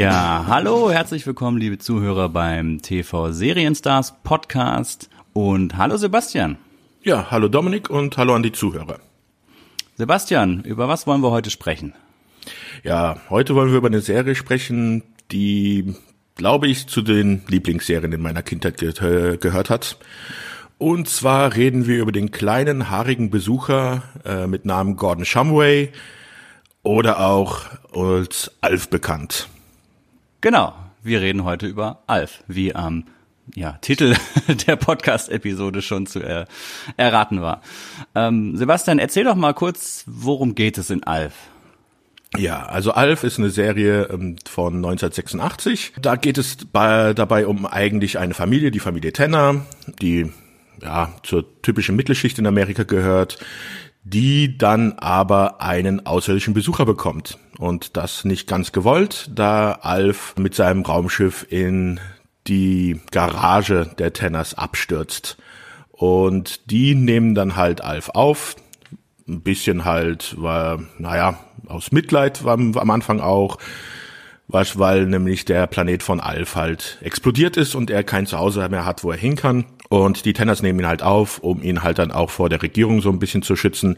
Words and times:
Ja, 0.00 0.46
hallo, 0.46 0.90
herzlich 0.90 1.26
willkommen, 1.26 1.58
liebe 1.58 1.76
Zuhörer 1.76 2.30
beim 2.30 2.80
TV 2.80 3.32
Serienstars 3.32 4.14
Podcast 4.22 5.10
und 5.34 5.76
hallo 5.76 5.98
Sebastian. 5.98 6.56
Ja, 7.02 7.30
hallo 7.30 7.48
Dominik 7.48 7.90
und 7.90 8.16
hallo 8.16 8.34
an 8.34 8.42
die 8.42 8.52
Zuhörer. 8.52 8.98
Sebastian, 9.98 10.64
über 10.64 10.88
was 10.88 11.06
wollen 11.06 11.22
wir 11.22 11.30
heute 11.30 11.50
sprechen? 11.50 11.92
Ja, 12.82 13.20
heute 13.28 13.54
wollen 13.54 13.72
wir 13.72 13.76
über 13.76 13.88
eine 13.88 14.00
Serie 14.00 14.34
sprechen, 14.34 15.02
die, 15.32 15.94
glaube 16.34 16.66
ich, 16.68 16.86
zu 16.86 17.02
den 17.02 17.42
Lieblingsserien 17.48 18.10
in 18.10 18.22
meiner 18.22 18.42
Kindheit 18.42 18.78
ge 18.78 19.36
gehört 19.36 19.68
hat. 19.68 19.98
Und 20.78 21.10
zwar 21.10 21.54
reden 21.56 21.86
wir 21.86 21.98
über 22.00 22.12
den 22.12 22.30
kleinen, 22.30 22.88
haarigen 22.88 23.28
Besucher 23.28 24.04
äh, 24.24 24.46
mit 24.46 24.64
Namen 24.64 24.96
Gordon 24.96 25.26
Shumway 25.26 25.92
oder 26.82 27.20
auch 27.20 27.66
als 27.92 28.50
Alf 28.62 28.88
bekannt. 28.88 29.50
Genau, 30.42 30.72
wir 31.02 31.20
reden 31.20 31.44
heute 31.44 31.66
über 31.66 32.02
Alf, 32.06 32.44
wie 32.48 32.74
am 32.74 33.04
ja, 33.54 33.72
Titel 33.82 34.14
der 34.66 34.76
Podcast-Episode 34.76 35.82
schon 35.82 36.06
zu 36.06 36.20
er, 36.20 36.46
erraten 36.96 37.42
war. 37.42 37.60
Ähm, 38.14 38.56
Sebastian, 38.56 38.98
erzähl 38.98 39.24
doch 39.24 39.34
mal 39.34 39.52
kurz, 39.52 40.04
worum 40.06 40.54
geht 40.54 40.78
es 40.78 40.88
in 40.88 41.04
Alf? 41.04 41.34
Ja, 42.38 42.64
also 42.64 42.92
Alf 42.92 43.22
ist 43.22 43.38
eine 43.38 43.50
Serie 43.50 44.04
ähm, 44.04 44.36
von 44.48 44.76
1986. 44.76 45.92
Da 46.00 46.16
geht 46.16 46.38
es 46.38 46.56
bei, 46.72 47.12
dabei 47.12 47.46
um 47.46 47.66
eigentlich 47.66 48.18
eine 48.18 48.32
Familie, 48.32 48.70
die 48.70 48.80
Familie 48.80 49.12
Tanner, 49.12 49.66
die 50.00 50.32
ja 50.80 51.12
zur 51.22 51.60
typischen 51.60 51.96
Mittelschicht 51.96 52.38
in 52.38 52.46
Amerika 52.46 52.84
gehört, 52.84 53.38
die 54.02 54.56
dann 54.56 54.94
aber 54.94 55.60
einen 55.60 56.06
außerirdischen 56.06 56.54
Besucher 56.54 56.86
bekommt. 56.86 57.38
Und 57.58 57.96
das 57.96 58.24
nicht 58.24 58.48
ganz 58.48 58.72
gewollt, 58.72 59.30
da 59.34 59.72
Alf 59.72 60.34
mit 60.38 60.54
seinem 60.54 60.82
Raumschiff 60.82 61.46
in 61.50 62.00
die 62.46 63.00
Garage 63.10 63.90
der 63.98 64.12
Tenners 64.12 64.54
abstürzt. 64.54 65.36
Und 65.92 66.70
die 66.70 66.94
nehmen 66.94 67.34
dann 67.34 67.56
halt 67.56 67.82
Alf 67.82 68.08
auf. 68.10 68.56
Ein 69.28 69.42
bisschen 69.42 69.84
halt, 69.84 70.40
war, 70.40 70.80
naja, 70.98 71.38
aus 71.66 71.92
Mitleid 71.92 72.42
war 72.44 72.54
am 72.54 72.90
Anfang 72.90 73.20
auch, 73.20 73.58
weil 74.48 75.06
nämlich 75.06 75.44
der 75.44 75.66
Planet 75.66 76.02
von 76.02 76.20
Alf 76.20 76.56
halt 76.56 76.98
explodiert 77.02 77.56
ist 77.56 77.74
und 77.74 77.90
er 77.90 78.02
kein 78.02 78.26
Zuhause 78.26 78.66
mehr 78.70 78.86
hat, 78.86 79.04
wo 79.04 79.10
er 79.10 79.18
hin 79.18 79.36
kann. 79.36 79.66
Und 79.90 80.24
die 80.24 80.34
Tenners 80.34 80.62
nehmen 80.62 80.78
ihn 80.78 80.86
halt 80.86 81.02
auf, 81.02 81.40
um 81.40 81.64
ihn 81.64 81.82
halt 81.82 81.98
dann 81.98 82.12
auch 82.12 82.30
vor 82.30 82.48
der 82.48 82.62
Regierung 82.62 83.02
so 83.02 83.10
ein 83.10 83.18
bisschen 83.18 83.42
zu 83.42 83.56
schützen, 83.56 83.96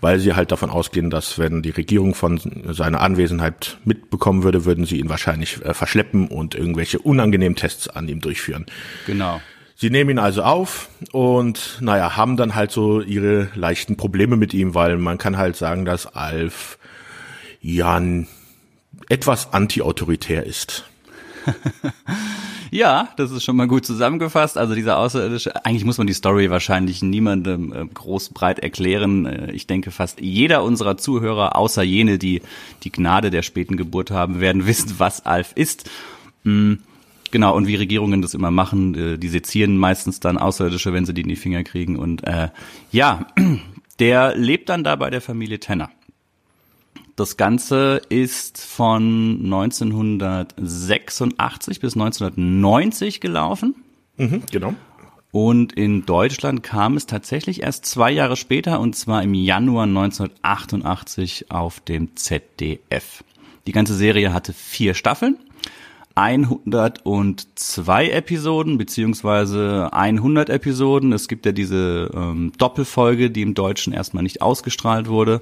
weil 0.00 0.20
sie 0.20 0.34
halt 0.34 0.52
davon 0.52 0.70
ausgehen, 0.70 1.10
dass 1.10 1.36
wenn 1.36 1.62
die 1.62 1.70
Regierung 1.70 2.14
von 2.14 2.40
seiner 2.68 3.00
Anwesenheit 3.00 3.76
mitbekommen 3.84 4.44
würde, 4.44 4.64
würden 4.64 4.84
sie 4.84 5.00
ihn 5.00 5.08
wahrscheinlich 5.08 5.60
äh, 5.64 5.74
verschleppen 5.74 6.28
und 6.28 6.54
irgendwelche 6.54 7.00
unangenehmen 7.00 7.56
Tests 7.56 7.88
an 7.88 8.06
ihm 8.06 8.20
durchführen. 8.20 8.66
Genau. 9.04 9.40
Sie 9.74 9.90
nehmen 9.90 10.10
ihn 10.10 10.18
also 10.20 10.44
auf 10.44 10.88
und 11.10 11.78
naja, 11.80 12.16
haben 12.16 12.36
dann 12.36 12.54
halt 12.54 12.70
so 12.70 13.00
ihre 13.00 13.48
leichten 13.56 13.96
Probleme 13.96 14.36
mit 14.36 14.54
ihm, 14.54 14.76
weil 14.76 14.96
man 14.96 15.18
kann 15.18 15.38
halt 15.38 15.56
sagen, 15.56 15.84
dass 15.84 16.06
Alf 16.06 16.78
ja 17.60 18.00
etwas 19.08 19.52
anti-autoritär 19.52 20.46
ist. 20.46 20.84
Ja, 22.72 23.10
das 23.18 23.30
ist 23.30 23.44
schon 23.44 23.56
mal 23.56 23.68
gut 23.68 23.84
zusammengefasst. 23.84 24.56
Also 24.56 24.74
dieser 24.74 24.96
außerirdische, 24.96 25.62
eigentlich 25.66 25.84
muss 25.84 25.98
man 25.98 26.06
die 26.06 26.14
Story 26.14 26.48
wahrscheinlich 26.48 27.02
niemandem 27.02 27.70
äh, 27.70 27.84
groß 27.84 28.30
breit 28.30 28.60
erklären. 28.60 29.26
Äh, 29.26 29.52
ich 29.52 29.66
denke, 29.66 29.90
fast 29.90 30.22
jeder 30.22 30.64
unserer 30.64 30.96
Zuhörer, 30.96 31.54
außer 31.54 31.82
jene, 31.82 32.16
die 32.16 32.40
die 32.82 32.90
Gnade 32.90 33.30
der 33.30 33.42
späten 33.42 33.76
Geburt 33.76 34.10
haben, 34.10 34.40
werden 34.40 34.66
wissen, 34.66 34.94
was 34.96 35.26
Alf 35.26 35.52
ist. 35.54 35.90
Mhm. 36.44 36.78
Genau, 37.30 37.54
und 37.54 37.66
wie 37.66 37.74
Regierungen 37.74 38.22
das 38.22 38.32
immer 38.32 38.50
machen, 38.50 38.94
äh, 38.94 39.18
die 39.18 39.28
sezieren 39.28 39.76
meistens 39.76 40.20
dann 40.20 40.38
Außerirdische, 40.38 40.94
wenn 40.94 41.04
sie 41.04 41.12
die 41.12 41.22
in 41.22 41.28
die 41.28 41.36
Finger 41.36 41.64
kriegen. 41.64 41.96
Und 41.96 42.26
äh, 42.26 42.48
ja, 42.90 43.26
der 43.98 44.34
lebt 44.34 44.70
dann 44.70 44.82
da 44.82 44.96
bei 44.96 45.10
der 45.10 45.20
Familie 45.20 45.60
Tenner. 45.60 45.90
Das 47.22 47.36
Ganze 47.36 48.02
ist 48.08 48.60
von 48.60 49.38
1986 49.44 51.78
bis 51.78 51.94
1990 51.94 53.20
gelaufen. 53.20 53.76
Mhm, 54.16 54.42
genau. 54.50 54.74
Und 55.30 55.72
in 55.72 56.04
Deutschland 56.04 56.64
kam 56.64 56.96
es 56.96 57.06
tatsächlich 57.06 57.62
erst 57.62 57.86
zwei 57.86 58.10
Jahre 58.10 58.34
später, 58.34 58.80
und 58.80 58.96
zwar 58.96 59.22
im 59.22 59.34
Januar 59.34 59.84
1988 59.84 61.52
auf 61.52 61.78
dem 61.78 62.16
ZDF. 62.16 63.22
Die 63.68 63.72
ganze 63.72 63.94
Serie 63.94 64.34
hatte 64.34 64.52
vier 64.52 64.94
Staffeln, 64.94 65.36
102 66.16 68.10
Episoden, 68.10 68.78
beziehungsweise 68.78 69.90
100 69.92 70.50
Episoden. 70.50 71.12
Es 71.12 71.28
gibt 71.28 71.46
ja 71.46 71.52
diese 71.52 72.10
ähm, 72.12 72.50
Doppelfolge, 72.58 73.30
die 73.30 73.42
im 73.42 73.54
Deutschen 73.54 73.92
erstmal 73.92 74.24
nicht 74.24 74.42
ausgestrahlt 74.42 75.06
wurde 75.06 75.40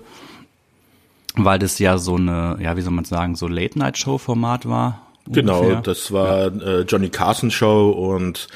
weil 1.45 1.59
das 1.59 1.79
ja 1.79 1.99
so 1.99 2.17
eine, 2.17 2.59
ja, 2.61 2.77
wie 2.77 2.83
soll 2.83 2.93
man 2.93 3.05
sagen, 3.05 3.35
so 3.35 3.49
Late-Night-Show-Format 3.49 4.69
war. 4.69 5.07
Genau, 5.27 5.61
ungefähr. 5.61 5.83
das 5.83 6.13
war 6.13 6.47
äh, 6.47 6.81
Johnny 6.83 7.09
Carson 7.09 7.51
Show 7.51 7.91
und 7.91 8.49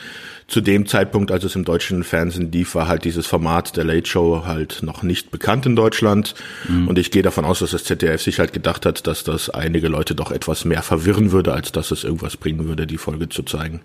zu 0.46 0.60
dem 0.60 0.86
Zeitpunkt, 0.86 1.30
als 1.30 1.44
es 1.44 1.56
im 1.56 1.64
deutschen 1.64 2.04
Fernsehen 2.04 2.52
lief, 2.52 2.74
war 2.74 2.86
halt 2.86 3.04
dieses 3.04 3.26
Format 3.26 3.76
der 3.76 3.84
Late 3.84 4.06
Show 4.08 4.42
halt 4.44 4.82
noch 4.82 5.02
nicht 5.02 5.30
bekannt 5.30 5.64
in 5.64 5.74
Deutschland. 5.74 6.34
Mhm. 6.68 6.88
Und 6.88 6.98
ich 6.98 7.10
gehe 7.10 7.22
davon 7.22 7.44
aus, 7.44 7.60
dass 7.60 7.70
das 7.70 7.84
ZDF 7.84 8.20
sich 8.20 8.38
halt 8.38 8.52
gedacht 8.52 8.84
hat, 8.84 9.06
dass 9.06 9.24
das 9.24 9.48
einige 9.48 9.88
Leute 9.88 10.14
doch 10.14 10.30
etwas 10.30 10.64
mehr 10.64 10.82
verwirren 10.82 11.32
würde, 11.32 11.54
als 11.54 11.72
dass 11.72 11.90
es 11.90 12.04
irgendwas 12.04 12.36
bringen 12.36 12.66
würde, 12.68 12.86
die 12.86 12.98
Folge 12.98 13.28
zu 13.30 13.42
zeigen. 13.42 13.80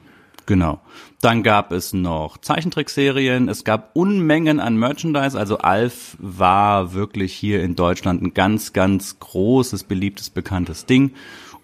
Genau. 0.49 0.79
Dann 1.21 1.43
gab 1.43 1.71
es 1.71 1.93
noch 1.93 2.39
Zeichentrickserien, 2.39 3.49
es 3.49 3.63
gab 3.63 3.91
Unmengen 3.93 4.59
an 4.59 4.77
Merchandise, 4.77 5.37
also 5.37 5.59
Alf 5.59 6.17
war 6.17 6.95
wirklich 6.95 7.35
hier 7.35 7.61
in 7.61 7.75
Deutschland 7.75 8.23
ein 8.23 8.33
ganz, 8.33 8.73
ganz 8.73 9.19
großes, 9.19 9.83
beliebtes, 9.83 10.31
bekanntes 10.31 10.87
Ding. 10.87 11.11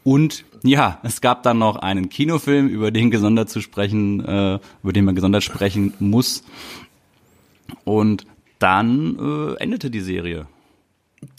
Und 0.03 0.45
ja, 0.61 0.99
es 1.01 1.19
gab 1.19 1.41
dann 1.41 1.57
noch 1.57 1.77
einen 1.77 2.09
Kinofilm, 2.09 2.67
über 2.67 2.91
den 2.91 3.09
gesondert 3.09 3.49
zu 3.49 3.59
sprechen, 3.59 4.23
äh, 4.23 4.59
über 4.83 4.93
den 4.93 5.05
man 5.05 5.15
gesondert 5.15 5.43
sprechen 5.43 5.95
muss. 5.97 6.43
Und 7.85 8.27
dann 8.59 9.17
äh, 9.17 9.63
endete 9.63 9.89
die 9.89 10.01
Serie. 10.01 10.45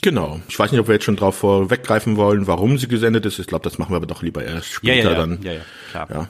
Genau. 0.02 0.40
Ich 0.48 0.58
weiß 0.58 0.72
nicht, 0.72 0.80
ob 0.80 0.88
wir 0.88 0.94
jetzt 0.94 1.04
schon 1.04 1.16
drauf 1.16 1.36
vorweggreifen 1.36 2.16
wollen, 2.16 2.46
warum 2.46 2.78
sie 2.78 2.88
gesendet 2.88 3.26
ist. 3.26 3.38
Ich 3.38 3.46
glaube, 3.46 3.64
das 3.64 3.78
machen 3.78 3.92
wir 3.92 3.96
aber 3.96 4.06
doch 4.06 4.22
lieber 4.22 4.44
erst 4.44 4.68
später 4.72 4.94
ja, 4.94 5.04
ja, 5.04 5.10
ja. 5.10 5.16
dann. 5.16 5.42
Ja, 5.42 5.52
ja, 5.52 5.60
klar. 5.90 6.08
Ja. 6.10 6.28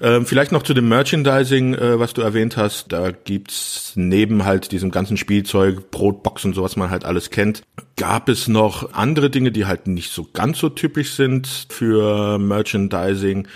Ähm, 0.00 0.26
vielleicht 0.26 0.52
noch 0.52 0.62
zu 0.62 0.74
dem 0.74 0.88
Merchandising, 0.88 1.74
äh, 1.74 1.98
was 1.98 2.14
du 2.14 2.22
erwähnt 2.22 2.56
hast. 2.56 2.92
Da 2.92 3.10
gibt's 3.10 3.92
neben 3.96 4.44
halt 4.44 4.72
diesem 4.72 4.90
ganzen 4.90 5.16
Spielzeug, 5.16 5.90
Brotbox 5.90 6.44
und 6.44 6.54
so, 6.54 6.62
was 6.62 6.76
man 6.76 6.90
halt 6.90 7.04
alles 7.04 7.30
kennt, 7.30 7.62
gab 7.96 8.28
es 8.28 8.48
noch 8.48 8.92
andere 8.92 9.30
Dinge, 9.30 9.50
die 9.50 9.66
halt 9.66 9.86
nicht 9.86 10.12
so 10.12 10.28
ganz 10.32 10.58
so 10.58 10.68
typisch 10.68 11.12
sind 11.14 11.66
für 11.68 12.38
Merchandising. 12.38 13.48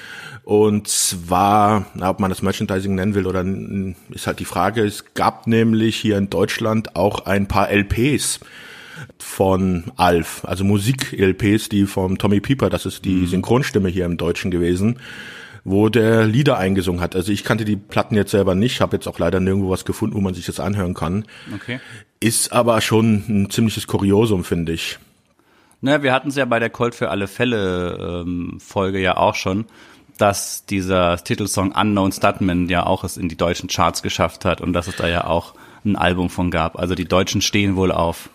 Und 0.42 0.88
zwar, 0.88 1.86
ob 2.00 2.18
man 2.18 2.30
das 2.30 2.42
Merchandising 2.42 2.94
nennen 2.94 3.14
will 3.14 3.26
oder 3.26 3.44
ist 4.10 4.26
halt 4.26 4.40
die 4.40 4.44
Frage. 4.44 4.82
Es 4.82 5.14
gab 5.14 5.46
nämlich 5.46 5.96
hier 5.96 6.18
in 6.18 6.28
Deutschland 6.28 6.96
auch 6.96 7.26
ein 7.26 7.46
paar 7.46 7.70
LPs 7.70 8.40
von 9.18 9.84
Alf, 9.96 10.44
also 10.44 10.64
Musik-LPs, 10.64 11.68
die 11.68 11.86
vom 11.86 12.18
Tommy 12.18 12.40
Pieper, 12.40 12.70
das 12.70 12.86
ist 12.86 13.04
die 13.04 13.22
mhm. 13.22 13.26
Synchronstimme 13.26 13.88
hier 13.88 14.04
im 14.04 14.16
Deutschen 14.16 14.50
gewesen, 14.50 14.98
wo 15.64 15.88
der 15.88 16.26
Lieder 16.26 16.58
eingesungen 16.58 17.00
hat. 17.00 17.14
Also 17.14 17.32
ich 17.32 17.44
kannte 17.44 17.64
die 17.64 17.76
Platten 17.76 18.14
jetzt 18.14 18.30
selber 18.30 18.54
nicht, 18.54 18.80
habe 18.80 18.96
jetzt 18.96 19.06
auch 19.06 19.18
leider 19.18 19.40
nirgendwo 19.40 19.70
was 19.70 19.84
gefunden, 19.84 20.16
wo 20.16 20.20
man 20.20 20.34
sich 20.34 20.46
das 20.46 20.60
anhören 20.60 20.94
kann. 20.94 21.24
Okay. 21.54 21.80
Ist 22.20 22.52
aber 22.52 22.80
schon 22.80 23.24
ein 23.28 23.50
ziemliches 23.50 23.86
Kuriosum, 23.86 24.44
finde 24.44 24.72
ich. 24.72 24.98
Naja, 25.80 26.02
wir 26.02 26.12
hatten 26.12 26.28
es 26.28 26.36
ja 26.36 26.44
bei 26.44 26.58
der 26.58 26.70
Colt 26.70 26.94
für 26.94 27.10
alle 27.10 27.26
Fälle 27.26 28.22
ähm, 28.26 28.58
Folge 28.60 29.00
ja 29.00 29.16
auch 29.16 29.34
schon, 29.34 29.64
dass 30.18 30.66
dieser 30.66 31.16
Titelsong 31.22 31.72
Unknown 31.72 32.12
Stuntman 32.12 32.68
ja 32.68 32.84
auch 32.84 33.04
es 33.04 33.16
in 33.16 33.28
die 33.28 33.36
deutschen 33.36 33.68
Charts 33.68 34.02
geschafft 34.02 34.44
hat 34.44 34.60
und 34.60 34.74
dass 34.74 34.88
es 34.88 34.96
da 34.96 35.08
ja 35.08 35.24
auch 35.24 35.54
ein 35.84 35.96
Album 35.96 36.28
von 36.28 36.50
gab. 36.50 36.78
Also 36.78 36.94
die 36.94 37.06
Deutschen 37.06 37.40
stehen 37.40 37.76
wohl 37.76 37.90
auf 37.92 38.28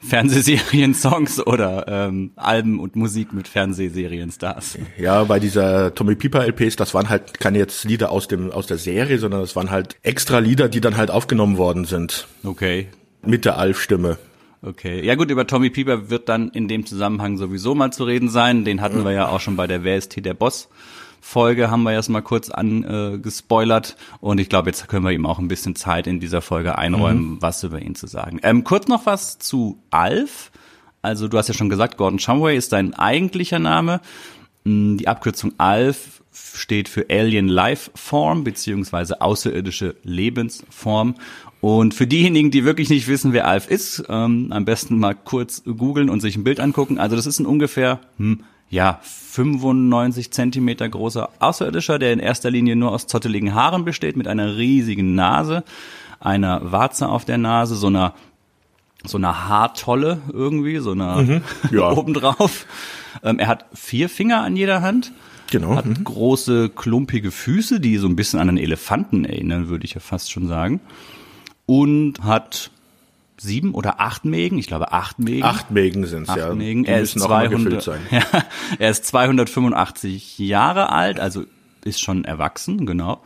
Fernsehserien-Songs 0.00 1.46
oder 1.46 1.86
ähm, 1.88 2.32
Alben 2.36 2.80
und 2.80 2.96
Musik 2.96 3.32
mit 3.32 3.48
Fernsehserien-Stars. 3.48 4.78
Ja, 4.98 5.24
bei 5.24 5.38
dieser 5.38 5.94
Tommy 5.94 6.14
Pieper 6.14 6.46
LPs, 6.46 6.76
das 6.76 6.94
waren 6.94 7.08
halt 7.08 7.38
keine 7.38 7.58
jetzt 7.58 7.84
Lieder 7.84 8.10
aus 8.10 8.28
dem 8.28 8.50
aus 8.50 8.66
der 8.66 8.78
Serie, 8.78 9.18
sondern 9.18 9.40
das 9.40 9.56
waren 9.56 9.70
halt 9.70 9.96
extra 10.02 10.38
Lieder, 10.38 10.68
die 10.68 10.80
dann 10.80 10.96
halt 10.96 11.10
aufgenommen 11.10 11.58
worden 11.58 11.84
sind. 11.84 12.26
Okay. 12.44 12.88
Mit 13.24 13.44
der 13.44 13.58
Alf-Stimme. 13.58 14.18
Okay. 14.62 15.04
Ja 15.04 15.14
gut, 15.14 15.30
über 15.30 15.46
Tommy 15.46 15.70
Pieper 15.70 16.10
wird 16.10 16.28
dann 16.28 16.50
in 16.50 16.68
dem 16.68 16.84
Zusammenhang 16.84 17.38
sowieso 17.38 17.74
mal 17.74 17.92
zu 17.92 18.04
reden 18.04 18.28
sein. 18.28 18.64
Den 18.64 18.80
hatten 18.80 19.04
wir 19.04 19.12
ja 19.12 19.28
auch 19.28 19.40
schon 19.40 19.56
bei 19.56 19.66
der 19.66 19.84
Wer 19.84 19.96
ist 19.96 20.14
der 20.16 20.34
Boss 20.34 20.68
Folge 21.20 21.70
haben 21.70 21.82
wir 21.82 21.92
erst 21.92 22.08
mal 22.08 22.22
kurz 22.22 22.50
angespoilert 22.50 23.96
äh, 23.98 24.16
und 24.20 24.40
ich 24.40 24.48
glaube, 24.48 24.70
jetzt 24.70 24.88
können 24.88 25.04
wir 25.04 25.12
ihm 25.12 25.26
auch 25.26 25.38
ein 25.38 25.48
bisschen 25.48 25.76
Zeit 25.76 26.06
in 26.06 26.20
dieser 26.20 26.40
Folge 26.40 26.78
einräumen, 26.78 27.32
mhm. 27.32 27.42
was 27.42 27.62
über 27.62 27.80
ihn 27.80 27.94
zu 27.94 28.06
sagen. 28.06 28.40
Ähm, 28.42 28.64
kurz 28.64 28.88
noch 28.88 29.06
was 29.06 29.38
zu 29.38 29.82
Alf. 29.90 30.50
Also 31.02 31.28
du 31.28 31.38
hast 31.38 31.48
ja 31.48 31.54
schon 31.54 31.70
gesagt, 31.70 31.96
Gordon 31.96 32.18
Shumway 32.18 32.56
ist 32.56 32.72
dein 32.72 32.94
eigentlicher 32.94 33.58
Name. 33.58 34.00
Mm, 34.64 34.96
die 34.96 35.08
Abkürzung 35.08 35.52
ALF 35.58 36.22
steht 36.32 36.88
für 36.88 37.06
Alien 37.10 37.48
Life 37.48 37.90
Form 37.94 38.44
beziehungsweise 38.44 39.20
außerirdische 39.20 39.96
Lebensform. 40.02 41.16
Und 41.60 41.92
für 41.94 42.06
diejenigen, 42.06 42.50
die 42.50 42.64
wirklich 42.64 42.88
nicht 42.88 43.08
wissen, 43.08 43.32
wer 43.32 43.46
Alf 43.46 43.68
ist, 43.68 44.04
ähm, 44.08 44.48
am 44.50 44.64
besten 44.64 44.98
mal 44.98 45.14
kurz 45.14 45.62
googeln 45.64 46.08
und 46.08 46.20
sich 46.20 46.36
ein 46.36 46.44
Bild 46.44 46.60
angucken. 46.60 46.98
Also 46.98 47.16
das 47.16 47.26
ist 47.26 47.38
ein 47.38 47.46
ungefähr, 47.46 48.00
hm, 48.16 48.44
ja, 48.70 49.00
95 49.02 50.30
Zentimeter 50.30 50.88
großer 50.88 51.28
Außerirdischer, 51.40 51.98
der 51.98 52.12
in 52.12 52.20
erster 52.20 52.50
Linie 52.50 52.76
nur 52.76 52.92
aus 52.92 53.06
zotteligen 53.06 53.54
Haaren 53.54 53.84
besteht, 53.84 54.16
mit 54.16 54.28
einer 54.28 54.56
riesigen 54.56 55.14
Nase, 55.14 55.64
einer 56.20 56.72
Warze 56.72 57.08
auf 57.08 57.24
der 57.24 57.38
Nase, 57.38 57.74
so 57.74 57.88
einer 57.88 58.14
so 59.04 59.16
einer 59.16 59.48
Haartolle 59.48 60.20
irgendwie, 60.30 60.76
so 60.78 60.92
einer 60.92 61.22
mhm, 61.22 61.40
ja. 61.72 61.90
obendrauf. 61.90 62.66
Ähm, 63.22 63.38
er 63.38 63.48
hat 63.48 63.64
vier 63.72 64.08
Finger 64.08 64.42
an 64.42 64.56
jeder 64.56 64.82
Hand. 64.82 65.12
Genau. 65.50 65.74
Hat 65.74 65.86
mhm. 65.86 66.04
große, 66.04 66.68
klumpige 66.68 67.30
Füße, 67.30 67.80
die 67.80 67.96
so 67.96 68.06
ein 68.06 68.14
bisschen 68.14 68.38
an 68.40 68.50
einen 68.50 68.58
Elefanten 68.58 69.24
erinnern, 69.24 69.68
würde 69.68 69.84
ich 69.84 69.94
ja 69.94 70.00
fast 70.00 70.30
schon 70.30 70.46
sagen. 70.46 70.80
Und 71.66 72.22
hat 72.22 72.70
sieben 73.40 73.72
oder 73.72 74.00
acht 74.00 74.24
Mägen, 74.24 74.58
ich 74.58 74.66
glaube 74.66 74.92
acht 74.92 75.18
Mägen. 75.18 75.44
Acht 75.44 75.70
Mägen 75.70 76.06
sind 76.06 76.28
es 76.28 76.34
ja. 76.34 76.54
Mägen. 76.54 76.84
Er 76.84 77.00
ist, 77.00 77.18
200, 77.18 77.86
ja, 78.10 78.22
er 78.78 78.90
ist 78.90 79.06
285 79.06 80.38
Jahre 80.38 80.90
alt, 80.90 81.18
also 81.18 81.44
ist 81.82 82.00
schon 82.00 82.24
erwachsen, 82.24 82.84
genau. 82.84 83.22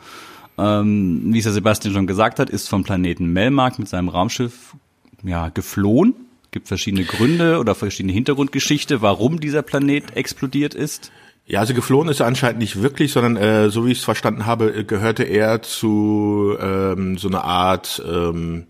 Ähm, 0.57 1.33
wie 1.33 1.39
es 1.39 1.43
der 1.43 1.51
Sebastian 1.51 1.93
schon 1.93 2.07
gesagt 2.07 2.39
hat, 2.39 2.49
ist 2.49 2.69
vom 2.69 2.85
Planeten 2.85 3.33
Melmark 3.33 3.77
mit 3.77 3.89
seinem 3.89 4.07
Raumschiff 4.07 4.75
ja, 5.23 5.49
geflohen. 5.49 6.15
Gibt 6.51 6.69
verschiedene 6.69 7.03
Gründe 7.03 7.59
oder 7.59 7.75
verschiedene 7.75 8.13
Hintergrundgeschichte, 8.13 9.01
warum 9.01 9.41
dieser 9.41 9.63
Planet 9.63 10.15
explodiert 10.15 10.73
ist. 10.73 11.11
Ja, 11.45 11.59
also 11.59 11.73
geflohen 11.73 12.07
ist 12.07 12.21
er 12.21 12.27
anscheinend 12.27 12.59
nicht 12.59 12.81
wirklich, 12.81 13.11
sondern 13.11 13.35
äh, 13.35 13.69
so 13.69 13.85
wie 13.85 13.91
ich 13.91 13.97
es 13.97 14.05
verstanden 14.05 14.45
habe, 14.45 14.73
äh, 14.73 14.83
gehörte 14.85 15.23
er 15.23 15.61
zu 15.61 16.55
ähm, 16.59 17.17
so 17.17 17.27
einer 17.27 17.43
Art 17.43 18.01
ähm, 18.09 18.67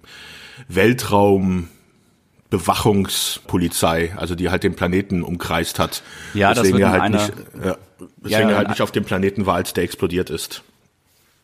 Weltraum. 0.67 1.69
Bewachungspolizei, 2.51 4.13
also 4.15 4.35
die 4.35 4.49
halt 4.49 4.63
den 4.63 4.75
Planeten 4.75 5.23
umkreist 5.23 5.79
hat. 5.79 6.03
Ja, 6.35 6.53
deswegen 6.53 6.79
das 6.79 6.93
wird 6.93 6.95
er 6.95 7.01
halt 7.01 7.11
nicht, 7.11 7.29
äh, 7.65 7.75
deswegen 8.23 8.29
ja, 8.29 8.49
er 8.51 8.57
halt 8.57 8.69
nicht 8.69 8.81
auf 8.81 8.91
dem 8.91 9.03
Planeten 9.03 9.45
war, 9.45 9.55
als 9.55 9.73
der 9.73 9.83
explodiert 9.83 10.29
ist. 10.29 10.63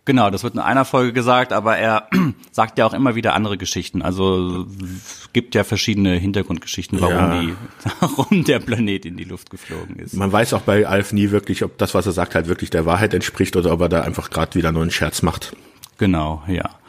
Genau, 0.03 0.31
das 0.31 0.43
wird 0.43 0.55
in 0.55 0.59
einer 0.59 0.83
Folge 0.83 1.13
gesagt, 1.13 1.53
aber 1.53 1.77
er 1.77 2.07
sagt 2.51 2.79
ja 2.79 2.85
auch 2.85 2.93
immer 2.93 3.13
wieder 3.15 3.33
andere 3.35 3.57
Geschichten. 3.57 4.01
Also 4.01 4.65
gibt 5.31 5.53
ja 5.53 5.63
verschiedene 5.63 6.15
Hintergrundgeschichten, 6.15 6.99
warum, 7.01 7.15
ja. 7.15 7.41
die, 7.41 7.55
warum 7.99 8.43
der 8.43 8.59
Planet 8.59 9.05
in 9.05 9.15
die 9.15 9.25
Luft 9.25 9.51
geflogen 9.51 9.97
ist. 9.97 10.15
Man 10.15 10.31
weiß 10.31 10.53
auch 10.53 10.61
bei 10.61 10.87
Alf 10.87 11.13
nie 11.13 11.29
wirklich, 11.29 11.63
ob 11.63 11.77
das, 11.77 11.93
was 11.93 12.07
er 12.07 12.13
sagt, 12.13 12.33
halt 12.33 12.47
wirklich 12.47 12.71
der 12.71 12.85
Wahrheit 12.85 13.13
entspricht 13.13 13.55
oder 13.55 13.71
ob 13.71 13.81
er 13.81 13.89
da 13.89 14.01
einfach 14.01 14.31
gerade 14.31 14.55
wieder 14.55 14.71
nur 14.71 14.81
einen 14.81 14.91
Scherz 14.91 15.21
macht. 15.21 15.55
Genau, 15.99 16.41
ja. 16.47 16.80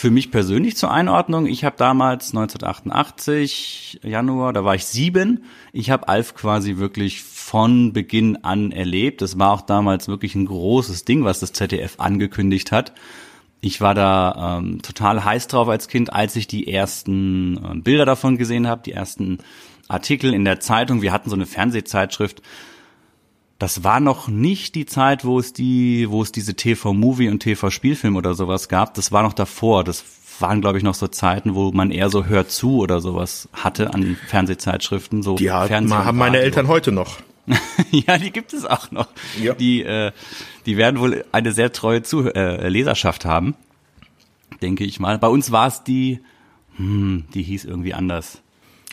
Für 0.00 0.10
mich 0.10 0.30
persönlich 0.30 0.78
zur 0.78 0.90
Einordnung, 0.90 1.44
ich 1.44 1.62
habe 1.62 1.76
damals 1.76 2.30
1988, 2.30 4.00
Januar, 4.02 4.54
da 4.54 4.64
war 4.64 4.74
ich 4.74 4.86
sieben. 4.86 5.44
Ich 5.74 5.90
habe 5.90 6.08
Alf 6.08 6.34
quasi 6.34 6.78
wirklich 6.78 7.22
von 7.22 7.92
Beginn 7.92 8.42
an 8.42 8.72
erlebt. 8.72 9.20
Das 9.20 9.38
war 9.38 9.52
auch 9.52 9.60
damals 9.60 10.08
wirklich 10.08 10.34
ein 10.34 10.46
großes 10.46 11.04
Ding, 11.04 11.24
was 11.24 11.40
das 11.40 11.52
ZDF 11.52 11.96
angekündigt 12.00 12.72
hat. 12.72 12.94
Ich 13.60 13.82
war 13.82 13.92
da 13.92 14.56
ähm, 14.62 14.80
total 14.80 15.22
heiß 15.22 15.48
drauf 15.48 15.68
als 15.68 15.86
Kind, 15.86 16.14
als 16.14 16.34
ich 16.34 16.46
die 16.46 16.72
ersten 16.72 17.58
äh, 17.58 17.74
Bilder 17.74 18.06
davon 18.06 18.38
gesehen 18.38 18.66
habe, 18.66 18.80
die 18.82 18.92
ersten 18.92 19.36
Artikel 19.86 20.32
in 20.32 20.46
der 20.46 20.60
Zeitung. 20.60 21.02
Wir 21.02 21.12
hatten 21.12 21.28
so 21.28 21.36
eine 21.36 21.44
Fernsehzeitschrift. 21.44 22.40
Das 23.60 23.84
war 23.84 24.00
noch 24.00 24.26
nicht 24.26 24.74
die 24.74 24.86
Zeit, 24.86 25.26
wo 25.26 25.38
es 25.38 25.52
die, 25.52 26.06
wo 26.08 26.22
es 26.22 26.32
diese 26.32 26.54
TV-Movie 26.54 27.28
und 27.28 27.40
TV-Spielfilm 27.40 28.16
oder 28.16 28.32
sowas 28.32 28.70
gab. 28.70 28.94
Das 28.94 29.12
war 29.12 29.22
noch 29.22 29.34
davor. 29.34 29.84
Das 29.84 30.02
waren, 30.38 30.62
glaube 30.62 30.78
ich, 30.78 30.82
noch 30.82 30.94
so 30.94 31.08
Zeiten, 31.08 31.54
wo 31.54 31.70
man 31.70 31.90
eher 31.90 32.08
so 32.08 32.24
Hört 32.24 32.50
zu 32.50 32.78
oder 32.78 33.02
sowas 33.02 33.50
hatte 33.52 33.92
an 33.92 34.16
Fernsehzeitschriften. 34.28 35.22
So 35.22 35.34
die 35.34 35.50
hat, 35.50 35.70
haben 35.70 36.16
meine 36.16 36.38
Eltern 36.38 36.68
heute 36.68 36.90
noch. 36.90 37.18
ja, 37.90 38.16
die 38.16 38.30
gibt 38.30 38.54
es 38.54 38.64
auch 38.64 38.90
noch. 38.92 39.08
Ja. 39.38 39.52
Die, 39.52 39.82
äh, 39.82 40.12
die 40.64 40.78
werden 40.78 40.98
wohl 40.98 41.26
eine 41.30 41.52
sehr 41.52 41.70
treue 41.70 42.02
Zuh 42.02 42.28
äh, 42.28 42.66
Leserschaft 42.66 43.26
haben, 43.26 43.54
denke 44.62 44.84
ich 44.84 45.00
mal. 45.00 45.18
Bei 45.18 45.28
uns 45.28 45.52
war 45.52 45.66
es 45.66 45.84
die, 45.84 46.20
hm, 46.76 47.26
die 47.34 47.42
hieß 47.42 47.66
irgendwie 47.66 47.92
anders. 47.92 48.40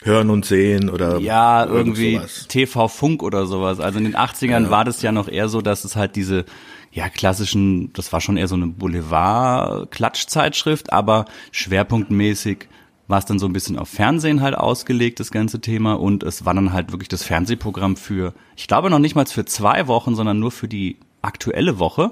Hören 0.04 0.30
und 0.30 0.46
sehen 0.46 0.90
oder 0.90 1.18
ja 1.20 1.66
irgendwie 1.66 2.20
TV 2.48 2.88
Funk 2.88 3.24
oder 3.24 3.46
sowas. 3.46 3.80
Also 3.80 3.98
in 3.98 4.06
den 4.06 4.16
80ern 4.16 4.64
ja. 4.64 4.70
war 4.70 4.86
das 4.86 5.02
ja 5.02 5.12
noch 5.12 5.28
eher 5.28 5.50
so, 5.50 5.62
dass 5.62 5.84
es 5.84 5.96
halt 5.96 6.16
diese 6.16 6.46
ja 6.92 7.10
klassischen, 7.10 7.92
das 7.94 8.14
war 8.14 8.22
schon 8.22 8.38
eher 8.38 8.48
so 8.48 8.56
eine 8.56 8.68
Boulevard 8.68 9.92
Klatschzeitschrift, 9.92 10.94
aber 10.94 11.26
schwerpunktmäßig 11.52 12.68
war 13.08 13.20
es 13.20 13.26
dann 13.26 13.40
so 13.40 13.46
ein 13.46 13.54
bisschen 13.54 13.78
auf 13.80 13.90
Fernsehen 13.90 14.42
halt 14.42 14.56
ausgelegt, 14.56 15.20
das 15.20 15.32
ganze 15.32 15.62
Thema. 15.62 15.94
Und 15.94 16.24
es 16.24 16.46
war 16.46 16.54
dann 16.54 16.74
halt 16.74 16.92
wirklich 16.92 17.08
das 17.08 17.24
Fernsehprogramm 17.24 17.96
für, 17.96 18.34
ich 18.56 18.68
glaube 18.68 18.90
noch 18.90 19.00
nicht 19.00 19.16
mal 19.16 19.26
für 19.26 19.46
zwei 19.46 19.88
Wochen, 19.88 20.16
sondern 20.16 20.40
nur 20.40 20.52
für 20.52 20.68
die 20.68 20.98
aktuelle 21.22 21.80
Woche. 21.80 22.12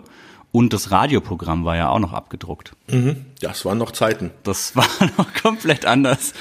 Und 0.51 0.71
das 0.71 0.91
Radioprogramm 0.91 1.65
war 1.65 1.75
ja 1.75 1.89
auch 1.89 1.99
noch 1.99 2.13
abgedruckt. 2.13 2.71
Mhm, 2.87 3.25
das 3.41 3.65
waren 3.65 3.77
noch 3.77 3.91
Zeiten. 3.91 4.31
Das 4.43 4.75
war 4.75 4.87
noch 5.17 5.33
komplett 5.33 5.85
anders. 5.85 6.33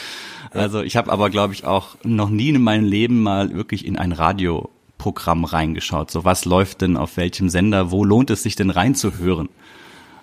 Also 0.54 0.82
ich 0.82 0.96
habe 0.96 1.10
aber, 1.12 1.30
glaube 1.30 1.52
ich, 1.52 1.64
auch 1.64 1.96
noch 2.02 2.30
nie 2.30 2.50
in 2.50 2.62
meinem 2.62 2.84
Leben 2.84 3.22
mal 3.22 3.54
wirklich 3.54 3.84
in 3.84 3.98
ein 3.98 4.12
Radioprogramm 4.12 5.44
reingeschaut. 5.44 6.10
So 6.10 6.24
was 6.24 6.44
läuft 6.44 6.80
denn 6.80 6.96
auf 6.96 7.16
welchem 7.16 7.48
Sender? 7.48 7.90
Wo 7.90 8.04
lohnt 8.04 8.30
es 8.30 8.42
sich 8.42 8.56
denn 8.56 8.70
reinzuhören? 8.70 9.48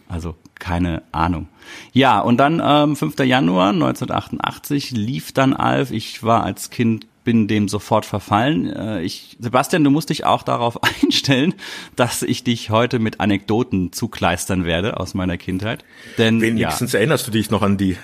Also 0.07 0.35
keine 0.59 1.03
Ahnung. 1.11 1.47
Ja, 1.93 2.19
und 2.19 2.37
dann 2.37 2.61
ähm, 2.63 2.95
5. 2.95 3.19
Januar 3.19 3.69
1988 3.69 4.91
lief 4.91 5.31
dann 5.31 5.53
Alf. 5.53 5.91
Ich 5.91 6.23
war 6.23 6.43
als 6.43 6.69
Kind 6.69 7.07
bin 7.23 7.47
dem 7.47 7.67
sofort 7.67 8.05
verfallen. 8.05 8.67
Äh, 8.67 9.01
ich, 9.03 9.37
Sebastian, 9.39 9.83
du 9.83 9.89
musst 9.89 10.09
dich 10.09 10.25
auch 10.25 10.43
darauf 10.43 10.79
einstellen, 11.03 11.53
dass 11.95 12.23
ich 12.23 12.43
dich 12.43 12.69
heute 12.69 12.99
mit 12.99 13.19
Anekdoten 13.19 13.91
zukleistern 13.91 14.65
werde 14.65 14.99
aus 14.99 15.13
meiner 15.13 15.37
Kindheit. 15.37 15.85
Denn 16.17 16.41
wenigstens 16.41 16.93
ja, 16.93 16.99
erinnerst 16.99 17.27
du 17.27 17.31
dich 17.31 17.49
noch 17.49 17.61
an 17.61 17.77
die. 17.77 17.97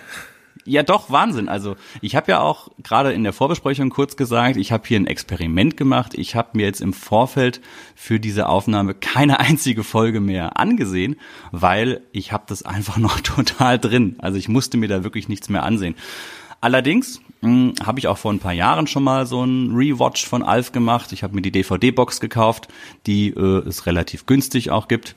Ja, 0.67 0.83
doch, 0.83 1.09
Wahnsinn. 1.09 1.47
Also 1.47 1.77
ich 2.01 2.17
habe 2.17 2.29
ja 2.29 2.41
auch 2.41 2.67
gerade 2.83 3.13
in 3.13 3.23
der 3.23 3.31
Vorbesprechung 3.31 3.89
kurz 3.89 4.17
gesagt, 4.17 4.57
ich 4.57 4.73
habe 4.73 4.85
hier 4.85 4.99
ein 4.99 5.07
Experiment 5.07 5.77
gemacht. 5.77 6.13
Ich 6.13 6.35
habe 6.35 6.49
mir 6.57 6.65
jetzt 6.65 6.81
im 6.81 6.91
Vorfeld 6.91 7.61
für 7.95 8.19
diese 8.19 8.49
Aufnahme 8.49 8.93
keine 8.93 9.39
einzige 9.39 9.85
Folge 9.85 10.19
mehr 10.19 10.59
angesehen, 10.59 11.15
weil 11.53 12.01
ich 12.11 12.33
habe 12.33 12.43
das 12.47 12.63
einfach 12.63 12.97
noch 12.97 13.19
total 13.21 13.79
drin. 13.79 14.17
Also 14.19 14.37
ich 14.37 14.49
musste 14.49 14.75
mir 14.75 14.89
da 14.89 15.05
wirklich 15.05 15.29
nichts 15.29 15.47
mehr 15.47 15.63
ansehen. 15.63 15.95
Allerdings 16.59 17.21
hm, 17.41 17.75
habe 17.85 17.99
ich 17.99 18.09
auch 18.09 18.17
vor 18.17 18.33
ein 18.33 18.39
paar 18.39 18.51
Jahren 18.51 18.87
schon 18.87 19.03
mal 19.03 19.25
so 19.25 19.45
ein 19.45 19.73
Rewatch 19.73 20.25
von 20.25 20.43
Alf 20.43 20.73
gemacht. 20.73 21.13
Ich 21.13 21.23
habe 21.23 21.33
mir 21.33 21.41
die 21.41 21.51
DVD-Box 21.51 22.19
gekauft, 22.19 22.67
die 23.05 23.29
äh, 23.29 23.65
es 23.65 23.85
relativ 23.85 24.25
günstig 24.25 24.69
auch 24.69 24.89
gibt. 24.89 25.15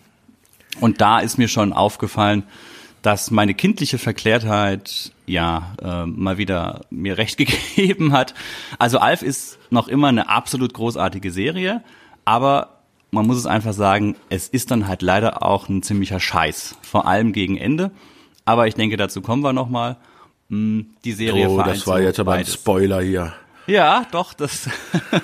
Und 0.80 1.00
da 1.00 1.18
ist 1.18 1.38
mir 1.38 1.48
schon 1.48 1.72
aufgefallen, 1.72 2.44
dass 3.02 3.30
meine 3.30 3.54
kindliche 3.54 3.98
Verklärtheit 3.98 5.12
ja 5.26 5.74
äh, 5.82 6.06
mal 6.06 6.38
wieder 6.38 6.82
mir 6.90 7.18
recht 7.18 7.36
gegeben 7.76 8.12
hat. 8.12 8.34
Also 8.78 8.98
Alf 8.98 9.22
ist 9.22 9.58
noch 9.70 9.88
immer 9.88 10.08
eine 10.08 10.28
absolut 10.28 10.74
großartige 10.74 11.30
Serie, 11.30 11.82
aber 12.24 12.80
man 13.10 13.26
muss 13.26 13.38
es 13.38 13.46
einfach 13.46 13.72
sagen, 13.72 14.16
es 14.28 14.48
ist 14.48 14.70
dann 14.70 14.86
halt 14.86 15.02
leider 15.02 15.42
auch 15.44 15.68
ein 15.68 15.82
ziemlicher 15.82 16.20
Scheiß, 16.20 16.76
vor 16.82 17.06
allem 17.06 17.32
gegen 17.32 17.56
Ende. 17.56 17.90
Aber 18.44 18.66
ich 18.66 18.74
denke, 18.74 18.96
dazu 18.96 19.20
kommen 19.20 19.42
wir 19.42 19.52
noch 19.52 19.68
mal. 19.68 19.96
Hm, 20.48 20.86
die 21.04 21.12
Serie 21.12 21.48
Oh, 21.48 21.62
das 21.62 21.86
war 21.86 22.00
jetzt 22.00 22.20
aber 22.20 22.34
ein 22.34 22.46
Spoiler 22.46 23.00
hier. 23.00 23.32
Ja, 23.66 24.06
doch, 24.10 24.32
das 24.34 24.68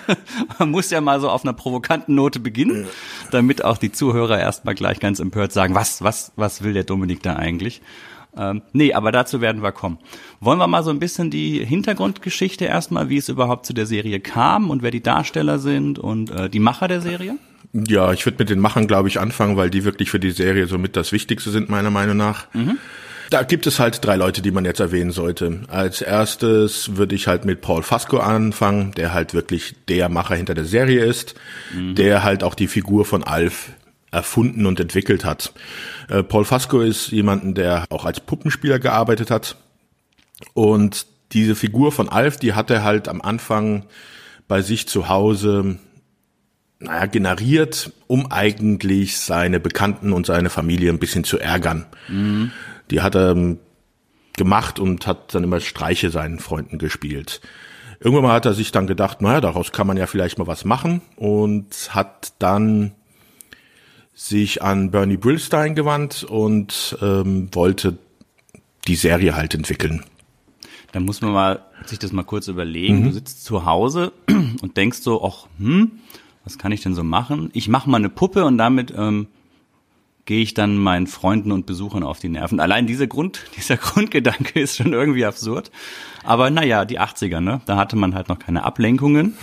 man 0.58 0.70
muss 0.70 0.90
ja 0.90 1.00
mal 1.00 1.20
so 1.20 1.28
auf 1.28 1.44
einer 1.44 1.52
provokanten 1.52 2.14
Note 2.14 2.38
beginnen, 2.38 2.86
damit 3.30 3.64
auch 3.64 3.78
die 3.78 3.92
Zuhörer 3.92 4.38
erstmal 4.38 4.74
gleich 4.74 5.00
ganz 5.00 5.18
empört 5.20 5.52
sagen, 5.52 5.74
was, 5.74 6.02
was, 6.02 6.32
was 6.36 6.62
will 6.62 6.72
der 6.72 6.84
Dominik 6.84 7.22
da 7.22 7.36
eigentlich? 7.36 7.80
Ähm, 8.36 8.62
nee, 8.72 8.92
aber 8.92 9.12
dazu 9.12 9.40
werden 9.40 9.62
wir 9.62 9.72
kommen. 9.72 9.98
Wollen 10.40 10.58
wir 10.58 10.66
mal 10.66 10.82
so 10.82 10.90
ein 10.90 10.98
bisschen 10.98 11.30
die 11.30 11.64
Hintergrundgeschichte 11.64 12.66
erstmal, 12.66 13.08
wie 13.08 13.16
es 13.16 13.28
überhaupt 13.28 13.64
zu 13.64 13.72
der 13.72 13.86
Serie 13.86 14.20
kam 14.20 14.70
und 14.70 14.82
wer 14.82 14.90
die 14.90 15.02
Darsteller 15.02 15.58
sind 15.58 15.98
und 15.98 16.30
äh, 16.30 16.50
die 16.50 16.60
Macher 16.60 16.88
der 16.88 17.00
Serie? 17.00 17.38
Ja, 17.72 18.12
ich 18.12 18.24
würde 18.26 18.38
mit 18.38 18.50
den 18.50 18.60
Machern, 18.60 18.86
glaube 18.86 19.08
ich, 19.08 19.18
anfangen, 19.18 19.56
weil 19.56 19.70
die 19.70 19.84
wirklich 19.84 20.10
für 20.10 20.20
die 20.20 20.30
Serie 20.30 20.66
somit 20.66 20.96
das 20.96 21.12
Wichtigste 21.12 21.50
sind, 21.50 21.68
meiner 21.68 21.90
Meinung 21.90 22.16
nach. 22.16 22.46
Mhm. 22.52 22.78
Da 23.30 23.42
gibt 23.42 23.66
es 23.66 23.78
halt 23.78 24.04
drei 24.04 24.16
Leute, 24.16 24.42
die 24.42 24.50
man 24.50 24.64
jetzt 24.64 24.80
erwähnen 24.80 25.10
sollte. 25.10 25.62
Als 25.68 26.00
erstes 26.00 26.96
würde 26.96 27.14
ich 27.14 27.26
halt 27.26 27.44
mit 27.44 27.60
Paul 27.60 27.82
Fasco 27.82 28.18
anfangen, 28.18 28.92
der 28.92 29.12
halt 29.12 29.34
wirklich 29.34 29.74
der 29.88 30.08
Macher 30.08 30.36
hinter 30.36 30.54
der 30.54 30.64
Serie 30.64 31.04
ist, 31.04 31.34
mhm. 31.74 31.94
der 31.94 32.22
halt 32.22 32.42
auch 32.44 32.54
die 32.54 32.68
Figur 32.68 33.04
von 33.04 33.24
Alf 33.24 33.70
erfunden 34.10 34.66
und 34.66 34.80
entwickelt 34.80 35.24
hat. 35.24 35.52
Äh, 36.08 36.22
Paul 36.22 36.44
Fasco 36.44 36.80
ist 36.80 37.10
jemanden, 37.10 37.54
der 37.54 37.84
auch 37.90 38.04
als 38.04 38.20
Puppenspieler 38.20 38.78
gearbeitet 38.78 39.30
hat. 39.30 39.56
Und 40.54 41.06
diese 41.32 41.54
Figur 41.54 41.92
von 41.92 42.08
Alf, 42.08 42.36
die 42.36 42.54
hat 42.54 42.70
er 42.70 42.84
halt 42.84 43.08
am 43.08 43.20
Anfang 43.20 43.84
bei 44.48 44.62
sich 44.62 44.86
zu 44.86 45.08
Hause 45.08 45.78
naja, 46.78 47.06
generiert, 47.06 47.92
um 48.06 48.30
eigentlich 48.30 49.18
seine 49.18 49.60
Bekannten 49.60 50.12
und 50.12 50.26
seine 50.26 50.50
Familie 50.50 50.90
ein 50.90 50.98
bisschen 50.98 51.24
zu 51.24 51.38
ärgern. 51.38 51.86
Mhm. 52.08 52.52
Die 52.90 53.00
hat 53.00 53.14
er 53.14 53.30
ähm, 53.30 53.58
gemacht 54.36 54.78
und 54.78 55.06
hat 55.06 55.34
dann 55.34 55.44
immer 55.44 55.60
Streiche 55.60 56.10
seinen 56.10 56.38
Freunden 56.38 56.78
gespielt. 56.78 57.40
Irgendwann 58.00 58.24
mal 58.24 58.34
hat 58.34 58.46
er 58.46 58.54
sich 58.54 58.72
dann 58.72 58.86
gedacht, 58.86 59.22
naja, 59.22 59.40
daraus 59.40 59.72
kann 59.72 59.86
man 59.86 59.96
ja 59.96 60.06
vielleicht 60.06 60.38
mal 60.38 60.46
was 60.46 60.64
machen 60.64 61.00
und 61.16 61.94
hat 61.94 62.34
dann 62.38 62.92
sich 64.14 64.62
an 64.62 64.90
Bernie 64.90 65.16
Brillstein 65.16 65.74
gewandt 65.74 66.24
und 66.24 66.96
ähm, 67.00 67.48
wollte 67.52 67.98
die 68.86 68.96
Serie 68.96 69.34
halt 69.34 69.54
entwickeln. 69.54 70.04
Da 70.92 71.00
muss 71.00 71.20
man 71.20 71.32
mal 71.32 71.64
sich 71.84 71.98
das 71.98 72.12
mal 72.12 72.24
kurz 72.24 72.48
überlegen. 72.48 73.00
Mhm. 73.00 73.04
Du 73.04 73.12
sitzt 73.12 73.44
zu 73.44 73.66
Hause 73.66 74.12
und 74.62 74.76
denkst 74.76 75.00
so, 75.00 75.24
ach, 75.24 75.46
hm, 75.58 75.92
was 76.44 76.58
kann 76.58 76.72
ich 76.72 76.82
denn 76.82 76.94
so 76.94 77.04
machen? 77.04 77.50
Ich 77.52 77.68
mache 77.68 77.90
mal 77.90 77.98
eine 77.98 78.08
Puppe 78.08 78.44
und 78.44 78.56
damit 78.56 78.92
ähm, 78.96 79.28
gehe 80.26 80.42
ich 80.42 80.54
dann 80.54 80.76
meinen 80.76 81.06
Freunden 81.06 81.52
und 81.52 81.66
Besuchern 81.66 82.02
auf 82.02 82.18
die 82.18 82.28
Nerven. 82.28 82.60
Allein 82.60 82.86
dieser 82.86 83.06
Grund, 83.06 83.44
dieser 83.56 83.76
Grundgedanke 83.76 84.60
ist 84.60 84.76
schon 84.76 84.92
irgendwie 84.92 85.24
absurd. 85.24 85.70
Aber 86.24 86.50
naja, 86.50 86.84
die 86.84 87.00
80er, 87.00 87.40
ne? 87.40 87.60
Da 87.66 87.76
hatte 87.76 87.96
man 87.96 88.14
halt 88.14 88.28
noch 88.28 88.38
keine 88.38 88.64
Ablenkungen 88.64 89.36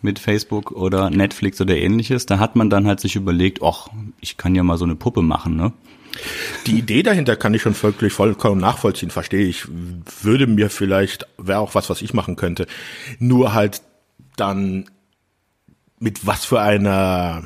mit 0.00 0.18
Facebook 0.18 0.70
oder 0.70 1.10
Netflix 1.10 1.60
oder 1.60 1.76
ähnliches. 1.76 2.26
Da 2.26 2.38
hat 2.38 2.56
man 2.56 2.70
dann 2.70 2.86
halt 2.86 3.00
sich 3.00 3.16
überlegt, 3.16 3.62
ach, 3.62 3.88
ich 4.20 4.36
kann 4.36 4.54
ja 4.54 4.62
mal 4.62 4.78
so 4.78 4.84
eine 4.84 4.96
Puppe 4.96 5.22
machen, 5.22 5.56
ne? 5.56 5.72
Die 6.66 6.78
Idee 6.78 7.02
dahinter 7.02 7.34
kann 7.34 7.54
ich 7.54 7.62
schon 7.62 7.80
wirklich 7.82 8.12
vollkommen 8.12 8.60
nachvollziehen, 8.60 9.10
verstehe 9.10 9.46
ich. 9.46 9.66
Würde 10.22 10.46
mir 10.46 10.70
vielleicht, 10.70 11.26
wäre 11.38 11.58
auch 11.58 11.74
was, 11.74 11.90
was 11.90 12.02
ich 12.02 12.14
machen 12.14 12.36
könnte. 12.36 12.68
Nur 13.18 13.52
halt 13.52 13.82
dann 14.36 14.84
mit 15.98 16.24
was 16.24 16.44
für 16.44 16.60
einer 16.60 17.42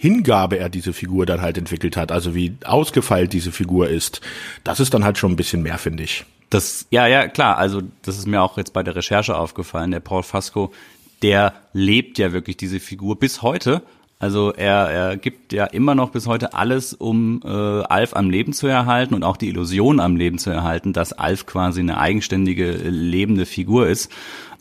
Hingabe 0.00 0.58
er 0.58 0.70
diese 0.70 0.94
Figur 0.94 1.26
dann 1.26 1.42
halt 1.42 1.58
entwickelt 1.58 1.94
hat, 1.94 2.10
also 2.10 2.34
wie 2.34 2.54
ausgefeilt 2.64 3.34
diese 3.34 3.52
Figur 3.52 3.90
ist, 3.90 4.22
das 4.64 4.80
ist 4.80 4.94
dann 4.94 5.04
halt 5.04 5.18
schon 5.18 5.32
ein 5.32 5.36
bisschen 5.36 5.60
mehr, 5.62 5.76
finde 5.76 6.04
ich. 6.04 6.24
Das, 6.48 6.86
ja, 6.88 7.06
ja, 7.06 7.28
klar, 7.28 7.58
also 7.58 7.82
das 8.00 8.16
ist 8.16 8.26
mir 8.26 8.40
auch 8.40 8.56
jetzt 8.56 8.72
bei 8.72 8.82
der 8.82 8.96
Recherche 8.96 9.36
aufgefallen. 9.36 9.90
Der 9.90 10.00
Paul 10.00 10.22
Fasco, 10.22 10.72
der 11.20 11.52
lebt 11.74 12.16
ja 12.16 12.32
wirklich 12.32 12.56
diese 12.56 12.80
Figur 12.80 13.18
bis 13.18 13.42
heute. 13.42 13.82
Also 14.18 14.54
er, 14.54 14.88
er 14.88 15.16
gibt 15.18 15.52
ja 15.52 15.66
immer 15.66 15.94
noch 15.94 16.12
bis 16.12 16.26
heute 16.26 16.54
alles, 16.54 16.94
um 16.94 17.42
äh, 17.44 17.48
Alf 17.48 18.16
am 18.16 18.30
Leben 18.30 18.54
zu 18.54 18.68
erhalten 18.68 19.12
und 19.12 19.22
auch 19.22 19.36
die 19.36 19.48
Illusion 19.48 20.00
am 20.00 20.16
Leben 20.16 20.38
zu 20.38 20.48
erhalten, 20.48 20.94
dass 20.94 21.12
Alf 21.12 21.44
quasi 21.44 21.80
eine 21.80 21.98
eigenständige, 21.98 22.72
lebende 22.72 23.44
Figur 23.44 23.86
ist. 23.86 24.10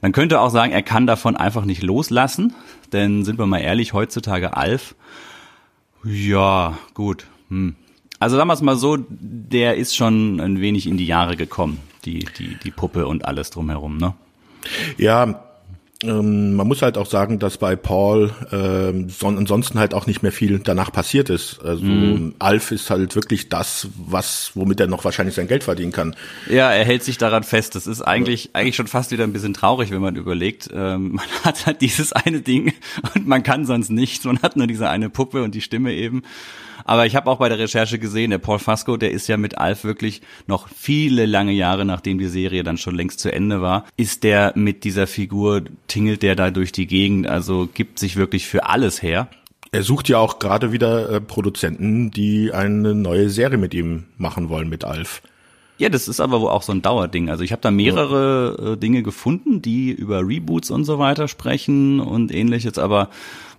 Man 0.01 0.11
könnte 0.11 0.41
auch 0.41 0.49
sagen, 0.49 0.73
er 0.73 0.83
kann 0.83 1.07
davon 1.07 1.37
einfach 1.37 1.63
nicht 1.63 1.81
loslassen, 1.81 2.53
denn 2.91 3.23
sind 3.23 3.39
wir 3.39 3.45
mal 3.45 3.59
ehrlich, 3.59 3.93
heutzutage 3.93 4.57
Alf 4.57 4.95
ja, 6.03 6.77
gut. 6.93 7.27
Hm. 7.49 7.75
Also 8.19 8.35
sagen 8.35 8.49
wir 8.49 8.63
mal 8.63 8.75
so, 8.75 8.97
der 9.09 9.77
ist 9.77 9.95
schon 9.95 10.39
ein 10.41 10.59
wenig 10.59 10.87
in 10.87 10.97
die 10.97 11.05
Jahre 11.05 11.37
gekommen, 11.37 11.79
die, 12.05 12.25
die, 12.37 12.57
die 12.63 12.71
Puppe 12.71 13.07
und 13.07 13.25
alles 13.25 13.49
drumherum, 13.49 13.97
ne? 13.97 14.13
Ja, 14.97 15.41
ähm, 16.01 16.53
man 16.53 16.65
muss 16.65 16.81
halt 16.81 16.97
auch 16.97 17.05
sagen, 17.05 17.39
dass 17.39 17.57
bei 17.57 17.75
Paul 17.75 18.31
ähm, 18.53 19.09
son 19.09 19.37
ansonsten 19.37 19.79
halt 19.79 19.93
auch 19.93 20.07
nicht 20.07 20.23
mehr 20.23 20.31
viel 20.31 20.59
danach 20.59 20.93
passiert 20.93 21.29
ist. 21.29 21.59
Also 21.63 21.83
mm. 21.83 22.35
Alf 22.39 22.71
ist 22.71 22.89
halt 22.89 23.15
wirklich 23.15 23.49
das, 23.49 23.89
was 23.97 24.51
womit 24.55 24.79
er 24.79 24.87
noch 24.87 25.03
wahrscheinlich 25.03 25.35
sein 25.35 25.47
Geld 25.47 25.65
verdienen 25.65 25.91
kann. 25.91 26.15
Ja, 26.49 26.71
er 26.71 26.85
hält 26.85 27.03
sich 27.03 27.17
daran 27.17 27.43
fest. 27.43 27.75
Das 27.75 27.85
ist 27.85 28.01
eigentlich 28.01 28.45
ja. 28.45 28.51
eigentlich 28.53 28.77
schon 28.77 28.87
fast 28.87 29.11
wieder 29.11 29.25
ein 29.25 29.33
bisschen 29.33 29.53
traurig, 29.53 29.91
wenn 29.91 30.01
man 30.01 30.15
überlegt. 30.15 30.69
Ähm, 30.73 31.11
man 31.15 31.25
hat 31.43 31.65
halt 31.65 31.81
dieses 31.81 32.13
eine 32.13 32.39
Ding 32.39 32.73
und 33.15 33.27
man 33.27 33.43
kann 33.43 33.65
sonst 33.65 33.89
nichts. 33.89 34.23
Man 34.23 34.41
hat 34.41 34.55
nur 34.55 34.67
diese 34.67 34.89
eine 34.89 35.09
Puppe 35.09 35.43
und 35.43 35.53
die 35.53 35.61
Stimme 35.61 35.93
eben. 35.93 36.23
Aber 36.85 37.05
ich 37.05 37.15
habe 37.15 37.29
auch 37.29 37.37
bei 37.37 37.49
der 37.49 37.59
Recherche 37.59 37.99
gesehen, 37.99 38.31
der 38.31 38.37
Paul 38.37 38.59
Fasco, 38.59 38.97
der 38.97 39.11
ist 39.11 39.27
ja 39.27 39.37
mit 39.37 39.57
Alf 39.57 39.83
wirklich 39.83 40.21
noch 40.47 40.67
viele 40.69 41.25
lange 41.25 41.51
Jahre, 41.51 41.85
nachdem 41.85 42.17
die 42.17 42.27
Serie 42.27 42.63
dann 42.63 42.77
schon 42.77 42.95
längst 42.95 43.19
zu 43.19 43.31
Ende 43.31 43.61
war, 43.61 43.85
ist 43.97 44.23
der 44.23 44.53
mit 44.55 44.83
dieser 44.83 45.07
Figur, 45.07 45.63
tingelt 45.87 46.23
der 46.23 46.35
da 46.35 46.51
durch 46.51 46.71
die 46.71 46.87
Gegend, 46.87 47.27
also 47.27 47.67
gibt 47.73 47.99
sich 47.99 48.15
wirklich 48.15 48.47
für 48.47 48.65
alles 48.65 49.01
her. 49.01 49.27
Er 49.71 49.83
sucht 49.83 50.09
ja 50.09 50.17
auch 50.17 50.39
gerade 50.39 50.71
wieder 50.71 51.09
äh, 51.09 51.21
Produzenten, 51.21 52.09
die 52.09 52.51
eine 52.53 52.95
neue 52.95 53.29
Serie 53.29 53.57
mit 53.59 53.73
ihm 53.73 54.05
machen 54.17 54.49
wollen, 54.49 54.67
mit 54.67 54.83
Alf. 54.83 55.21
Ja, 55.79 55.87
das 55.87 56.09
ist 56.09 56.19
aber 56.19 56.41
wohl 56.41 56.49
auch 56.49 56.63
so 56.63 56.73
ein 56.73 56.81
Dauerding. 56.81 57.29
Also 57.29 57.43
ich 57.43 57.53
habe 57.53 57.61
da 57.61 57.71
mehrere 57.71 58.73
äh, 58.73 58.77
Dinge 58.77 59.01
gefunden, 59.01 59.61
die 59.61 59.91
über 59.91 60.27
Reboots 60.27 60.71
und 60.71 60.83
so 60.83 60.99
weiter 60.99 61.29
sprechen 61.29 62.01
und 62.01 62.33
ähnliches, 62.33 62.77
aber 62.77 63.09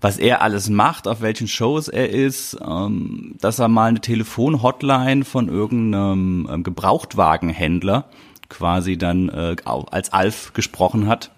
was 0.01 0.19
er 0.19 0.43
alles 0.43 0.71
macht, 0.71 1.07
auf 1.07 1.21
welchen 1.21 1.49
Shows 1.49 1.89
er 1.89 2.11
ist, 2.11 2.57
ähm, 2.67 3.35
dass 3.41 3.59
er 3.59 3.69
mal 3.69 3.89
eine 3.89 4.01
Telefonhotline 4.01 5.25
von 5.25 5.49
irgendeinem 5.49 6.49
ähm, 6.51 6.63
Gebrauchtwagenhändler 6.63 8.07
quasi 8.49 8.97
dann 8.97 9.29
äh, 9.29 9.57
als 9.65 10.13
Alf 10.13 10.53
gesprochen 10.55 11.07
hat. 11.07 11.31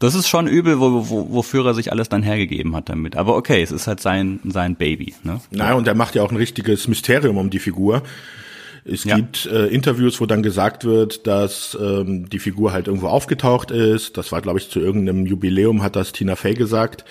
Das 0.00 0.14
ist 0.14 0.28
schon 0.28 0.46
übel, 0.46 0.80
wo, 0.80 1.08
wo, 1.08 1.32
wofür 1.32 1.66
er 1.66 1.74
sich 1.74 1.92
alles 1.92 2.08
dann 2.08 2.22
hergegeben 2.22 2.76
hat 2.76 2.88
damit. 2.88 3.16
Aber 3.16 3.36
okay, 3.36 3.62
es 3.62 3.72
ist 3.72 3.86
halt 3.86 4.00
sein, 4.00 4.40
sein 4.44 4.76
Baby. 4.76 5.14
Ne? 5.22 5.40
Naja, 5.50 5.74
und 5.74 5.88
er 5.88 5.94
macht 5.94 6.14
ja 6.14 6.22
auch 6.22 6.30
ein 6.30 6.36
richtiges 6.36 6.88
Mysterium 6.88 7.36
um 7.36 7.50
die 7.50 7.58
Figur. 7.58 8.02
Es 8.84 9.04
ja. 9.04 9.16
gibt 9.16 9.46
äh, 9.46 9.66
Interviews, 9.66 10.20
wo 10.20 10.26
dann 10.26 10.42
gesagt 10.42 10.84
wird, 10.84 11.26
dass 11.26 11.76
ähm, 11.80 12.28
die 12.28 12.38
Figur 12.38 12.72
halt 12.72 12.86
irgendwo 12.86 13.08
aufgetaucht 13.08 13.70
ist. 13.70 14.16
Das 14.16 14.32
war, 14.32 14.40
glaube 14.40 14.58
ich, 14.58 14.70
zu 14.70 14.80
irgendeinem 14.80 15.26
Jubiläum, 15.26 15.82
hat 15.82 15.96
das 15.96 16.12
Tina 16.12 16.36
Fey 16.36 16.54
gesagt. 16.54 17.04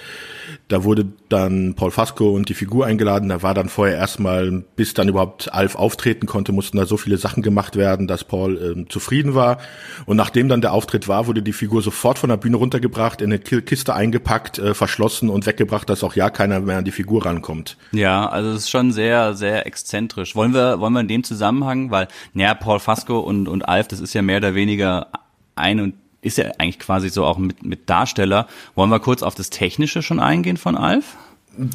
Da 0.67 0.83
wurde 0.83 1.05
dann 1.29 1.75
Paul 1.75 1.91
Fasco 1.91 2.29
und 2.31 2.49
die 2.49 2.53
Figur 2.53 2.85
eingeladen. 2.85 3.29
Da 3.29 3.41
war 3.43 3.53
dann 3.53 3.69
vorher 3.69 3.97
erstmal, 3.97 4.63
bis 4.75 4.93
dann 4.93 5.07
überhaupt 5.07 5.53
Alf 5.53 5.75
auftreten 5.75 6.25
konnte, 6.25 6.51
mussten 6.51 6.77
da 6.77 6.85
so 6.85 6.97
viele 6.97 7.17
Sachen 7.17 7.43
gemacht 7.43 7.75
werden, 7.75 8.07
dass 8.07 8.23
Paul 8.23 8.57
ähm, 8.57 8.89
zufrieden 8.89 9.35
war. 9.35 9.59
Und 10.05 10.17
nachdem 10.17 10.49
dann 10.49 10.61
der 10.61 10.73
Auftritt 10.73 11.07
war, 11.07 11.27
wurde 11.27 11.41
die 11.41 11.53
Figur 11.53 11.81
sofort 11.81 12.19
von 12.19 12.29
der 12.29 12.37
Bühne 12.37 12.57
runtergebracht, 12.57 13.21
in 13.21 13.31
eine 13.31 13.39
Kiste 13.39 13.93
eingepackt, 13.93 14.59
äh, 14.59 14.73
verschlossen 14.73 15.29
und 15.29 15.45
weggebracht, 15.45 15.89
dass 15.89 16.03
auch 16.03 16.15
ja 16.15 16.29
keiner 16.29 16.59
mehr 16.59 16.77
an 16.77 16.85
die 16.85 16.91
Figur 16.91 17.25
rankommt. 17.25 17.77
Ja, 17.91 18.27
also 18.27 18.51
es 18.51 18.63
ist 18.63 18.69
schon 18.69 18.91
sehr, 18.91 19.33
sehr 19.33 19.65
exzentrisch. 19.65 20.35
Wollen 20.35 20.53
wir, 20.53 20.79
wollen 20.79 20.93
wir 20.93 21.01
in 21.01 21.07
dem 21.07 21.23
Zusammenhang, 21.23 21.91
weil, 21.91 22.07
naja, 22.33 22.53
Paul 22.53 22.79
Fasco 22.79 23.19
und, 23.19 23.47
und 23.47 23.67
Alf, 23.67 23.87
das 23.87 23.99
ist 23.99 24.13
ja 24.13 24.21
mehr 24.21 24.37
oder 24.37 24.55
weniger 24.55 25.07
ein 25.55 25.79
und 25.79 25.93
ist 26.27 26.37
ja 26.37 26.45
eigentlich 26.57 26.79
quasi 26.79 27.09
so 27.09 27.25
auch 27.25 27.37
mit, 27.37 27.65
mit 27.65 27.89
Darsteller. 27.89 28.47
Wollen 28.75 28.89
wir 28.89 28.99
kurz 28.99 29.23
auf 29.23 29.35
das 29.35 29.49
Technische 29.49 30.01
schon 30.01 30.19
eingehen 30.19 30.57
von 30.57 30.75
Alf? 30.75 31.17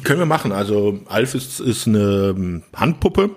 Können 0.03 0.19
wir 0.19 0.25
machen. 0.25 0.51
Also 0.51 0.99
Alf 1.07 1.35
ist, 1.35 1.59
ist 1.59 1.87
eine 1.87 2.33
ähm, 2.35 2.63
Handpuppe 2.73 3.31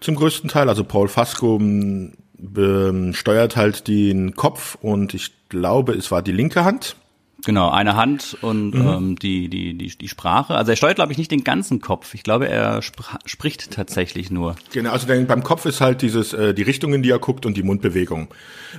zum 0.00 0.16
größten 0.16 0.50
Teil. 0.50 0.68
Also 0.68 0.84
Paul 0.84 1.08
Fasco 1.08 1.58
ähm, 1.60 3.12
steuert 3.12 3.56
halt 3.56 3.86
den 3.88 4.34
Kopf 4.34 4.76
und 4.80 5.14
ich 5.14 5.32
glaube, 5.48 5.92
es 5.92 6.10
war 6.10 6.22
die 6.22 6.32
linke 6.32 6.64
Hand. 6.64 6.96
Genau, 7.44 7.70
eine 7.70 7.94
Hand 7.94 8.36
und 8.40 8.74
mhm. 8.74 8.88
ähm, 8.88 9.16
die, 9.16 9.48
die, 9.48 9.74
die, 9.74 9.96
die 9.96 10.08
Sprache. 10.08 10.56
Also 10.56 10.72
er 10.72 10.76
steuert, 10.76 10.96
glaube 10.96 11.12
ich, 11.12 11.18
nicht 11.18 11.30
den 11.30 11.44
ganzen 11.44 11.80
Kopf. 11.80 12.14
Ich 12.14 12.24
glaube, 12.24 12.48
er 12.48 12.78
sp 12.82 12.98
spricht 13.26 13.70
tatsächlich 13.70 14.30
nur. 14.30 14.56
Genau, 14.72 14.90
also 14.90 15.06
denn 15.06 15.28
beim 15.28 15.44
Kopf 15.44 15.64
ist 15.64 15.80
halt 15.80 16.02
dieses, 16.02 16.32
äh, 16.32 16.52
die 16.52 16.62
Richtung, 16.62 16.92
in 16.94 17.02
die 17.02 17.10
er 17.10 17.20
guckt 17.20 17.46
und 17.46 17.56
die 17.56 17.62
Mundbewegung. 17.62 18.28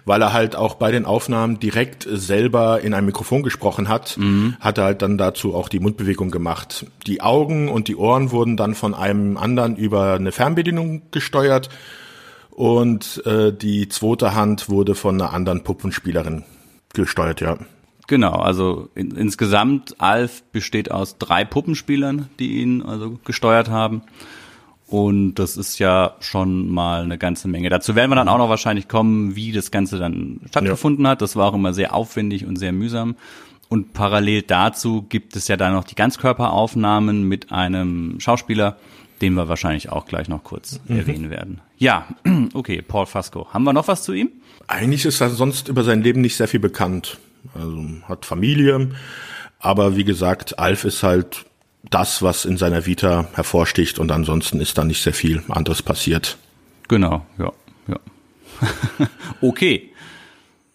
Weil 0.04 0.22
er 0.22 0.34
halt 0.34 0.58
auch 0.58 0.76
bei 0.76 0.92
den 0.92 1.06
Aufnahmen 1.06 1.60
direkt 1.60 2.06
selber 2.12 2.82
in 2.82 2.94
ein 2.94 3.06
Mikrofon 3.06 3.44
gesprochen 3.44 3.88
hat, 3.88 4.18
mhm. 4.18 4.58
hat 4.60 4.78
er 4.78 4.84
halt 4.84 5.02
dann 5.02 5.18
dazu 5.18 5.56
auch 5.56 5.70
die 5.70 5.80
Mundbewegung 5.80 6.30
gemacht. 6.30 6.86
Die 7.08 7.22
Augen 7.22 7.70
und 7.70 7.88
die 7.88 7.96
Ohren 7.96 8.32
wurden 8.32 8.58
dann 8.58 8.76
von 8.76 8.94
einem 8.94 9.38
anderen 9.38 9.78
über 9.78 10.16
eine 10.16 10.34
Fernbedienung 10.34 11.04
gesteuert 11.12 11.70
und 12.50 13.26
äh, 13.26 13.54
die 13.54 13.88
zweite 13.88 14.36
Hand 14.36 14.68
wurde 14.68 14.96
von 14.96 15.16
einer 15.16 15.32
anderen 15.32 15.64
Puppenspielerin 15.64 16.44
gesteuert, 16.94 17.40
ja. 17.40 17.58
Genau, 18.10 18.32
also 18.32 18.90
in, 18.96 19.12
insgesamt 19.12 20.02
Alf 20.02 20.42
besteht 20.52 20.90
aus 20.90 21.20
drei 21.20 21.46
Puppenspielern, 21.46 22.28
die 22.40 22.60
ihn 22.60 22.82
also 22.82 23.20
gesteuert 23.24 23.70
haben. 23.70 24.02
Und 24.88 25.36
das 25.36 25.58
ist 25.58 25.78
ja 25.78 26.16
schon 26.20 26.72
mal 26.72 27.04
eine 27.04 27.20
ganze 27.20 27.48
Menge. 27.48 27.70
Dazu 27.70 27.94
werden 27.94 28.10
wir 28.10 28.16
dann 28.16 28.28
auch 28.28 28.40
noch 28.40 28.50
wahrscheinlich 28.50 28.88
kommen, 28.88 29.36
wie 29.36 29.52
das 29.52 29.70
Ganze 29.70 30.00
dann 30.00 30.40
stattgefunden 30.50 31.06
ja. 31.06 31.12
hat. 31.12 31.22
Das 31.22 31.36
war 31.36 31.50
auch 31.50 31.54
immer 31.54 31.72
sehr 31.72 31.94
aufwendig 31.94 32.48
und 32.48 32.56
sehr 32.56 32.72
mühsam. 32.72 33.16
Und 33.70 33.94
parallel 33.94 34.42
dazu 34.42 35.04
gibt 35.08 35.36
es 35.36 35.48
ja 35.48 35.56
dann 35.56 35.74
noch 35.74 35.84
die 35.84 35.94
Ganzkörperaufnahmen 35.94 37.22
mit 37.26 37.52
einem 37.52 38.20
Schauspieler, 38.20 38.78
den 39.22 39.36
wir 39.36 39.48
wahrscheinlich 39.48 39.92
auch 39.92 40.08
gleich 40.08 40.30
noch 40.30 40.44
kurz 40.44 40.82
mhm. 40.88 40.98
erwähnen 40.98 41.30
werden. 41.30 41.62
Ja, 41.78 42.08
okay, 42.56 42.82
Paul 42.82 43.06
Fasco. 43.06 43.50
Haben 43.54 43.66
wir 43.66 43.74
noch 43.74 43.88
was 43.88 44.02
zu 44.02 44.14
ihm? 44.14 44.32
Eigentlich 44.66 45.06
ist 45.06 45.22
er 45.22 45.30
sonst 45.30 45.68
über 45.68 45.84
sein 45.84 46.02
Leben 46.02 46.22
nicht 46.22 46.38
sehr 46.38 46.48
viel 46.48 46.60
bekannt. 46.60 47.20
Also 47.54 47.86
hat 48.08 48.26
Familie, 48.26 48.90
aber 49.60 49.96
wie 49.96 50.04
gesagt, 50.04 50.60
Alf 50.60 50.86
ist 50.86 51.04
halt 51.04 51.46
das, 51.90 52.22
was 52.22 52.46
in 52.46 52.58
seiner 52.58 52.86
Vita 52.86 53.28
hervorsticht 53.34 54.00
und 54.00 54.12
ansonsten 54.12 54.60
ist 54.60 54.78
da 54.78 54.84
nicht 54.84 55.02
sehr 55.02 55.14
viel 55.14 55.44
anderes 55.50 55.82
passiert. 55.82 56.38
Genau, 56.88 57.26
ja, 57.38 57.52
ja. 57.88 58.00
okay. 59.42 59.92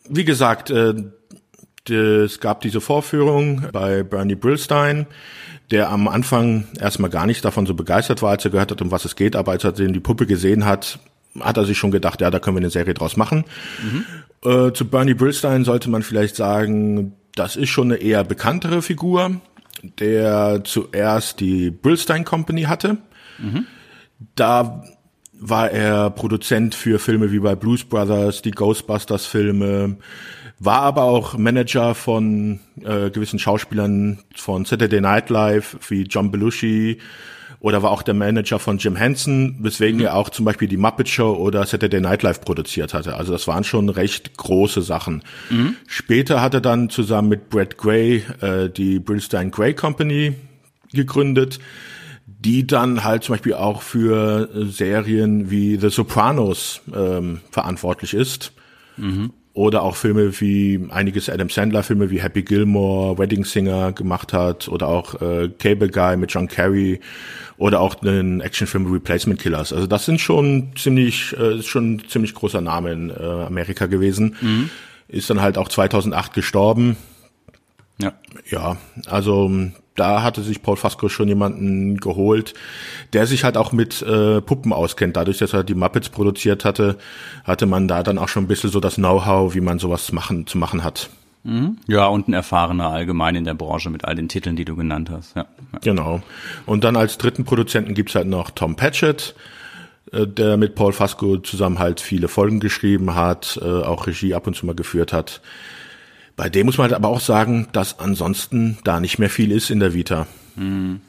Wie 0.09 0.25
gesagt, 0.25 0.71
äh, 0.71 0.95
Es 1.87 2.41
gab 2.41 2.63
diese 2.63 2.81
Vorführung 2.81 3.69
bei 3.73 4.03
Bernie 4.03 4.37
Brillstein, 4.37 5.07
der 5.71 5.91
am 5.91 6.09
Anfang 6.09 6.67
erstmal 6.79 7.11
gar 7.11 7.27
nicht 7.27 7.45
davon 7.45 7.67
so 7.67 7.75
begeistert 7.75 8.23
war, 8.23 8.31
als 8.31 8.45
er 8.45 8.51
gehört 8.51 8.71
hat, 8.71 8.81
um 8.81 8.91
was 8.91 9.05
es 9.05 9.17
geht, 9.17 9.37
aber 9.37 9.53
als 9.53 9.65
er 9.65 9.73
die 9.73 10.01
Puppe 10.01 10.27
gesehen 10.27 10.65
hat, 10.65 10.99
hat 11.41 11.57
er 11.57 11.65
sich 11.65 11.77
schon 11.77 11.91
gedacht, 11.91 12.21
ja, 12.21 12.31
da 12.31 12.39
können 12.39 12.57
wir 12.57 12.61
eine 12.61 12.71
Serie 12.71 12.95
draus 12.95 13.17
machen. 13.17 13.45
Mhm. 13.83 14.05
Äh, 14.45 14.73
zu 14.73 14.89
Bernie 14.89 15.15
Brillstein 15.15 15.65
sollte 15.65 15.91
man 15.91 16.03
vielleicht 16.03 16.37
sagen, 16.37 17.15
das 17.35 17.57
ist 17.57 17.71
schon 17.71 17.91
eine 17.91 18.01
eher 18.01 18.25
bekanntere 18.25 18.83
Figur, 18.83 19.41
der 19.99 20.63
zuerst 20.65 21.41
die 21.41 21.71
Brillstein 21.71 22.25
Company 22.25 22.63
hatte. 22.63 22.99
Mhm. 23.39 23.67
Da 24.35 24.85
war 25.33 25.71
er 25.71 26.11
Produzent 26.11 26.75
für 26.75 26.99
Filme 26.99 27.33
wie 27.33 27.41
bei 27.41 27.55
Blues 27.55 27.85
Brothers, 27.85 28.43
die 28.43 28.53
Ghostbusters 28.53 29.27
Filme, 29.27 29.97
war 30.59 30.83
aber 30.83 31.03
auch 31.03 31.37
Manager 31.37 31.95
von 31.95 32.61
äh, 32.83 33.11
gewissen 33.11 33.39
Schauspielern 33.39 34.21
von 34.35 34.65
Saturday 34.65 35.01
Night 35.01 35.29
Live 35.31 35.77
wie 35.89 36.03
John 36.03 36.31
Belushi 36.31 36.99
oder 37.65 37.83
war 37.83 37.93
auch 37.93 38.03
der 38.03 38.13
Manager 38.13 38.59
von 38.59 38.77
Jim 38.77 38.95
Henson, 38.95 39.57
weswegen 39.59 40.01
mhm. 40.01 40.05
er 40.05 40.17
auch 40.17 40.29
zum 40.29 40.45
Beispiel 40.45 40.69
die 40.69 40.77
Muppet 40.77 41.09
Show 41.09 41.33
oder 41.33 41.65
Saturday 41.65 41.99
Night 41.99 42.23
Live 42.23 42.43
produziert 42.43 42.93
hatte. 42.93 43.17
Also 43.17 43.33
das 43.33 43.49
waren 43.49 43.65
schon 43.65 43.89
recht 43.89 44.37
große 44.37 44.83
Sachen. 44.83 45.23
Mhm. 45.49 45.75
Später 45.87 46.43
hat 46.43 46.53
er 46.53 46.61
dann 46.61 46.91
zusammen 46.91 47.31
mit 47.31 47.49
Brad 47.49 47.79
Gray 47.79 48.23
äh, 48.43 48.69
die 48.69 48.99
Brillstein 48.99 49.51
Gray 49.51 49.73
Company 49.73 50.35
gegründet 50.93 51.59
die 52.27 52.67
dann 52.67 53.05
halt 53.05 53.25
zum 53.25 53.35
Beispiel 53.35 53.55
auch 53.55 53.81
für 53.81 54.51
Serien 54.67 55.51
wie 55.51 55.79
The 55.79 55.89
Sopranos 55.89 56.83
ähm, 56.95 57.41
verantwortlich 57.51 58.13
ist. 58.13 58.53
Mhm. 58.99 59.33
Oder 59.55 59.83
auch 59.83 59.95
Filme 59.95 60.41
wie 60.41 60.85
einiges 60.91 61.31
Adam 61.31 61.49
Sandler 61.49 61.85
Filme 61.85 62.11
wie 62.11 62.21
Happy 62.21 62.43
Gilmore, 62.43 63.17
Wedding 63.19 63.45
Singer 63.45 63.93
gemacht 63.93 64.33
hat 64.33 64.67
oder 64.67 64.89
auch 64.89 65.21
äh, 65.23 65.49
Cable 65.49 65.89
Guy 65.89 66.17
mit 66.17 66.33
John 66.33 66.49
Kerry 66.49 67.01
oder 67.57 67.81
auch 67.81 67.95
den 67.95 68.41
Actionfilm 68.41 68.93
Replacement 68.93 69.41
Killers. 69.41 69.73
Also 69.73 69.87
das 69.87 70.07
sind 70.07 70.21
schon 70.21 70.73
ziemlich 70.77 71.37
äh, 71.39 71.63
schon 71.63 72.03
ziemlich 72.09 72.35
großer 72.35 72.61
Name 72.61 72.93
in 72.93 73.11
äh, 73.11 73.15
Amerika 73.15 73.87
gewesen. 73.87 74.35
Mhm. 74.41 74.71
Ist 75.07 75.31
dann 75.31 75.41
halt 75.41 75.57
auch 75.57 75.69
2008 75.69 76.35
gestorben. 76.35 76.97
Ja. 78.01 78.13
Ja, 78.51 78.77
also 79.07 79.53
da 79.97 80.23
hatte 80.23 80.43
sich 80.43 80.63
Paul 80.63 80.77
Fasco 80.77 81.09
schon 81.09 81.29
jemanden 81.29 81.99
geholt, 81.99 82.55
der 83.13 83.27
sich 83.27 83.45
halt 83.45 83.57
auch 83.57 83.73
mit 83.73 84.03
äh, 84.03 84.41
Puppen 84.41 84.73
auskennt. 84.73 85.17
Dadurch, 85.17 85.39
dass 85.39 85.53
er 85.53 85.65
die 85.65 85.75
Muppets 85.75 86.09
produziert 86.09 86.65
hatte, 86.65 86.99
hatte 87.45 87.67
man 87.67 87.87
da 87.87 88.03
dann 88.03 88.19
auch 88.19 88.29
schon 88.29 88.45
ein 88.45 88.49
bisschen 88.49 88.71
so 88.71 88.81
das 88.81 88.97
Know-how, 88.97 89.55
wie 89.55 89.61
man 89.61 89.79
sowas 89.79 90.11
machen, 90.13 90.47
zu 90.47 90.59
machen 90.59 90.83
hat. 90.83 91.11
Mhm. 91.45 91.77
Ja, 91.87 92.07
und 92.07 92.27
ein 92.27 92.33
erfahrener 92.33 92.89
allgemein 92.89 93.37
in 93.37 93.45
der 93.45 93.55
Branche 93.55 93.91
mit 93.91 94.05
all 94.05 94.15
den 94.15 94.29
Titeln, 94.29 94.57
die 94.57 94.65
du 94.65 94.75
genannt 94.77 95.11
hast. 95.11 95.37
Ja. 95.37 95.47
Genau. 95.83 96.23
Und 96.67 96.85
dann 96.85 96.97
als 96.97 97.19
dritten 97.19 97.45
Produzenten 97.45 97.95
gibt's 97.95 98.15
halt 98.15 98.27
noch 98.27 98.51
Tom 98.51 98.77
Patchett, 98.77 99.35
äh, 100.11 100.27
der 100.27 100.57
mit 100.57 100.75
Paul 100.75 100.93
Fasco 100.93 101.37
zusammen 101.39 101.79
halt 101.79 102.01
viele 102.01 102.29
Folgen 102.29 102.61
geschrieben 102.61 103.15
hat, 103.15 103.61
äh, 103.63 103.67
auch 103.67 104.07
Regie 104.07 104.35
ab 104.35 104.47
und 104.47 104.57
zu 104.57 104.67
mal 104.67 104.75
geführt 104.75 105.13
hat. 105.13 105.41
Bei 106.37 106.49
dem 106.49 106.67
muss 106.67 106.79
man 106.79 106.85
halt 106.85 106.95
aber 106.95 107.09
auch 107.09 107.21
sagen, 107.21 107.69
dass 107.73 107.99
ansonsten 107.99 108.79
da 108.85 109.01
nicht 109.01 109.19
mehr 109.19 109.31
viel 109.31 109.53
ist 109.53 109.71
in 109.71 109.81
der 109.81 109.95
Vita. 109.95 110.27
Hm. 110.57 111.01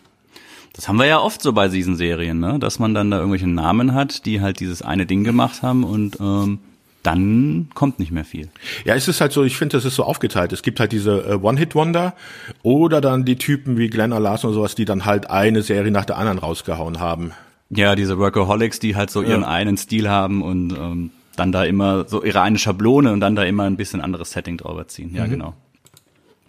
Das 0.73 0.87
haben 0.87 0.97
wir 0.97 1.05
ja 1.05 1.19
oft 1.19 1.41
so 1.41 1.53
bei 1.53 1.69
diesen 1.69 1.95
Serien, 1.95 2.39
ne? 2.39 2.59
dass 2.59 2.79
man 2.79 2.93
dann 2.93 3.09
da 3.09 3.17
irgendwelche 3.17 3.47
Namen 3.47 3.93
hat, 3.93 4.25
die 4.25 4.41
halt 4.41 4.59
dieses 4.59 4.81
eine 4.81 5.05
Ding 5.05 5.23
gemacht 5.23 5.61
haben 5.61 5.85
und 5.85 6.19
ähm, 6.19 6.59
dann 7.01 7.69
kommt 7.73 7.99
nicht 7.99 8.11
mehr 8.11 8.25
viel. 8.25 8.49
Ja, 8.83 8.95
es 8.95 9.07
ist 9.07 9.21
halt 9.21 9.31
so, 9.31 9.43
ich 9.43 9.57
finde, 9.57 9.77
das 9.77 9.85
ist 9.85 9.95
so 9.95 10.03
aufgeteilt. 10.03 10.51
Es 10.51 10.63
gibt 10.63 10.79
halt 10.79 10.91
diese 10.91 11.29
äh, 11.29 11.33
One-Hit-Wonder 11.35 12.13
oder 12.61 12.99
dann 12.99 13.23
die 13.23 13.37
Typen 13.37 13.77
wie 13.77 13.89
Glenn 13.89 14.09
Larson 14.09 14.49
und 14.49 14.55
sowas, 14.55 14.75
die 14.75 14.85
dann 14.85 15.05
halt 15.05 15.29
eine 15.29 15.61
Serie 15.61 15.91
nach 15.91 16.05
der 16.05 16.17
anderen 16.17 16.39
rausgehauen 16.39 16.99
haben. 16.99 17.31
Ja, 17.69 17.95
diese 17.95 18.17
Workaholics, 18.17 18.79
die 18.79 18.95
halt 18.95 19.11
so 19.11 19.21
ihren 19.21 19.41
ja. 19.41 19.47
einen 19.47 19.77
Stil 19.77 20.09
haben 20.09 20.41
und 20.41 20.71
ähm, 20.73 21.11
dann 21.35 21.51
da 21.51 21.63
immer 21.63 22.07
so 22.07 22.23
ihre 22.23 22.41
eine 22.41 22.57
Schablone 22.57 23.11
und 23.11 23.19
dann 23.19 23.35
da 23.35 23.43
immer 23.43 23.63
ein 23.63 23.77
bisschen 23.77 24.01
anderes 24.01 24.31
Setting 24.31 24.57
drüber 24.57 24.87
ziehen. 24.87 25.13
Ja, 25.13 25.25
mhm. 25.25 25.29
genau. 25.29 25.53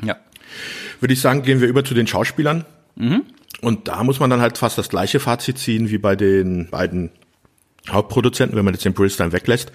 Ja. 0.02 0.16
Würde 1.00 1.14
ich 1.14 1.20
sagen, 1.20 1.42
gehen 1.42 1.60
wir 1.60 1.68
über 1.68 1.84
zu 1.84 1.94
den 1.94 2.06
Schauspielern. 2.06 2.64
Mhm. 2.96 3.22
Und 3.60 3.88
da 3.88 4.04
muss 4.04 4.20
man 4.20 4.30
dann 4.30 4.40
halt 4.40 4.58
fast 4.58 4.78
das 4.78 4.88
gleiche 4.88 5.20
Fazit 5.20 5.58
ziehen 5.58 5.90
wie 5.90 5.98
bei 5.98 6.16
den 6.16 6.68
beiden 6.68 7.10
Hauptproduzenten, 7.88 8.56
wenn 8.56 8.64
man 8.64 8.74
jetzt 8.74 8.84
den 8.84 8.94
Brillstein 8.94 9.32
weglässt. 9.32 9.72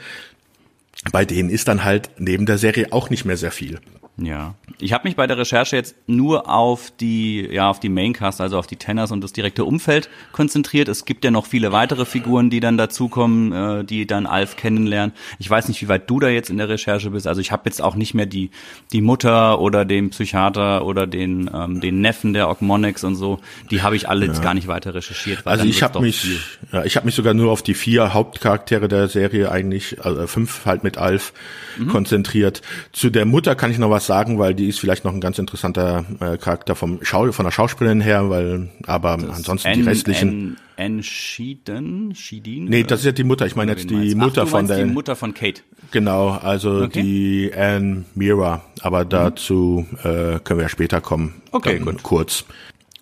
Bei 1.11 1.25
denen 1.25 1.49
ist 1.49 1.67
dann 1.67 1.83
halt 1.83 2.11
neben 2.17 2.45
der 2.45 2.57
Serie 2.57 2.91
auch 2.91 3.09
nicht 3.09 3.25
mehr 3.25 3.37
sehr 3.37 3.51
viel. 3.51 3.79
Ja, 4.17 4.55
ich 4.79 4.93
habe 4.93 5.07
mich 5.07 5.15
bei 5.15 5.25
der 5.25 5.37
Recherche 5.37 5.75
jetzt 5.75 5.95
nur 6.07 6.49
auf 6.49 6.91
die, 6.99 7.47
ja, 7.51 7.69
auf 7.69 7.79
die 7.79 7.89
Maincast, 7.89 8.41
also 8.41 8.59
auf 8.59 8.67
die 8.67 8.75
Tenors 8.75 9.11
und 9.11 9.21
das 9.21 9.33
direkte 9.33 9.65
Umfeld 9.65 10.09
konzentriert. 10.31 10.89
Es 10.89 11.05
gibt 11.05 11.23
ja 11.23 11.31
noch 11.31 11.45
viele 11.45 11.71
weitere 11.71 12.05
Figuren, 12.05 12.49
die 12.49 12.59
dann 12.59 12.77
dazukommen, 12.77 13.51
äh, 13.51 13.83
die 13.83 14.05
dann 14.05 14.25
Alf 14.25 14.57
kennenlernen. 14.57 15.15
Ich 15.39 15.49
weiß 15.49 15.67
nicht, 15.69 15.81
wie 15.81 15.87
weit 15.87 16.09
du 16.09 16.19
da 16.19 16.27
jetzt 16.27 16.49
in 16.49 16.57
der 16.57 16.69
Recherche 16.69 17.11
bist. 17.11 17.25
Also 17.25 17.41
ich 17.41 17.51
habe 17.51 17.63
jetzt 17.65 17.81
auch 17.81 17.95
nicht 17.95 18.13
mehr 18.13 18.25
die 18.25 18.51
die 18.91 19.01
Mutter 19.01 19.59
oder 19.59 19.85
den 19.85 20.09
Psychiater 20.09 20.85
oder 20.85 21.07
den 21.07 21.49
ähm, 21.53 21.79
den 21.79 22.01
Neffen 22.01 22.33
der 22.33 22.49
Ogmonix 22.49 23.03
und 23.03 23.15
so. 23.15 23.39
Die 23.71 23.81
habe 23.81 23.95
ich 23.95 24.09
alle 24.09 24.25
ja. 24.25 24.31
jetzt 24.31 24.43
gar 24.43 24.53
nicht 24.53 24.67
weiter 24.67 24.93
recherchiert. 24.93 25.45
Also 25.45 25.65
ich 25.65 25.83
habe 25.83 25.99
mich, 26.01 26.21
viel. 26.21 26.37
ja, 26.71 26.83
ich 26.83 26.95
habe 26.95 27.05
mich 27.05 27.15
sogar 27.15 27.33
nur 27.33 27.51
auf 27.51 27.61
die 27.61 27.73
vier 27.73 28.13
Hauptcharaktere 28.13 28.87
der 28.87 29.07
Serie 29.07 29.51
eigentlich, 29.51 30.03
also 30.03 30.27
fünf 30.27 30.65
halt 30.65 30.83
mit 30.83 30.97
Alf 30.97 31.33
mhm. 31.77 31.87
konzentriert. 31.87 32.61
Zu 32.91 33.09
der 33.09 33.25
Mutter 33.25 33.55
kann 33.55 33.71
ich 33.71 33.77
noch 33.77 33.89
was 33.89 34.00
sagen, 34.05 34.39
weil 34.39 34.53
die 34.53 34.67
ist 34.67 34.79
vielleicht 34.79 35.03
noch 35.05 35.13
ein 35.13 35.21
ganz 35.21 35.39
interessanter 35.39 36.05
äh, 36.19 36.37
Charakter 36.37 36.75
vom 36.75 36.99
Schau 37.01 37.31
von 37.31 37.45
der 37.45 37.51
Schauspielerin 37.51 38.01
her, 38.01 38.29
weil 38.29 38.69
aber 38.85 39.17
das 39.17 39.37
ansonsten 39.37 39.69
N, 39.69 39.79
die 39.79 39.85
restlichen. 39.85 40.57
N, 40.75 41.03
Schieden, 41.03 42.15
Schiedin? 42.15 42.65
Nee, 42.65 42.83
das 42.83 43.01
ist 43.01 43.05
ja 43.05 43.11
die 43.11 43.23
Mutter. 43.23 43.45
Ich 43.45 43.55
meine 43.55 43.71
jetzt 43.71 43.89
die 43.89 44.15
Mutter 44.15 44.43
Ach, 44.43 44.49
von 44.49 44.67
der. 44.67 44.83
Die 44.83 44.91
Mutter 44.91 45.15
von 45.15 45.33
Kate. 45.33 45.61
Genau, 45.91 46.29
also 46.29 46.83
okay. 46.83 47.01
die 47.01 47.51
Anne 47.55 48.05
Mira. 48.15 48.63
Aber 48.81 49.05
mhm. 49.05 49.09
dazu 49.09 49.85
äh, 49.99 50.39
können 50.39 50.59
wir 50.59 50.63
ja 50.63 50.69
später 50.69 51.01
kommen. 51.01 51.41
Okay, 51.51 51.79
gut. 51.79 52.01
Kurz. 52.03 52.45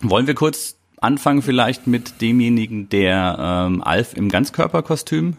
Wollen 0.01 0.27
wir 0.27 0.35
kurz 0.35 0.77
anfangen 0.99 1.41
vielleicht 1.41 1.87
mit 1.87 2.21
demjenigen, 2.21 2.89
der 2.89 3.37
ähm, 3.39 3.81
Alf 3.81 4.13
im 4.15 4.29
Ganzkörperkostüm 4.29 5.37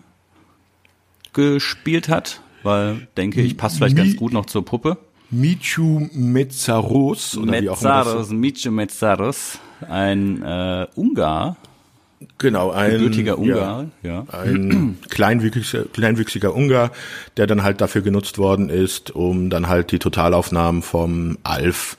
gespielt 1.33 2.09
hat? 2.09 2.41
Weil, 2.63 3.09
denke 3.17 3.41
ich, 3.41 3.57
passt 3.57 3.77
vielleicht 3.77 3.97
ganz 3.97 4.17
gut 4.17 4.33
noch 4.33 4.47
zur 4.47 4.65
Puppe. 4.65 4.99
Michu 5.31 6.09
Metzaros 6.13 7.37
oder 7.37 7.53
Metzaros, 7.53 8.31
Michu 8.31 8.71
Metzaros, 8.71 9.59
ein 9.89 10.43
äh, 10.43 10.87
Ungar. 10.97 11.57
Genau, 12.37 12.71
ein 12.71 12.93
gebürtiger 12.93 13.39
Ungar, 13.39 13.87
ja, 14.03 14.11
ja. 14.11 14.39
ein 14.39 14.99
kleinwüchsiger, 15.09 15.85
kleinwüchsiger 15.85 16.55
Ungar, 16.55 16.91
der 17.37 17.47
dann 17.47 17.63
halt 17.63 17.81
dafür 17.81 18.03
genutzt 18.03 18.39
worden 18.39 18.69
ist, 18.69 19.11
um 19.11 19.51
dann 19.51 19.69
halt 19.69 19.93
die 19.93 19.99
Totalaufnahmen 19.99 20.83
vom 20.83 21.39
Alf 21.45 21.97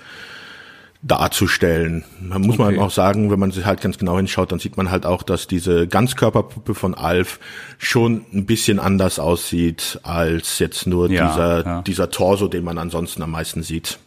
darzustellen. 1.04 2.04
Man 2.20 2.44
muss 2.44 2.60
okay. 2.60 2.76
man 2.76 2.80
auch 2.80 2.92
sagen, 2.92 3.32
wenn 3.32 3.40
man 3.40 3.52
sich 3.52 3.66
halt 3.66 3.82
ganz 3.82 3.98
genau 3.98 4.18
hinschaut, 4.18 4.52
dann 4.52 4.60
sieht 4.60 4.78
man 4.78 4.92
halt 4.92 5.06
auch, 5.06 5.24
dass 5.24 5.48
diese 5.48 5.88
Ganzkörperpuppe 5.88 6.76
von 6.76 6.94
Alf 6.94 7.40
schon 7.80 8.26
ein 8.34 8.46
bisschen 8.46 8.80
anders 8.80 9.18
aussieht 9.18 10.00
als 10.04 10.60
jetzt 10.60 10.86
nur 10.86 11.10
ja, 11.10 11.28
dieser, 11.28 11.66
ja. 11.66 11.82
dieser 11.82 12.12
Torso, 12.12 12.48
den 12.48 12.64
man 12.64 12.78
ansonsten 12.78 13.24
am 13.24 13.32
meisten 13.32 13.64
sieht. 13.64 13.98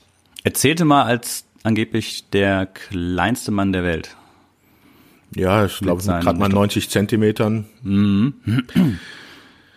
Erzählte 0.44 0.84
mal 0.84 1.02
als 1.02 1.44
angeblich 1.64 2.30
der 2.30 2.66
kleinste 2.66 3.50
Mann 3.50 3.72
der 3.72 3.82
Welt. 3.82 4.16
Ja, 5.34 5.64
ich 5.64 5.78
glaube 5.80 6.02
gerade 6.02 6.38
mal 6.38 6.48
90 6.48 6.90
Zentimetern. 6.90 7.64
Mhm. 7.82 8.34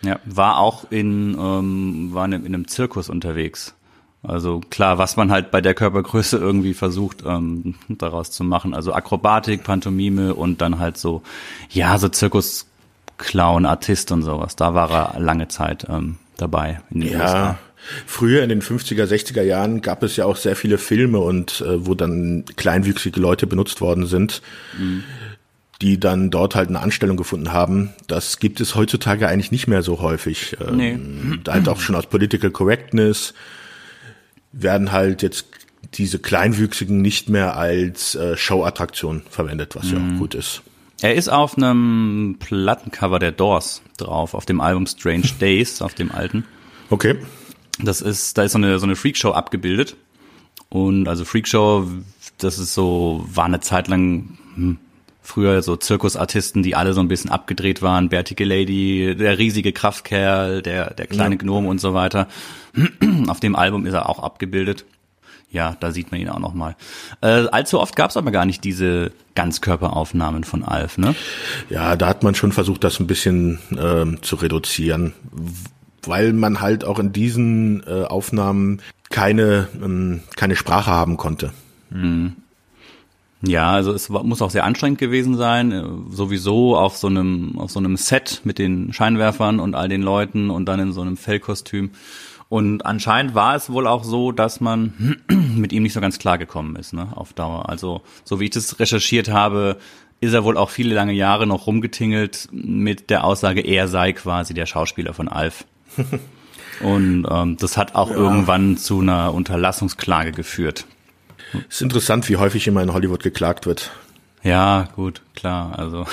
Ja, 0.02 0.20
war 0.24 0.58
auch 0.58 0.90
in, 0.90 1.36
ähm, 1.38 2.10
war 2.12 2.26
in 2.26 2.34
einem 2.34 2.68
Zirkus 2.68 3.08
unterwegs. 3.08 3.74
Also 4.22 4.60
klar, 4.70 4.98
was 4.98 5.16
man 5.16 5.30
halt 5.30 5.50
bei 5.50 5.60
der 5.60 5.74
Körpergröße 5.74 6.38
irgendwie 6.38 6.74
versucht 6.74 7.22
ähm, 7.24 7.76
daraus 7.88 8.30
zu 8.30 8.42
machen. 8.42 8.74
Also 8.74 8.92
Akrobatik, 8.92 9.62
Pantomime 9.62 10.34
und 10.34 10.60
dann 10.60 10.78
halt 10.78 10.98
so, 10.98 11.22
ja, 11.70 11.98
so 11.98 12.08
Zirkusclown, 12.08 13.64
Artist 13.64 14.10
und 14.10 14.22
sowas. 14.22 14.56
Da 14.56 14.74
war 14.74 14.90
er 14.90 15.20
lange 15.20 15.48
Zeit 15.48 15.86
ähm, 15.88 16.16
dabei 16.36 16.80
in 16.90 17.00
den 17.00 17.12
ja. 17.12 17.20
USA. 17.20 17.58
Früher 18.06 18.42
in 18.42 18.48
den 18.48 18.60
50er, 18.60 19.04
60er 19.04 19.42
Jahren 19.42 19.82
gab 19.82 20.02
es 20.02 20.16
ja 20.16 20.24
auch 20.24 20.36
sehr 20.36 20.56
viele 20.56 20.78
Filme 20.78 21.20
und 21.20 21.60
äh, 21.60 21.86
wo 21.86 21.94
dann 21.94 22.44
kleinwüchsige 22.56 23.20
Leute 23.20 23.46
benutzt 23.46 23.80
worden 23.80 24.06
sind, 24.06 24.42
mhm. 24.76 25.04
die 25.80 26.00
dann 26.00 26.30
dort 26.30 26.56
halt 26.56 26.68
eine 26.68 26.80
Anstellung 26.80 27.16
gefunden 27.16 27.52
haben. 27.52 27.90
Das 28.08 28.40
gibt 28.40 28.60
es 28.60 28.74
heutzutage 28.74 29.28
eigentlich 29.28 29.52
nicht 29.52 29.68
mehr 29.68 29.82
so 29.82 30.00
häufig. 30.00 30.56
Ähm, 30.60 30.76
nee. 30.76 30.98
Halt 31.48 31.68
auch 31.68 31.80
schon 31.80 31.94
aus 31.94 32.06
Political 32.06 32.50
Correctness 32.50 33.32
werden 34.52 34.92
halt 34.92 35.22
jetzt 35.22 35.46
diese 35.94 36.18
Kleinwüchsigen 36.18 37.00
nicht 37.00 37.28
mehr 37.28 37.56
als 37.56 38.14
äh, 38.14 38.36
Showattraktion 38.36 39.22
verwendet, 39.30 39.76
was 39.76 39.86
mhm. 39.86 39.92
ja 39.92 39.96
auch 39.98 40.02
mhm. 40.02 40.18
gut 40.18 40.34
ist. 40.34 40.62
Er 41.00 41.14
ist 41.14 41.28
auf 41.28 41.56
einem 41.56 42.36
Plattencover 42.40 43.18
der 43.18 43.32
Doors 43.32 43.82
drauf, 43.96 44.34
auf 44.34 44.46
dem 44.46 44.60
Album 44.60 44.86
Strange 44.86 45.28
Days, 45.40 45.80
auf 45.80 45.94
dem 45.94 46.10
alten. 46.10 46.44
Okay. 46.90 47.16
Das 47.80 48.00
ist, 48.00 48.36
da 48.36 48.42
ist 48.42 48.52
so 48.52 48.58
eine, 48.58 48.78
so 48.78 48.86
eine 48.86 48.96
Freakshow 48.96 49.30
abgebildet. 49.30 49.96
Und 50.68 51.08
also 51.08 51.24
Freakshow, 51.24 51.88
das 52.38 52.58
ist 52.58 52.74
so, 52.74 53.24
war 53.32 53.44
eine 53.44 53.60
Zeit 53.60 53.88
lang 53.88 54.38
hm, 54.54 54.78
früher 55.28 55.62
so 55.62 55.76
Zirkusartisten, 55.76 56.62
die 56.62 56.74
alle 56.74 56.94
so 56.94 57.00
ein 57.00 57.08
bisschen 57.08 57.30
abgedreht 57.30 57.82
waren, 57.82 58.08
Bärtige 58.08 58.44
Lady, 58.44 59.14
der 59.14 59.38
riesige 59.38 59.72
Kraftkerl, 59.72 60.62
der, 60.62 60.94
der 60.94 61.06
kleine 61.06 61.34
ja. 61.34 61.38
Gnome 61.38 61.68
und 61.68 61.80
so 61.80 61.94
weiter. 61.94 62.28
Auf 63.28 63.38
dem 63.38 63.54
Album 63.54 63.84
ist 63.86 63.92
er 63.94 64.08
auch 64.08 64.20
abgebildet. 64.20 64.86
Ja, 65.50 65.76
da 65.80 65.92
sieht 65.92 66.10
man 66.10 66.20
ihn 66.20 66.28
auch 66.28 66.38
nochmal. 66.38 66.76
Äh, 67.20 67.46
allzu 67.48 67.80
oft 67.80 67.96
gab 67.96 68.10
es 68.10 68.16
aber 68.16 68.30
gar 68.30 68.44
nicht 68.44 68.64
diese 68.64 69.12
Ganzkörperaufnahmen 69.34 70.44
von 70.44 70.62
Alf, 70.62 70.98
ne? 70.98 71.14
Ja, 71.70 71.96
da 71.96 72.06
hat 72.06 72.22
man 72.22 72.34
schon 72.34 72.52
versucht, 72.52 72.84
das 72.84 73.00
ein 73.00 73.06
bisschen 73.06 73.58
ähm, 73.78 74.22
zu 74.22 74.36
reduzieren, 74.36 75.14
weil 76.02 76.32
man 76.32 76.60
halt 76.60 76.84
auch 76.84 76.98
in 76.98 77.12
diesen 77.12 77.82
äh, 77.86 78.04
Aufnahmen 78.04 78.82
keine, 79.10 79.68
ähm, 79.82 80.20
keine 80.36 80.56
Sprache 80.56 80.90
haben 80.90 81.16
konnte. 81.16 81.52
Mhm. 81.90 82.36
Ja, 83.42 83.70
also 83.70 83.92
es 83.92 84.08
muss 84.08 84.42
auch 84.42 84.50
sehr 84.50 84.64
anstrengend 84.64 84.98
gewesen 84.98 85.36
sein, 85.36 85.70
äh, 85.70 85.84
sowieso 86.10 86.76
auf 86.76 86.96
so 86.96 87.06
einem 87.06 87.58
auf 87.58 87.70
so 87.70 87.78
einem 87.78 87.96
Set 87.96 88.40
mit 88.44 88.58
den 88.58 88.92
Scheinwerfern 88.92 89.60
und 89.60 89.76
all 89.76 89.88
den 89.88 90.02
Leuten 90.02 90.50
und 90.50 90.66
dann 90.66 90.80
in 90.80 90.92
so 90.92 91.02
einem 91.02 91.16
Fellkostüm. 91.16 91.90
Und 92.48 92.86
anscheinend 92.86 93.34
war 93.34 93.54
es 93.54 93.70
wohl 93.70 93.86
auch 93.86 94.04
so, 94.04 94.32
dass 94.32 94.60
man 94.60 95.20
mit 95.28 95.72
ihm 95.72 95.82
nicht 95.82 95.92
so 95.92 96.00
ganz 96.00 96.18
klar 96.18 96.38
gekommen 96.38 96.76
ist, 96.76 96.94
ne, 96.94 97.08
auf 97.14 97.32
Dauer. 97.32 97.68
Also, 97.68 98.02
so 98.24 98.40
wie 98.40 98.44
ich 98.44 98.50
das 98.50 98.80
recherchiert 98.80 99.28
habe, 99.28 99.76
ist 100.20 100.32
er 100.32 100.44
wohl 100.44 100.56
auch 100.56 100.70
viele 100.70 100.94
lange 100.94 101.12
Jahre 101.12 101.46
noch 101.46 101.66
rumgetingelt 101.66 102.48
mit 102.50 103.10
der 103.10 103.24
Aussage, 103.24 103.60
er 103.60 103.86
sei 103.86 104.12
quasi 104.12 104.54
der 104.54 104.66
Schauspieler 104.66 105.14
von 105.14 105.28
Alf. 105.28 105.64
Und 106.80 107.26
ähm, 107.28 107.56
das 107.58 107.76
hat 107.76 107.94
auch 107.94 108.10
ja. 108.10 108.16
irgendwann 108.16 108.76
zu 108.76 109.00
einer 109.00 109.34
Unterlassungsklage 109.34 110.32
geführt. 110.32 110.86
Ist 111.68 111.82
interessant, 111.82 112.28
wie 112.28 112.36
häufig 112.36 112.66
immer 112.66 112.82
in 112.82 112.92
Hollywood 112.92 113.22
geklagt 113.22 113.66
wird. 113.66 113.92
Ja, 114.42 114.88
gut, 114.94 115.22
klar, 115.34 115.78
also. 115.78 116.06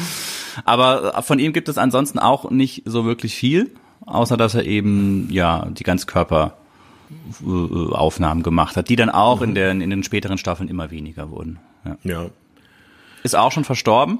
Aber 0.64 1.22
von 1.22 1.38
ihm 1.38 1.52
gibt 1.52 1.68
es 1.68 1.78
ansonsten 1.78 2.18
auch 2.18 2.50
nicht 2.50 2.82
so 2.84 3.04
wirklich 3.04 3.36
viel, 3.36 3.70
außer 4.06 4.36
dass 4.36 4.54
er 4.54 4.64
eben, 4.64 5.28
ja, 5.30 5.68
die 5.70 5.84
Ganzkörperaufnahmen 5.84 8.42
gemacht 8.42 8.76
hat, 8.76 8.88
die 8.88 8.96
dann 8.96 9.10
auch 9.10 9.38
mhm. 9.40 9.44
in, 9.44 9.54
der, 9.54 9.70
in 9.70 9.90
den 9.90 10.02
späteren 10.02 10.38
Staffeln 10.38 10.68
immer 10.68 10.90
weniger 10.90 11.30
wurden. 11.30 11.60
Ja. 11.84 11.96
ja. 12.04 12.26
Ist 13.22 13.36
auch 13.36 13.52
schon 13.52 13.64
verstorben. 13.64 14.18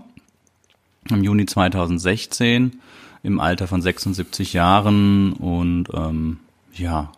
Im 1.10 1.24
Juni 1.24 1.46
2016 1.46 2.80
im 3.22 3.40
Alter 3.40 3.66
von 3.66 3.82
76 3.82 4.52
Jahren 4.52 5.32
und 5.32 5.86
ähm, 5.94 6.38
ja, 6.74 7.10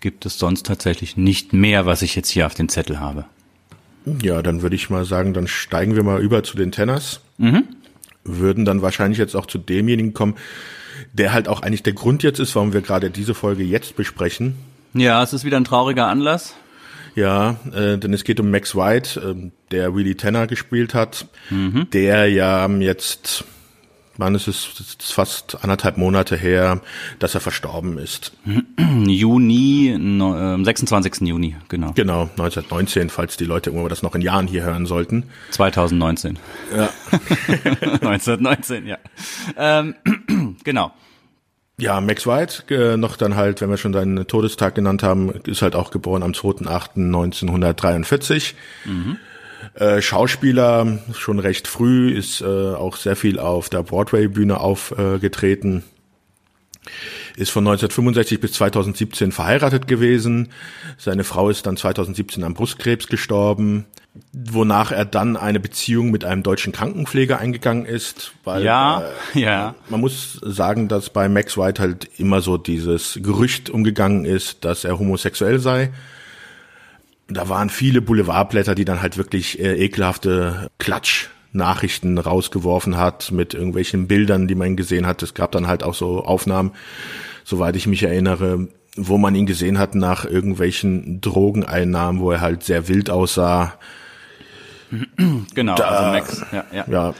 gibt 0.00 0.26
es 0.26 0.38
sonst 0.38 0.66
tatsächlich 0.66 1.16
nicht 1.16 1.52
mehr, 1.52 1.86
was 1.86 2.02
ich 2.02 2.14
jetzt 2.16 2.30
hier 2.30 2.46
auf 2.46 2.54
den 2.54 2.68
Zettel 2.68 3.00
habe. 3.00 3.24
Ja, 4.22 4.42
dann 4.42 4.62
würde 4.62 4.76
ich 4.76 4.88
mal 4.88 5.04
sagen, 5.04 5.34
dann 5.34 5.48
steigen 5.48 5.96
wir 5.96 6.02
mal 6.02 6.20
über 6.20 6.42
zu 6.42 6.56
den 6.56 6.70
Tenners. 6.70 7.20
Mhm. 7.38 7.64
Würden 8.24 8.64
dann 8.64 8.82
wahrscheinlich 8.82 9.18
jetzt 9.18 9.34
auch 9.34 9.46
zu 9.46 9.58
demjenigen 9.58 10.14
kommen, 10.14 10.36
der 11.12 11.32
halt 11.32 11.48
auch 11.48 11.60
eigentlich 11.60 11.82
der 11.82 11.92
Grund 11.92 12.22
jetzt 12.22 12.38
ist, 12.38 12.54
warum 12.54 12.72
wir 12.72 12.82
gerade 12.82 13.10
diese 13.10 13.34
Folge 13.34 13.64
jetzt 13.64 13.96
besprechen. 13.96 14.54
Ja, 14.94 15.22
es 15.22 15.32
ist 15.32 15.44
wieder 15.44 15.56
ein 15.56 15.64
trauriger 15.64 16.06
Anlass. 16.06 16.54
Ja, 17.14 17.56
äh, 17.72 17.98
denn 17.98 18.12
es 18.12 18.24
geht 18.24 18.40
um 18.40 18.50
Max 18.50 18.74
White, 18.76 19.20
äh, 19.20 19.50
der 19.70 19.94
Willie 19.94 20.16
Tanner 20.16 20.46
gespielt 20.46 20.94
hat, 20.94 21.26
mhm. 21.50 21.88
der 21.90 22.28
ja 22.30 22.68
jetzt 22.68 23.44
wann 24.18 24.34
ist 24.34 24.48
es, 24.48 24.68
ist 24.98 25.12
fast 25.12 25.62
anderthalb 25.62 25.96
Monate 25.96 26.36
her, 26.36 26.80
dass 27.18 27.34
er 27.34 27.40
verstorben 27.40 27.98
ist. 27.98 28.32
Juni, 29.06 29.90
äh, 29.90 30.64
26. 30.64 31.28
Juni, 31.28 31.56
genau. 31.68 31.92
Genau, 31.94 32.22
1919, 32.22 33.10
falls 33.10 33.36
die 33.36 33.44
Leute 33.44 33.70
irgendwo 33.70 33.88
das 33.88 34.02
noch 34.02 34.14
in 34.14 34.22
Jahren 34.22 34.46
hier 34.46 34.62
hören 34.62 34.86
sollten. 34.86 35.24
2019. 35.50 36.38
Ja. 36.76 36.88
1919, 37.82 38.86
ja. 38.86 38.98
Ähm, 39.56 39.94
genau. 40.64 40.92
Ja, 41.78 42.00
Max 42.00 42.26
White, 42.26 42.74
äh, 42.74 42.96
noch 42.96 43.18
dann 43.18 43.36
halt, 43.36 43.60
wenn 43.60 43.68
wir 43.68 43.76
schon 43.76 43.92
seinen 43.92 44.26
Todestag 44.26 44.74
genannt 44.74 45.02
haben, 45.02 45.30
ist 45.44 45.60
halt 45.60 45.76
auch 45.76 45.90
geboren 45.90 46.22
am 46.22 46.32
2.8.1943. 46.32 48.54
Mhm. 48.86 49.18
Äh, 49.76 50.00
Schauspieler 50.00 50.98
schon 51.12 51.38
recht 51.38 51.68
früh, 51.68 52.10
ist 52.10 52.40
äh, 52.40 52.44
auch 52.44 52.96
sehr 52.96 53.14
viel 53.14 53.38
auf 53.38 53.68
der 53.68 53.82
Broadway-Bühne 53.82 54.58
aufgetreten. 54.58 55.84
ist 57.36 57.50
von 57.50 57.66
1965 57.66 58.40
bis 58.40 58.52
2017 58.52 59.32
verheiratet 59.32 59.86
gewesen. 59.86 60.48
Seine 60.96 61.24
Frau 61.24 61.50
ist 61.50 61.66
dann 61.66 61.76
2017 61.76 62.42
an 62.42 62.54
Brustkrebs 62.54 63.08
gestorben, 63.08 63.84
wonach 64.32 64.92
er 64.92 65.04
dann 65.04 65.36
eine 65.36 65.60
Beziehung 65.60 66.10
mit 66.10 66.24
einem 66.24 66.42
deutschen 66.42 66.72
Krankenpfleger 66.72 67.38
eingegangen 67.38 67.84
ist. 67.84 68.32
Weil, 68.44 68.64
ja, 68.64 69.02
äh, 69.34 69.40
ja. 69.40 69.74
Man 69.90 70.00
muss 70.00 70.40
sagen, 70.42 70.88
dass 70.88 71.10
bei 71.10 71.28
Max 71.28 71.58
White 71.58 71.82
halt 71.82 72.08
immer 72.16 72.40
so 72.40 72.56
dieses 72.56 73.18
Gerücht 73.22 73.68
umgegangen 73.68 74.24
ist, 74.24 74.64
dass 74.64 74.84
er 74.84 74.98
homosexuell 74.98 75.58
sei 75.58 75.90
da 77.28 77.48
waren 77.48 77.70
viele 77.70 78.00
Boulevardblätter, 78.00 78.74
die 78.74 78.84
dann 78.84 79.02
halt 79.02 79.16
wirklich 79.16 79.58
äh, 79.58 79.74
ekelhafte 79.74 80.70
Klatsch-Nachrichten 80.78 82.18
rausgeworfen 82.18 82.96
hat 82.96 83.32
mit 83.32 83.54
irgendwelchen 83.54 84.06
Bildern, 84.06 84.46
die 84.46 84.54
man 84.54 84.76
gesehen 84.76 85.06
hat. 85.06 85.22
Es 85.22 85.34
gab 85.34 85.52
dann 85.52 85.66
halt 85.66 85.82
auch 85.82 85.94
so 85.94 86.24
Aufnahmen, 86.24 86.72
soweit 87.44 87.76
ich 87.76 87.86
mich 87.86 88.02
erinnere, 88.02 88.68
wo 88.96 89.18
man 89.18 89.34
ihn 89.34 89.46
gesehen 89.46 89.78
hat 89.78 89.94
nach 89.94 90.24
irgendwelchen 90.24 91.20
Drogeneinnahmen, 91.20 92.20
wo 92.20 92.30
er 92.30 92.40
halt 92.40 92.62
sehr 92.62 92.88
wild 92.88 93.10
aussah. 93.10 93.74
Genau, 95.54 95.74
da, 95.74 95.84
also 95.88 96.12
Max, 96.12 96.46
ja, 96.52 96.64
ja. 96.72 96.84
ja. 96.88 97.14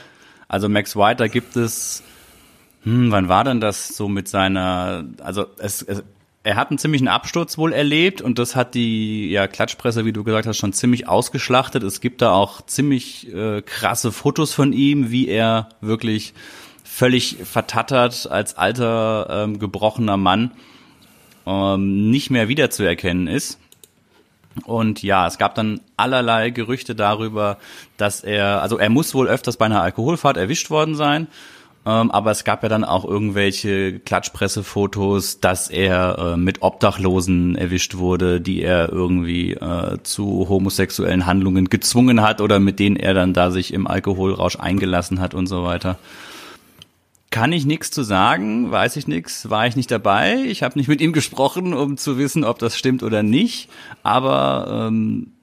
Also 0.47 0.69
Max 0.69 0.95
White, 0.95 1.17
da 1.17 1.27
gibt 1.27 1.57
es, 1.57 2.01
hm, 2.83 3.11
wann 3.11 3.27
war 3.27 3.43
denn 3.43 3.59
das 3.59 3.89
so 3.89 4.07
mit 4.07 4.29
seiner, 4.29 5.03
also 5.21 5.47
es, 5.57 5.81
es 5.81 6.03
er 6.47 6.55
hat 6.55 6.69
einen 6.69 6.77
ziemlichen 6.77 7.09
Absturz 7.09 7.57
wohl 7.57 7.73
erlebt 7.73 8.21
und 8.21 8.39
das 8.39 8.55
hat 8.55 8.73
die 8.73 9.29
ja, 9.29 9.49
Klatschpresse, 9.49 10.05
wie 10.05 10.13
du 10.13 10.23
gesagt 10.23 10.47
hast, 10.47 10.55
schon 10.55 10.71
ziemlich 10.71 11.05
ausgeschlachtet. 11.05 11.83
Es 11.83 11.99
gibt 11.99 12.21
da 12.21 12.31
auch 12.31 12.61
ziemlich 12.61 13.33
äh, 13.35 13.61
krasse 13.61 14.13
Fotos 14.13 14.53
von 14.53 14.71
ihm, 14.71 15.11
wie 15.11 15.27
er 15.27 15.67
wirklich 15.81 16.33
völlig 16.85 17.35
vertattert 17.43 18.31
als 18.31 18.55
alter 18.55 19.27
ähm, 19.29 19.59
gebrochener 19.59 20.15
Mann 20.15 20.51
ähm, 21.45 22.09
nicht 22.11 22.29
mehr 22.29 22.47
wiederzuerkennen 22.47 23.27
ist. 23.27 23.59
Und 24.63 25.03
ja, 25.03 25.27
es 25.27 25.37
gab 25.37 25.53
dann 25.53 25.81
allerlei 25.97 26.51
Gerüchte 26.51 26.95
darüber, 26.95 27.57
dass 27.97 28.21
er, 28.23 28.61
also 28.61 28.77
er 28.77 28.89
muss 28.89 29.13
wohl 29.13 29.27
öfters 29.27 29.57
bei 29.57 29.65
einer 29.65 29.81
Alkoholfahrt 29.81 30.37
erwischt 30.37 30.69
worden 30.69 30.95
sein 30.95 31.27
ähm, 31.87 32.11
aber 32.11 32.31
es 32.31 32.43
gab 32.43 32.63
ja 32.63 32.69
dann 32.69 32.83
auch 32.83 33.05
irgendwelche 33.05 33.99
Klatschpressefotos, 33.99 35.39
dass 35.39 35.69
er 35.69 36.33
äh, 36.33 36.37
mit 36.37 36.61
Obdachlosen 36.61 37.55
erwischt 37.55 37.95
wurde, 37.95 38.41
die 38.41 38.61
er 38.61 38.91
irgendwie 38.91 39.53
äh, 39.53 39.97
zu 40.03 40.49
homosexuellen 40.49 41.25
Handlungen 41.25 41.69
gezwungen 41.69 42.21
hat 42.21 42.41
oder 42.41 42.59
mit 42.59 42.79
denen 42.79 42.97
er 42.97 43.13
dann 43.13 43.33
da 43.33 43.51
sich 43.51 43.73
im 43.73 43.87
Alkoholrausch 43.87 44.57
eingelassen 44.59 45.21
hat 45.21 45.33
und 45.33 45.47
so 45.47 45.63
weiter. 45.63 45.97
Kann 47.29 47.53
ich 47.53 47.65
nichts 47.65 47.89
zu 47.91 48.03
sagen, 48.03 48.69
weiß 48.69 48.97
ich 48.97 49.07
nichts, 49.07 49.49
war 49.49 49.65
ich 49.65 49.77
nicht 49.77 49.89
dabei. 49.89 50.43
Ich 50.45 50.63
habe 50.63 50.77
nicht 50.77 50.89
mit 50.89 50.99
ihm 50.99 51.13
gesprochen, 51.13 51.73
um 51.73 51.95
zu 51.95 52.17
wissen, 52.17 52.43
ob 52.43 52.59
das 52.59 52.77
stimmt 52.77 53.01
oder 53.01 53.23
nicht. 53.23 53.69
Aber 54.03 54.87
ähm, 54.89 55.36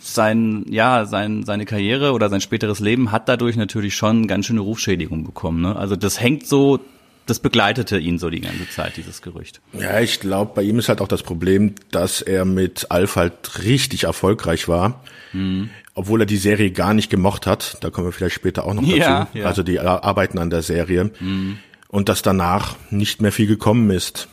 sein, 0.00 0.64
ja, 0.68 1.04
sein, 1.06 1.44
seine 1.44 1.64
Karriere 1.64 2.12
oder 2.12 2.28
sein 2.28 2.40
späteres 2.40 2.80
Leben 2.80 3.12
hat 3.12 3.28
dadurch 3.28 3.56
natürlich 3.56 3.94
schon 3.94 4.26
ganz 4.26 4.46
schöne 4.46 4.60
Rufschädigung 4.60 5.24
bekommen. 5.24 5.60
Ne? 5.62 5.76
Also 5.76 5.96
das 5.96 6.20
hängt 6.20 6.46
so, 6.46 6.80
das 7.26 7.40
begleitete 7.40 7.98
ihn 7.98 8.18
so 8.18 8.30
die 8.30 8.40
ganze 8.40 8.68
Zeit, 8.70 8.96
dieses 8.96 9.22
Gerücht. 9.22 9.60
Ja, 9.72 10.00
ich 10.00 10.20
glaube, 10.20 10.52
bei 10.54 10.62
ihm 10.62 10.78
ist 10.78 10.88
halt 10.88 11.00
auch 11.00 11.08
das 11.08 11.22
Problem, 11.22 11.74
dass 11.90 12.22
er 12.22 12.44
mit 12.44 12.90
Alf 12.90 13.16
halt 13.16 13.64
richtig 13.64 14.04
erfolgreich 14.04 14.68
war. 14.68 15.02
Mhm. 15.32 15.70
Obwohl 15.94 16.22
er 16.22 16.26
die 16.26 16.36
Serie 16.36 16.70
gar 16.70 16.94
nicht 16.94 17.10
gemocht 17.10 17.46
hat. 17.46 17.76
Da 17.80 17.90
kommen 17.90 18.06
wir 18.06 18.12
vielleicht 18.12 18.36
später 18.36 18.64
auch 18.64 18.74
noch 18.74 18.82
dazu. 18.82 18.96
Ja, 18.96 19.28
ja. 19.34 19.46
Also 19.46 19.62
die 19.62 19.80
Arbeiten 19.80 20.38
an 20.38 20.48
der 20.48 20.62
Serie. 20.62 21.10
Mhm. 21.18 21.58
Und 21.88 22.08
dass 22.08 22.22
danach 22.22 22.76
nicht 22.90 23.20
mehr 23.20 23.32
viel 23.32 23.46
gekommen 23.46 23.90
ist. 23.90 24.28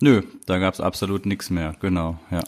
Nö, 0.00 0.22
da 0.46 0.58
gab's 0.58 0.80
absolut 0.80 1.26
nichts 1.26 1.50
mehr, 1.50 1.74
genau, 1.80 2.20
ja 2.30 2.42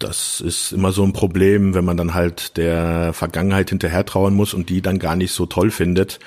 das 0.00 0.40
ist 0.40 0.72
immer 0.72 0.92
so 0.92 1.04
ein 1.04 1.12
Problem, 1.12 1.74
wenn 1.74 1.84
man 1.84 1.96
dann 1.96 2.14
halt 2.14 2.56
der 2.56 3.12
Vergangenheit 3.12 3.70
hinterher 3.70 4.04
trauern 4.04 4.34
muss 4.34 4.54
und 4.54 4.68
die 4.68 4.82
dann 4.82 4.98
gar 4.98 5.14
nicht 5.14 5.32
so 5.32 5.46
toll 5.46 5.70
findet. 5.70 6.18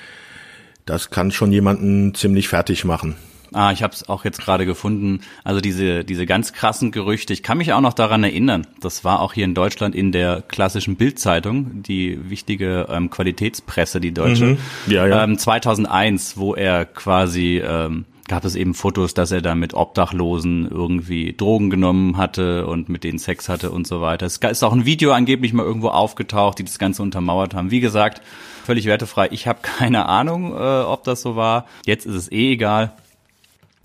Das 0.85 1.09
kann 1.09 1.31
schon 1.31 1.51
jemanden 1.51 2.13
ziemlich 2.13 2.47
fertig 2.47 2.85
machen. 2.85 3.15
Ah, 3.53 3.71
ich 3.71 3.83
habe 3.83 3.93
es 3.93 4.09
auch 4.09 4.25
jetzt 4.25 4.41
gerade 4.41 4.65
gefunden. 4.65 5.21
Also 5.43 5.61
diese 5.61 6.03
diese 6.03 6.25
ganz 6.25 6.53
krassen 6.53 6.91
Gerüchte. 6.91 7.33
Ich 7.33 7.43
kann 7.43 7.59
mich 7.59 7.71
auch 7.73 7.81
noch 7.81 7.93
daran 7.93 8.23
erinnern. 8.23 8.65
Das 8.81 9.03
war 9.03 9.19
auch 9.19 9.33
hier 9.33 9.45
in 9.45 9.53
Deutschland 9.53 9.95
in 9.95 10.11
der 10.11 10.41
klassischen 10.41 10.95
Bildzeitung, 10.95 11.83
die 11.83 12.29
wichtige 12.29 12.87
ähm, 12.89 13.09
Qualitätspresse, 13.11 14.01
die 14.01 14.11
deutsche. 14.11 14.45
Mhm. 14.45 14.57
Ja, 14.87 15.07
ja. 15.07 15.23
Ähm, 15.23 15.37
2001, 15.37 16.37
wo 16.37 16.55
er 16.55 16.85
quasi 16.85 17.61
ähm, 17.63 18.05
gab 18.27 18.45
es 18.45 18.55
eben 18.55 18.73
Fotos, 18.73 19.13
dass 19.13 19.31
er 19.31 19.41
da 19.41 19.55
mit 19.55 19.73
Obdachlosen 19.73 20.67
irgendwie 20.69 21.33
Drogen 21.33 21.69
genommen 21.69 22.17
hatte 22.17 22.67
und 22.67 22.89
mit 22.89 23.03
denen 23.03 23.19
Sex 23.19 23.49
hatte 23.49 23.71
und 23.71 23.85
so 23.85 24.01
weiter. 24.01 24.25
Es 24.25 24.37
ist 24.37 24.63
auch 24.63 24.73
ein 24.73 24.85
Video 24.85 25.11
angeblich 25.11 25.53
mal 25.53 25.65
irgendwo 25.65 25.89
aufgetaucht, 25.89 26.59
die 26.59 26.63
das 26.63 26.79
Ganze 26.79 27.01
untermauert 27.01 27.53
haben. 27.53 27.71
Wie 27.71 27.81
gesagt, 27.81 28.21
völlig 28.65 28.85
wertefrei. 28.85 29.27
Ich 29.31 29.47
habe 29.47 29.59
keine 29.61 30.05
Ahnung, 30.05 30.53
äh, 30.53 30.81
ob 30.81 31.03
das 31.03 31.21
so 31.21 31.35
war. 31.35 31.65
Jetzt 31.85 32.05
ist 32.05 32.15
es 32.15 32.31
eh 32.31 32.53
egal. 32.53 32.93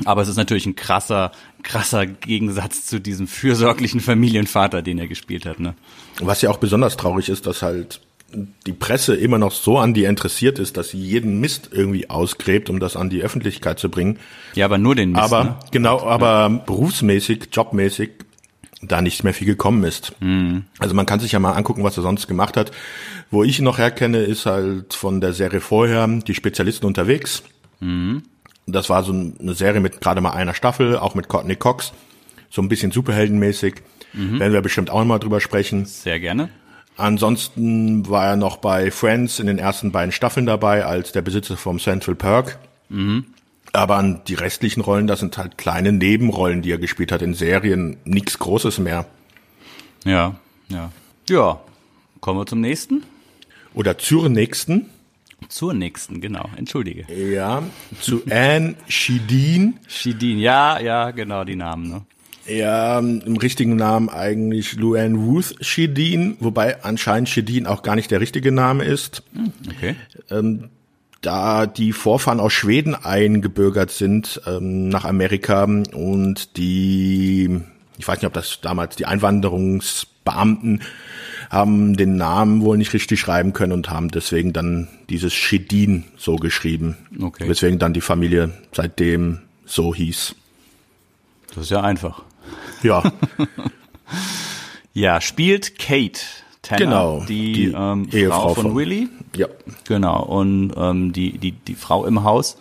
Aber 0.05 0.23
es 0.23 0.29
ist 0.29 0.37
natürlich 0.37 0.67
ein 0.67 0.77
krasser, 0.77 1.33
krasser 1.65 2.07
Gegensatz 2.07 2.87
zu 2.87 3.01
diesem 3.01 3.27
fürsorglichen 3.27 3.99
Familienvater, 4.01 4.81
den 4.81 4.99
er 4.99 5.09
gespielt 5.09 5.45
hat. 5.45 5.59
Ne? 5.59 5.75
Was 6.21 6.41
ja 6.43 6.51
auch 6.51 6.59
besonders 6.59 6.97
traurig 6.97 7.29
ist, 7.29 7.47
dass 7.47 7.63
halt 7.63 8.01
die 8.31 8.73
Presse 8.73 9.15
immer 9.17 9.39
noch 9.39 9.53
so 9.53 9.79
an 9.79 9.95
die 9.95 10.05
interessiert 10.05 10.59
ist, 10.59 10.77
dass 10.77 10.91
sie 10.91 10.99
jeden 10.99 11.41
Mist 11.41 11.71
irgendwie 11.73 12.11
ausgräbt, 12.11 12.69
um 12.69 12.79
das 12.79 12.95
an 12.97 13.09
die 13.09 13.23
Öffentlichkeit 13.23 13.79
zu 13.79 13.89
bringen. 13.89 14.19
Ja, 14.55 14.67
aber 14.67 14.77
nur 14.77 14.95
den 14.95 15.13
Mist. 15.13 15.23
Aber 15.23 15.45
ne? 15.45 15.57
genau, 15.71 16.01
aber 16.03 16.49
ja. 16.51 16.63
berufsmäßig, 16.67 17.49
jobmäßig 17.53 18.11
da 18.83 19.03
nicht 19.03 19.25
mehr 19.25 19.35
viel 19.35 19.47
gekommen 19.47 19.83
ist. 19.83 20.15
Mhm. 20.21 20.65
Also 20.79 20.95
man 20.95 21.07
kann 21.07 21.21
sich 21.21 21.33
ja 21.33 21.39
mal 21.39 21.53
angucken, 21.53 21.85
was 21.85 21.97
er 21.97 22.03
sonst 22.03 22.29
gemacht 22.29 22.57
hat. 22.57 22.71
Wo 23.31 23.43
ich 23.43 23.59
ihn 23.59 23.65
noch 23.65 23.79
herkenne, 23.79 24.19
ist 24.19 24.47
halt 24.47 24.95
von 24.95 25.21
der 25.21 25.33
Serie 25.33 25.61
vorher 25.61 26.07
die 26.07 26.35
Spezialisten 26.35 26.87
unterwegs. 26.87 27.43
Mhm. 27.81 28.23
Das 28.67 28.91
war 28.91 29.03
so 29.03 29.13
eine 29.13 29.55
Serie 29.55 29.81
mit 29.81 30.01
gerade 30.01 30.21
mal 30.21 30.31
einer 30.31 30.55
Staffel, 30.55 30.97
auch 30.99 31.15
mit 31.15 31.29
Courtney 31.29 31.57
Cox, 31.57 31.93
so 32.51 32.61
ein 32.61 32.69
bisschen 32.69 32.93
superheldenmäßig. 32.93 33.77
Mhm. 34.13 34.39
Werden 34.39 34.53
wir 34.53 34.63
bestimmt 34.63 34.91
auch 34.91 35.05
mal 35.05 35.19
drüber 35.19 35.41
sprechen. 35.41 35.87
Sehr 35.87 36.21
gerne. 36.21 36.51
Ansonsten 36.99 38.09
war 38.09 38.27
er 38.27 38.37
noch 38.37 38.57
bei 38.57 38.91
Friends 38.91 39.39
in 39.39 39.47
den 39.47 39.61
ersten 39.61 39.93
beiden 39.93 40.11
Staffeln 40.11 40.47
dabei 40.47 40.85
als 40.85 41.13
der 41.13 41.23
Besitzer 41.23 41.57
vom 41.57 41.79
Central 41.79 42.17
Perk. 42.17 42.59
Mhm. 42.89 43.25
Aber 43.73 43.97
an 43.97 44.23
die 44.27 44.35
restlichen 44.35 44.81
Rollen, 44.81 45.07
das 45.07 45.21
sind 45.21 45.39
halt 45.39 45.57
kleine 45.59 45.93
Nebenrollen, 45.93 46.61
die 46.61 46.73
er 46.73 46.79
gespielt 46.79 47.13
hat 47.13 47.23
in 47.23 47.35
Serien, 47.35 47.99
nichts 48.05 48.41
Großes 48.41 48.79
mehr. 48.79 49.07
Ja, 50.05 50.35
ja. 50.69 50.91
Ja, 51.29 51.61
kommen 52.21 52.41
wir 52.41 52.47
zum 52.47 52.61
nächsten. 52.61 53.05
Oder 53.75 53.97
zur 53.99 54.29
nächsten. 54.29 54.87
Zur 55.49 55.75
nächsten, 55.75 56.21
genau. 56.21 56.51
Entschuldige. 56.57 57.07
Ja, 57.15 57.63
zu 58.01 58.23
Anne 58.29 58.75
Shidin. 58.89 59.79
Shidin, 59.87 60.41
ja, 60.41 60.81
ja, 60.81 61.13
genau, 61.13 61.45
die 61.45 61.55
Namen, 61.55 61.89
ne? 61.89 62.03
Ja, 62.49 62.99
im 62.99 63.37
richtigen 63.37 63.77
Namen 63.77 64.09
eigentlich 64.09 64.75
Luann 64.75 65.17
Ruth 65.17 65.55
Shedin, 65.61 66.37
wobei 66.41 66.83
anscheinend 66.83 67.29
Shedin 67.29 67.67
auch 67.67 67.83
gar 67.83 67.95
nicht 67.95 68.11
der 68.11 68.21
richtige 68.21 68.53
Name 68.53 68.85
ist. 68.85 69.23
Okay. 69.77 69.97
Ähm, 70.31 70.71
da 71.21 71.67
die 71.67 71.93
Vorfahren 71.93 72.41
aus 72.41 72.53
Schweden 72.53 72.95
eingebürgert 72.95 73.91
sind 73.91 74.41
ähm, 74.47 74.89
nach 74.89 75.05
Amerika 75.05 75.65
und 75.65 76.57
die, 76.57 77.61
ich 77.99 78.09
weiß 78.09 78.19
nicht, 78.19 78.27
ob 78.27 78.33
das 78.33 78.61
damals 78.63 78.97
die 78.97 79.07
Einwanderungsbeamten 79.07 80.83
haben 81.51 81.97
den 81.97 82.17
Namen 82.17 82.61
wohl 82.61 82.77
nicht 82.77 82.93
richtig 82.93 83.21
schreiben 83.21 83.53
können 83.53 83.73
und 83.73 83.91
haben 83.91 84.11
deswegen 84.11 84.53
dann 84.53 84.89
dieses 85.09 85.33
Shedin 85.33 86.05
so 86.17 86.37
geschrieben. 86.37 86.97
Okay. 87.21 87.49
Weswegen 87.49 87.79
dann 87.79 87.95
die 87.95 88.01
Familie 88.01 88.53
seitdem 88.73 89.39
so 89.65 89.95
hieß. 89.95 90.35
Das 91.55 91.65
ist 91.65 91.71
ja 91.71 91.81
einfach. 91.81 92.23
Ja. 92.83 93.03
ja, 94.95 95.21
spielt 95.21 95.79
Kate 95.79 96.21
Tanner, 96.63 96.79
genau, 96.79 97.25
die, 97.27 97.53
die 97.53 97.73
ähm, 97.75 98.09
Ehefrau 98.13 98.55
von, 98.55 98.65
von 98.65 98.77
Willy. 98.77 99.09
Ja. 99.37 99.49
Genau, 99.87 100.23
und 100.23 100.73
ähm, 100.77 101.13
die, 101.13 101.39
die, 101.39 101.53
die 101.53 101.75
Frau 101.75 102.05
im 102.05 102.25
Haus. 102.25 102.57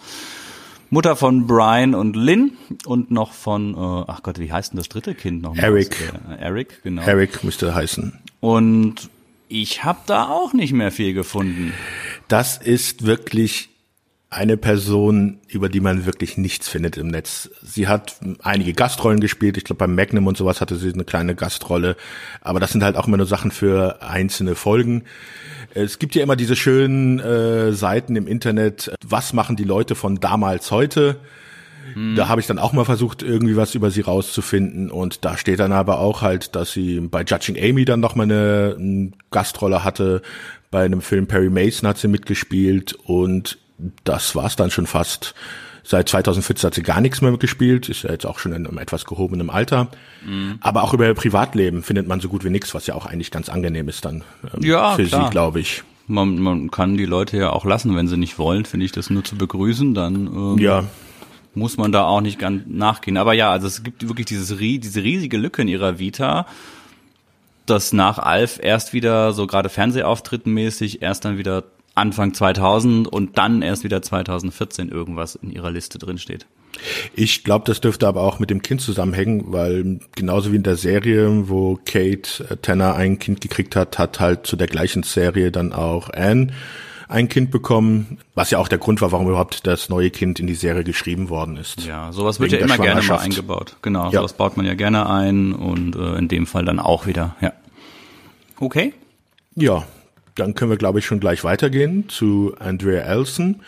Mutter 0.90 1.18
von 1.18 1.48
Brian 1.48 1.94
und 1.94 2.16
Lynn 2.16 2.54
und 2.86 3.12
noch 3.12 3.34
von, 3.34 3.74
äh, 3.74 4.06
ach 4.08 4.24
Gott, 4.24 4.40
wie 4.40 4.52
heißt 4.52 4.72
denn 4.72 4.78
das 4.78 4.88
dritte 4.88 5.16
Kind 5.16 5.42
noch? 5.42 5.58
Eric. 5.58 5.98
Äh, 6.30 6.42
Eric, 6.42 6.82
genau. 6.84 7.02
Eric 7.02 7.44
müsste 7.44 7.76
heißen. 7.76 8.14
Und 8.40 9.10
ich 9.50 9.84
habe 9.84 10.00
da 10.06 10.30
auch 10.30 10.54
nicht 10.54 10.72
mehr 10.72 10.92
viel 10.92 11.14
gefunden. 11.14 11.74
Das 12.30 12.58
ist 12.58 13.06
wirklich 13.06 13.70
eine 14.30 14.58
Person, 14.58 15.40
über 15.48 15.70
die 15.70 15.80
man 15.80 16.06
wirklich 16.06 16.38
nichts 16.38 16.68
findet 16.68 16.98
im 16.98 17.08
Netz. 17.08 17.50
Sie 17.64 17.88
hat 17.88 18.18
einige 18.42 18.74
Gastrollen 18.74 19.22
gespielt. 19.22 19.56
Ich 19.56 19.64
glaube, 19.64 19.80
beim 19.80 19.96
Magnum 19.96 20.28
und 20.28 20.36
sowas 20.36 20.60
hatte 20.60 20.76
sie 20.76 20.92
eine 20.92 21.06
kleine 21.06 21.34
Gastrolle. 21.34 21.96
Aber 22.42 22.60
das 22.60 22.72
sind 22.72 22.84
halt 22.84 22.98
auch 22.98 23.08
immer 23.08 23.18
nur 23.18 23.26
Sachen 23.26 23.52
für 23.52 24.02
einzelne 24.02 24.56
Folgen. 24.56 25.04
Es 25.74 25.98
gibt 25.98 26.14
ja 26.16 26.24
immer 26.24 26.36
diese 26.36 26.58
schönen 26.58 27.20
äh, 27.20 27.72
Seiten 27.72 28.18
im 28.18 28.28
Internet. 28.28 28.94
Was 29.06 29.32
machen 29.32 29.56
die 29.56 29.64
Leute 29.64 29.96
von 29.96 30.20
damals 30.20 30.72
heute? 30.72 31.18
Hm. 31.94 32.16
Da 32.18 32.28
habe 32.28 32.42
ich 32.42 32.48
dann 32.48 32.60
auch 32.60 32.74
mal 32.74 32.84
versucht, 32.84 33.24
irgendwie 33.24 33.56
was 33.56 33.76
über 33.76 33.92
sie 33.92 34.02
rauszufinden. 34.02 34.92
Und 34.92 35.24
da 35.24 35.38
steht 35.38 35.60
dann 35.60 35.72
aber 35.72 36.00
auch 36.00 36.22
halt, 36.22 36.54
dass 36.56 36.74
sie 36.74 37.00
bei 37.00 37.24
Judging 37.24 37.58
Amy 37.58 37.86
dann 37.86 38.02
noch 38.02 38.16
mal 38.16 38.24
eine, 38.24 38.76
eine 38.78 39.12
Gastrolle 39.32 39.86
hatte. 39.86 40.22
Bei 40.70 40.84
einem 40.84 41.00
Film 41.00 41.28
Perry 41.28 41.50
Mason 41.50 41.88
hat 41.88 41.98
sie 41.98 42.10
mitgespielt 42.10 42.92
und 43.06 43.58
das 44.04 44.36
war's 44.36 44.56
dann 44.56 44.72
schon 44.72 44.88
fast. 44.88 45.36
Seit 45.84 46.10
2014 46.10 46.68
hat 46.68 46.74
sie 46.74 46.84
gar 46.84 47.00
nichts 47.00 47.22
mehr 47.22 47.32
gespielt, 47.38 47.88
ist 47.88 48.04
ja 48.04 48.12
jetzt 48.12 48.26
auch 48.26 48.40
schon 48.40 48.52
in 48.52 48.68
einem 48.68 48.78
etwas 48.78 49.06
gehobenem 49.06 49.50
Alter. 49.50 49.88
Mhm. 50.26 50.58
Aber 50.60 50.84
auch 50.84 50.94
über 50.94 51.08
ihr 51.08 51.14
Privatleben 51.14 51.82
findet 51.82 52.08
man 52.08 52.20
so 52.20 52.28
gut 52.28 52.44
wie 52.44 52.50
nichts, 52.50 52.74
was 52.74 52.88
ja 52.88 52.96
auch 52.96 53.06
eigentlich 53.06 53.32
ganz 53.32 53.48
angenehm 53.48 53.88
ist 53.88 54.04
dann 54.04 54.26
ähm, 54.54 54.64
ja, 54.64 54.96
für 54.96 55.06
klar. 55.06 55.26
sie, 55.26 55.32
glaube 55.32 55.62
ich. 55.62 55.84
Man, 56.08 56.40
man 56.40 56.72
kann 56.72 56.98
die 56.98 57.06
Leute 57.06 57.38
ja 57.38 57.52
auch 57.52 57.64
lassen, 57.64 57.96
wenn 57.96 58.10
sie 58.10 58.18
nicht 58.18 58.38
wollen, 58.38 58.66
finde 58.66 58.86
ich 58.86 58.92
das 58.92 59.10
nur 59.10 59.24
zu 59.24 59.38
begrüßen, 59.38 59.94
dann 59.94 60.28
ähm, 60.28 60.58
ja. 60.58 60.84
muss 61.54 61.78
man 61.78 61.94
da 61.94 62.04
auch 62.04 62.22
nicht 62.22 62.40
ganz 62.40 62.64
nachgehen. 62.68 63.16
Aber 63.16 63.34
ja, 63.34 63.52
also 63.52 63.68
es 63.68 63.84
gibt 63.84 64.06
wirklich 64.08 64.26
dieses, 64.26 64.58
diese 64.58 65.04
riesige 65.04 65.38
Lücke 65.38 65.62
in 65.62 65.70
ihrer 65.70 66.00
Vita, 66.00 66.48
dass 67.66 67.94
nach 67.94 68.20
Alf 68.20 68.60
erst 68.62 68.92
wieder 68.92 69.32
so 69.32 69.48
gerade 69.48 69.70
Fernsehauftritten 69.70 70.54
mäßig 70.54 71.02
erst 71.02 71.24
dann 71.24 71.38
wieder 71.38 71.64
Anfang 71.98 72.34
2000 72.34 73.08
und 73.08 73.38
dann 73.38 73.62
erst 73.62 73.84
wieder 73.84 74.02
2014 74.02 74.90
irgendwas 74.90 75.36
in 75.36 75.52
ihrer 75.52 75.72
Liste 75.72 75.98
drin 75.98 76.18
steht. 76.18 76.46
Ich 77.16 77.44
glaube, 77.44 77.66
das 77.66 77.82
dürfte 77.82 78.08
aber 78.08 78.22
auch 78.22 78.40
mit 78.40 78.50
dem 78.50 78.62
Kind 78.62 78.82
zusammenhängen, 78.82 79.46
weil 79.48 80.00
genauso 80.16 80.52
wie 80.52 80.58
in 80.58 80.64
der 80.64 80.76
Serie, 80.76 81.50
wo 81.50 81.80
Kate 81.86 82.48
äh, 82.50 82.58
Tanner 82.58 82.96
ein 82.96 83.20
Kind 83.20 83.42
gekriegt 83.42 83.76
hat, 83.76 83.98
hat 83.98 84.20
halt 84.20 84.46
zu 84.46 84.56
der 84.56 84.68
gleichen 84.68 85.04
Serie 85.04 85.52
dann 85.52 85.74
auch 85.74 86.10
Anne 86.12 86.54
ein 87.10 87.30
Kind 87.30 87.52
bekommen, 87.52 88.18
was 88.36 88.52
ja 88.52 88.58
auch 88.58 88.68
der 88.68 88.80
Grund 88.80 89.02
war, 89.02 89.14
warum 89.14 89.28
überhaupt 89.30 89.66
das 89.66 89.88
neue 89.88 90.10
Kind 90.10 90.40
in 90.40 90.48
die 90.48 90.56
Serie 90.56 90.84
geschrieben 90.84 91.30
worden 91.30 91.56
ist. 91.56 91.86
Ja, 91.86 92.12
sowas 92.12 92.40
wird 92.40 92.52
ja 92.52 92.60
immer 92.60 92.78
gerne 92.78 93.02
mal 93.02 93.18
eingebaut. 93.20 93.78
Genau, 93.82 94.06
ja. 94.06 94.20
sowas 94.20 94.34
baut 94.34 94.58
man 94.58 94.66
ja 94.66 94.74
gerne 94.74 95.10
ein 95.10 95.54
und 95.54 95.96
äh, 95.96 96.18
in 96.18 96.28
dem 96.28 96.46
Fall 96.46 96.66
dann 96.66 96.80
auch 96.80 97.08
wieder. 97.08 97.36
Ja. 97.40 97.54
Okay. 98.60 98.94
Ja, 99.56 99.86
dann 100.38 100.56
können 100.56 100.72
wir, 100.72 100.78
glaube 100.78 101.00
ich, 101.00 101.06
schon 101.06 101.20
gleich 101.20 101.44
weitergehen 101.44 102.10
zu 102.10 102.56
Andrea 102.60 103.02
Elson, 103.02 103.62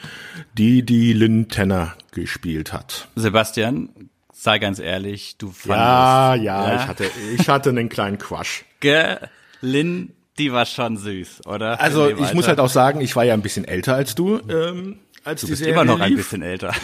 die 0.58 0.84
die 0.84 1.14
Lynn 1.14 1.50
Tanner 1.50 1.96
gespielt 2.12 2.74
hat. 2.74 3.08
Sebastian, 3.16 3.90
sei 4.34 4.60
ganz 4.60 4.80
ehrlich, 4.80 5.38
du 5.38 5.48
fandest... 5.48 5.68
Ja, 5.70 6.36
ja, 6.36 6.70
ja, 6.70 6.76
ich 6.76 6.88
hatte, 6.88 7.06
ich 7.38 7.50
hatte 7.50 7.70
einen 7.70 7.90
kleinen 7.90 8.18
Crush. 8.18 8.66
Ge 8.80 9.18
Lynn, 9.62 10.14
die 10.38 10.54
war 10.54 10.66
schon 10.66 10.98
süß, 10.98 11.46
oder? 11.46 11.82
Also 11.82 12.10
ich 12.10 12.34
muss 12.34 12.48
halt 12.48 12.60
auch 12.60 12.70
sagen, 12.70 13.02
ich 13.02 13.16
war 13.16 13.26
ja 13.26 13.34
ein 13.34 13.42
bisschen 13.42 13.66
älter 13.66 13.96
als 13.96 14.16
du. 14.16 14.40
Ähm, 14.50 15.00
als 15.26 15.42
du 15.42 15.48
die 15.48 15.52
bist 15.52 15.60
Serie 15.60 15.74
immer 15.74 15.84
noch 15.84 16.00
lief. 16.00 16.08
ein 16.08 16.16
bisschen 16.16 16.42
älter. 16.42 16.74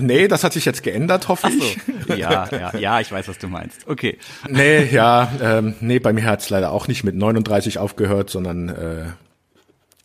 Nee, 0.00 0.28
das 0.28 0.44
hat 0.44 0.52
sich 0.52 0.64
jetzt 0.64 0.82
geändert, 0.82 1.28
hoffe 1.28 1.48
Ach 1.48 1.52
so. 1.52 1.64
ich. 1.64 2.18
Ja, 2.18 2.48
ja, 2.50 2.76
ja, 2.78 3.00
ich 3.00 3.10
weiß, 3.12 3.28
was 3.28 3.38
du 3.38 3.48
meinst. 3.48 3.86
Okay. 3.86 4.18
Nee, 4.48 4.84
ja, 4.86 5.30
ähm, 5.40 5.74
nee, 5.80 5.98
bei 5.98 6.12
mir 6.12 6.24
hat's 6.24 6.50
leider 6.50 6.70
auch 6.70 6.88
nicht 6.88 7.04
mit 7.04 7.14
39 7.14 7.78
aufgehört, 7.78 8.30
sondern 8.30 8.68
äh, 8.68 9.04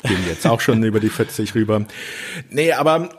bin 0.03 0.17
jetzt 0.27 0.45
auch 0.47 0.61
schon 0.61 0.83
über 0.83 0.99
die 0.99 1.09
40 1.09 1.55
rüber. 1.55 1.85
Nee, 2.49 2.73
aber 2.73 3.09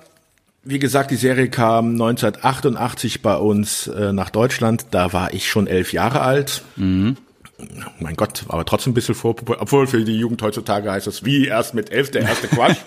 wie 0.65 0.79
gesagt, 0.79 1.11
die 1.11 1.17
Serie 1.17 1.49
kam 1.49 1.93
1988 1.93 3.23
bei 3.23 3.37
uns 3.37 3.87
äh, 3.89 4.13
nach 4.13 4.31
Deutschland. 4.31 4.87
Da 4.93 5.13
war 5.13 5.33
ich 5.35 5.49
schon 5.51 5.67
elf 5.67 5.93
Jahre 5.93 6.21
alt. 6.21 6.63
Mhm. 6.77 7.17
Mein 8.01 8.17
Gott, 8.17 8.45
aber 8.49 8.65
trotzdem 8.65 8.91
ein 8.91 8.95
bisschen 8.95 9.15
vor, 9.15 9.37
obwohl 9.59 9.87
für 9.87 10.03
die 10.05 10.17
Jugend 10.19 10.43
heutzutage 10.43 10.91
heißt 10.91 11.07
es 11.07 11.25
wie 11.25 11.47
erst 11.47 11.75
mit 11.75 11.93
elf 11.93 12.11
der 12.11 12.23
erste 12.23 12.49
Quatsch. 12.49 12.79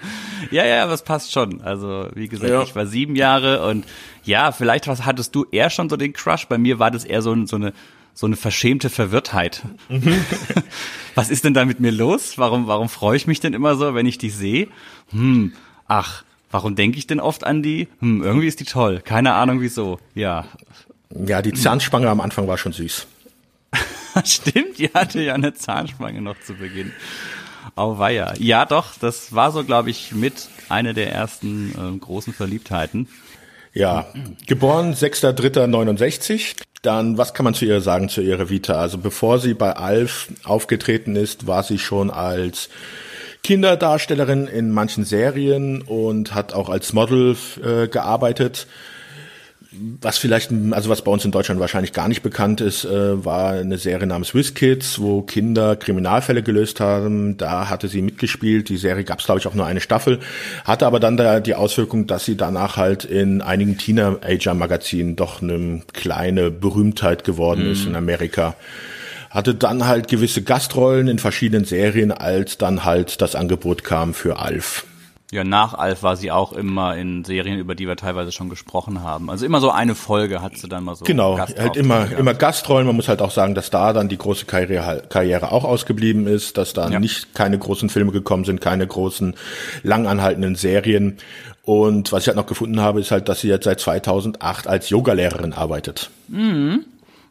ja, 0.50 0.64
ja, 0.64 0.86
das 0.88 1.02
passt 1.04 1.32
schon. 1.32 1.60
Also 1.62 2.08
wie 2.14 2.26
gesagt, 2.26 2.50
Ja. 2.50 2.62
ich 2.62 2.74
war 2.74 2.86
sieben 2.86 3.14
Jahre 3.14 3.64
und 3.68 3.84
ja, 4.24 4.50
vielleicht 4.50 4.88
was 4.88 5.04
hattest 5.04 5.34
du 5.36 5.46
eher 5.52 5.70
schon 5.70 5.88
so 5.88 5.96
den 5.96 6.12
Crush. 6.12 6.48
Bei 6.48 6.58
mir 6.58 6.80
war 6.80 6.90
das 6.90 7.04
eher 7.04 7.22
so, 7.22 7.46
so 7.46 7.54
eine 7.56 7.72
so 8.14 8.26
eine 8.26 8.36
verschämte 8.36 8.90
Verwirrtheit. 8.90 9.62
was 11.14 11.30
ist 11.30 11.44
denn 11.44 11.54
da 11.54 11.64
mit 11.64 11.80
mir 11.80 11.92
los? 11.92 12.38
Warum 12.38 12.66
warum 12.66 12.88
freue 12.88 13.16
ich 13.16 13.26
mich 13.26 13.40
denn 13.40 13.54
immer 13.54 13.76
so, 13.76 13.94
wenn 13.94 14.06
ich 14.06 14.18
die 14.18 14.30
sehe? 14.30 14.68
Hm, 15.10 15.52
ach, 15.88 16.24
warum 16.50 16.76
denke 16.76 16.98
ich 16.98 17.06
denn 17.06 17.20
oft 17.20 17.44
an 17.44 17.62
die? 17.62 17.88
Hm, 18.00 18.22
irgendwie 18.22 18.46
ist 18.46 18.60
die 18.60 18.64
toll. 18.64 19.00
Keine 19.04 19.34
Ahnung 19.34 19.60
wieso. 19.60 19.98
Ja, 20.14 20.46
ja, 21.14 21.42
die 21.42 21.52
Zahnspange 21.52 22.08
am 22.08 22.20
Anfang 22.20 22.48
war 22.48 22.58
schon 22.58 22.72
süß. 22.72 23.06
Stimmt, 24.24 24.78
die 24.78 24.88
hatte 24.88 25.22
ja 25.22 25.34
eine 25.34 25.54
Zahnspange 25.54 26.20
noch 26.20 26.38
zu 26.40 26.54
Beginn. 26.54 26.92
Auweia. 27.76 28.34
Ja, 28.38 28.66
doch, 28.66 28.98
das 28.98 29.34
war 29.34 29.52
so, 29.52 29.64
glaube 29.64 29.90
ich, 29.90 30.12
mit 30.12 30.48
einer 30.68 30.92
der 30.92 31.12
ersten 31.12 31.72
äh, 31.72 31.98
großen 31.98 32.32
Verliebtheiten. 32.32 33.08
Ja, 33.74 34.06
geboren 34.46 34.94
6.3.69. 34.94 36.54
Dann, 36.82 37.18
was 37.18 37.34
kann 37.34 37.44
man 37.44 37.54
zu 37.54 37.64
ihr 37.64 37.80
sagen, 37.80 38.08
zu 38.08 38.20
ihrer 38.20 38.48
Vita? 38.48 38.74
Also 38.74 38.98
bevor 38.98 39.40
sie 39.40 39.54
bei 39.54 39.72
Alf 39.72 40.28
aufgetreten 40.44 41.16
ist, 41.16 41.46
war 41.48 41.64
sie 41.64 41.78
schon 41.78 42.10
als 42.10 42.68
Kinderdarstellerin 43.42 44.46
in 44.46 44.70
manchen 44.70 45.04
Serien 45.04 45.82
und 45.82 46.34
hat 46.34 46.54
auch 46.54 46.68
als 46.68 46.92
Model 46.92 47.36
äh, 47.62 47.88
gearbeitet. 47.88 48.66
Was 50.00 50.18
vielleicht, 50.18 50.52
also 50.70 50.90
was 50.90 51.02
bei 51.02 51.10
uns 51.10 51.24
in 51.24 51.30
Deutschland 51.30 51.60
wahrscheinlich 51.60 51.92
gar 51.92 52.08
nicht 52.08 52.22
bekannt 52.22 52.60
ist, 52.60 52.84
äh, 52.84 53.24
war 53.24 53.52
eine 53.52 53.78
Serie 53.78 54.06
namens 54.06 54.34
WizKids, 54.34 55.00
wo 55.00 55.22
Kinder 55.22 55.76
Kriminalfälle 55.76 56.42
gelöst 56.42 56.80
haben. 56.80 57.36
Da 57.36 57.68
hatte 57.68 57.88
sie 57.88 58.02
mitgespielt. 58.02 58.68
Die 58.68 58.76
Serie 58.76 59.04
gab 59.04 59.20
es, 59.20 59.26
glaube 59.26 59.40
ich, 59.40 59.46
auch 59.46 59.54
nur 59.54 59.66
eine 59.66 59.80
Staffel. 59.80 60.20
Hatte 60.64 60.86
aber 60.86 61.00
dann 61.00 61.16
da 61.16 61.40
die 61.40 61.54
Auswirkung, 61.54 62.06
dass 62.06 62.24
sie 62.24 62.36
danach 62.36 62.76
halt 62.76 63.04
in 63.04 63.42
einigen 63.42 63.78
Teenager-Magazinen 63.78 65.16
doch 65.16 65.42
eine 65.42 65.82
kleine 65.92 66.50
Berühmtheit 66.50 67.24
geworden 67.24 67.64
mhm. 67.64 67.72
ist 67.72 67.86
in 67.86 67.96
Amerika 67.96 68.54
hatte 69.30 69.52
dann 69.52 69.84
halt 69.88 70.06
gewisse 70.06 70.42
Gastrollen 70.42 71.08
in 71.08 71.18
verschiedenen 71.18 71.64
Serien, 71.64 72.12
als 72.12 72.56
dann 72.56 72.84
halt 72.84 73.20
das 73.20 73.34
Angebot 73.34 73.82
kam 73.82 74.14
für 74.14 74.38
Alf. 74.38 74.86
Ja, 75.34 75.42
nach 75.42 75.74
Alf 75.74 76.04
war 76.04 76.14
sie 76.14 76.30
auch 76.30 76.52
immer 76.52 76.96
in 76.96 77.24
Serien, 77.24 77.58
über 77.58 77.74
die 77.74 77.88
wir 77.88 77.96
teilweise 77.96 78.30
schon 78.30 78.48
gesprochen 78.50 79.02
haben. 79.02 79.30
Also 79.30 79.44
immer 79.44 79.60
so 79.60 79.68
eine 79.72 79.96
Folge 79.96 80.42
hat 80.42 80.56
sie 80.56 80.68
dann 80.68 80.84
mal 80.84 80.94
so. 80.94 81.04
Genau, 81.04 81.36
halt 81.36 81.76
immer, 81.76 82.04
gehabt. 82.04 82.20
immer 82.20 82.34
Gastrollen. 82.34 82.86
Man 82.86 82.94
muss 82.94 83.08
halt 83.08 83.20
auch 83.20 83.32
sagen, 83.32 83.56
dass 83.56 83.68
da 83.68 83.92
dann 83.92 84.08
die 84.08 84.16
große 84.16 84.46
Karriere, 84.46 85.02
Karriere 85.08 85.50
auch 85.50 85.64
ausgeblieben 85.64 86.28
ist, 86.28 86.56
dass 86.56 86.72
da 86.72 86.88
ja. 86.88 87.00
nicht 87.00 87.34
keine 87.34 87.58
großen 87.58 87.88
Filme 87.88 88.12
gekommen 88.12 88.44
sind, 88.44 88.60
keine 88.60 88.86
großen 88.86 89.34
langanhaltenden 89.82 90.54
Serien. 90.54 91.18
Und 91.64 92.12
was 92.12 92.22
ich 92.22 92.26
halt 92.28 92.36
noch 92.36 92.46
gefunden 92.46 92.80
habe, 92.80 93.00
ist 93.00 93.10
halt, 93.10 93.28
dass 93.28 93.40
sie 93.40 93.48
jetzt 93.48 93.64
seit 93.64 93.80
2008 93.80 94.68
als 94.68 94.88
Yogalehrerin 94.90 95.52
arbeitet. 95.52 96.10
Mhm. 96.28 96.84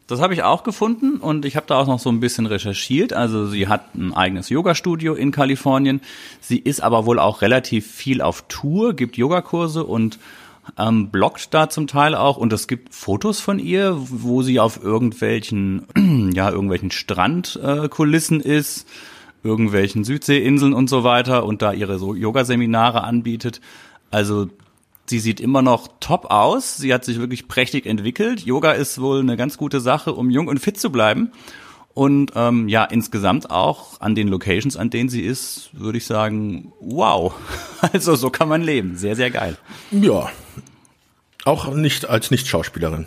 Das 0.06 0.20
habe 0.20 0.34
ich 0.34 0.42
auch 0.42 0.64
gefunden 0.64 1.16
und 1.16 1.46
ich 1.46 1.56
habe 1.56 1.66
da 1.66 1.78
auch 1.78 1.86
noch 1.86 1.98
so 1.98 2.10
ein 2.10 2.20
bisschen 2.20 2.44
recherchiert. 2.44 3.14
Also 3.14 3.46
sie 3.46 3.68
hat 3.68 3.94
ein 3.94 4.12
eigenes 4.12 4.50
Yoga-Studio 4.50 5.14
in 5.14 5.30
Kalifornien. 5.30 6.02
Sie 6.40 6.58
ist 6.58 6.82
aber 6.82 7.06
wohl 7.06 7.18
auch 7.18 7.40
relativ 7.40 7.90
viel 7.90 8.20
auf 8.20 8.44
Tour, 8.48 8.92
gibt 8.92 9.16
Yogakurse 9.16 9.82
und 9.82 10.18
ähm, 10.78 11.08
bloggt 11.08 11.54
da 11.54 11.70
zum 11.70 11.86
Teil 11.86 12.14
auch. 12.14 12.36
Und 12.36 12.52
es 12.52 12.68
gibt 12.68 12.94
Fotos 12.94 13.40
von 13.40 13.58
ihr, 13.58 13.96
wo 13.96 14.42
sie 14.42 14.60
auf 14.60 14.82
irgendwelchen, 14.82 15.86
ja, 16.34 16.50
irgendwelchen 16.50 16.90
Strandkulissen 16.90 18.44
äh, 18.44 18.58
ist, 18.58 18.86
irgendwelchen 19.42 20.04
Südseeinseln 20.04 20.74
und 20.74 20.90
so 20.90 21.02
weiter 21.04 21.44
und 21.46 21.62
da 21.62 21.72
ihre 21.72 21.98
so 21.98 22.14
Yoga-Seminare 22.14 23.04
anbietet. 23.04 23.62
Also 24.10 24.48
Sie 25.06 25.18
sieht 25.18 25.40
immer 25.40 25.60
noch 25.60 25.88
top 26.00 26.30
aus. 26.30 26.76
Sie 26.76 26.94
hat 26.94 27.04
sich 27.04 27.18
wirklich 27.18 27.46
prächtig 27.46 27.86
entwickelt. 27.86 28.40
Yoga 28.40 28.72
ist 28.72 29.00
wohl 29.00 29.20
eine 29.20 29.36
ganz 29.36 29.58
gute 29.58 29.80
Sache, 29.80 30.14
um 30.14 30.30
jung 30.30 30.48
und 30.48 30.60
fit 30.60 30.78
zu 30.80 30.90
bleiben. 30.90 31.30
Und 31.92 32.32
ähm, 32.34 32.68
ja, 32.68 32.84
insgesamt 32.84 33.50
auch 33.50 34.00
an 34.00 34.14
den 34.14 34.26
Locations, 34.28 34.76
an 34.76 34.90
denen 34.90 35.08
sie 35.08 35.22
ist, 35.22 35.70
würde 35.72 35.98
ich 35.98 36.06
sagen, 36.06 36.72
wow. 36.80 37.34
Also 37.92 38.16
so 38.16 38.30
kann 38.30 38.48
man 38.48 38.62
leben. 38.62 38.96
Sehr, 38.96 39.14
sehr 39.14 39.30
geil. 39.30 39.58
Ja. 39.90 40.30
Auch 41.44 41.72
nicht 41.72 42.08
als 42.08 42.30
Nicht-Schauspielerin. 42.30 43.06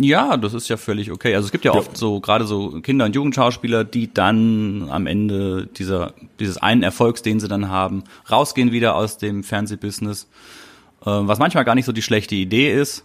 Ja, 0.00 0.36
das 0.36 0.54
ist 0.54 0.68
ja 0.68 0.76
völlig 0.76 1.10
okay. 1.10 1.34
Also 1.34 1.46
es 1.46 1.52
gibt 1.52 1.64
ja, 1.64 1.72
ja. 1.72 1.78
oft 1.78 1.96
so 1.96 2.20
gerade 2.20 2.44
so 2.44 2.80
Kinder- 2.82 3.06
und 3.06 3.16
Jugendschauspieler, 3.16 3.82
die 3.82 4.12
dann 4.12 4.88
am 4.90 5.08
Ende 5.08 5.66
dieser 5.66 6.14
dieses 6.38 6.56
einen 6.58 6.84
Erfolgs, 6.84 7.22
den 7.22 7.40
sie 7.40 7.48
dann 7.48 7.68
haben, 7.68 8.04
rausgehen 8.30 8.70
wieder 8.70 8.94
aus 8.94 9.18
dem 9.18 9.42
Fernsehbusiness 9.42 10.28
was 11.04 11.38
manchmal 11.38 11.64
gar 11.64 11.74
nicht 11.74 11.86
so 11.86 11.92
die 11.92 12.02
schlechte 12.02 12.34
Idee 12.34 12.72
ist 12.72 13.04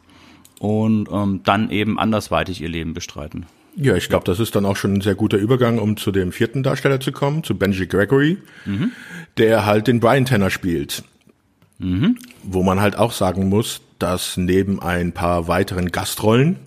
und 0.59 1.09
ähm, 1.11 1.41
dann 1.43 1.69
eben 1.69 1.99
andersweitig 1.99 2.61
ihr 2.61 2.69
Leben 2.69 2.93
bestreiten. 2.93 3.45
Ja, 3.75 3.95
ich 3.95 4.07
glaube, 4.07 4.25
das 4.25 4.39
ist 4.39 4.55
dann 4.55 4.65
auch 4.65 4.75
schon 4.75 4.93
ein 4.93 5.01
sehr 5.01 5.15
guter 5.15 5.37
Übergang, 5.37 5.79
um 5.79 5.97
zu 5.97 6.11
dem 6.11 6.31
vierten 6.31 6.61
Darsteller 6.61 6.99
zu 6.99 7.11
kommen, 7.11 7.43
zu 7.43 7.57
Benji 7.57 7.87
Gregory, 7.87 8.37
mhm. 8.65 8.91
der 9.37 9.65
halt 9.65 9.87
den 9.87 9.99
Brian 9.99 10.25
Tanner 10.25 10.49
spielt. 10.49 11.03
Mhm. 11.79 12.17
Wo 12.43 12.61
man 12.61 12.81
halt 12.81 12.97
auch 12.97 13.11
sagen 13.11 13.49
muss, 13.49 13.81
dass 13.97 14.37
neben 14.37 14.79
ein 14.79 15.11
paar 15.11 15.47
weiteren 15.47 15.91
Gastrollen 15.91 16.57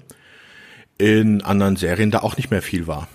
in 0.98 1.42
anderen 1.42 1.76
Serien 1.76 2.10
da 2.10 2.20
auch 2.20 2.36
nicht 2.36 2.50
mehr 2.50 2.62
viel 2.62 2.86
war. 2.86 3.08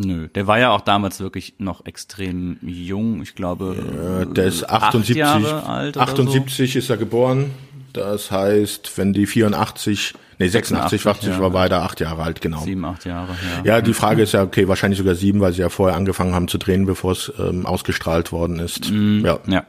Nö, 0.00 0.28
der 0.28 0.46
war 0.46 0.60
ja 0.60 0.70
auch 0.70 0.82
damals 0.82 1.18
wirklich 1.18 1.54
noch 1.58 1.84
extrem 1.84 2.58
jung. 2.62 3.20
Ich 3.20 3.34
glaube, 3.34 3.76
ja, 3.76 4.24
der 4.26 4.44
ist 4.44 4.70
78 4.70 5.16
Jahre 5.16 5.66
alt. 5.66 5.96
78 5.96 6.72
so. 6.72 6.78
ist 6.78 6.88
er 6.88 6.96
geboren. 6.96 7.50
Das 7.92 8.30
heißt, 8.30 8.96
wenn 8.96 9.12
die 9.12 9.26
84, 9.26 10.14
nee 10.38 10.46
86, 10.46 11.02
86 11.02 11.28
ja. 11.30 11.40
war 11.40 11.50
beide 11.50 11.78
acht 11.78 11.98
Jahre 11.98 12.22
alt, 12.22 12.40
genau. 12.40 12.60
Sieben, 12.60 12.84
acht 12.84 13.06
Jahre, 13.06 13.34
ja. 13.64 13.76
Ja, 13.76 13.80
die 13.80 13.92
Frage 13.92 14.22
ist 14.22 14.32
ja, 14.34 14.44
okay, 14.44 14.68
wahrscheinlich 14.68 14.98
sogar 14.98 15.16
sieben, 15.16 15.40
weil 15.40 15.52
sie 15.52 15.62
ja 15.62 15.68
vorher 15.68 15.96
angefangen 15.96 16.32
haben 16.32 16.46
zu 16.46 16.58
drehen, 16.58 16.86
bevor 16.86 17.12
es 17.12 17.32
ähm, 17.40 17.66
ausgestrahlt 17.66 18.30
worden 18.30 18.60
ist. 18.60 18.92
Mm, 18.92 19.24
ja. 19.24 19.40
ja 19.48 19.64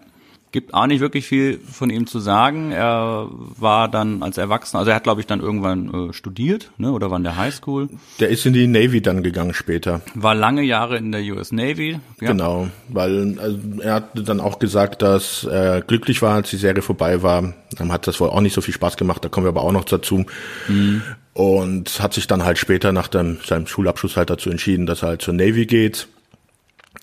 gibt 0.51 0.73
auch 0.73 0.87
nicht 0.87 0.99
wirklich 0.99 1.27
viel 1.27 1.59
von 1.59 1.89
ihm 1.89 2.07
zu 2.07 2.19
sagen. 2.19 2.71
Er 2.71 3.27
war 3.29 3.87
dann 3.87 4.23
als 4.23 4.37
Erwachsener, 4.37 4.79
also 4.79 4.91
er 4.91 4.95
hat 4.95 5.03
glaube 5.03 5.21
ich 5.21 5.27
dann 5.27 5.41
irgendwann 5.41 6.09
äh, 6.09 6.13
studiert, 6.13 6.71
ne, 6.77 6.91
oder 6.91 7.11
war 7.11 7.17
in 7.17 7.23
der 7.23 7.37
Highschool. 7.37 7.89
Der 8.19 8.29
ist 8.29 8.45
in 8.45 8.53
die 8.53 8.67
Navy 8.67 9.01
dann 9.01 9.23
gegangen 9.23 9.53
später. 9.53 10.01
War 10.15 10.35
lange 10.35 10.63
Jahre 10.63 10.97
in 10.97 11.11
der 11.11 11.21
US 11.33 11.51
Navy. 11.51 11.99
Ja. 12.19 12.27
Genau, 12.27 12.67
weil 12.87 13.37
also, 13.39 13.59
er 13.81 13.93
hat 13.95 14.09
dann 14.15 14.39
auch 14.39 14.59
gesagt, 14.59 15.01
dass 15.01 15.43
er 15.43 15.81
glücklich 15.81 16.21
war, 16.21 16.35
als 16.35 16.49
die 16.49 16.57
Serie 16.57 16.81
vorbei 16.81 17.21
war. 17.21 17.53
Dann 17.77 17.91
hat 17.91 18.07
das 18.07 18.19
wohl 18.19 18.29
auch 18.29 18.41
nicht 18.41 18.53
so 18.53 18.61
viel 18.61 18.73
Spaß 18.73 18.97
gemacht, 18.97 19.23
da 19.23 19.29
kommen 19.29 19.45
wir 19.45 19.49
aber 19.49 19.63
auch 19.63 19.71
noch 19.71 19.85
dazu. 19.85 20.25
Mhm. 20.67 21.03
Und 21.33 22.01
hat 22.01 22.13
sich 22.13 22.27
dann 22.27 22.43
halt 22.43 22.57
später 22.57 22.91
nach 22.91 23.07
dem, 23.07 23.37
seinem 23.45 23.67
Schulabschluss 23.67 24.17
halt 24.17 24.29
dazu 24.29 24.49
entschieden, 24.49 24.85
dass 24.85 25.03
er 25.03 25.09
halt 25.09 25.21
zur 25.21 25.33
Navy 25.33 25.65
geht 25.67 26.07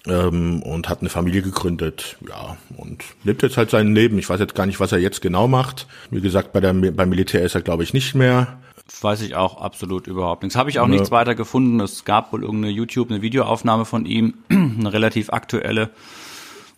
ähm, 0.06 0.62
und 0.62 0.88
hat 0.88 1.00
eine 1.00 1.08
Familie 1.08 1.42
gegründet, 1.42 2.16
ja, 2.28 2.56
und 2.76 3.04
lebt 3.24 3.42
jetzt 3.42 3.56
halt 3.56 3.70
sein 3.70 3.94
Leben. 3.94 4.18
Ich 4.18 4.28
weiß 4.28 4.40
jetzt 4.40 4.54
gar 4.54 4.66
nicht, 4.66 4.80
was 4.80 4.92
er 4.92 4.98
jetzt 4.98 5.20
genau 5.20 5.48
macht. 5.48 5.86
Wie 6.10 6.20
gesagt, 6.20 6.52
bei 6.52 6.60
der, 6.60 6.72
beim 6.72 7.08
Militär 7.08 7.42
ist 7.42 7.54
er, 7.54 7.62
glaube 7.62 7.82
ich, 7.82 7.92
nicht 7.92 8.14
mehr. 8.14 8.58
Weiß 9.00 9.20
ich 9.22 9.34
auch 9.34 9.60
absolut 9.60 10.06
überhaupt 10.06 10.42
nichts. 10.42 10.56
Habe 10.56 10.70
ich 10.70 10.78
auch 10.78 10.86
ne. 10.86 10.94
nichts 10.94 11.10
weiter 11.10 11.34
gefunden. 11.34 11.80
Es 11.80 12.04
gab 12.04 12.32
wohl 12.32 12.42
irgendeine 12.42 12.72
YouTube, 12.72 13.10
eine 13.10 13.20
Videoaufnahme 13.20 13.84
von 13.84 14.06
ihm, 14.06 14.34
eine 14.48 14.92
relativ 14.92 15.30
aktuelle, 15.30 15.90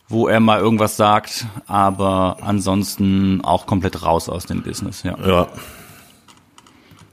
wo 0.09 0.27
er 0.27 0.41
mal 0.41 0.59
irgendwas 0.59 0.97
sagt, 0.97 1.47
aber 1.67 2.39
ansonsten 2.41 3.43
auch 3.43 3.67
komplett 3.67 4.03
raus 4.03 4.29
aus 4.29 4.47
dem 4.47 4.63
Business, 4.63 5.03
ja. 5.03 5.19
Ja, 5.27 5.49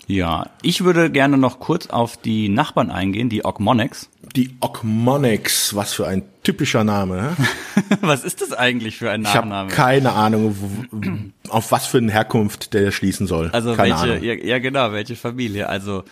ja, 0.08 0.50
ich 0.62 0.84
würde 0.84 1.10
gerne 1.10 1.38
noch 1.38 1.60
kurz 1.60 1.88
auf 1.88 2.18
die 2.18 2.48
Nachbarn 2.50 2.92
eingehen, 2.92 3.30
die 3.30 3.44
Ogmonics. 3.44 4.10
Die 4.36 4.56
Ogmonics, 4.60 5.76
was 5.76 5.94
für 5.94 6.08
ein 6.08 6.24
typischer 6.44 6.84
Name. 6.84 7.36
was 8.02 8.24
ist 8.24 8.42
das 8.42 8.52
eigentlich 8.54 8.98
für 8.98 9.10
ein 9.10 9.22
Nachname? 9.22 9.72
Ich 9.72 9.78
habe 9.78 9.92
keine 9.92 10.14
Ahnung, 10.14 11.34
auf 11.50 11.72
was 11.72 11.88
für 11.88 12.00
eine 12.00 12.12
Herkunft 12.12 12.74
der 12.74 12.92
schließen 12.92 13.28
soll. 13.28 13.50
Also 13.52 13.76
keine 13.76 14.02
welche, 14.02 14.26
ja, 14.26 14.34
ja, 14.34 14.60
genau, 14.60 14.92
welche 14.92 15.16
Familie. 15.16 15.70
Also 15.70 16.04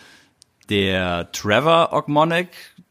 der 0.70 1.30
Trevor 1.32 1.92
Ogmonic, 1.92 2.48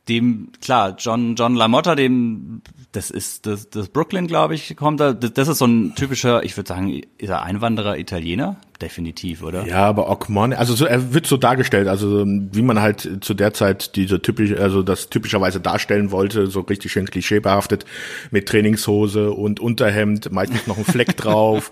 dem, 0.07 0.51
klar, 0.61 0.95
John, 0.97 1.35
John 1.35 1.55
LaMotta, 1.55 1.95
dem, 1.95 2.61
das 2.93 3.09
ist, 3.09 3.47
das, 3.47 3.69
das 3.71 3.89
Brooklyn, 3.89 4.27
glaube 4.27 4.53
ich, 4.53 4.75
kommt 4.77 4.99
da, 4.99 5.13
das 5.13 5.47
ist 5.47 5.57
so 5.57 5.65
ein 5.65 5.95
typischer, 5.95 6.43
ich 6.43 6.55
würde 6.55 6.67
sagen, 6.67 7.01
ist 7.17 7.29
er 7.29 7.41
Einwanderer 7.41 7.97
Italiener? 7.97 8.57
Definitiv, 8.81 9.41
oder? 9.41 9.65
Ja, 9.65 9.85
aber 9.85 10.09
Ockmon, 10.09 10.53
also 10.53 10.75
so, 10.75 10.85
er 10.85 11.13
wird 11.13 11.25
so 11.25 11.37
dargestellt, 11.37 11.87
also 11.87 12.23
wie 12.25 12.61
man 12.61 12.81
halt 12.81 13.19
zu 13.21 13.33
der 13.33 13.53
Zeit 13.53 13.95
diese 13.95 14.21
typisch, 14.21 14.53
also 14.53 14.83
das 14.83 15.09
typischerweise 15.09 15.59
darstellen 15.59 16.11
wollte, 16.11 16.47
so 16.47 16.61
richtig 16.61 16.91
schön 16.91 17.09
klischeebehaftet, 17.09 17.85
mit 18.29 18.47
Trainingshose 18.47 19.31
und 19.31 19.59
Unterhemd, 19.59 20.31
meistens 20.31 20.67
noch 20.67 20.77
ein 20.77 20.85
Fleck 20.85 21.17
drauf. 21.17 21.71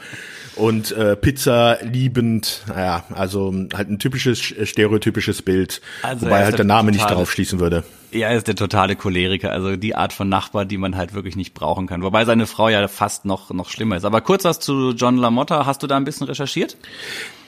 und 0.55 0.91
äh, 0.91 1.15
Pizza 1.15 1.77
liebend, 1.83 2.63
naja, 2.67 3.03
also 3.13 3.53
halt 3.73 3.89
ein 3.89 3.99
typisches 3.99 4.39
stereotypisches 4.39 5.43
Bild, 5.43 5.81
also 6.01 6.25
wobei 6.25 6.43
halt 6.43 6.57
der, 6.57 6.65
Name 6.65 6.91
nicht 6.91 7.09
darauf 7.09 7.31
schließen 7.31 7.59
würde. 7.59 7.83
Ja, 8.11 8.27
er 8.27 8.37
ist 8.37 8.47
der 8.47 8.55
totale 8.55 8.95
Choleriker, 8.95 9.51
also 9.51 9.75
die 9.75 9.95
Art 9.95 10.13
von 10.13 10.27
Nachbar, 10.27 10.65
die 10.65 10.77
man 10.77 10.95
halt 10.97 11.13
wirklich 11.13 11.35
nicht 11.35 11.53
brauchen 11.53 11.87
kann. 11.87 12.03
Wobei 12.03 12.25
seine 12.25 12.45
Frau 12.45 12.69
ja 12.69 12.87
fast 12.87 13.25
noch 13.25 13.51
noch 13.51 13.69
schlimmer 13.69 13.97
ist. 13.97 14.05
Aber 14.05 14.21
kurz 14.21 14.43
was 14.43 14.59
zu 14.59 14.91
John 14.91 15.17
LaMotta, 15.17 15.65
hast 15.65 15.83
du 15.83 15.87
da 15.87 15.97
ein 15.97 16.03
bisschen 16.03 16.27
recherchiert? 16.27 16.77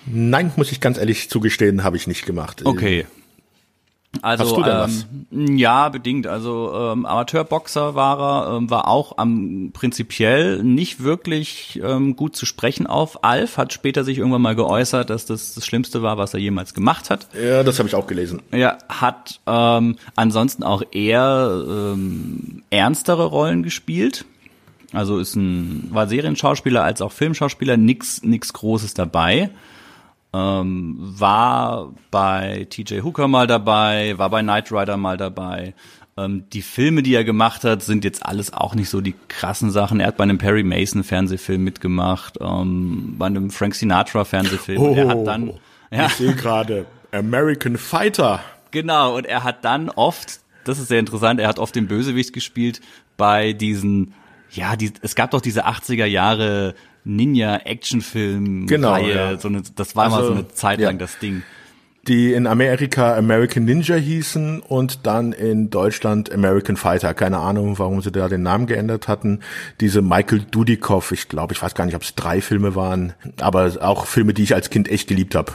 Nein, 0.05 0.51
muss 0.55 0.71
ich 0.71 0.81
ganz 0.81 0.97
ehrlich 0.97 1.29
zugestehen, 1.29 1.83
habe 1.83 1.97
ich 1.97 2.07
nicht 2.07 2.25
gemacht. 2.25 2.65
Okay. 2.65 3.05
Also, 4.21 4.43
Hast 4.43 4.57
du 4.57 4.61
denn 4.63 4.73
ähm, 4.73 4.79
was? 4.79 5.59
Ja, 5.59 5.89
bedingt. 5.89 6.27
Also 6.27 6.71
ähm, 6.73 7.05
Amateurboxer 7.05 7.95
war 7.95 8.19
er, 8.19 8.57
ähm, 8.57 8.69
war 8.69 8.87
auch 8.87 9.17
am 9.17 9.71
prinzipiell 9.73 10.61
nicht 10.63 11.03
wirklich 11.03 11.81
ähm, 11.83 12.15
gut 12.15 12.35
zu 12.35 12.45
sprechen 12.45 12.85
auf. 12.85 13.23
Alf 13.23 13.57
hat 13.57 13.73
später 13.73 14.03
sich 14.03 14.19
irgendwann 14.19 14.41
mal 14.41 14.55
geäußert, 14.55 15.09
dass 15.09 15.25
das 15.25 15.55
das 15.55 15.65
Schlimmste 15.65 16.03
war, 16.03 16.17
was 16.17 16.33
er 16.33 16.39
jemals 16.39 16.73
gemacht 16.73 17.09
hat. 17.09 17.27
Ja, 17.33 17.63
das 17.63 17.79
habe 17.79 17.89
ich 17.89 17.95
auch 17.95 18.07
gelesen. 18.07 18.41
Ja, 18.51 18.77
hat 18.87 19.39
ähm, 19.47 19.97
ansonsten 20.15 20.63
auch 20.63 20.83
eher 20.91 21.63
ähm, 21.67 22.61
ernstere 22.69 23.25
Rollen 23.25 23.63
gespielt. 23.63 24.25
Also 24.93 25.17
ist 25.17 25.35
ein 25.35 25.89
war 25.91 26.07
Serienschauspieler 26.07 26.83
als 26.83 27.01
auch 27.01 27.11
Filmschauspieler, 27.11 27.77
nix 27.77 28.21
nix 28.21 28.53
Großes 28.53 28.93
dabei. 28.93 29.49
Ähm, 30.33 30.95
war 30.99 31.93
bei 32.09 32.67
TJ 32.69 33.01
Hooker 33.01 33.27
mal 33.27 33.47
dabei, 33.47 34.17
war 34.17 34.29
bei 34.29 34.41
Knight 34.41 34.71
Rider 34.71 34.97
mal 34.97 35.17
dabei. 35.17 35.75
Ähm, 36.15 36.45
die 36.51 36.61
Filme, 36.61 37.03
die 37.03 37.15
er 37.15 37.23
gemacht 37.23 37.63
hat, 37.63 37.81
sind 37.81 38.03
jetzt 38.03 38.25
alles 38.25 38.53
auch 38.53 38.75
nicht 38.75 38.89
so 38.89 39.01
die 39.01 39.15
krassen 39.27 39.71
Sachen. 39.71 39.99
Er 39.99 40.07
hat 40.07 40.17
bei 40.17 40.23
einem 40.23 40.37
Perry 40.37 40.63
Mason 40.63 41.03
Fernsehfilm 41.03 41.63
mitgemacht, 41.63 42.37
ähm, 42.41 43.15
bei 43.17 43.27
einem 43.27 43.49
Frank 43.49 43.75
Sinatra 43.75 44.23
Fernsehfilm. 44.23 44.81
Oh, 44.81 44.93
er 44.93 45.07
hat 45.07 45.25
dann, 45.25 45.53
ja. 45.91 46.07
Ich 46.07 46.13
sehe 46.13 46.33
gerade 46.35 46.85
American 47.11 47.77
Fighter. 47.77 48.41
Genau, 48.71 49.15
und 49.15 49.25
er 49.25 49.43
hat 49.43 49.65
dann 49.65 49.89
oft, 49.89 50.39
das 50.63 50.79
ist 50.79 50.87
sehr 50.87 50.99
interessant, 50.99 51.39
er 51.39 51.47
hat 51.47 51.59
oft 51.59 51.75
den 51.75 51.87
Bösewicht 51.87 52.33
gespielt 52.33 52.81
bei 53.17 53.53
diesen, 53.53 54.13
ja, 54.51 54.75
die, 54.75 54.93
es 55.01 55.13
gab 55.15 55.31
doch 55.31 55.41
diese 55.41 55.67
80er 55.67 56.05
Jahre 56.05 56.73
Ninja-Actionfilm-Reihe. 57.05 58.67
Genau, 58.67 58.97
ja. 58.97 59.37
so 59.37 59.47
eine, 59.47 59.61
das 59.75 59.95
war 59.95 60.05
Also, 60.05 60.17
mal 60.17 60.25
so 60.25 60.33
eine 60.33 60.47
Zeit 60.49 60.79
lang 60.79 60.93
ja. 60.93 60.99
das 60.99 61.19
Ding. 61.19 61.43
Die 62.07 62.33
in 62.33 62.47
Amerika 62.47 63.15
American 63.15 63.63
Ninja 63.63 63.95
hießen 63.95 64.59
und 64.59 65.05
dann 65.05 65.31
in 65.31 65.69
Deutschland 65.69 66.29
American 66.33 66.75
Fighter. 66.75 67.13
Keine 67.13 67.37
Ahnung, 67.37 67.79
warum 67.79 68.01
sie 68.01 68.11
da 68.11 68.27
den 68.27 68.43
Namen 68.43 68.67
geändert 68.67 69.07
hatten. 69.07 69.39
Diese 69.79 70.01
Michael 70.01 70.41
Dudikoff, 70.51 71.13
ich 71.13 71.29
glaube, 71.29 71.53
ich 71.53 71.61
weiß 71.61 71.75
gar 71.75 71.85
nicht, 71.85 71.95
ob 71.95 72.01
es 72.01 72.13
drei 72.13 72.41
Filme 72.41 72.75
waren, 72.75 73.13
aber 73.39 73.71
auch 73.79 74.05
Filme, 74.05 74.33
die 74.33 74.43
ich 74.43 74.53
als 74.53 74.69
Kind 74.69 74.89
echt 74.89 75.07
geliebt 75.07 75.33
habe. 75.33 75.53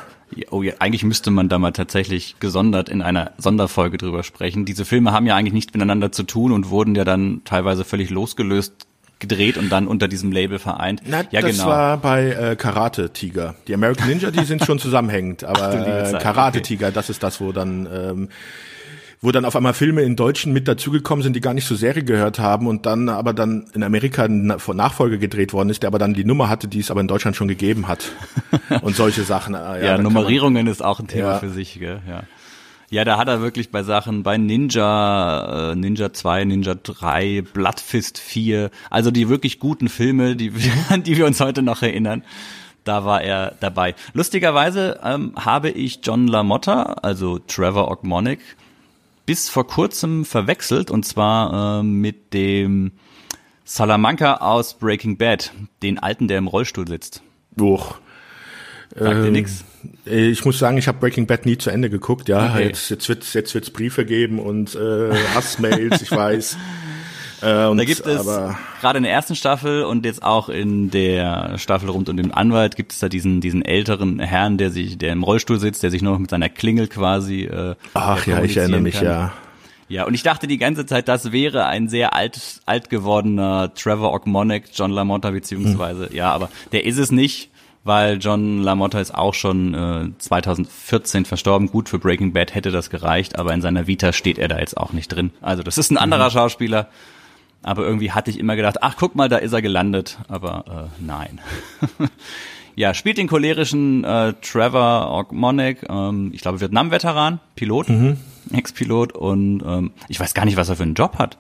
Oh 0.51 0.63
ja, 0.63 0.75
eigentlich 0.79 1.05
müsste 1.05 1.31
man 1.31 1.51
da 1.51 1.59
mal 1.59 1.73
tatsächlich 1.73 2.37
gesondert 2.41 2.89
in 2.89 3.03
einer 3.03 3.33
Sonderfolge 3.39 3.99
drüber 3.99 4.23
sprechen. 4.23 4.65
Diese 4.65 4.87
Filme 4.87 5.13
haben 5.13 5.27
ja 5.27 5.37
eigentlich 5.37 5.55
nichts 5.55 5.75
miteinander 5.75 6.13
zu 6.13 6.23
tun 6.23 6.53
und 6.53 6.71
wurden 6.71 6.95
ja 6.95 7.05
dann 7.05 7.43
teilweise 7.45 7.85
völlig 7.85 8.09
losgelöst 8.11 8.88
gedreht 9.21 9.57
und 9.57 9.71
dann 9.71 9.87
unter 9.87 10.09
diesem 10.09 10.31
Label 10.33 10.59
vereint. 10.59 11.03
Na, 11.07 11.23
ja, 11.31 11.41
das 11.41 11.53
genau. 11.53 11.67
war 11.67 11.97
bei 11.99 12.31
äh, 12.31 12.57
Karate 12.57 13.11
Tiger. 13.13 13.55
Die 13.67 13.75
American 13.75 14.09
Ninja, 14.09 14.31
die 14.31 14.45
sind 14.45 14.65
schon 14.65 14.79
zusammenhängend, 14.79 15.45
aber 15.45 15.75
äh, 15.75 16.13
Karate 16.21 16.59
okay. 16.59 16.67
Tiger, 16.69 16.91
das 16.93 17.11
ist 17.11 17.23
das, 17.23 17.41
wo 17.41 17.53
dann 17.53 17.89
ähm, 17.93 18.29
wo 19.21 19.33
dann 19.33 19.45
auf 19.45 19.57
einmal 19.57 19.75
Filme 19.75 20.03
in 20.03 20.15
Deutschen 20.15 20.53
mit 20.53 20.69
dazugekommen 20.69 21.25
sind, 21.25 21.35
die 21.35 21.41
gar 21.41 21.53
nicht 21.53 21.67
zur 21.67 21.77
Serie 21.77 22.05
gehört 22.05 22.39
haben 22.39 22.69
und 22.69 22.87
dann 22.87 23.09
aber 23.09 23.33
dann 23.33 23.67
in 23.75 23.83
Amerika 23.83 24.23
ein 24.27 24.47
Na- 24.47 24.59
Nachfolger 24.73 25.17
gedreht 25.17 25.53
worden 25.53 25.71
ist, 25.71 25.83
der 25.83 25.89
aber 25.89 25.99
dann 25.99 26.15
die 26.15 26.25
Nummer 26.25 26.49
hatte, 26.49 26.69
die 26.69 26.79
es 26.79 26.89
aber 26.93 27.01
in 27.01 27.09
Deutschland 27.09 27.35
schon 27.37 27.49
gegeben 27.49 27.89
hat 27.89 28.13
und 28.83 28.95
solche 28.95 29.23
Sachen. 29.25 29.55
äh, 29.55 29.59
ja, 29.59 29.65
da 29.75 29.81
kann 29.81 29.97
man- 29.97 30.03
Nummerierungen 30.05 30.69
ist 30.69 30.85
auch 30.85 31.01
ein 31.01 31.09
Thema 31.09 31.33
Ja. 31.33 31.39
für 31.41 31.51
sich, 31.51 31.81
gell? 31.81 31.99
Ja. 32.09 32.23
Ja, 32.91 33.05
da 33.05 33.19
hat 33.19 33.29
er 33.29 33.43
wirklich 33.43 33.71
bei 33.71 33.83
Sachen, 33.83 34.23
bei 34.23 34.39
Ninja, 34.39 35.73
äh, 35.73 35.75
Ninja 35.77 36.13
2, 36.13 36.45
Ninja 36.47 36.75
3, 36.75 37.43
Bloodfist 37.53 38.19
4, 38.19 38.71
also 38.89 39.11
die 39.11 39.29
wirklich 39.29 39.59
guten 39.59 39.89
Filme, 39.91 40.37
die, 40.37 40.55
wir- 40.57 40.73
an 40.89 41.03
die 41.03 41.17
wir 41.19 41.27
uns 41.27 41.41
heute 41.41 41.61
noch 41.63 41.83
erinnern, 41.83 42.23
da 42.85 43.05
war 43.05 43.21
er 43.21 43.55
dabei. 43.61 43.95
Lustigerweise 44.15 45.01
ähm, 45.05 45.35
habe 45.37 45.69
ich 45.69 46.01
John 46.03 46.27
LaMotta, 46.29 46.83
also 47.03 47.39
Trevor 47.39 47.91
Ogmonic, 47.91 48.41
bis 49.27 49.51
vor 49.51 49.67
kurzem 49.67 50.25
verwechselt 50.25 50.91
und 50.91 51.05
zwar 51.05 51.81
ähm, 51.81 52.01
mit 52.01 52.33
dem 52.33 52.93
Salamanca 53.65 54.37
aus 54.37 54.73
Breaking 54.79 55.19
Bad, 55.19 55.53
den 55.83 55.99
Alten, 55.99 56.27
der 56.29 56.39
im 56.39 56.47
Rollstuhl 56.47 56.89
sitzt. 56.89 57.21
Uch. 57.61 57.97
Sagt 58.95 59.17
dir 59.17 59.27
Ähm, 59.27 59.33
nix? 59.33 59.65
Ich 60.05 60.45
muss 60.45 60.59
sagen, 60.59 60.77
ich 60.79 60.89
habe 60.89 60.99
Breaking 60.99 61.27
Bad 61.27 61.47
nie 61.47 61.57
zu 61.59 61.71
Ende 61.71 61.91
geguckt. 61.91 62.29
Ja, 62.29 62.53
Okay. 62.55 62.65
jetzt 62.67 62.89
jetzt 62.91 63.09
wird's 63.09 63.33
jetzt 63.35 63.55
wird's 63.55 63.71
Briefe 63.71 64.05
geben 64.05 64.39
und 64.39 64.75
äh, 64.75 65.11
Hassmails, 65.35 66.03
ich 66.03 66.11
weiß. 66.11 66.57
Äh, 67.41 67.67
und, 67.67 67.77
Da 67.79 67.85
gibt 67.85 68.05
es 68.05 68.27
gerade 68.81 68.97
in 68.97 69.05
der 69.05 69.13
ersten 69.13 69.37
Staffel 69.37 69.85
und 69.85 70.05
jetzt 70.05 70.25
auch 70.25 70.49
in 70.49 70.91
der 70.91 71.57
Staffel 71.57 71.89
rund 71.89 72.09
um 72.09 72.17
den 72.17 72.33
Anwalt 72.35 72.75
gibt 72.75 72.91
es 72.91 72.99
da 72.99 73.09
diesen 73.09 73.41
diesen 73.41 73.65
älteren 73.65 74.19
Herrn, 74.19 74.59
der 74.59 74.73
sich 74.73 74.99
der 74.99 75.13
im 75.13 75.23
Rollstuhl 75.23 75.61
sitzt, 75.61 75.85
der 75.85 75.93
sich 75.93 76.03
nur 76.03 76.15
noch 76.15 76.19
mit 76.19 76.31
seiner 76.31 76.49
Klingel 76.49 76.89
quasi 76.89 77.43
äh, 77.45 77.77
ach 77.95 78.27
ja, 78.27 78.43
ich 78.43 78.57
erinnere 78.57 78.81
mich 78.81 78.95
kann. 78.97 79.05
ja. 79.05 79.33
Ja, 79.89 80.05
und 80.05 80.15
ich 80.15 80.25
dachte 80.25 80.49
die 80.49 80.59
ganze 80.59 80.85
Zeit, 80.85 81.07
das 81.07 81.31
wäre 81.31 81.67
ein 81.67 81.89
sehr 81.89 82.13
alt 82.13 82.61
alt 82.67 82.91
gewordener 82.91 83.73
Trevor 83.73 84.13
Ogmonic, 84.15 84.65
John 84.75 84.91
LaMotta 84.91 85.31
beziehungsweise 85.31 86.11
ja, 86.13 86.33
aber 86.33 86.51
der 86.73 86.87
ist 86.87 86.99
es 86.99 87.13
nicht, 87.13 87.51
weil 87.85 88.19
John 88.19 88.63
LaMotta 88.63 89.01
ist 89.01 89.15
auch 89.15 89.35
schon 89.35 89.75
äh, 89.75 90.09
2014 90.19 91.25
verstorben. 91.25 91.69
Gut 91.71 91.89
für 91.89 91.99
Breaking 91.99 92.33
Bad 92.33 92.55
hätte 92.55 92.71
das 92.71 92.91
gereicht, 92.91 93.39
aber 93.39 93.53
in 93.55 93.61
seiner 93.63 93.87
Vita 93.87 94.13
steht 94.13 94.39
er 94.39 94.49
da 94.49 94.59
jetzt 94.59 94.77
auch 94.77 94.93
nicht 94.93 95.09
drin. 95.09 95.31
Also 95.41 95.63
das 95.63 95.79
ist 95.79 95.91
ein 95.91 95.97
anderer 95.99 96.31
Schauspieler. 96.31 96.89
Aber 97.63 97.83
irgendwie 97.85 98.13
hatte 98.13 98.31
ich 98.31 98.39
immer 98.39 98.55
gedacht, 98.55 98.77
ach 98.83 98.95
guck 98.99 99.17
mal, 99.17 99.29
da 99.29 99.37
ist 99.39 99.53
er 99.53 99.63
gelandet. 99.63 100.19
Aber 100.29 100.91
äh, 101.01 101.05
nein. 101.05 101.41
ja, 102.77 102.95
spielt 102.95 103.19
den 103.19 103.27
cholerischen 103.27 104.05
äh, 104.05 104.35
Trevor 104.43 105.11
Ogmonic, 105.11 105.85
ähm, 105.89 106.31
ich 106.33 106.43
glaube 106.43 106.61
Vietnam-Veteran, 106.61 107.41
Pilot, 107.57 107.87
Ex-Pilot 108.53 109.13
und 109.13 109.63
ähm, 109.67 109.91
ich 110.09 110.21
weiß 110.21 110.35
gar 110.35 110.45
nicht, 110.45 110.57
was 110.57 110.69
er 110.69 110.77
für 110.77 110.85
einen 110.85 110.95
Job 110.95 111.19
hat. 111.19 111.37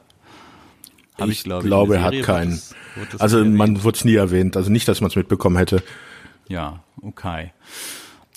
Hab 1.18 1.28
Ich, 1.28 1.44
in 1.44 1.60
glaube, 1.60 1.96
er 1.96 2.02
hat 2.02 2.20
keinen. 2.22 2.50
das- 2.50 2.74
das 3.12 3.20
Also 3.20 3.44
man 3.44 3.84
wurde 3.84 3.96
es 3.96 4.04
nie 4.04 4.16
erwähnt. 4.16 4.56
Also 4.56 4.70
nicht, 4.72 4.88
dass 4.88 5.00
man 5.00 5.08
es 5.10 5.14
mitbekommen 5.16 5.56
hätte. 5.56 5.84
Ja, 6.48 6.80
okay. 7.02 7.52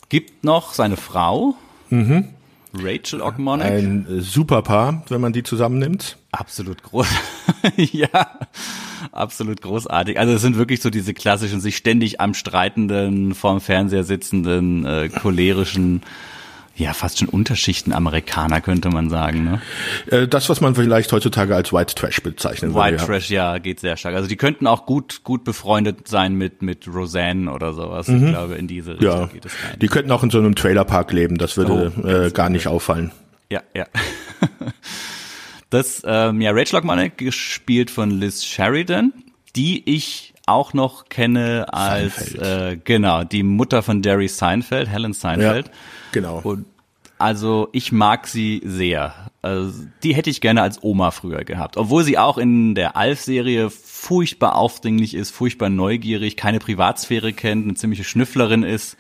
Gibt 0.10 0.44
noch 0.44 0.74
seine 0.74 0.98
Frau, 0.98 1.56
Rachel 2.74 3.22
Ogmonic. 3.22 3.66
Ein 3.66 4.06
äh, 4.08 4.22
super 4.22 4.62
Paar, 4.62 5.04
wenn 5.10 5.22
man 5.22 5.34
die 5.34 5.44
zusammennimmt. 5.44 6.18
Absolut 6.32 6.84
groß. 6.84 7.08
ja, 7.76 8.40
absolut 9.12 9.62
großartig. 9.62 10.18
Also 10.18 10.34
es 10.34 10.42
sind 10.42 10.58
wirklich 10.58 10.82
so 10.82 10.90
diese 10.90 11.14
klassischen, 11.14 11.60
sich 11.60 11.76
ständig 11.76 12.22
am 12.22 12.34
streitenden, 12.34 13.34
vorm 13.34 13.60
Fernseher 13.60 14.04
sitzenden, 14.04 14.86
äh, 14.86 15.10
cholerischen, 15.10 16.02
ja, 16.82 16.94
fast 16.94 17.20
schon 17.20 17.30
Unterschichten 17.30 17.94
Amerikaner, 17.94 18.60
könnte 18.62 18.90
man 18.90 19.10
sagen. 19.10 19.44
Ne? 19.44 19.62
Äh, 20.08 20.28
das, 20.28 20.50
was 20.50 20.62
man 20.62 20.76
vielleicht 20.76 21.12
heutzutage 21.12 21.56
als 21.56 21.72
White 21.72 21.96
Trash 21.96 22.22
bezeichnen 22.22 22.74
White 22.74 22.92
würde. 22.92 22.98
ja. 22.98 23.06
Trash, 23.08 23.30
ja, 23.30 23.58
geht 23.60 23.80
sehr 23.80 23.98
stark. 23.98 24.16
Also 24.16 24.28
die 24.28 24.36
könnten 24.38 24.68
auch 24.68 24.86
gut, 24.86 25.24
gut 25.24 25.44
befreundet 25.44 26.08
sein 26.08 26.36
mit, 26.36 26.62
mit 26.62 26.88
Roseanne 26.88 27.52
oder 27.52 27.74
sowas. 27.74 28.08
Ich 28.10 28.26
glaube, 28.26 28.56
in 28.56 28.68
diese 28.68 28.94
Richtung 28.94 29.10
Mhm. 29.16 29.20
Ja, 29.22 29.26
geht 29.28 29.46
es 29.46 29.54
rein. 29.54 29.80
die 29.80 29.88
könnten 29.88 30.12
auch 30.12 30.24
in 30.24 30.30
so 30.30 30.40
einem 30.40 30.56
Trailerpark 30.56 31.12
leben. 31.14 31.38
Das 31.38 31.58
würde 31.58 31.94
Oh, 32.04 32.08
äh, 32.08 32.32
gar 32.32 32.50
nicht 32.50 32.68
auffallen. 32.68 33.12
Ja, 33.50 33.62
ja. 33.76 33.86
Das, 35.70 36.02
ähm, 36.06 36.42
ja, 36.42 36.52
Rachel 36.52 36.80
Ogmonic, 36.80 37.18
gespielt 37.18 37.90
von 37.92 38.12
Liz 38.12 38.44
Sheridan, 38.44 39.14
die 39.56 39.82
ich 39.90 40.34
auch 40.46 40.74
noch 40.74 41.06
kenne 41.08 41.68
als, 41.72 42.16
Seinfeld. 42.34 42.74
äh, 42.74 42.78
genau, 42.84 43.24
die 43.24 43.44
Mutter 43.44 43.82
von 43.82 44.02
Derry 44.02 44.28
Seinfeld, 44.28 44.90
Helen 44.90 45.14
Ja, 45.14 45.18
Seinfeld. 45.20 45.72
genau. 46.12 46.40
Und 46.44 46.66
also 47.22 47.70
ich 47.72 47.92
mag 47.92 48.28
sie 48.28 48.62
sehr. 48.66 49.14
Also, 49.42 49.72
die 50.04 50.14
hätte 50.14 50.30
ich 50.30 50.42
gerne 50.42 50.62
als 50.62 50.84
Oma 50.84 51.12
früher 51.12 51.44
gehabt. 51.44 51.78
Obwohl 51.78 52.04
sie 52.04 52.18
auch 52.18 52.38
in 52.38 52.76
der 52.76 52.96
Alf-Serie 52.96 53.70
furchtbar 53.70 54.56
aufdringlich 54.56 55.14
ist, 55.14 55.32
furchtbar 55.32 55.70
neugierig, 55.70 56.38
keine 56.38 56.60
Privatsphäre 56.60 57.34
kennt, 57.34 57.66
eine 57.66 57.74
ziemliche 57.76 58.04
Schnüfflerin 58.04 58.64
ist. 58.64 58.98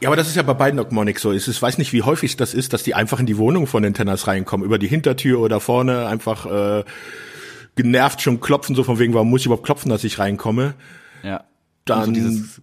Ja, 0.00 0.08
aber 0.08 0.16
das 0.16 0.28
ist 0.28 0.36
ja 0.36 0.42
bei 0.42 0.54
beiden 0.54 0.80
Ogmonic 0.80 1.18
so. 1.18 1.32
Ich 1.32 1.62
weiß 1.62 1.78
nicht, 1.78 1.92
wie 1.92 2.02
häufig 2.02 2.36
das 2.36 2.54
ist, 2.54 2.72
dass 2.72 2.82
die 2.82 2.94
einfach 2.94 3.20
in 3.20 3.26
die 3.26 3.38
Wohnung 3.38 3.66
von 3.66 3.82
den 3.82 3.94
Tenners 3.94 4.26
reinkommen, 4.26 4.66
über 4.66 4.78
die 4.78 4.88
Hintertür 4.88 5.40
oder 5.40 5.60
vorne 5.60 6.06
einfach 6.06 6.46
äh, 6.46 6.84
genervt 7.76 8.20
schon 8.20 8.40
klopfen, 8.40 8.74
so 8.74 8.84
von 8.84 8.98
wegen, 8.98 9.14
warum 9.14 9.30
muss 9.30 9.40
ich 9.40 9.46
überhaupt 9.46 9.64
klopfen, 9.64 9.90
dass 9.90 10.04
ich 10.04 10.18
reinkomme. 10.18 10.74
Ja. 11.22 11.44
Dann 11.84 11.98
Also 12.00 12.12
dieses, 12.12 12.62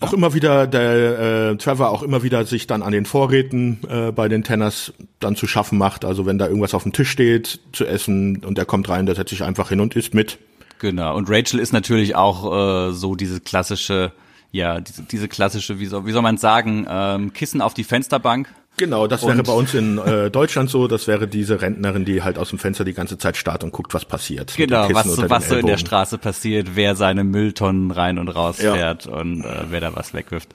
auch 0.00 0.12
immer 0.12 0.34
wieder 0.34 0.66
der 0.66 1.50
äh, 1.50 1.56
Trevor 1.56 1.90
auch 1.90 2.02
immer 2.02 2.22
wieder 2.22 2.44
sich 2.44 2.66
dann 2.66 2.82
an 2.82 2.92
den 2.92 3.06
Vorräten 3.06 3.80
äh, 3.88 4.12
bei 4.12 4.28
den 4.28 4.44
Tenners 4.44 4.92
dann 5.20 5.36
zu 5.36 5.46
schaffen 5.46 5.78
macht. 5.78 6.04
Also 6.04 6.26
wenn 6.26 6.38
da 6.38 6.46
irgendwas 6.46 6.74
auf 6.74 6.82
dem 6.82 6.92
Tisch 6.92 7.10
steht 7.10 7.60
zu 7.72 7.86
essen 7.86 8.44
und 8.44 8.58
der 8.58 8.64
kommt 8.64 8.88
rein, 8.88 9.06
der 9.06 9.14
setzt 9.14 9.30
sich 9.30 9.42
einfach 9.42 9.68
hin 9.70 9.80
und 9.80 9.96
isst 9.96 10.14
mit. 10.14 10.38
Genau. 10.78 11.16
Und 11.16 11.28
Rachel 11.28 11.58
ist 11.58 11.72
natürlich 11.72 12.14
auch 12.16 12.88
äh, 12.88 12.92
so 12.92 13.14
diese 13.14 13.40
klassische, 13.40 14.12
ja, 14.52 14.80
diese, 14.80 15.02
diese 15.02 15.28
klassische, 15.28 15.78
wie 15.78 15.86
soll, 15.86 16.06
wie 16.06 16.12
soll 16.12 16.22
man 16.22 16.38
sagen, 16.38 16.86
ähm, 16.88 17.32
Kissen 17.32 17.60
auf 17.60 17.74
die 17.74 17.84
Fensterbank. 17.84 18.48
Genau, 18.78 19.06
das 19.06 19.22
wäre 19.26 19.36
Und- 19.38 19.46
bei 19.46 19.52
uns 19.52 19.74
in 19.74 19.98
äh, 19.98 20.30
Deutschland 20.30 20.70
so. 20.70 20.88
Das 20.88 21.06
wäre 21.06 21.28
diese 21.28 21.60
Rentnerin, 21.60 22.04
die 22.06 22.22
halt 22.22 22.38
aus 22.38 22.48
dem 22.50 22.58
Fenster 22.58 22.84
die 22.84 22.94
ganze 22.94 23.18
Zeit 23.18 23.36
starrt 23.36 23.62
und 23.64 23.72
guckt, 23.72 23.92
was 23.92 24.04
passiert. 24.06 24.54
Genau, 24.56 24.88
was, 24.92 25.04
so- 25.14 25.28
was 25.28 25.48
so 25.48 25.56
in 25.56 25.66
der. 25.66 25.76
Straße 25.78 26.16
passiert, 26.18 26.70
wer 26.74 26.96
seine 26.96 27.24
Mülltonnen 27.24 27.90
rein 27.90 28.18
und 28.18 28.28
raus 28.28 28.62
Ja. 28.62 28.72
fährt 28.74 29.06
und 29.06 29.44
äh, 29.44 29.64
wer 29.70 29.80
da 29.80 29.94
was 29.94 30.14
wegwirft. 30.14 30.48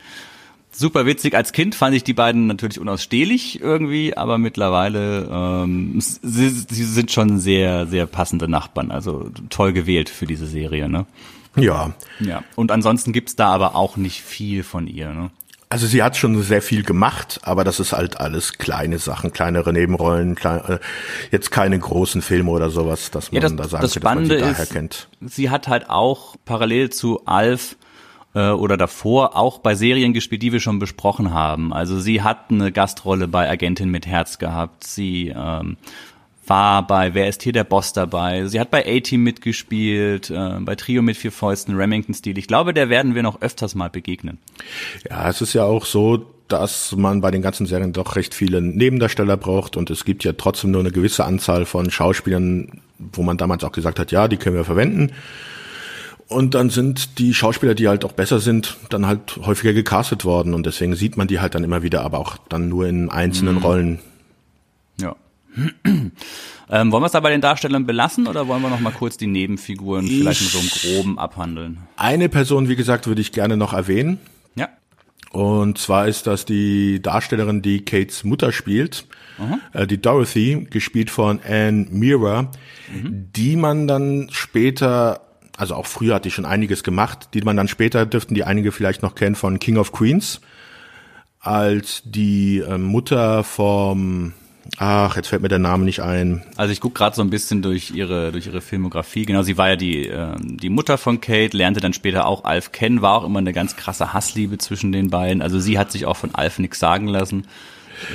Super 0.76 1.06
witzig. 1.06 1.36
Als 1.36 1.52
Kind 1.52 1.76
fand 1.76 1.96
ich 1.96 2.04
die 2.04 2.14
beiden 2.14 2.48
natürlich 2.48 2.80
unausstehlich 2.80 3.62
irgendwie, 3.62 4.18
aber 4.18 4.40
mittlerweile 4.40 5.30
ähm, 5.32 6.00
sie, 6.00 6.50
sie 6.50 6.84
sind 6.84 7.12
schon 7.12 7.38
sehr, 7.40 7.86
sehr 7.86 8.08
passende 8.08 8.48
Nachbarn. 8.48 8.90
Also 8.90 9.30
toll 9.52 9.72
gewählt 9.74 10.10
für 10.10 10.26
diese 10.26 10.48
Serie, 10.48 10.90
ne? 10.90 11.06
Ja, 11.56 11.94
Ja. 12.20 12.44
Und 12.56 12.72
ansonsten 12.72 13.14
gibt's 13.14 13.36
da 13.36 13.50
aber 13.50 13.76
auch 13.76 13.98
nicht 13.98 14.22
viel 14.22 14.64
von 14.64 14.88
ihr, 14.88 15.14
ne? 15.14 15.30
Also 15.74 15.88
sie 15.88 16.04
hat 16.04 16.16
schon 16.16 16.40
sehr 16.44 16.62
viel 16.62 16.84
gemacht, 16.84 17.40
aber 17.42 17.64
das 17.64 17.80
ist 17.80 17.94
halt 17.94 18.20
alles 18.20 18.60
kleine 18.60 19.00
Sachen, 19.00 19.34
kleinere 19.34 19.74
Nebenrollen, 19.74 20.36
klein, 20.36 20.62
äh, 20.68 20.80
jetzt 21.32 21.50
keine 21.50 21.80
großen 21.80 22.22
Filme 22.22 22.52
oder 22.52 22.70
sowas, 22.70 23.10
dass 23.10 23.32
man 23.32 23.42
Ja, 23.42 23.50
das, 23.50 23.56
da 23.56 23.68
sagen 23.68 23.82
das 23.82 23.94
könnte, 23.94 24.00
dass 24.00 24.14
man 24.14 24.26
Spannende 24.28 24.56
sie 24.56 24.62
ist, 24.62 24.72
kennt. 24.72 25.08
sie 25.22 25.50
hat 25.50 25.68
halt 25.68 25.90
auch 25.90 26.36
parallel 26.46 26.92
zu 26.92 27.26
Alf 27.26 27.76
äh, 28.36 28.50
oder 28.50 28.78
davor 28.78 29.36
auch 29.36 29.58
bei 29.58 29.74
Serien 29.74 30.14
gespielt, 30.14 30.44
die 30.44 30.52
wir 30.52 30.60
schon 30.60 30.78
besprochen 30.78 31.34
haben. 31.34 31.74
Also 31.74 32.00
sie 32.00 32.22
hat 32.22 32.52
eine 32.52 32.72
Gastrolle 32.72 33.28
bei 33.28 33.50
Agentin 33.50 33.90
mit 33.90 34.06
Herz 34.06 34.38
gehabt. 34.38 34.84
Sie 34.84 35.34
ähm, 35.36 35.78
war 36.48 36.86
bei 36.86 37.14
Wer 37.14 37.28
ist 37.28 37.44
hier 37.44 37.54
der 37.54 37.64
Boss 37.64 37.94
dabei? 37.94 38.46
Sie 38.48 38.60
hat 38.60 38.72
bei 38.72 38.86
A-Team 38.86 39.24
mitgespielt, 39.24 40.30
äh, 40.30 40.60
bei 40.60 40.76
Trio 40.76 41.02
mit 41.02 41.18
vier 41.18 41.32
Fäusten, 41.32 41.76
Remington-Stil. 41.76 42.38
Ich 42.38 42.48
glaube, 42.48 42.74
der 42.74 42.90
werden 42.90 43.16
wir 43.16 43.24
noch 43.24 43.42
öfters 43.42 43.76
mal 43.76 43.90
begegnen. 43.90 44.38
Ja, 45.10 45.30
es 45.30 45.42
ist 45.42 45.54
ja 45.54 45.64
auch 45.64 45.86
so, 45.86 46.26
dass 46.48 46.96
man 46.96 47.22
bei 47.22 47.32
den 47.32 47.42
ganzen 47.42 47.66
Serien 47.66 47.94
doch 47.94 48.16
recht 48.16 48.34
viele 48.34 48.62
Nebendarsteller 48.62 49.38
braucht 49.38 49.78
und 49.78 49.90
es 49.90 50.06
gibt 50.06 50.24
ja 50.24 50.34
trotzdem 50.34 50.72
nur 50.72 50.82
eine 50.82 50.92
gewisse 50.92 51.26
Anzahl 51.26 51.66
von 51.66 51.90
Schauspielern, 51.90 52.82
wo 53.00 53.24
man 53.24 53.38
damals 53.38 53.64
auch 53.64 53.72
gesagt 53.72 54.00
hat, 54.00 54.12
ja, 54.12 54.28
die 54.28 54.38
können 54.38 54.56
wir 54.56 54.66
verwenden. 54.66 55.12
Und 56.28 56.56
dann 56.56 56.70
sind 56.70 57.20
die 57.20 57.34
Schauspieler, 57.34 57.76
die 57.76 57.88
halt 57.88 58.06
auch 58.06 58.12
besser 58.12 58.40
sind, 58.40 58.78
dann 58.90 59.06
halt 59.06 59.38
häufiger 59.46 59.74
gecastet 59.74 60.26
worden 60.26 60.54
und 60.54 60.66
deswegen 60.66 60.96
sieht 60.96 61.18
man 61.18 61.28
die 61.28 61.40
halt 61.40 61.56
dann 61.56 61.64
immer 61.64 61.84
wieder, 61.84 62.02
aber 62.02 62.20
auch 62.20 62.38
dann 62.50 62.70
nur 62.70 62.88
in 62.88 63.10
einzelnen 63.10 63.56
mhm. 63.56 63.62
Rollen. 63.62 64.00
Ähm, 66.70 66.92
wollen 66.92 67.04
wir 67.04 67.08
es 67.08 67.12
da 67.12 67.20
bei 67.20 67.30
den 67.30 67.42
Darstellern 67.42 67.86
belassen 67.86 68.26
oder 68.26 68.48
wollen 68.48 68.64
wir 68.64 68.70
noch 68.70 68.80
mal 68.80 68.94
kurz 68.94 69.16
die 69.18 69.28
Nebenfiguren 69.28 70.06
ich, 70.06 70.20
vielleicht 70.20 70.42
mit 70.42 70.50
so 70.50 70.60
einem 70.60 70.70
groben 70.70 71.20
abhandeln? 71.20 71.80
Eine 71.98 72.30
Person, 72.30 72.68
wie 72.68 72.76
gesagt, 72.76 73.06
würde 73.06 73.22
ich 73.22 73.32
gerne 73.32 73.58
noch 73.58 73.74
erwähnen. 73.74 74.18
Ja. 74.56 74.70
Und 75.32 75.78
zwar 75.78 76.08
ist 76.08 76.26
das 76.26 76.46
die 76.46 77.00
Darstellerin, 77.00 77.62
die 77.62 77.86
Kates 77.86 78.24
Mutter 78.24 78.52
spielt, 78.52 79.06
äh, 79.74 79.86
die 79.86 80.02
Dorothy, 80.02 80.66
gespielt 80.68 81.12
von 81.12 81.42
Anne 81.48 81.86
Mira, 81.92 82.50
mhm. 82.92 83.30
die 83.36 83.56
man 83.56 83.88
dann 83.88 84.30
später 84.32 85.22
also 85.56 85.76
auch 85.76 85.86
früher 85.86 86.16
hatte 86.16 86.30
ich 86.30 86.34
schon 86.34 86.46
einiges 86.46 86.84
gemacht, 86.84 87.30
die 87.36 87.42
man 87.42 87.56
dann 87.56 87.68
später 87.68 88.08
dürften 88.08 88.34
die 88.34 88.44
einige 88.44 88.72
vielleicht 88.72 89.04
noch 89.04 89.14
kennen 89.14 89.36
von 89.36 89.60
King 89.60 89.78
of 89.78 89.92
Queens, 89.92 90.42
als 91.40 92.02
die 92.06 92.60
äh, 92.60 92.80
Mutter 92.80 93.44
vom 93.44 94.34
Ach, 94.78 95.16
jetzt 95.16 95.28
fällt 95.28 95.42
mir 95.42 95.50
der 95.50 95.60
Name 95.60 95.84
nicht 95.84 96.02
ein. 96.02 96.44
Also 96.56 96.72
ich 96.72 96.80
gucke 96.80 96.98
gerade 96.98 97.16
so 97.16 97.22
ein 97.22 97.30
bisschen 97.30 97.62
durch 97.62 97.92
ihre 97.92 98.32
durch 98.32 98.48
ihre 98.48 98.62
Filmografie. 98.62 99.26
Genau, 99.26 99.44
sie 99.44 99.58
war 99.58 99.70
ja 99.70 99.76
die 99.76 100.08
äh, 100.08 100.36
die 100.40 100.70
Mutter 100.70 100.98
von 100.98 101.22
Kate, 101.22 101.56
lernte 101.56 101.82
dann 101.82 101.94
später 101.94 102.26
auch 102.26 102.46
Alf 102.46 102.72
kennen, 102.72 103.02
war 103.02 103.16
auch 103.16 103.26
immer 103.26 103.40
eine 103.40 103.54
ganz 103.54 103.76
krasse 103.76 104.14
Hassliebe 104.14 104.58
zwischen 104.58 104.92
den 104.92 105.10
beiden. 105.10 105.42
Also 105.42 105.60
sie 105.60 105.78
hat 105.78 105.92
sich 105.92 106.06
auch 106.06 106.18
von 106.18 106.34
Alf 106.34 106.60
nichts 106.60 106.80
sagen 106.80 107.08
lassen. 107.08 107.46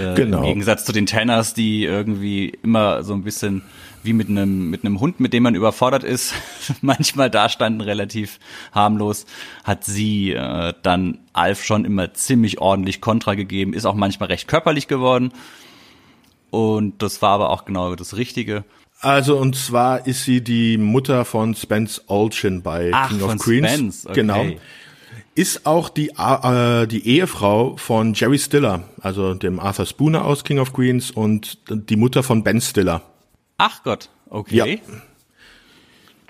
Äh, 0.00 0.14
genau. 0.14 0.38
Im 0.38 0.44
Gegensatz 0.44 0.84
zu 0.84 0.92
den 0.92 1.06
Tenners, 1.06 1.54
die 1.54 1.84
irgendwie 1.84 2.52
immer 2.62 3.02
so 3.04 3.14
ein 3.14 3.24
bisschen 3.24 3.62
wie 4.02 4.12
mit 4.14 4.28
einem 4.28 4.70
mit 4.70 4.84
einem 4.84 5.00
Hund, 5.00 5.20
mit 5.20 5.34
dem 5.34 5.42
man 5.42 5.54
überfordert 5.54 6.02
ist, 6.02 6.32
manchmal 6.80 7.30
dastanden 7.30 7.82
relativ 7.82 8.38
harmlos, 8.72 9.26
hat 9.64 9.84
sie 9.84 10.32
äh, 10.32 10.72
dann 10.82 11.18
Alf 11.34 11.62
schon 11.62 11.84
immer 11.84 12.14
ziemlich 12.14 12.58
ordentlich 12.58 13.02
Kontra 13.02 13.34
gegeben, 13.34 13.74
ist 13.74 13.84
auch 13.84 13.94
manchmal 13.94 14.30
recht 14.30 14.48
körperlich 14.48 14.88
geworden 14.88 15.32
und 16.50 17.02
das 17.02 17.22
war 17.22 17.30
aber 17.30 17.50
auch 17.50 17.64
genau 17.64 17.94
das 17.94 18.16
Richtige. 18.16 18.64
Also 19.00 19.36
und 19.36 19.54
zwar 19.54 20.06
ist 20.06 20.24
sie 20.24 20.42
die 20.42 20.76
Mutter 20.76 21.24
von 21.24 21.54
Spence 21.54 22.02
Olchin 22.08 22.62
bei 22.62 22.90
Ach, 22.92 23.08
King 23.08 23.22
of 23.22 23.30
von 23.30 23.38
Queens. 23.38 23.68
Spence, 23.68 24.06
okay. 24.06 24.14
Genau. 24.14 24.46
Ist 25.34 25.66
auch 25.66 25.88
die 25.88 26.10
äh, 26.18 26.86
die 26.88 27.06
Ehefrau 27.06 27.76
von 27.76 28.14
Jerry 28.14 28.38
Stiller, 28.38 28.82
also 29.00 29.34
dem 29.34 29.60
Arthur 29.60 29.86
Spooner 29.86 30.24
aus 30.24 30.42
King 30.42 30.58
of 30.58 30.72
Queens 30.72 31.12
und 31.12 31.58
die 31.70 31.94
Mutter 31.94 32.24
von 32.24 32.42
Ben 32.42 32.60
Stiller. 32.60 33.02
Ach 33.56 33.84
Gott, 33.84 34.08
okay. 34.30 34.80
Ja. 34.84 34.92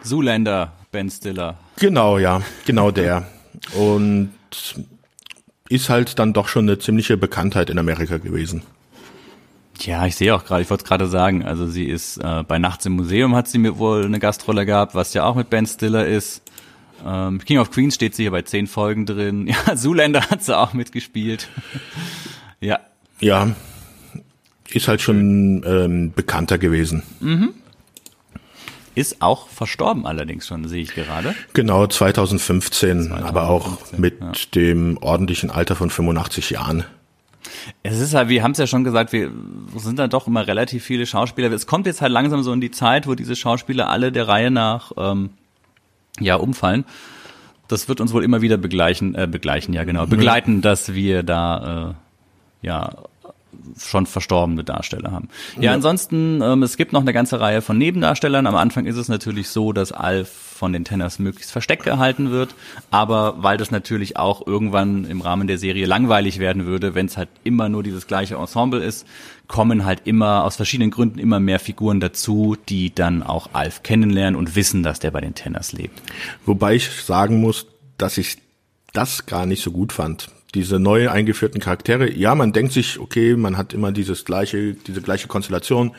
Zoolander, 0.03 0.73
Ben 0.93 1.11
Stiller. 1.11 1.59
Genau, 1.79 2.19
ja, 2.19 2.43
genau 2.67 2.91
der. 2.91 3.27
Und 3.75 4.31
ist 5.69 5.89
halt 5.89 6.19
dann 6.19 6.33
doch 6.33 6.49
schon 6.49 6.69
eine 6.69 6.79
ziemliche 6.79 7.17
Bekanntheit 7.17 7.71
in 7.71 7.79
Amerika 7.79 8.19
gewesen. 8.19 8.63
Ja, 9.81 10.07
ich 10.07 10.17
sehe 10.17 10.35
auch 10.35 10.45
gerade, 10.45 10.63
ich 10.63 10.71
wollte 10.71 10.85
es 10.85 10.89
gerade 10.89 11.07
sagen, 11.07 11.45
also 11.45 11.67
sie 11.67 11.85
ist 11.85 12.19
äh, 12.19 12.43
bei 12.43 12.59
Nachts 12.59 12.87
im 12.87 12.95
Museum 12.95 13.35
hat 13.35 13.49
sie 13.49 13.59
mir 13.59 13.79
wohl 13.79 14.05
eine 14.05 14.19
Gastrolle 14.19 14.67
gehabt, 14.67 14.95
was 14.95 15.15
ja 15.15 15.25
auch 15.25 15.35
mit 15.35 15.51
Ben 15.51 15.67
Stiller 15.67 16.07
ist. 16.07 16.43
Ähm, 17.07 17.39
King 17.45 17.59
of 17.59 17.71
Queens 17.71 17.95
steht 17.95 18.15
sie 18.15 18.25
hier 18.25 18.33
bei 18.33 18.43
zehn 18.43 18.67
Folgen 18.67 19.07
drin. 19.07 19.47
Ja, 19.67 19.77
Zoolander 19.77 20.31
hat 20.31 20.43
sie 20.43 20.57
auch 20.57 20.73
mitgespielt. 20.73 21.49
ja. 22.61 22.81
Ja, 23.21 23.55
ist 24.71 24.89
halt 24.89 25.01
schon 25.01 25.65
ähm, 25.67 26.13
bekannter 26.15 26.59
gewesen. 26.59 27.03
Mhm. 27.21 27.55
Ist 28.95 29.23
auch 29.23 29.49
verstorben 29.49 30.07
allerdings 30.07 30.47
schon, 30.49 30.67
sehe 30.67 30.83
ich 30.83 30.95
gerade. 30.95 31.35
Genau, 31.53 31.87
2015, 31.87 33.03
2015 33.05 33.27
aber 33.27 33.49
auch 33.49 33.79
mit 33.97 34.21
ja. 34.21 34.33
dem 34.55 34.99
ordentlichen 34.99 35.51
Alter 35.51 35.77
von 35.77 35.89
85 35.89 36.51
Jahren. 36.51 36.85
Es 37.83 37.99
ist 37.99 38.15
halt, 38.15 38.29
wir 38.29 38.43
haben 38.43 38.53
es 38.53 38.59
ja 38.59 38.67
schon 38.67 38.85
gesagt, 38.85 39.13
wir 39.13 39.31
sind 39.77 39.99
da 39.99 40.09
doch 40.09 40.27
immer 40.27 40.47
relativ 40.47 40.85
viele 40.85 41.07
Schauspieler. 41.07 41.51
Es 41.53 41.67
kommt 41.67 41.87
jetzt 41.87 42.01
halt 42.01 42.13
langsam 42.13 42.43
so 42.43 42.53
in 42.53 42.61
die 42.61 42.71
Zeit, 42.71 43.07
wo 43.07 43.15
diese 43.15 43.37
Schauspieler 43.37 43.89
alle 43.89 44.13
der 44.13 44.29
Reihe 44.29 44.51
nach 44.51 44.93
ähm, 44.97 45.31
ja 46.21 46.37
umfallen. 46.37 46.85
Das 47.69 47.89
wird 47.89 48.01
uns 48.01 48.13
wohl 48.13 48.25
immer 48.25 48.41
wieder 48.41 48.57
begleichen, 48.57 49.15
äh, 49.15 49.29
begleichen, 49.31 49.75
ja 49.75 49.85
genau, 49.85 50.07
begleiten, 50.07 50.63
dass 50.63 50.95
wir 50.95 51.23
da 51.23 51.95
äh, 52.63 52.67
ja 52.67 52.91
schon 53.79 54.07
verstorbene 54.07 54.65
Darsteller 54.65 55.13
haben. 55.13 55.29
Ja, 55.57 55.65
ja. 55.65 55.73
ansonsten, 55.75 56.41
ähm, 56.43 56.63
es 56.63 56.77
gibt 56.77 56.93
noch 56.93 57.01
eine 57.01 57.13
ganze 57.13 57.41
Reihe 57.41 57.63
von 57.63 57.77
Nebendarstellern. 57.79 58.47
Am 58.47 58.57
Anfang 58.57 58.87
ist 58.87 58.97
es 58.97 59.09
natürlich 59.09 59.49
so, 59.49 59.73
dass 59.73 59.93
Alf 59.93 60.48
von 60.59 60.73
den 60.73 60.85
Tenners 60.85 61.19
möglichst 61.19 61.53
versteckt 61.53 61.85
gehalten 61.85 62.31
wird, 62.31 62.55
aber 62.91 63.43
weil 63.43 63.57
das 63.57 63.71
natürlich 63.71 64.17
auch 64.17 64.47
irgendwann 64.47 65.05
im 65.05 65.21
Rahmen 65.21 65.47
der 65.47 65.57
Serie 65.57 65.87
langweilig 65.87 66.39
werden 66.39 66.67
würde, 66.67 66.95
wenn 66.95 67.07
es 67.07 67.17
halt 67.17 67.29
immer 67.45 67.69
nur 67.69 67.83
dieses 67.83 68.07
gleiche 68.07 68.35
Ensemble 68.35 68.83
ist, 68.83 69.07
kommen 69.47 69.85
halt 69.85 70.03
immer 70.05 70.45
aus 70.45 70.57
verschiedenen 70.57 70.91
Gründen 70.91 71.19
immer 71.19 71.41
mehr 71.41 71.61
Figuren 71.61 72.01
dazu, 72.01 72.57
die 72.69 72.95
dann 72.95 73.23
auch 73.23 73.51
Alf 73.55 73.83
kennenlernen 73.83 74.37
und 74.37 74.57
wissen, 74.57 74.83
dass 74.83 74.99
der 74.99 75.13
bei 75.13 75.21
den 75.21 75.35
Tenners 75.35 75.73
lebt. 75.73 76.03
Wobei 76.45 76.75
ich 76.75 76.91
sagen 76.91 77.41
muss, 77.41 77.67
dass 77.97 78.19
ich 78.19 78.39
das 78.93 79.27
gar 79.27 79.47
nicht 79.47 79.63
so 79.63 79.71
gut 79.71 79.93
fand 79.93 80.29
diese 80.55 80.79
neu 80.79 81.11
eingeführten 81.11 81.61
Charaktere, 81.61 82.11
ja, 82.11 82.35
man 82.35 82.53
denkt 82.53 82.73
sich, 82.73 82.99
okay, 82.99 83.37
man 83.37 83.59
hat 83.59 83.75
immer 83.75 83.93
dieses 83.93 84.25
gleiche, 84.25 84.75
diese 84.75 85.03
gleiche 85.03 85.29
Konstellation, 85.29 85.95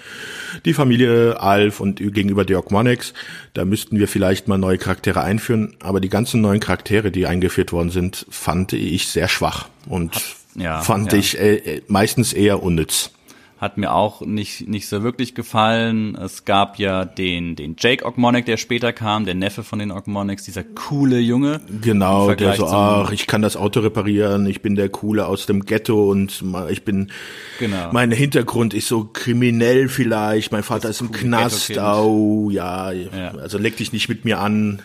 die 0.66 0.74
Familie 0.74 1.40
Alf 1.40 1.80
und 1.80 1.98
gegenüber 1.98 2.46
Dirk 2.46 2.72
Monix, 2.72 3.14
da 3.54 3.66
müssten 3.66 4.00
wir 4.00 4.08
vielleicht 4.08 4.48
mal 4.48 4.58
neue 4.58 4.78
Charaktere 4.78 5.22
einführen, 5.22 5.76
aber 5.82 6.00
die 6.00 6.10
ganzen 6.10 6.42
neuen 6.42 6.60
Charaktere, 6.60 7.12
die 7.12 7.28
eingeführt 7.28 7.72
worden 7.72 7.92
sind, 7.92 8.26
fand 8.30 8.74
ich 8.74 9.08
sehr 9.10 9.28
schwach 9.28 9.70
und 9.88 10.14
ja, 10.56 10.82
fand 10.82 11.14
ja. 11.14 11.20
ich 11.20 11.40
äh, 11.40 11.82
meistens 11.88 12.34
eher 12.34 12.64
unnütz 12.64 13.12
hat 13.60 13.78
mir 13.78 13.94
auch 13.94 14.22
nicht, 14.22 14.70
nicht 14.70 14.88
so 14.88 15.04
wirklich 15.04 15.36
gefallen. 15.36 16.16
Es 16.16 16.46
gab 16.46 16.80
ja 16.80 17.04
den, 17.04 17.58
den 17.58 17.76
Jake 17.78 18.06
Ogmonic, 18.06 18.46
der 18.46 18.56
später 18.56 18.94
kam, 18.94 19.26
der 19.26 19.36
Neffe 19.36 19.64
von 19.64 19.80
den 19.80 19.92
Ogmonics, 19.92 20.44
dieser 20.46 20.64
coole 20.64 21.20
Junge. 21.20 21.60
Genau, 21.82 22.34
der 22.34 22.54
so, 22.54 22.68
ach, 22.68 23.12
ich 23.12 23.28
kann 23.28 23.42
das 23.42 23.58
Auto 23.58 23.82
reparieren, 23.82 24.46
ich 24.48 24.62
bin 24.62 24.76
der 24.76 24.88
Coole 24.88 25.26
aus 25.26 25.46
dem 25.46 25.66
Ghetto 25.66 26.10
und 26.10 26.42
ich 26.70 26.86
bin, 26.86 27.12
genau. 27.60 27.90
mein 27.92 28.12
Hintergrund 28.12 28.74
ist 28.74 28.88
so 28.88 29.10
kriminell 29.12 29.90
vielleicht, 29.90 30.54
mein 30.54 30.64
Vater 30.64 30.88
das 30.88 31.02
ist 31.02 31.02
im 31.02 31.12
Knast, 31.12 31.78
au, 31.78 32.50
ja, 32.50 32.92
ja, 32.94 33.32
also 33.42 33.58
leg 33.58 33.76
dich 33.76 33.92
nicht 33.92 34.08
mit 34.08 34.24
mir 34.24 34.40
an. 34.40 34.82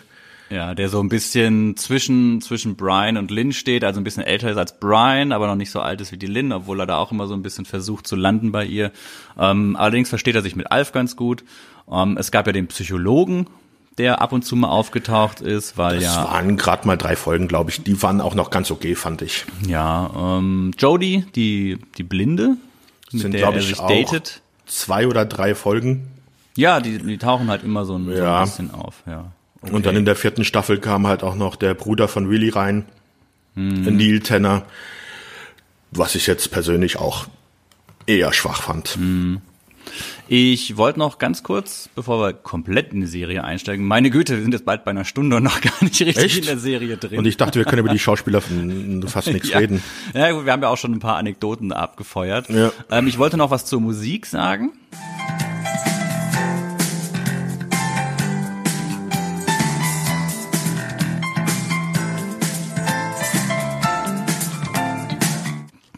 Ja, 0.49 0.75
der 0.75 0.89
so 0.89 0.99
ein 1.01 1.09
bisschen 1.09 1.75
zwischen, 1.75 2.39
zwischen 2.39 2.75
Brian 2.75 3.17
und 3.17 3.31
Lynn 3.31 3.51
steht, 3.51 3.83
also 3.83 3.99
ein 3.99 4.03
bisschen 4.03 4.23
älter 4.23 4.51
ist 4.51 4.57
als 4.57 4.79
Brian, 4.79 5.31
aber 5.31 5.47
noch 5.47 5.55
nicht 5.55 5.71
so 5.71 5.79
alt 5.79 6.01
ist 6.01 6.11
wie 6.11 6.17
die 6.17 6.27
Lynn, 6.27 6.51
obwohl 6.51 6.79
er 6.79 6.85
da 6.85 6.97
auch 6.97 7.11
immer 7.11 7.27
so 7.27 7.33
ein 7.33 7.41
bisschen 7.41 7.65
versucht 7.65 8.05
zu 8.05 8.15
landen 8.15 8.51
bei 8.51 8.65
ihr. 8.65 8.91
Ähm, 9.39 9.75
allerdings 9.75 10.09
versteht 10.09 10.35
er 10.35 10.43
sich 10.43 10.55
mit 10.55 10.71
Alf 10.71 10.91
ganz 10.91 11.15
gut. 11.15 11.43
Ähm, 11.91 12.17
es 12.17 12.31
gab 12.31 12.45
ja 12.45 12.53
den 12.53 12.67
Psychologen, 12.67 13.47
der 13.97 14.21
ab 14.21 14.33
und 14.33 14.43
zu 14.43 14.55
mal 14.55 14.69
aufgetaucht 14.69 15.41
ist, 15.41 15.77
weil 15.77 15.95
das 15.95 16.03
ja. 16.03 16.23
Das 16.23 16.31
waren 16.31 16.57
gerade 16.57 16.85
mal 16.85 16.97
drei 16.97 17.15
Folgen, 17.15 17.47
glaube 17.47 17.71
ich. 17.71 17.83
Die 17.83 18.01
waren 18.03 18.21
auch 18.21 18.35
noch 18.35 18.51
ganz 18.51 18.69
okay, 18.69 18.93
fand 18.93 19.23
ich. 19.23 19.45
Ja, 19.67 20.11
ähm, 20.15 20.73
Jodie, 20.77 21.25
die, 21.35 21.79
die 21.97 22.03
Blinde, 22.03 22.57
mit 23.11 23.21
Sind, 23.21 23.31
der 23.33 23.47
er 23.47 23.61
sich 23.61 23.79
auch 23.79 23.87
datet. 23.87 24.41
Zwei 24.65 25.07
oder 25.07 25.25
drei 25.25 25.55
Folgen. 25.55 26.07
Ja, 26.55 26.79
die, 26.79 26.99
die 26.99 27.17
tauchen 27.17 27.49
halt 27.49 27.63
immer 27.63 27.85
so 27.85 27.97
ein, 27.97 28.09
ja. 28.09 28.15
so 28.15 28.23
ein 28.25 28.43
bisschen 28.43 28.71
auf, 28.71 29.03
ja. 29.05 29.31
Okay. 29.65 29.75
Und 29.75 29.85
dann 29.85 29.95
in 29.95 30.05
der 30.05 30.15
vierten 30.15 30.43
Staffel 30.43 30.79
kam 30.79 31.07
halt 31.07 31.23
auch 31.23 31.35
noch 31.35 31.55
der 31.55 31.73
Bruder 31.73 32.07
von 32.07 32.29
Willy 32.29 32.49
rein, 32.49 32.85
hm. 33.55 33.97
Neil 33.97 34.19
Tanner, 34.19 34.63
was 35.91 36.15
ich 36.15 36.27
jetzt 36.27 36.51
persönlich 36.51 36.97
auch 36.97 37.27
eher 38.05 38.33
schwach 38.33 38.61
fand. 38.61 38.89
Hm. 38.89 39.41
Ich 40.27 40.75
wollte 40.77 40.97
noch 40.97 41.19
ganz 41.19 41.43
kurz, 41.43 41.89
bevor 41.93 42.19
wir 42.19 42.33
komplett 42.33 42.91
in 42.91 43.01
die 43.01 43.07
Serie 43.07 43.43
einsteigen, 43.43 43.85
meine 43.85 44.09
Güte, 44.09 44.35
wir 44.35 44.41
sind 44.41 44.53
jetzt 44.53 44.65
bald 44.65 44.83
bei 44.83 44.91
einer 44.91 45.05
Stunde 45.05 45.35
und 45.35 45.43
noch 45.43 45.61
gar 45.61 45.73
nicht 45.81 46.01
richtig 46.01 46.23
Echt? 46.23 46.37
in 46.37 46.45
der 46.45 46.57
Serie 46.57 46.97
drin. 46.97 47.19
Und 47.19 47.25
ich 47.25 47.37
dachte, 47.37 47.59
wir 47.59 47.65
können 47.65 47.79
über 47.79 47.93
die 47.93 47.99
Schauspieler 48.05 48.41
fast 49.05 49.27
nichts 49.27 49.49
ja. 49.49 49.59
reden. 49.59 49.83
Ja, 50.13 50.45
wir 50.45 50.51
haben 50.51 50.63
ja 50.63 50.69
auch 50.69 50.77
schon 50.77 50.93
ein 50.93 50.99
paar 50.99 51.17
Anekdoten 51.17 51.71
abgefeuert. 51.71 52.49
Ja. 52.49 52.71
Ähm, 52.89 53.07
ich 53.07 53.19
wollte 53.19 53.37
noch 53.37 53.51
was 53.51 53.65
zur 53.65 53.79
Musik 53.79 54.25
sagen. 54.25 54.71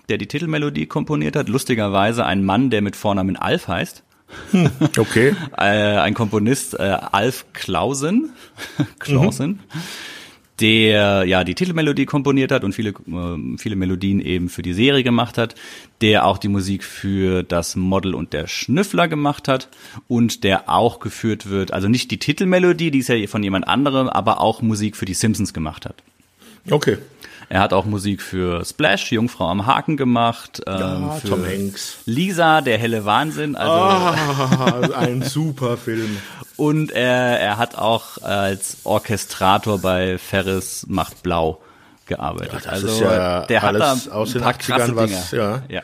Der 0.10 0.18
die 0.18 0.28
Titelmelodie 0.28 0.86
komponiert 0.86 1.36
hat. 1.36 1.50
Lustigerweise 1.50 2.26
ein 2.26 2.44
Mann, 2.44 2.70
der 2.70 2.82
mit 2.82 2.96
Vornamen 2.96 3.36
Alf 3.36 3.68
heißt. 3.68 4.04
Hm, 4.52 4.70
okay. 4.98 5.36
äh, 5.58 5.62
ein 5.62 6.14
Komponist, 6.14 6.74
äh, 6.74 6.84
Alf 6.84 7.46
Klausen. 7.54 8.32
Klausen. 9.00 9.60
Mhm 9.74 9.82
der 10.60 11.26
ja 11.26 11.44
die 11.44 11.56
Titelmelodie 11.56 12.06
komponiert 12.06 12.52
hat 12.52 12.64
und 12.64 12.74
viele 12.74 12.90
äh, 12.90 13.58
viele 13.58 13.76
Melodien 13.76 14.20
eben 14.20 14.50
für 14.50 14.62
die 14.62 14.74
Serie 14.74 15.04
gemacht 15.04 15.38
hat, 15.38 15.56
der 16.02 16.26
auch 16.26 16.38
die 16.38 16.48
Musik 16.48 16.84
für 16.84 17.44
das 17.44 17.76
Model 17.76 18.16
und 18.16 18.34
der 18.34 18.48
Schnüffler 18.48 19.08
gemacht 19.08 19.48
hat 19.48 19.70
und 20.08 20.44
der 20.44 20.70
auch 20.70 21.00
geführt 21.00 21.50
wird, 21.50 21.74
also 21.74 21.88
nicht 21.88 22.10
die 22.12 22.18
Titelmelodie, 22.18 22.92
die 22.92 23.00
ist 23.00 23.10
ja 23.10 23.28
von 23.28 23.44
jemand 23.44 23.68
anderem, 23.68 24.10
aber 24.10 24.42
auch 24.42 24.62
Musik 24.62 24.96
für 24.96 25.06
die 25.06 25.14
Simpsons 25.14 25.54
gemacht 25.54 25.86
hat. 25.86 25.96
Okay. 26.70 26.98
Er 27.50 27.62
hat 27.62 27.72
auch 27.72 27.86
Musik 27.86 28.22
für 28.22 28.66
Splash, 28.66 29.12
Jungfrau 29.12 29.50
am 29.50 29.66
Haken 29.66 29.96
gemacht. 29.96 30.62
Ähm, 30.68 30.80
ja, 30.80 31.12
für 31.22 31.28
Tom 31.30 31.46
Hanks. 31.46 32.00
Lisa, 32.06 32.62
der 32.62 32.78
helle 32.78 33.06
Wahnsinn. 33.06 33.56
Also 33.56 33.72
ah, 33.74 34.90
ein 34.96 35.22
super 35.22 35.78
Film. 35.78 36.18
Und 36.58 36.92
er, 36.92 37.40
er 37.40 37.58
hat 37.58 37.78
auch 37.78 38.22
als 38.22 38.78
Orchestrator 38.84 39.80
bei 39.80 40.18
Ferris 40.18 40.86
macht 40.90 41.24
Blau 41.24 41.62
gearbeitet. 42.08 42.66
Ja, 42.66 42.72
also 42.72 43.02
ja 43.02 43.46
der 43.46 43.62
hat 43.62 43.76
da 43.76 43.98
aus 44.12 44.34
den 44.34 44.44
80ern 44.44 44.96
was, 44.96 45.32
ja. 45.32 45.64
ja. 45.70 45.84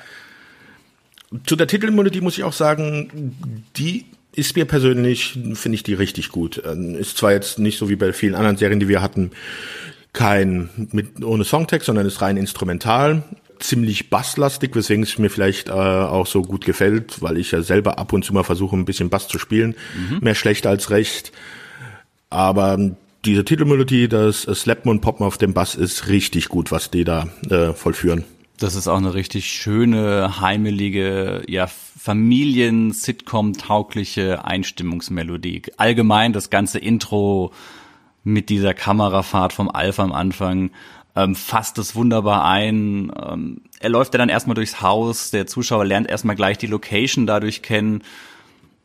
Zu 1.46 1.56
der 1.56 1.68
Titelmelodie 1.68 2.22
muss 2.22 2.38
ich 2.38 2.44
auch 2.44 2.54
sagen, 2.54 3.36
die 3.78 4.06
ist 4.36 4.56
mir 4.56 4.66
persönlich, 4.66 5.38
finde 5.54 5.76
ich 5.76 5.84
die 5.84 5.94
richtig 5.94 6.30
gut. 6.30 6.62
Ähm, 6.66 6.96
ist 6.96 7.18
zwar 7.18 7.32
jetzt 7.32 7.60
nicht 7.60 7.78
so 7.78 7.90
wie 7.90 7.96
bei 7.96 8.14
vielen 8.14 8.36
anderen 8.36 8.58
Serien, 8.58 8.80
die 8.80 8.88
wir 8.88 9.02
hatten, 9.02 9.32
kein 10.14 10.70
mit 10.92 11.24
ohne 11.24 11.44
Songtext, 11.44 11.88
sondern 11.88 12.06
ist 12.06 12.22
rein 12.22 12.38
instrumental, 12.38 13.24
ziemlich 13.60 14.10
basslastig, 14.10 14.76
weswegen 14.76 15.04
es 15.04 15.18
mir 15.18 15.30
vielleicht 15.30 15.70
äh, 15.70 15.72
auch 15.72 16.28
so 16.28 16.44
gut 16.44 16.66
gefällt, 16.66 17.22
weil 17.22 17.38
ich 17.38 17.52
ja 17.52 17.62
selber 17.62 17.98
ab 17.98 18.14
und 18.14 18.24
zu 18.24 18.34
mal 18.34 18.44
versuche, 18.44 18.76
ein 18.76 18.86
bisschen 18.86 19.10
Bass 19.10 19.28
zu 19.28 19.40
spielen, 19.40 19.76
mhm. 19.96 20.20
mehr 20.22 20.36
schlecht 20.36 20.68
als 20.68 20.92
recht. 20.92 21.32
Aber 22.30 22.78
diese 23.26 23.46
Titelmelodie, 23.46 24.08
das 24.08 24.42
Slappen 24.42 24.92
und 24.92 25.02
Poppen 25.02 25.26
auf 25.26 25.38
dem 25.38 25.54
Bass 25.54 25.76
ist 25.76 26.08
richtig 26.08 26.50
gut, 26.50 26.72
was 26.72 26.92
die 26.92 27.06
da 27.06 27.30
äh, 27.50 27.74
vollführen. 27.74 28.26
Das 28.60 28.76
ist 28.76 28.88
auch 28.88 28.98
eine 28.98 29.16
richtig 29.16 29.48
schöne, 29.48 30.40
heimelige, 30.40 31.42
ja, 31.48 31.68
Familien-Sitcom-taugliche 31.68 34.46
Einstimmungsmelodie. 34.46 35.64
Allgemein 35.78 36.34
das 36.34 36.50
ganze 36.50 36.80
Intro 36.80 37.54
mit 38.24 38.50
dieser 38.50 38.74
Kamerafahrt 38.74 39.54
vom 39.54 39.70
Alpha 39.70 40.04
am 40.04 40.12
Anfang 40.12 40.72
ähm, 41.16 41.36
fasst 41.36 41.78
es 41.78 41.96
wunderbar 41.96 42.46
ein. 42.46 43.12
Ähm, 43.22 43.62
er 43.80 43.90
läuft 43.90 44.14
ja 44.14 44.18
dann 44.18 44.30
erstmal 44.30 44.56
durchs 44.56 44.82
Haus, 44.82 45.32
der 45.32 45.46
Zuschauer 45.48 45.86
lernt 45.86 46.10
erstmal 46.10 46.36
gleich 46.36 46.58
die 46.58 46.68
Location 46.68 47.28
dadurch 47.28 47.62
kennen. 47.62 48.02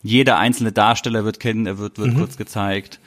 Jeder 0.02 0.38
einzelne 0.38 0.72
Darsteller 0.72 1.24
wird 1.24 1.40
kennen, 1.40 1.66
er 1.66 1.78
wird, 1.78 1.98
wird 1.98 2.14
mhm. 2.14 2.18
kurz 2.18 2.36
gezeigt. 2.36 3.00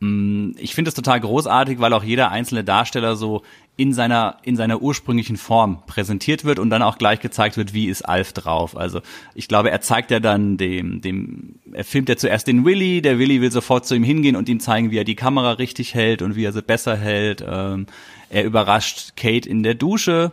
Mm, 0.00 0.52
ich 0.58 0.74
finde 0.74 0.90
es 0.90 0.94
total 0.94 1.20
großartig, 1.20 1.80
weil 1.80 1.92
auch 1.92 2.04
jeder 2.04 2.30
einzelne 2.30 2.64
Darsteller 2.64 3.16
so 3.16 3.42
in 3.82 3.92
seiner, 3.92 4.36
in 4.44 4.54
seiner 4.54 4.80
ursprünglichen 4.80 5.36
Form 5.36 5.82
präsentiert 5.86 6.44
wird 6.44 6.60
und 6.60 6.70
dann 6.70 6.82
auch 6.82 6.98
gleich 6.98 7.18
gezeigt 7.18 7.56
wird, 7.56 7.74
wie 7.74 7.88
ist 7.88 8.02
Alf 8.02 8.32
drauf. 8.32 8.76
Also 8.76 9.00
ich 9.34 9.48
glaube, 9.48 9.72
er 9.72 9.80
zeigt 9.80 10.12
ja 10.12 10.20
dann 10.20 10.56
dem, 10.56 11.00
dem, 11.00 11.56
er 11.72 11.82
filmt 11.82 12.08
ja 12.08 12.16
zuerst 12.16 12.46
den 12.46 12.64
Willy, 12.64 13.02
der 13.02 13.18
Willy 13.18 13.40
will 13.40 13.50
sofort 13.50 13.84
zu 13.84 13.96
ihm 13.96 14.04
hingehen 14.04 14.36
und 14.36 14.48
ihm 14.48 14.60
zeigen, 14.60 14.92
wie 14.92 14.98
er 14.98 15.04
die 15.04 15.16
Kamera 15.16 15.52
richtig 15.52 15.94
hält 15.94 16.22
und 16.22 16.36
wie 16.36 16.44
er 16.44 16.52
sie 16.52 16.62
besser 16.62 16.96
hält. 16.96 17.44
Ähm, 17.44 17.86
er 18.30 18.44
überrascht 18.44 19.16
Kate 19.16 19.48
in 19.48 19.64
der 19.64 19.74
Dusche 19.74 20.32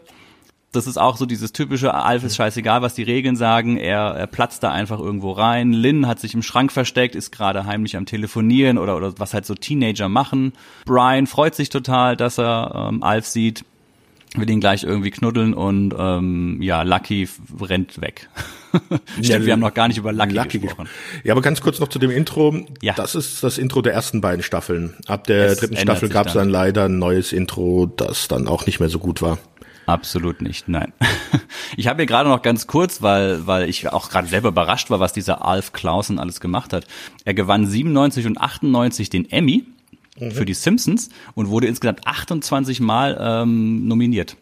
das 0.72 0.86
ist 0.86 0.98
auch 0.98 1.18
so 1.18 1.26
dieses 1.26 1.52
typische, 1.52 1.94
Alf 1.94 2.24
ist 2.24 2.36
scheißegal, 2.36 2.82
was 2.82 2.94
die 2.94 3.04
Regeln 3.04 3.36
sagen, 3.36 3.78
er, 3.78 4.14
er 4.16 4.28
platzt 4.28 4.62
da 4.62 4.72
einfach 4.72 5.00
irgendwo 5.00 5.32
rein. 5.32 5.74
Lynn 5.74 6.08
hat 6.08 6.20
sich 6.20 6.36
im 6.36 6.44
Schrank 6.44 6.72
versteckt, 6.72 7.16
ist 7.16 7.32
gerade 7.32 7.66
heimlich 7.66 7.98
am 7.98 8.06
Telefonieren 8.06 8.78
oder, 8.78 8.96
oder 8.96 9.18
was 9.18 9.34
halt 9.34 9.46
so 9.46 9.56
Teenager 9.56 10.10
machen. 10.10 10.54
Brian 10.86 11.26
freut 11.26 11.56
sich 11.56 11.70
total, 11.70 12.16
dass 12.16 12.38
er 12.38 12.90
ähm, 12.90 13.02
Alf 13.02 13.26
sieht, 13.26 13.66
will 14.36 14.48
ihn 14.48 14.60
gleich 14.60 14.84
irgendwie 14.84 15.10
knuddeln 15.10 15.56
und 15.56 15.96
ähm, 15.98 16.62
ja, 16.62 16.84
Lucky 16.84 17.28
rennt 17.60 18.00
weg. 18.00 18.30
Stimmt, 19.14 19.26
ja, 19.26 19.46
wir 19.46 19.54
haben 19.54 19.60
noch 19.60 19.74
gar 19.74 19.88
nicht 19.88 19.98
über 19.98 20.14
Lucky, 20.14 20.34
Lucky 20.34 20.60
gesprochen. 20.60 20.88
Ja, 21.24 21.34
aber 21.34 21.42
ganz 21.42 21.62
kurz 21.62 21.80
noch 21.80 21.88
zu 21.88 21.98
dem 21.98 22.12
Intro. 22.12 22.56
Ja. 22.84 22.94
Das 22.94 23.16
ist 23.16 23.44
das 23.44 23.58
Intro 23.58 23.82
der 23.82 23.94
ersten 23.94 24.22
beiden 24.22 24.44
Staffeln. 24.44 24.96
Ab 25.08 25.26
der 25.26 25.48
es 25.48 25.58
dritten 25.58 25.78
Staffel 25.78 26.10
gab 26.10 26.28
es 26.28 26.34
dann 26.34 26.50
leider 26.50 26.86
ein 26.86 27.00
neues 27.00 27.34
Intro, 27.34 27.88
das 27.88 28.28
dann 28.28 28.48
auch 28.48 28.68
nicht 28.68 28.80
mehr 28.80 28.90
so 28.90 29.00
gut 29.00 29.24
war. 29.24 29.40
Absolut 29.90 30.42
nicht, 30.42 30.68
nein. 30.68 30.94
Ich 31.78 31.88
habe 31.88 31.98
hier 31.98 32.08
gerade 32.08 32.28
noch 32.28 32.42
ganz 32.42 32.68
kurz, 32.68 33.02
weil, 33.02 33.46
weil 33.46 33.70
ich 33.70 33.88
auch 33.88 34.10
gerade 34.10 34.28
selber 34.28 34.50
überrascht 34.50 34.90
war, 34.90 35.00
was 35.00 35.14
dieser 35.14 35.46
Alf 35.46 35.72
Clausen 35.72 36.20
alles 36.20 36.42
gemacht 36.42 36.74
hat. 36.74 36.88
Er 37.26 37.34
gewann 37.34 37.68
97 37.68 38.26
und 38.26 38.42
98 38.42 39.10
den 39.10 39.30
Emmy 39.30 39.66
mhm. 40.20 40.32
für 40.32 40.46
die 40.46 40.56
Simpsons 40.56 41.10
und 41.36 41.50
wurde 41.50 41.68
insgesamt 41.68 42.06
28 42.06 42.82
Mal 42.82 43.18
ähm, 43.22 43.88
nominiert. 43.88 44.36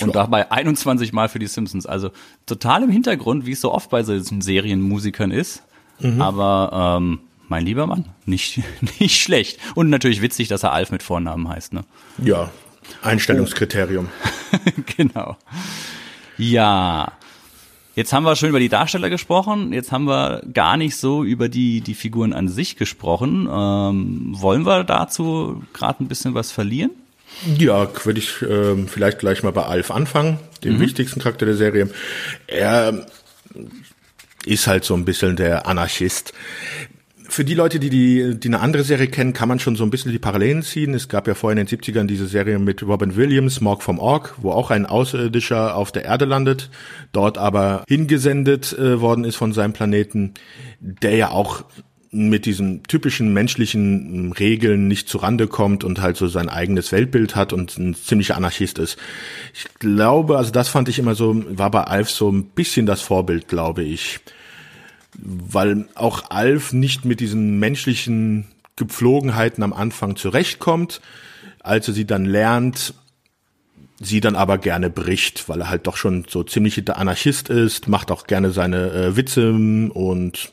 Und 0.00 0.10
Klar. 0.10 0.24
dabei 0.24 0.50
21 0.50 1.12
Mal 1.12 1.28
für 1.28 1.38
die 1.38 1.46
Simpsons. 1.46 1.86
Also 1.86 2.10
total 2.44 2.82
im 2.82 2.90
Hintergrund, 2.90 3.46
wie 3.46 3.52
es 3.52 3.60
so 3.60 3.72
oft 3.72 3.88
bei 3.88 4.02
solchen 4.02 4.42
Serienmusikern 4.42 5.30
ist. 5.30 5.62
Mhm. 6.00 6.20
Aber 6.20 6.98
ähm, 6.98 7.20
mein 7.48 7.64
lieber 7.64 7.86
Mann, 7.86 8.06
nicht, 8.24 8.60
nicht 9.00 9.22
schlecht. 9.22 9.58
Und 9.74 9.90
natürlich 9.90 10.22
witzig, 10.22 10.48
dass 10.48 10.64
er 10.64 10.72
Alf 10.72 10.90
mit 10.90 11.02
Vornamen 11.02 11.48
heißt. 11.48 11.72
Ne? 11.72 11.84
Ja, 12.18 12.50
Einstellungskriterium. 13.02 14.08
genau. 14.96 15.36
Ja. 16.38 17.12
Jetzt 17.94 18.12
haben 18.12 18.24
wir 18.24 18.36
schon 18.36 18.50
über 18.50 18.60
die 18.60 18.68
Darsteller 18.68 19.08
gesprochen. 19.08 19.72
Jetzt 19.72 19.90
haben 19.90 20.04
wir 20.04 20.42
gar 20.52 20.76
nicht 20.76 20.96
so 20.96 21.24
über 21.24 21.48
die, 21.48 21.80
die 21.80 21.94
Figuren 21.94 22.34
an 22.34 22.48
sich 22.48 22.76
gesprochen. 22.76 23.48
Ähm, 23.50 24.34
wollen 24.38 24.66
wir 24.66 24.84
dazu 24.84 25.64
gerade 25.72 26.04
ein 26.04 26.08
bisschen 26.08 26.34
was 26.34 26.52
verlieren? 26.52 26.90
Ja, 27.58 27.88
würde 28.04 28.20
ich 28.20 28.42
ähm, 28.42 28.86
vielleicht 28.86 29.18
gleich 29.18 29.42
mal 29.42 29.52
bei 29.52 29.64
Alf 29.64 29.90
anfangen, 29.90 30.38
dem 30.62 30.74
mhm. 30.74 30.80
wichtigsten 30.80 31.20
Charakter 31.20 31.46
der 31.46 31.56
Serie. 31.56 31.90
Er 32.46 33.06
ist 34.44 34.66
halt 34.66 34.84
so 34.84 34.94
ein 34.94 35.04
bisschen 35.04 35.36
der 35.36 35.66
Anarchist 35.66 36.32
für 37.28 37.44
die 37.44 37.54
Leute, 37.54 37.78
die, 37.78 37.90
die, 37.90 38.38
die 38.38 38.48
eine 38.48 38.60
andere 38.60 38.82
Serie 38.82 39.08
kennen, 39.08 39.32
kann 39.32 39.48
man 39.48 39.58
schon 39.58 39.76
so 39.76 39.84
ein 39.84 39.90
bisschen 39.90 40.12
die 40.12 40.18
Parallelen 40.18 40.62
ziehen. 40.62 40.94
Es 40.94 41.08
gab 41.08 41.26
ja 41.26 41.34
vorher 41.34 41.58
in 41.58 41.66
den 41.66 41.78
70ern 41.78 42.06
diese 42.06 42.26
Serie 42.26 42.58
mit 42.58 42.82
Robin 42.82 43.16
Williams, 43.16 43.60
Morg 43.60 43.82
vom 43.82 43.98
Org, 43.98 44.34
wo 44.38 44.52
auch 44.52 44.70
ein 44.70 44.86
Außerirdischer 44.86 45.76
auf 45.76 45.92
der 45.92 46.04
Erde 46.04 46.24
landet, 46.24 46.70
dort 47.12 47.38
aber 47.38 47.84
hingesendet 47.88 48.72
äh, 48.78 49.00
worden 49.00 49.24
ist 49.24 49.36
von 49.36 49.52
seinem 49.52 49.72
Planeten, 49.72 50.34
der 50.80 51.16
ja 51.16 51.30
auch 51.30 51.64
mit 52.10 52.46
diesen 52.46 52.82
typischen 52.84 53.32
menschlichen 53.32 54.30
hm, 54.30 54.32
Regeln 54.32 54.88
nicht 54.88 55.08
zurande 55.08 55.48
kommt 55.48 55.84
und 55.84 56.00
halt 56.00 56.16
so 56.16 56.28
sein 56.28 56.48
eigenes 56.48 56.92
Weltbild 56.92 57.36
hat 57.36 57.52
und 57.52 57.76
ein 57.76 57.94
ziemlicher 57.94 58.36
Anarchist 58.36 58.78
ist. 58.78 58.96
Ich 59.52 59.66
glaube, 59.78 60.38
also 60.38 60.50
das 60.50 60.68
fand 60.68 60.88
ich 60.88 60.98
immer 60.98 61.14
so, 61.14 61.44
war 61.58 61.70
bei 61.70 61.82
Alf 61.82 62.10
so 62.10 62.30
ein 62.30 62.44
bisschen 62.44 62.86
das 62.86 63.02
Vorbild, 63.02 63.48
glaube 63.48 63.82
ich 63.82 64.20
weil 65.18 65.88
auch 65.94 66.30
Alf 66.30 66.72
nicht 66.72 67.04
mit 67.04 67.20
diesen 67.20 67.58
menschlichen 67.58 68.46
Gepflogenheiten 68.76 69.62
am 69.62 69.72
Anfang 69.72 70.16
zurechtkommt, 70.16 71.00
als 71.60 71.88
er 71.88 71.94
sie 71.94 72.06
dann 72.06 72.24
lernt, 72.24 72.94
sie 74.00 74.20
dann 74.20 74.36
aber 74.36 74.58
gerne 74.58 74.90
bricht, 74.90 75.48
weil 75.48 75.62
er 75.62 75.70
halt 75.70 75.86
doch 75.86 75.96
schon 75.96 76.26
so 76.28 76.42
ziemlich 76.44 76.82
der 76.84 76.98
Anarchist 76.98 77.48
ist, 77.48 77.88
macht 77.88 78.10
auch 78.10 78.26
gerne 78.26 78.50
seine 78.50 78.92
äh, 78.92 79.16
Witze 79.16 79.52
und 79.52 80.52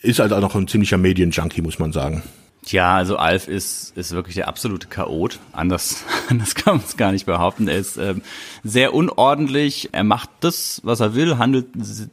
ist 0.00 0.18
halt 0.18 0.32
auch 0.32 0.40
noch 0.40 0.54
ein 0.54 0.68
ziemlicher 0.68 0.98
Medienjunkie, 0.98 1.62
muss 1.62 1.78
man 1.78 1.92
sagen. 1.92 2.22
Ja, 2.66 2.94
also 2.94 3.16
Alf 3.16 3.48
ist, 3.48 3.96
ist 3.96 4.12
wirklich 4.12 4.36
der 4.36 4.46
absolute 4.46 4.86
Chaot. 4.86 5.40
Anders, 5.50 6.04
anders 6.28 6.54
kann 6.54 6.76
man 6.76 6.84
es 6.86 6.96
gar 6.96 7.10
nicht 7.10 7.26
behaupten. 7.26 7.66
Er 7.66 7.78
ist 7.78 7.96
ähm, 7.96 8.22
sehr 8.62 8.94
unordentlich. 8.94 9.88
Er 9.92 10.04
macht 10.04 10.30
das, 10.40 10.80
was 10.84 11.00
er 11.00 11.14
will, 11.14 11.38
handelt 11.38 11.66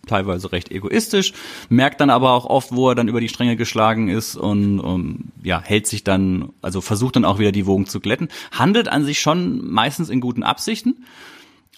teilweise 0.08 0.52
recht 0.52 0.72
egoistisch, 0.72 1.34
merkt 1.70 2.02
dann 2.02 2.10
aber 2.10 2.32
auch 2.32 2.46
oft, 2.46 2.72
wo 2.72 2.90
er 2.90 2.96
dann 2.96 3.08
über 3.08 3.22
die 3.22 3.30
Stränge 3.30 3.58
geschlagen 3.58 4.10
ist 4.10 4.36
und 4.36 4.80
um, 4.80 5.26
ja, 5.44 5.62
hält 5.62 5.86
sich 5.86 6.04
dann, 6.04 6.52
also 6.64 6.82
versucht 6.82 7.16
dann 7.16 7.26
auch 7.26 7.38
wieder 7.38 7.52
die 7.52 7.68
Wogen 7.68 7.86
zu 7.86 8.00
glätten. 8.00 8.30
Handelt 8.52 8.88
an 8.88 9.06
sich 9.06 9.20
schon 9.20 9.70
meistens 9.70 10.10
in 10.10 10.20
guten 10.20 10.42
Absichten, 10.42 11.06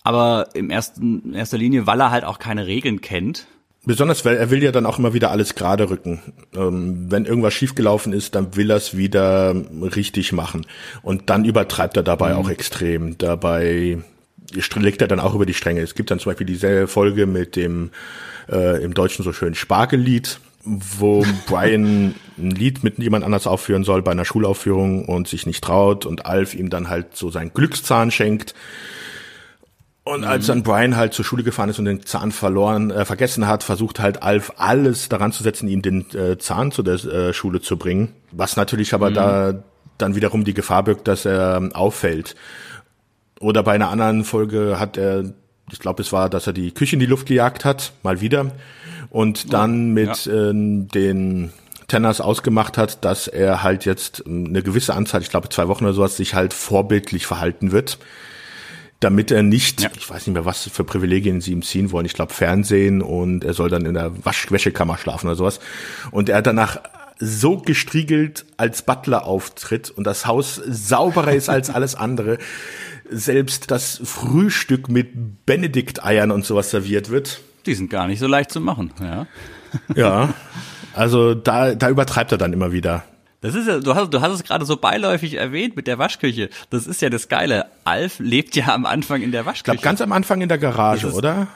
aber 0.04 0.48
im 0.54 0.70
ersten, 0.70 1.22
in 1.26 1.34
erster 1.34 1.58
Linie, 1.58 1.88
weil 1.88 2.00
er 2.00 2.12
halt 2.12 2.24
auch 2.24 2.40
keine 2.40 2.68
Regeln 2.68 3.02
kennt 3.02 3.48
Besonders, 3.84 4.24
weil 4.26 4.38
er 4.38 4.52
will 4.52 4.62
ja 4.62 4.72
dann 4.72 4.86
auch 4.86 5.00
immer 5.00 5.14
wieder 5.14 5.32
alles 5.32 5.56
gerade 5.56 5.90
rücken. 5.90 6.22
Ähm, 6.56 7.12
wenn 7.12 7.26
irgendwas 7.26 7.56
schiefgelaufen 7.56 8.14
ist, 8.14 8.36
dann 8.36 8.56
will 8.56 8.70
er 8.70 8.78
es 8.78 8.96
wieder 8.96 9.56
richtig 9.96 10.34
machen. 10.34 10.68
Und 11.02 11.32
dann 11.32 11.46
übertreibt 11.46 11.98
er 11.98 12.04
dabei 12.04 12.34
mhm. 12.34 12.40
auch 12.40 12.50
extrem. 12.50 13.18
Dabei 13.18 13.98
legt 14.76 15.02
er 15.02 15.08
dann 15.08 15.20
auch 15.20 15.34
über 15.34 15.48
die 15.48 15.56
Stränge. 15.56 15.82
Es 15.82 15.96
gibt 15.96 16.12
dann 16.12 16.20
zum 16.20 16.30
Beispiel 16.30 16.46
diese 16.46 16.88
Folge 16.88 17.26
mit 17.26 17.56
dem 17.56 17.90
äh, 18.50 18.84
im 18.84 18.94
Deutschen 18.94 19.24
so 19.24 19.34
schön 19.34 19.56
Spargellied, 19.56 20.40
wo 20.64 21.26
Brian 21.48 22.14
ein 22.38 22.52
Lied 22.52 22.84
mit 22.84 23.00
jemand 23.00 23.26
anders 23.26 23.48
aufführen 23.48 23.84
soll 23.84 24.04
bei 24.04 24.12
einer 24.12 24.26
Schulaufführung 24.26 25.06
und 25.06 25.28
sich 25.28 25.48
nicht 25.48 25.64
traut 25.64 26.06
und 26.06 26.28
Alf 26.28 26.54
ihm 26.54 26.70
dann 26.70 26.88
halt 26.88 27.16
so 27.16 27.32
seinen 27.32 27.52
Glückszahn 27.52 28.12
schenkt 28.12 28.54
Und 30.04 30.24
als 30.24 30.48
dann 30.48 30.64
Brian 30.64 30.96
halt 30.96 31.14
zur 31.14 31.24
Schule 31.24 31.44
gefahren 31.44 31.70
ist 31.70 31.78
und 31.78 31.86
den 31.86 32.04
Zahn 32.04 32.32
verloren, 32.32 32.90
äh, 32.90 33.06
vergessen 33.06 33.48
hat, 33.48 33.64
versucht 33.64 34.00
halt 34.00 34.24
Alf 34.24 34.54
alles 34.58 35.10
daran 35.10 35.32
zu 35.32 35.44
setzen, 35.44 35.68
ihm 35.68 35.84
den 35.84 36.10
äh, 36.16 36.40
Zahn 36.40 36.72
zu 36.72 36.82
der 36.82 36.96
äh, 36.96 37.34
Schule 37.34 37.62
zu 37.62 37.78
bringen. 37.78 38.14
Was 38.32 38.56
natürlich 38.56 38.96
aber 38.96 39.12
da 39.12 39.64
dann 40.00 40.16
wiederum 40.16 40.44
die 40.44 40.56
Gefahr 40.56 40.84
birgt, 40.84 41.08
dass 41.08 41.26
er 41.26 41.58
ähm, 41.58 41.72
auffällt. 41.74 42.36
Oder 43.40 43.62
bei 43.62 43.74
einer 43.74 43.90
anderen 43.90 44.24
Folge 44.24 44.80
hat 44.80 44.98
er, 44.98 45.34
ich 45.72 45.80
glaube, 45.80 46.02
es 46.02 46.12
war, 46.12 46.30
dass 46.30 46.48
er 46.48 46.54
die 46.54 46.72
Küche 46.72 46.96
in 46.96 47.00
die 47.00 47.06
Luft 47.06 47.28
gejagt 47.28 47.64
hat, 47.64 47.94
mal 48.02 48.22
wieder. 48.22 48.52
Und 49.12 49.54
dann 49.54 49.94
mit 49.94 50.26
ja. 50.26 50.50
äh, 50.50 50.54
den 50.54 51.54
Tenners 51.88 52.22
ausgemacht 52.22 52.78
hat, 52.80 53.06
dass 53.06 53.28
er 53.28 53.62
halt 53.62 53.86
jetzt 53.86 54.24
ähm, 54.26 54.48
eine 54.48 54.64
gewisse 54.64 54.96
Anzahl, 54.96 55.22
ich 55.22 55.30
glaube 55.30 55.50
zwei 55.50 55.68
Wochen 55.68 55.86
oder 55.86 55.94
sowas, 55.94 56.18
sich 56.18 56.34
halt 56.34 56.56
vorbildlich 56.56 57.28
verhalten 57.28 57.72
wird 57.72 58.00
damit 59.02 59.30
er 59.32 59.44
nicht, 59.44 59.82
Ja. 59.82 59.90
ich 59.98 60.10
weiß 60.10 60.26
nicht 60.28 60.34
mehr, 60.34 60.46
was 60.46 60.70
für 60.72 60.84
Privilegien 60.86 61.42
sie 61.42 61.52
ihm 61.52 61.62
ziehen 61.64 61.92
wollen, 61.92 62.06
ich 62.06 62.14
glaube 62.14 62.34
Fernsehen 62.34 63.02
und 63.02 63.44
er 63.44 63.54
soll 63.54 63.70
dann 63.70 63.86
in 63.86 63.96
der 63.96 64.14
Waschwäschekammer 64.26 64.98
schlafen 64.98 65.28
oder 65.28 65.36
sowas. 65.36 65.60
Und 66.12 66.30
er 66.30 66.38
hat 66.38 66.48
danach 66.48 66.80
so 67.20 67.58
gestriegelt 67.58 68.46
als 68.58 68.84
Butler 68.84 69.26
auftritt 69.26 69.90
und 69.92 70.06
das 70.06 70.26
Haus 70.26 70.56
sauberer 70.56 71.34
ist 71.34 71.50
als 71.50 71.70
alles 71.70 71.96
andere. 71.96 72.38
Selbst 73.10 73.70
das 73.72 74.00
Frühstück 74.04 74.88
mit 74.88 75.46
Benedikt-Eiern 75.46 76.32
und 76.32 76.46
sowas 76.46 76.72
serviert 76.72 77.10
wird. 77.10 77.42
Die 77.66 77.76
sind 77.76 77.90
gar 77.90 78.08
nicht 78.08 78.20
so 78.20 78.28
leicht 78.28 78.52
zu 78.52 78.62
machen, 78.62 78.92
ja. 79.02 79.28
Ja, 79.96 80.34
also 80.94 81.34
da, 81.34 81.76
da 81.76 81.90
übertreibt 81.90 82.32
er 82.32 82.38
dann 82.38 82.54
immer 82.54 82.72
wieder. 82.72 83.04
Das 83.42 83.56
ist 83.56 83.68
ja, 83.68 83.80
du 83.80 83.96
hast, 83.96 84.14
du 84.14 84.22
hast 84.22 84.32
es 84.34 84.44
gerade 84.44 84.66
so 84.66 84.78
beiläufig 84.78 85.34
erwähnt 85.34 85.76
mit 85.76 85.88
der 85.88 85.98
Waschküche. 85.98 86.50
Das 86.70 86.86
ist 86.88 87.02
ja 87.02 87.10
das 87.10 87.28
Geile. 87.28 87.66
Alf 87.84 88.20
lebt 88.20 88.56
ja 88.56 88.68
am 88.74 88.86
Anfang 88.86 89.22
in 89.24 89.32
der 89.32 89.42
Ich 89.42 89.48
Waschküche. 89.48 89.64
glaube, 89.64 89.82
ganz 89.84 90.00
am 90.02 90.12
Anfang 90.12 90.42
in 90.42 90.50
der 90.50 90.60
Garage, 90.60 91.12
oder? 91.12 91.48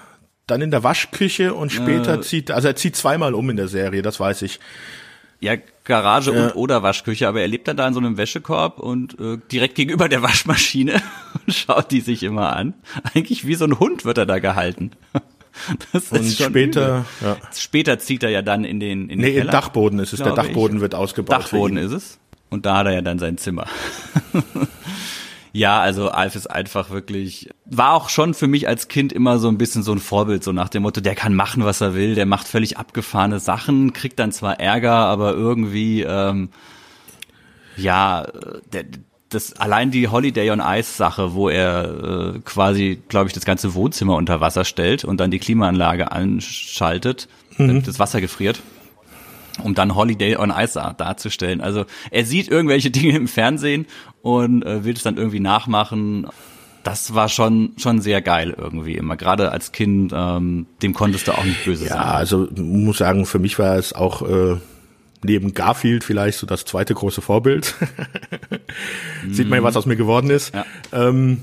Dann 0.47 0.61
in 0.61 0.71
der 0.71 0.83
Waschküche 0.83 1.53
und 1.53 1.71
später 1.71 2.15
Äh. 2.15 2.21
zieht, 2.21 2.51
also 2.51 2.67
er 2.67 2.75
zieht 2.75 2.95
zweimal 2.95 3.33
um 3.35 3.49
in 3.49 3.57
der 3.57 3.67
Serie, 3.67 4.01
das 4.01 4.19
weiß 4.19 4.41
ich. 4.43 4.59
Ja, 5.39 5.55
Garage 5.83 6.31
Ja. 6.33 6.45
und 6.45 6.55
oder 6.55 6.81
Waschküche, 6.81 7.27
aber 7.27 7.41
er 7.41 7.47
lebt 7.47 7.67
dann 7.67 7.77
da 7.77 7.87
in 7.87 7.93
so 7.93 7.99
einem 7.99 8.17
Wäschekorb 8.17 8.79
und 8.79 9.19
äh, 9.19 9.37
direkt 9.51 9.75
gegenüber 9.75 10.09
der 10.09 10.23
Waschmaschine 10.23 11.01
und 11.45 11.53
schaut 11.53 11.91
die 11.91 12.01
sich 12.01 12.23
immer 12.23 12.55
an. 12.55 12.73
Eigentlich 13.13 13.45
wie 13.45 13.55
so 13.55 13.65
ein 13.65 13.77
Hund 13.79 14.05
wird 14.05 14.17
er 14.17 14.25
da 14.25 14.39
gehalten. 14.39 14.91
Das 15.93 16.11
Und 16.11 16.21
ist 16.21 16.37
schon 16.37 16.49
später, 16.49 17.05
ja. 17.21 17.37
Später 17.55 17.99
zieht 17.99 18.23
er 18.23 18.29
ja 18.29 18.41
dann 18.41 18.63
in 18.63 18.79
den 18.79 19.03
in 19.03 19.09
den 19.09 19.19
Nee, 19.19 19.29
im 19.29 19.37
Keller, 19.37 19.51
Dachboden 19.51 19.99
ist 19.99 20.13
es. 20.13 20.19
Der 20.21 20.33
Dachboden 20.33 20.77
ich. 20.77 20.81
wird 20.81 20.95
ausgebaut. 20.95 21.31
Dachboden 21.35 21.77
ist 21.77 21.91
es. 21.91 22.19
Und 22.49 22.65
da 22.65 22.77
hat 22.77 22.87
er 22.87 22.93
ja 22.93 23.01
dann 23.01 23.19
sein 23.19 23.37
Zimmer. 23.37 23.65
ja, 25.53 25.79
also 25.79 26.09
Alf 26.09 26.35
ist 26.35 26.47
einfach 26.47 26.89
wirklich, 26.89 27.49
war 27.65 27.93
auch 27.93 28.09
schon 28.09 28.33
für 28.33 28.47
mich 28.47 28.67
als 28.67 28.87
Kind 28.87 29.11
immer 29.11 29.39
so 29.39 29.47
ein 29.47 29.57
bisschen 29.57 29.83
so 29.83 29.91
ein 29.91 29.99
Vorbild, 29.99 30.43
so 30.43 30.51
nach 30.51 30.69
dem 30.69 30.83
Motto, 30.83 31.01
der 31.01 31.15
kann 31.15 31.33
machen, 31.33 31.65
was 31.65 31.81
er 31.81 31.95
will, 31.95 32.15
der 32.15 32.25
macht 32.25 32.47
völlig 32.47 32.77
abgefahrene 32.77 33.39
Sachen, 33.39 33.93
kriegt 33.93 34.19
dann 34.19 34.31
zwar 34.31 34.59
Ärger, 34.59 34.93
aber 34.93 35.33
irgendwie, 35.33 36.03
ähm, 36.03 36.49
ja, 37.77 38.27
der, 38.71 38.85
das 39.35 39.53
allein 39.53 39.91
die 39.91 40.07
Holiday 40.07 40.49
on 40.51 40.61
Ice 40.65 40.95
Sache, 40.97 41.33
wo 41.33 41.49
er 41.49 42.33
äh, 42.35 42.39
quasi, 42.45 42.99
glaube 43.09 43.27
ich, 43.27 43.33
das 43.33 43.45
ganze 43.45 43.73
Wohnzimmer 43.75 44.15
unter 44.15 44.41
Wasser 44.41 44.65
stellt 44.65 45.03
und 45.05 45.19
dann 45.19 45.29
die 45.31 45.39
Klimaanlage 45.39 46.11
anschaltet, 46.11 47.27
damit 47.57 47.87
das 47.87 47.99
Wasser 47.99 48.21
gefriert 48.21 48.61
um 49.63 49.73
dann 49.73 49.95
Holiday 49.95 50.35
on 50.35 50.51
Ice 50.51 50.77
darzustellen. 50.97 51.61
Also 51.61 51.85
er 52.11 52.25
sieht 52.25 52.49
irgendwelche 52.49 52.91
Dinge 52.97 53.15
im 53.15 53.29
Fernsehen 53.29 53.85
und 54.21 54.63
äh, 54.65 54.83
will 54.83 54.95
es 54.95 55.03
dann 55.03 55.15
irgendwie 55.15 55.39
nachmachen. 55.39 56.27
Das 56.83 57.15
war 57.15 57.29
schon 57.29 57.71
schon 57.77 58.01
sehr 58.01 58.21
geil 58.21 58.53
irgendwie 58.57 58.95
immer. 58.95 59.15
Gerade 59.15 59.51
als 59.53 59.71
Kind, 59.71 60.11
ähm, 60.13 60.65
dem 60.83 60.93
konntest 60.93 61.29
du 61.29 61.31
auch 61.31 61.45
nicht 61.45 61.63
böse 61.63 61.85
Ja, 61.85 61.91
sein. 61.93 61.99
also 62.03 62.47
muss 62.57 62.97
sagen, 62.97 63.25
für 63.25 63.39
mich 63.39 63.57
war 63.57 63.77
es 63.77 63.93
auch 63.93 64.23
äh, 64.27 64.57
neben 65.25 65.53
Garfield 65.53 66.03
vielleicht 66.03 66.39
so 66.39 66.47
das 66.47 66.65
zweite 66.65 66.93
große 66.93 67.21
Vorbild. 67.21 67.75
Sieht 69.29 69.49
man 69.49 69.59
ja, 69.59 69.63
was 69.63 69.75
aus 69.75 69.85
mir 69.85 69.95
geworden 69.95 70.29
ist. 70.29 70.53
Ja. 70.53 70.65
Ähm, 70.91 71.39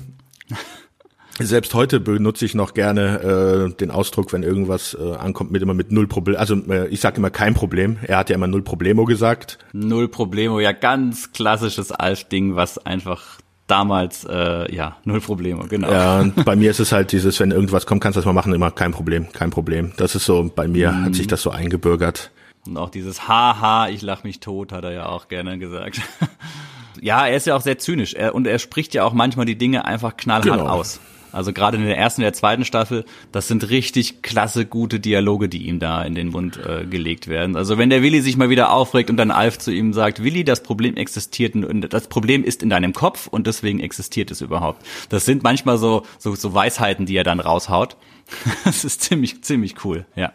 selbst 1.39 1.73
heute 1.73 1.99
benutze 1.99 2.45
ich 2.45 2.53
noch 2.53 2.73
gerne 2.73 3.69
äh, 3.71 3.75
den 3.75 3.89
Ausdruck, 3.89 4.31
wenn 4.33 4.43
irgendwas 4.43 4.95
äh, 4.99 5.15
ankommt, 5.15 5.51
mit 5.51 5.61
immer 5.61 5.73
mit 5.73 5.91
null 5.91 6.07
Problem. 6.07 6.35
Also 6.37 6.55
äh, 6.69 6.87
ich 6.89 6.99
sage 6.99 7.17
immer 7.17 7.31
kein 7.31 7.55
Problem. 7.55 7.97
Er 8.03 8.17
hat 8.17 8.29
ja 8.29 8.35
immer 8.35 8.47
null 8.47 8.61
Problemo 8.61 9.05
gesagt. 9.05 9.57
Null 9.73 10.09
Problemo, 10.09 10.59
ja 10.59 10.73
ganz 10.73 11.31
klassisches 11.31 11.91
Alf-Ding, 11.91 12.55
was 12.55 12.77
einfach 12.77 13.39
damals, 13.65 14.25
äh, 14.29 14.73
ja, 14.75 14.97
null 15.05 15.21
Problemo, 15.21 15.65
genau. 15.67 15.91
Ja, 15.91 16.19
und 16.21 16.45
bei 16.45 16.55
mir 16.55 16.69
ist 16.69 16.79
es 16.79 16.91
halt 16.91 17.11
dieses, 17.11 17.39
wenn 17.39 17.49
irgendwas 17.49 17.87
kommt, 17.87 18.01
kannst 18.01 18.17
du 18.17 18.19
das 18.19 18.25
mal 18.25 18.33
machen, 18.33 18.53
immer 18.53 18.69
kein 18.69 18.91
Problem, 18.91 19.31
kein 19.31 19.49
Problem. 19.49 19.93
Das 19.97 20.13
ist 20.13 20.25
so, 20.25 20.51
bei 20.55 20.67
mir 20.67 21.03
hat 21.03 21.15
sich 21.15 21.27
das 21.27 21.41
so 21.41 21.49
eingebürgert. 21.49 22.31
Und 22.67 22.77
auch 22.77 22.89
dieses 22.89 23.27
Haha, 23.27 23.89
ich 23.89 24.01
lach 24.01 24.23
mich 24.23 24.39
tot, 24.39 24.71
hat 24.71 24.83
er 24.83 24.91
ja 24.93 25.05
auch 25.07 25.27
gerne 25.27 25.57
gesagt. 25.57 26.01
ja, 27.01 27.27
er 27.27 27.35
ist 27.35 27.47
ja 27.47 27.55
auch 27.55 27.61
sehr 27.61 27.77
zynisch 27.77 28.13
er, 28.13 28.35
und 28.35 28.47
er 28.47 28.59
spricht 28.59 28.93
ja 28.93 29.03
auch 29.03 29.13
manchmal 29.13 29.45
die 29.45 29.57
Dinge 29.57 29.85
einfach 29.85 30.15
knallhart 30.15 30.59
Genau. 30.59 30.69
aus. 30.71 30.99
Also 31.33 31.51
gerade 31.51 31.77
in 31.77 31.85
der 31.85 31.97
ersten 31.97 32.21
und 32.21 32.25
der 32.25 32.33
zweiten 32.33 32.63
Staffel, 32.63 33.05
das 33.31 33.47
sind 33.47 33.67
richtig 33.71 34.21
klasse, 34.21 34.67
gute 34.67 34.99
Dialoge, 34.99 35.49
die 35.49 35.65
ihm 35.67 35.79
da 35.79 36.03
in 36.03 36.13
den 36.13 36.29
Mund 36.29 36.57
äh, 36.63 36.85
gelegt 36.85 37.27
werden. 37.27 37.55
Also 37.55 37.79
wenn 37.79 37.89
der 37.89 38.03
Willi 38.03 38.21
sich 38.21 38.37
mal 38.37 38.51
wieder 38.51 38.71
aufregt 38.71 39.09
und 39.09 39.17
dann 39.17 39.31
Alf 39.31 39.57
zu 39.57 39.71
ihm 39.71 39.93
sagt, 39.93 40.23
Willi, 40.23 40.43
das 40.43 40.61
Problem 40.61 40.95
existiert, 40.95 41.55
und 41.55 41.91
das 41.91 42.07
Problem 42.07 42.43
ist 42.43 42.61
in 42.61 42.69
deinem 42.69 42.93
Kopf 42.93 43.25
und 43.25 43.47
deswegen 43.47 43.79
existiert 43.79 44.29
es 44.29 44.41
überhaupt. 44.41 44.85
Das 45.09 45.25
sind 45.25 45.41
manchmal 45.41 45.79
so, 45.79 46.03
so, 46.19 46.35
so 46.35 46.53
Weisheiten, 46.53 47.07
die 47.07 47.15
er 47.17 47.23
dann 47.23 47.39
raushaut. 47.39 47.97
Das 48.63 48.85
ist 48.85 49.01
ziemlich, 49.01 49.43
ziemlich 49.43 49.83
cool, 49.83 50.05
ja. 50.15 50.31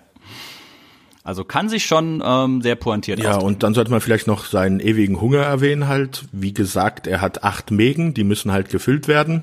Also 1.28 1.44
kann 1.44 1.68
sich 1.68 1.84
schon 1.84 2.22
ähm, 2.24 2.62
sehr 2.62 2.74
pointiert 2.74 3.18
Ja, 3.18 3.32
ausdrücken. 3.32 3.46
und 3.48 3.62
dann 3.62 3.74
sollte 3.74 3.90
man 3.90 4.00
vielleicht 4.00 4.26
noch 4.26 4.46
seinen 4.46 4.80
ewigen 4.80 5.20
Hunger 5.20 5.40
erwähnen 5.40 5.86
halt. 5.86 6.24
Wie 6.32 6.54
gesagt, 6.54 7.06
er 7.06 7.20
hat 7.20 7.44
acht 7.44 7.70
Mägen, 7.70 8.14
die 8.14 8.24
müssen 8.24 8.50
halt 8.50 8.70
gefüllt 8.70 9.08
werden. 9.08 9.42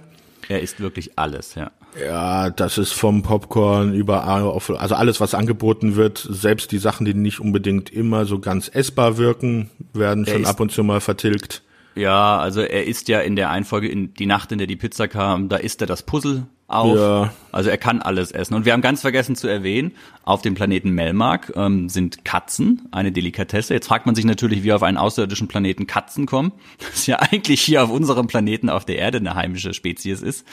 Er 0.50 0.62
isst 0.64 0.80
wirklich 0.80 1.20
alles, 1.20 1.54
ja. 1.54 1.70
Ja, 2.04 2.50
das 2.50 2.80
ist 2.80 2.92
vom 2.94 3.22
Popcorn 3.22 3.94
über, 3.94 4.26
also 4.26 4.96
alles, 4.96 5.22
was 5.22 5.36
angeboten 5.36 5.96
wird, 5.96 6.28
selbst 6.28 6.72
die 6.72 6.80
Sachen, 6.80 7.06
die 7.06 7.14
nicht 7.14 7.40
unbedingt 7.40 7.92
immer 7.92 8.26
so 8.26 8.40
ganz 8.40 8.68
essbar 8.74 9.20
wirken, 9.20 9.70
werden 9.94 10.26
Er 10.26 10.34
schon 10.34 10.46
ab 10.48 10.60
und 10.60 10.72
zu 10.72 10.84
mal 10.84 11.02
vertilgt. 11.02 11.62
Ja, 11.94 12.40
also 12.40 12.62
er 12.62 12.86
isst 12.88 13.10
ja 13.10 13.20
in 13.20 13.36
der 13.36 13.52
Einfolge, 13.52 13.88
in 13.90 14.12
die 14.16 14.26
Nacht, 14.26 14.52
in 14.52 14.58
der 14.58 14.66
die 14.66 14.76
Pizza 14.76 15.08
kam, 15.08 15.50
da 15.50 15.58
isst 15.58 15.82
er 15.82 15.88
das 15.88 16.02
Puzzle 16.02 16.48
auf. 16.68 16.97
Ja. 16.97 17.34
Also 17.51 17.70
er 17.70 17.78
kann 17.78 18.01
alles 18.01 18.32
essen. 18.32 18.55
Und 18.55 18.66
wir 18.66 18.74
haben 18.74 18.82
ganz 18.82 19.01
vergessen 19.01 19.36
zu 19.36 19.47
erwähnen, 19.47 19.91
auf 20.24 20.41
dem 20.41 20.55
Planeten 20.55 20.91
Melmark 20.91 21.53
ähm, 21.55 21.89
sind 21.89 22.26
Katzen 22.26 22.88
eine 22.91 23.11
Delikatesse. 23.11 23.74
Jetzt 23.74 23.88
fragt 23.88 24.05
man 24.05 24.16
sich 24.16 24.26
natürlich, 24.26 24.63
wie 24.63 24.74
auf 24.74 24.84
einen 24.84 24.97
außerirdischen 24.97 25.47
Planeten 25.47 25.88
Katzen 25.88 26.26
kommen. 26.26 26.51
Das 26.80 27.07
ja 27.07 27.18
eigentlich 27.20 27.61
hier 27.61 27.84
auf 27.84 27.89
unserem 27.89 28.28
Planeten 28.28 28.70
auf 28.70 28.86
der 28.86 28.97
Erde 28.97 29.18
eine 29.18 29.36
heimische 29.36 29.74
Spezies 29.74 30.22
ist. 30.22 30.45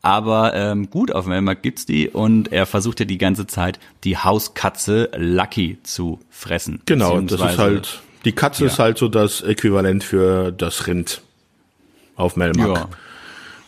Aber 0.00 0.54
ähm, 0.54 0.90
gut, 0.90 1.12
auf 1.12 1.26
Melmark 1.26 1.62
gibt's 1.62 1.86
die 1.86 2.08
und 2.08 2.52
er 2.52 2.66
versucht 2.66 3.00
ja 3.00 3.06
die 3.06 3.18
ganze 3.18 3.46
Zeit, 3.46 3.78
die 4.04 4.18
Hauskatze 4.18 5.10
Lucky 5.16 5.78
zu 5.82 6.20
fressen. 6.28 6.82
Genau, 6.86 7.20
das 7.20 7.40
ist 7.40 7.58
halt, 7.58 8.02
die 8.24 8.32
Katze 8.32 8.66
ist 8.66 8.78
halt 8.78 8.98
so 8.98 9.08
das 9.08 9.40
Äquivalent 9.40 10.04
für 10.04 10.52
das 10.52 10.86
Rind 10.86 11.22
auf 12.16 12.36
Melmark. 12.36 12.76
Ja. 12.76 12.88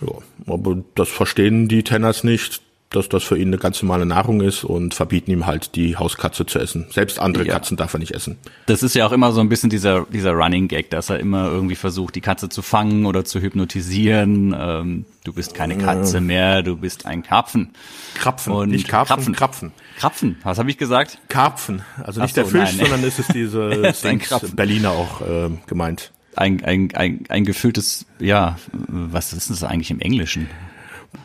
Ja, 0.00 0.12
aber 0.52 0.78
das 0.94 1.08
verstehen 1.08 1.68
die 1.68 1.82
Tenners 1.82 2.24
nicht, 2.24 2.62
dass 2.90 3.08
das 3.08 3.24
für 3.24 3.36
ihn 3.36 3.48
eine 3.48 3.58
ganz 3.58 3.82
normale 3.82 4.06
Nahrung 4.06 4.40
ist 4.40 4.62
und 4.62 4.94
verbieten 4.94 5.32
ihm 5.32 5.44
halt 5.44 5.74
die 5.74 5.96
Hauskatze 5.96 6.46
zu 6.46 6.60
essen. 6.60 6.86
Selbst 6.90 7.18
andere 7.18 7.44
Ja. 7.44 7.54
Katzen 7.54 7.76
darf 7.76 7.92
er 7.94 7.98
nicht 7.98 8.12
essen. 8.12 8.38
Das 8.66 8.84
ist 8.84 8.94
ja 8.94 9.06
auch 9.06 9.12
immer 9.12 9.32
so 9.32 9.40
ein 9.40 9.48
bisschen 9.48 9.70
dieser, 9.70 10.06
dieser 10.06 10.30
Running 10.32 10.68
Gag, 10.68 10.90
dass 10.90 11.10
er 11.10 11.18
immer 11.18 11.50
irgendwie 11.50 11.74
versucht, 11.74 12.14
die 12.14 12.20
Katze 12.20 12.48
zu 12.48 12.62
fangen 12.62 13.04
oder 13.04 13.24
zu 13.24 13.40
hypnotisieren. 13.40 14.54
Ähm, 14.58 15.04
du 15.24 15.32
bist 15.32 15.52
keine 15.54 15.76
Katze 15.76 16.20
mehr, 16.20 16.62
du 16.62 16.76
bist 16.76 17.06
ein 17.06 17.22
Karpfen. 17.24 17.70
Krapfen, 18.14 18.52
Und 18.52 18.70
nicht 18.70 18.86
Karpfen, 18.88 19.16
Krapfen. 19.16 19.34
Krapfen. 19.34 19.72
Krapfen, 19.98 20.36
was 20.44 20.58
habe 20.58 20.70
ich 20.70 20.78
gesagt? 20.78 21.18
Karpfen, 21.28 21.82
also 22.04 22.20
nicht 22.20 22.30
Ach 22.30 22.34
der 22.34 22.44
so, 22.44 22.50
Fisch, 22.50 22.76
nein. 22.76 22.86
sondern 22.86 23.04
es 23.04 23.18
ist 23.18 23.32
diese 23.34 23.62
Er 23.62 23.90
ist. 23.90 24.54
Berliner 24.54 24.90
auch 24.92 25.20
äh, 25.22 25.50
gemeint. 25.66 26.12
Ein, 26.36 26.62
ein, 26.64 26.90
ein, 26.94 27.24
ein 27.28 27.44
gefülltes, 27.44 28.06
ja, 28.20 28.58
was 28.72 29.32
ist 29.32 29.50
das 29.50 29.64
eigentlich 29.64 29.90
im 29.90 30.00
Englischen? 30.00 30.48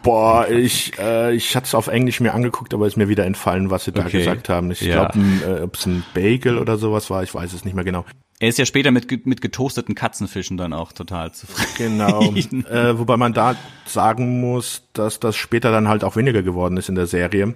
Boah, 0.03 0.47
ich 0.49 0.97
äh, 0.99 1.34
ich 1.36 1.55
hatte 1.55 1.66
es 1.66 1.76
auf 1.76 1.88
Englisch 1.88 2.22
mir 2.22 2.34
angeguckt, 2.34 2.74
aber 2.74 2.88
ist 2.88 2.95
mir 2.97 3.09
wieder 3.09 3.26
entfallen, 3.26 3.70
was 3.70 3.84
sie 3.86 3.91
da 3.91 4.05
Okay. 4.05 4.20
gesagt 4.20 4.47
haben. 4.49 4.72
Ich 4.72 4.82
Ja. 4.82 5.09
glaube, 5.09 5.20
äh, 5.45 5.62
ob 5.64 5.76
es 5.76 5.86
ein 5.86 6.03
Bagel 6.14 6.57
oder 6.57 6.78
sowas 6.78 7.09
war, 7.09 7.24
ich 7.24 7.34
weiß 7.36 7.51
es 7.53 7.66
nicht 7.66 7.74
mehr 7.74 7.84
genau. 7.84 8.05
Er 8.39 8.47
ist 8.49 8.57
ja 8.57 8.66
später 8.66 8.89
mit, 8.89 9.28
mit 9.28 9.41
getoasteten 9.41 9.93
Katzenfischen 9.93 10.57
dann 10.57 10.74
auch 10.74 10.93
total 10.93 11.32
zufrieden. 11.34 11.70
Genau. 11.78 12.34
äh, 12.72 12.97
wobei 12.97 13.18
man 13.18 13.34
da 13.34 13.55
sagen 13.86 14.39
muss, 14.39 14.84
dass 14.93 15.20
das 15.20 15.36
später 15.36 15.72
dann 15.72 15.88
halt 15.89 16.03
auch 16.03 16.16
weniger 16.16 16.41
geworden 16.41 16.78
ist 16.78 16.89
in 16.89 16.95
der 16.95 17.05
Serie. 17.05 17.53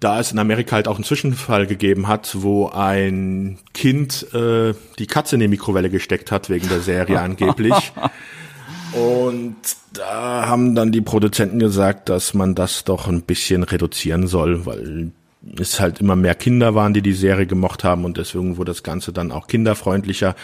Da 0.00 0.20
es 0.20 0.32
in 0.32 0.38
Amerika 0.38 0.76
halt 0.76 0.88
auch 0.88 0.96
einen 0.96 1.04
Zwischenfall 1.04 1.66
gegeben 1.66 2.08
hat, 2.08 2.36
wo 2.40 2.68
ein 2.68 3.58
Kind 3.72 4.34
äh, 4.34 4.74
die 4.98 5.06
Katze 5.06 5.36
in 5.36 5.40
die 5.40 5.48
Mikrowelle 5.48 5.90
gesteckt 5.90 6.30
hat 6.30 6.50
wegen 6.50 6.68
der 6.68 6.80
Serie 6.80 7.20
angeblich. 7.20 7.92
Und 8.92 9.56
da 9.92 10.46
haben 10.46 10.74
dann 10.74 10.92
die 10.92 11.00
Produzenten 11.00 11.58
gesagt, 11.58 12.08
dass 12.08 12.32
man 12.32 12.54
das 12.54 12.84
doch 12.84 13.08
ein 13.08 13.22
bisschen 13.22 13.64
reduzieren 13.64 14.28
soll, 14.28 14.66
weil 14.66 15.10
es 15.58 15.80
halt 15.80 16.00
immer 16.00 16.16
mehr 16.16 16.34
Kinder 16.34 16.74
waren, 16.74 16.94
die 16.94 17.02
die 17.02 17.12
Serie 17.12 17.46
gemocht 17.46 17.84
haben 17.84 18.04
und 18.04 18.16
deswegen 18.16 18.56
wurde 18.56 18.70
das 18.70 18.82
Ganze 18.82 19.12
dann 19.12 19.32
auch 19.32 19.46
kinderfreundlicher. 19.46 20.36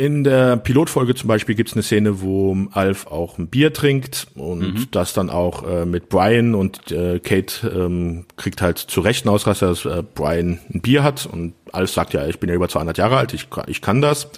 In 0.00 0.24
der 0.24 0.56
Pilotfolge 0.56 1.14
zum 1.14 1.28
Beispiel 1.28 1.54
gibt 1.54 1.68
es 1.68 1.74
eine 1.74 1.82
Szene, 1.82 2.22
wo 2.22 2.56
Alf 2.72 3.06
auch 3.06 3.36
ein 3.36 3.48
Bier 3.48 3.74
trinkt 3.74 4.28
und 4.34 4.60
mhm. 4.60 4.86
das 4.92 5.12
dann 5.12 5.28
auch 5.28 5.62
äh, 5.68 5.84
mit 5.84 6.08
Brian 6.08 6.54
und 6.54 6.90
äh, 6.90 7.18
Kate 7.18 7.68
ähm, 7.68 8.24
kriegt 8.36 8.62
halt 8.62 8.78
zu 8.78 9.02
Recht 9.02 9.26
einen 9.26 9.34
Ausraster, 9.34 9.66
dass 9.66 9.84
äh, 9.84 10.02
Brian 10.02 10.58
ein 10.72 10.80
Bier 10.80 11.02
hat 11.02 11.28
und 11.30 11.52
Alf 11.70 11.90
sagt 11.90 12.14
ja, 12.14 12.26
ich 12.26 12.40
bin 12.40 12.48
ja 12.48 12.54
über 12.54 12.70
200 12.70 12.96
Jahre 12.96 13.18
alt, 13.18 13.34
ich, 13.34 13.48
ich 13.66 13.82
kann 13.82 14.00
das. 14.00 14.30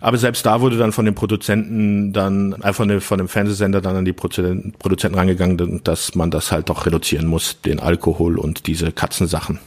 Aber 0.00 0.16
selbst 0.16 0.46
da 0.46 0.62
wurde 0.62 0.78
dann 0.78 0.92
von 0.92 1.04
den 1.04 1.14
Produzenten 1.14 2.14
dann, 2.14 2.54
einfach 2.54 2.68
äh, 2.68 2.72
von, 2.72 2.88
dem, 2.88 3.00
von 3.02 3.18
dem 3.18 3.28
Fernsehsender 3.28 3.82
dann 3.82 3.94
an 3.94 4.06
die 4.06 4.14
Produzenten 4.14 5.18
rangegangen, 5.18 5.82
dass 5.84 6.14
man 6.14 6.30
das 6.30 6.50
halt 6.50 6.70
doch 6.70 6.86
reduzieren 6.86 7.26
muss, 7.26 7.60
den 7.60 7.78
Alkohol 7.78 8.38
und 8.38 8.66
diese 8.66 8.90
Katzensachen. 8.90 9.58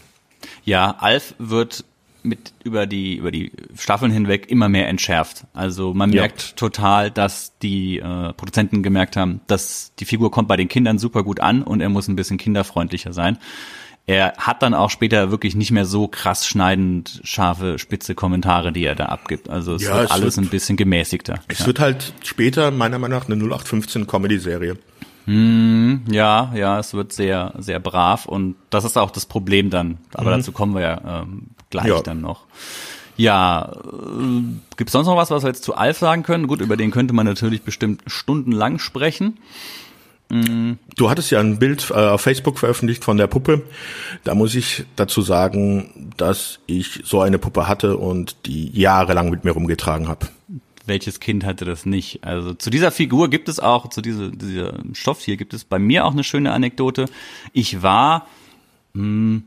Ja, 0.65 0.95
Alf 0.97 1.35
wird 1.37 1.85
mit 2.23 2.53
über 2.63 2.85
die 2.85 3.15
über 3.15 3.31
die 3.31 3.51
Staffeln 3.75 4.11
hinweg 4.11 4.49
immer 4.49 4.69
mehr 4.69 4.87
entschärft. 4.87 5.45
Also 5.53 5.93
man 5.93 6.09
merkt 6.11 6.41
ja. 6.41 6.55
total, 6.55 7.11
dass 7.11 7.57
die 7.59 7.99
äh, 7.99 8.33
Produzenten 8.33 8.83
gemerkt 8.83 9.17
haben, 9.17 9.41
dass 9.47 9.93
die 9.99 10.05
Figur 10.05 10.31
kommt 10.31 10.47
bei 10.47 10.57
den 10.57 10.67
Kindern 10.67 10.99
super 10.99 11.23
gut 11.23 11.39
an 11.39 11.63
und 11.63 11.81
er 11.81 11.89
muss 11.89 12.07
ein 12.07 12.15
bisschen 12.15 12.37
kinderfreundlicher 12.37 13.13
sein. 13.13 13.37
Er 14.07 14.33
hat 14.37 14.63
dann 14.63 14.73
auch 14.73 14.89
später 14.89 15.29
wirklich 15.29 15.55
nicht 15.55 15.71
mehr 15.71 15.85
so 15.85 16.07
krass 16.07 16.47
schneidend 16.47 17.21
scharfe, 17.23 17.77
spitze 17.77 18.15
Kommentare, 18.15 18.71
die 18.71 18.83
er 18.83 18.95
da 18.95 19.05
abgibt. 19.05 19.49
Also 19.49 19.75
es 19.75 19.83
ja, 19.83 19.95
wird 19.95 20.05
es 20.05 20.11
alles 20.11 20.37
wird, 20.37 20.47
ein 20.47 20.49
bisschen 20.49 20.75
gemäßigter. 20.75 21.39
Es 21.47 21.59
ja. 21.59 21.67
wird 21.67 21.79
halt 21.79 22.13
später 22.23 22.71
meiner 22.71 22.97
Meinung 22.97 23.19
nach 23.19 23.27
eine 23.27 23.35
0815 23.35 24.07
Comedy-Serie. 24.07 24.77
Hm, 25.25 26.01
ja, 26.09 26.51
ja, 26.55 26.79
es 26.79 26.93
wird 26.93 27.13
sehr, 27.13 27.53
sehr 27.59 27.79
brav 27.79 28.25
und 28.25 28.55
das 28.71 28.85
ist 28.85 28.97
auch 28.97 29.11
das 29.11 29.27
Problem 29.27 29.69
dann. 29.69 29.99
Aber 30.13 30.31
mhm. 30.31 30.39
dazu 30.39 30.51
kommen 30.51 30.73
wir 30.73 30.81
ja 30.81 31.21
ähm, 31.21 31.51
gleich 31.71 31.87
ja. 31.87 32.01
dann 32.01 32.21
noch. 32.21 32.45
Ja, 33.17 33.73
äh, 33.73 34.41
gibt 34.77 34.89
es 34.89 34.91
sonst 34.93 35.07
noch 35.07 35.17
was, 35.17 35.31
was 35.31 35.43
wir 35.43 35.49
jetzt 35.49 35.63
zu 35.63 35.75
Alf 35.75 35.97
sagen 35.97 36.23
können? 36.23 36.47
Gut, 36.47 36.61
über 36.61 36.77
den 36.77 36.91
könnte 36.91 37.13
man 37.13 37.25
natürlich 37.25 37.63
bestimmt 37.63 38.01
stundenlang 38.07 38.79
sprechen. 38.79 39.37
Mhm. 40.31 40.79
Du 40.95 41.09
hattest 41.09 41.29
ja 41.29 41.39
ein 41.39 41.59
Bild 41.59 41.91
äh, 41.91 41.93
auf 41.93 42.21
Facebook 42.21 42.57
veröffentlicht 42.57 43.03
von 43.03 43.17
der 43.17 43.27
Puppe. 43.27 43.63
Da 44.23 44.33
muss 44.33 44.55
ich 44.55 44.85
dazu 44.95 45.21
sagen, 45.21 46.11
dass 46.15 46.59
ich 46.67 47.01
so 47.03 47.21
eine 47.21 47.37
Puppe 47.37 47.67
hatte 47.67 47.97
und 47.97 48.37
die 48.45 48.69
jahrelang 48.71 49.29
mit 49.29 49.43
mir 49.43 49.51
rumgetragen 49.51 50.07
habe. 50.07 50.27
Welches 50.85 51.19
Kind 51.19 51.45
hatte 51.45 51.65
das 51.65 51.85
nicht? 51.85 52.23
Also 52.23 52.53
zu 52.53 52.69
dieser 52.69 52.91
Figur 52.91 53.29
gibt 53.29 53.49
es 53.49 53.59
auch, 53.59 53.89
zu 53.89 54.01
dieser, 54.01 54.29
dieser 54.29 54.73
Stoff 54.93 55.21
hier 55.21 55.37
gibt 55.37 55.53
es 55.53 55.63
bei 55.63 55.79
mir 55.79 56.05
auch 56.05 56.13
eine 56.13 56.23
schöne 56.23 56.53
Anekdote. 56.53 57.05
Ich 57.53 57.83
war, 57.83 58.25
hm, 58.95 59.43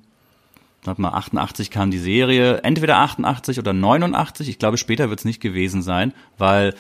sag 0.85 0.99
mal, 0.99 1.11
88 1.11 1.71
kam 1.71 1.91
die 1.91 1.99
Serie, 1.99 2.63
entweder 2.63 2.99
88 2.99 3.59
oder 3.59 3.73
89, 3.73 4.49
ich 4.49 4.59
glaube 4.59 4.77
später 4.77 5.09
wird 5.09 5.21
es 5.21 5.25
nicht 5.25 5.41
gewesen 5.41 5.83
sein, 5.83 6.13
weil 6.39 6.75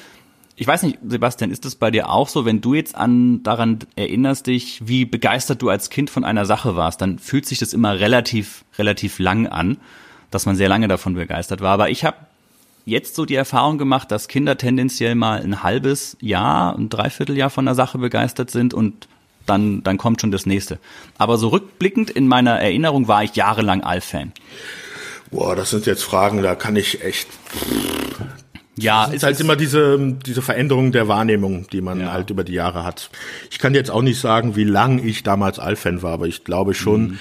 ich 0.57 0.67
weiß 0.67 0.85
nicht, 0.85 0.99
Sebastian, 1.05 1.51
ist 1.51 1.65
es 1.65 1.75
bei 1.75 1.91
dir 1.91 2.09
auch 2.09 2.29
so, 2.29 2.45
wenn 2.45 2.61
du 2.61 2.75
jetzt 2.75 2.95
an 2.95 3.43
daran 3.43 3.81
erinnerst 3.97 4.47
dich, 4.47 4.87
wie 4.87 5.05
begeistert 5.05 5.63
du 5.63 5.69
als 5.69 5.91
Kind 5.91 6.11
von 6.11 6.23
einer 6.25 6.47
Sache 6.47 6.77
warst, 6.77 7.01
dann 7.01 7.19
fühlt 7.19 7.47
sich 7.47 7.59
das 7.59 7.73
immer 7.73 7.99
relativ 7.99 8.65
relativ 8.79 9.19
lang 9.19 9.49
an, 9.49 9.79
dass 10.31 10.47
man 10.47 10.55
sehr 10.55 10.69
lange 10.69 10.87
davon 10.87 11.15
begeistert 11.15 11.61
war. 11.61 11.73
Aber 11.73 11.91
ich 11.91 12.05
habe 12.05 12.19
jetzt 12.85 13.17
so 13.17 13.25
die 13.25 13.35
Erfahrung 13.35 13.79
gemacht, 13.79 14.11
dass 14.11 14.29
Kinder 14.29 14.57
tendenziell 14.57 15.15
mal 15.15 15.41
ein 15.41 15.63
halbes 15.63 16.17
Jahr, 16.21 16.77
ein 16.77 16.89
Dreivierteljahr 16.89 17.51
von 17.51 17.65
der 17.65 17.75
Sache 17.75 17.99
begeistert 17.99 18.51
sind 18.51 18.75
und 18.75 19.09
dann, 19.47 19.83
dann 19.83 19.99
kommt 19.99 20.21
schon 20.21 20.31
das 20.31 20.47
nächste. 20.47 20.79
Aber 21.19 21.39
so 21.39 21.49
rückblickend 21.49 22.11
in 22.11 22.29
meiner 22.29 22.59
Erinnerung 22.59 23.09
war 23.09 23.25
ich 23.25 23.35
jahrelang 23.37 23.83
Alf-Fan. 23.83 24.33
Boah, 25.31 25.57
das 25.57 25.71
sind 25.71 25.87
jetzt 25.87 26.05
Fragen, 26.05 26.43
da 26.43 26.55
kann 26.55 26.77
ich 26.77 27.03
echt 27.03 27.29
ja, 28.77 29.07
es 29.07 29.14
ist 29.14 29.22
halt 29.22 29.39
immer 29.41 29.55
diese, 29.55 29.99
diese 30.27 30.43
Veränderung 30.43 30.91
der 30.91 31.07
Wahrnehmung, 31.07 31.66
die 31.72 31.81
man 31.81 32.01
ja. 32.01 32.12
halt 32.12 32.31
über 32.31 32.43
die 32.43 32.55
Jahre 32.55 32.85
hat. 32.85 33.11
Ich 33.51 33.59
kann 33.59 33.75
jetzt 33.75 33.91
auch 33.91 34.03
nicht 34.03 34.20
sagen, 34.20 34.57
wie 34.57 34.64
lang 34.64 35.05
ich 35.05 35.22
damals 35.22 35.59
All-Fan 35.59 36.03
war, 36.03 36.12
aber 36.12 36.27
ich 36.27 36.43
glaube 36.43 36.75
schon, 36.75 37.03
mhm. 37.03 37.18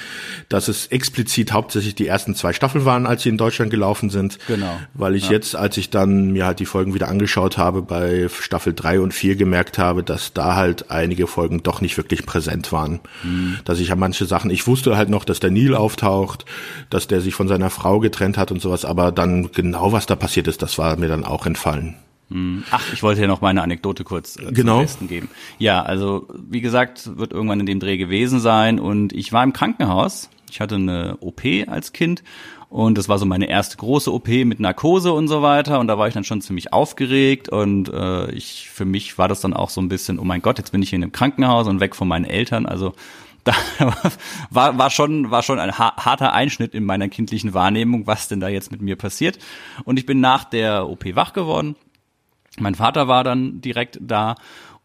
dass 0.50 0.68
es 0.68 0.88
explizit 0.88 1.54
hauptsächlich 1.54 1.94
die 1.94 2.08
ersten 2.08 2.34
zwei 2.34 2.54
Staffeln 2.54 2.86
waren, 2.86 3.06
als 3.06 3.24
sie 3.24 3.30
in 3.30 3.38
Deutschland 3.38 3.70
gelaufen 3.70 4.10
sind. 4.10 4.40
Genau. 4.48 4.80
Weil 4.96 5.16
ich 5.16 5.26
ja. 5.26 5.34
jetzt, 5.34 5.56
als 5.56 5.78
ich 5.78 5.92
dann 5.92 6.32
mir 6.32 6.48
halt 6.48 6.60
die 6.60 6.66
Folgen 6.66 6.96
wieder 6.96 7.08
angeschaut 7.08 7.58
habe, 7.58 7.84
bei 7.84 8.28
Staffel 8.30 8.74
drei 8.74 9.00
und 9.00 9.14
vier 9.14 9.36
gemerkt 9.36 9.78
habe, 9.78 10.04
dass 10.04 10.34
da 10.34 10.56
halt 10.56 10.90
einige 10.90 11.28
Folgen 11.28 11.62
doch 11.62 11.82
nicht 11.82 11.98
wirklich 11.98 12.26
präsent 12.26 12.72
waren. 12.72 13.00
Mhm. 13.24 13.58
Dass 13.64 13.80
ich 13.80 13.92
an 13.92 14.00
manche 14.00 14.26
Sachen, 14.26 14.50
ich 14.50 14.66
wusste 14.66 14.98
halt 14.98 15.10
noch, 15.10 15.24
dass 15.24 15.40
der 15.40 15.52
Neil 15.52 15.76
auftaucht, 15.76 16.46
dass 16.90 17.08
der 17.08 17.22
sich 17.22 17.36
von 17.36 17.48
seiner 17.48 17.70
Frau 17.70 18.00
getrennt 18.00 18.38
hat 18.40 18.52
und 18.52 18.62
sowas, 18.62 18.86
aber 18.86 19.12
dann 19.12 19.52
genau 19.52 19.92
was 19.92 20.08
da 20.08 20.16
passiert 20.16 20.48
ist, 20.48 20.64
das 20.64 20.80
war 20.80 20.98
mir 20.98 21.08
dann 21.08 21.24
auch 21.24 21.43
auch 21.44 21.48
entfallen. 21.48 21.96
Hm. 22.30 22.64
Ach, 22.72 22.94
ich 22.94 23.04
wollte 23.04 23.22
ja 23.22 23.28
noch 23.28 23.42
meine 23.42 23.62
Anekdote 23.62 24.04
kurz 24.04 24.38
äh, 24.38 24.52
genau. 24.52 24.78
zum 24.78 24.84
Besten 24.84 25.08
geben. 25.08 25.30
Ja, 25.60 25.84
also 25.84 26.28
wie 26.50 26.62
gesagt, 26.62 27.18
wird 27.18 27.34
irgendwann 27.34 27.60
in 27.60 27.66
dem 27.66 27.80
Dreh 27.80 27.98
gewesen 27.98 28.40
sein 28.40 28.80
und 28.80 29.14
ich 29.14 29.34
war 29.34 29.44
im 29.44 29.54
Krankenhaus. 29.54 30.30
Ich 30.50 30.62
hatte 30.62 30.76
eine 30.76 31.18
OP 31.20 31.42
als 31.68 31.94
Kind 31.94 32.24
und 32.70 32.98
das 32.98 33.10
war 33.10 33.18
so 33.18 33.26
meine 33.26 33.50
erste 33.50 33.78
große 33.78 34.12
OP 34.12 34.28
mit 34.28 34.60
Narkose 34.60 35.12
und 35.12 35.28
so 35.28 35.42
weiter 35.42 35.80
und 35.80 35.88
da 35.88 35.98
war 35.98 36.08
ich 36.08 36.14
dann 36.14 36.24
schon 36.24 36.42
ziemlich 36.42 36.72
aufgeregt 36.72 37.50
und 37.50 37.90
äh, 37.90 38.32
ich 38.32 38.70
für 38.72 38.86
mich 38.86 39.18
war 39.18 39.28
das 39.28 39.42
dann 39.42 39.54
auch 39.54 39.70
so 39.70 39.82
ein 39.82 39.90
bisschen, 39.90 40.20
oh 40.20 40.24
mein 40.24 40.42
Gott, 40.42 40.60
jetzt 40.60 40.72
bin 40.72 40.82
ich 40.82 40.90
hier 40.90 40.98
in 40.98 41.04
einem 41.04 41.12
Krankenhaus 41.12 41.68
und 41.68 41.80
weg 41.80 41.96
von 41.96 42.08
meinen 42.08 42.26
Eltern. 42.26 42.66
Also 42.66 42.94
da 43.44 43.54
war, 44.50 44.78
war 44.78 44.90
schon, 44.90 45.32
war 45.32 45.44
schon 45.44 45.60
ein 45.60 45.78
harter 45.78 46.34
Einschnitt 46.34 46.74
in 46.74 46.86
meiner 46.86 47.10
kindlichen 47.10 47.54
Wahrnehmung, 47.54 48.08
was 48.08 48.28
denn 48.28 48.40
da 48.40 48.48
jetzt 48.48 48.72
mit 48.72 48.82
mir 48.82 48.96
passiert. 48.96 49.40
Und 49.84 50.00
ich 50.00 50.06
bin 50.06 50.20
nach 50.20 50.44
der 50.44 50.88
OP 50.90 51.04
wach 51.16 51.34
geworden. 51.34 51.76
Mein 52.60 52.76
Vater 52.76 53.08
war 53.08 53.24
dann 53.24 53.62
direkt 53.62 54.00
da 54.02 54.36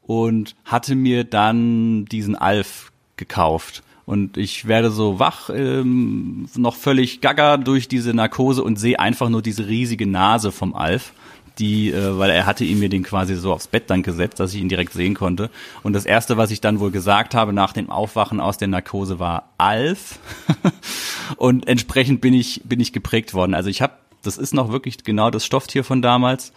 und 0.03 0.57
hatte 0.65 0.95
mir 0.95 1.25
dann 1.25 2.07
diesen 2.07 2.35
Alf 2.35 2.93
gekauft. 3.17 3.83
Und 4.07 4.39
ich 4.39 4.67
werde 4.67 4.91
so 4.91 5.19
wach, 5.19 5.51
ähm, 5.51 6.49
noch 6.57 6.77
völlig 6.77 7.21
gaga 7.21 7.59
durch 7.59 7.89
diese 7.89 8.15
Narkose 8.15 8.65
und 8.65 8.79
sehe 8.79 8.99
einfach 8.99 9.29
nur 9.29 9.43
diese 9.43 9.69
riesige 9.69 10.07
Nase 10.07 10.51
vom 10.51 10.75
Alf 10.75 11.13
die, 11.59 11.91
äh, 11.91 12.19
weil 12.19 12.31
er 12.31 12.47
hatte 12.47 12.65
ihm 12.65 12.79
mir 12.79 12.89
den 12.89 13.03
quasi 13.03 13.35
so 13.35 13.53
aufs 13.53 13.67
Bett 13.67 13.91
dann 13.91 14.03
gesetzt, 14.03 14.41
dass 14.41 14.55
ich 14.55 14.61
ihn 14.61 14.69
direkt 14.69 14.93
sehen 14.93 15.15
konnte. 15.15 15.51
Und 15.83 15.93
das 15.93 16.07
erste, 16.07 16.37
was 16.37 16.51
ich 16.51 16.61
dann 16.61 16.81
wohl 16.81 16.91
gesagt 16.91 17.35
habe 17.35 17.53
nach 17.53 17.73
dem 17.73 17.91
Aufwachen 17.91 18.41
aus 18.41 18.59
der 18.59 18.69
Narkose 18.69 19.19
war 19.19 19.51
Alf. 19.59 20.19
und 21.37 21.67
entsprechend 21.67 22.21
bin 22.21 22.35
ich 22.35 22.63
bin 22.65 22.81
ich 22.81 22.93
geprägt 22.93 23.35
worden. 23.35 23.55
Also 23.55 23.71
ich 23.71 23.83
habe, 23.83 23.95
das 24.23 24.39
ist 24.39 24.55
noch 24.55 24.71
wirklich 24.71 25.03
genau 25.05 25.31
das 25.31 25.45
Stofftier 25.45 25.85
von 25.85 26.03
damals. 26.03 26.53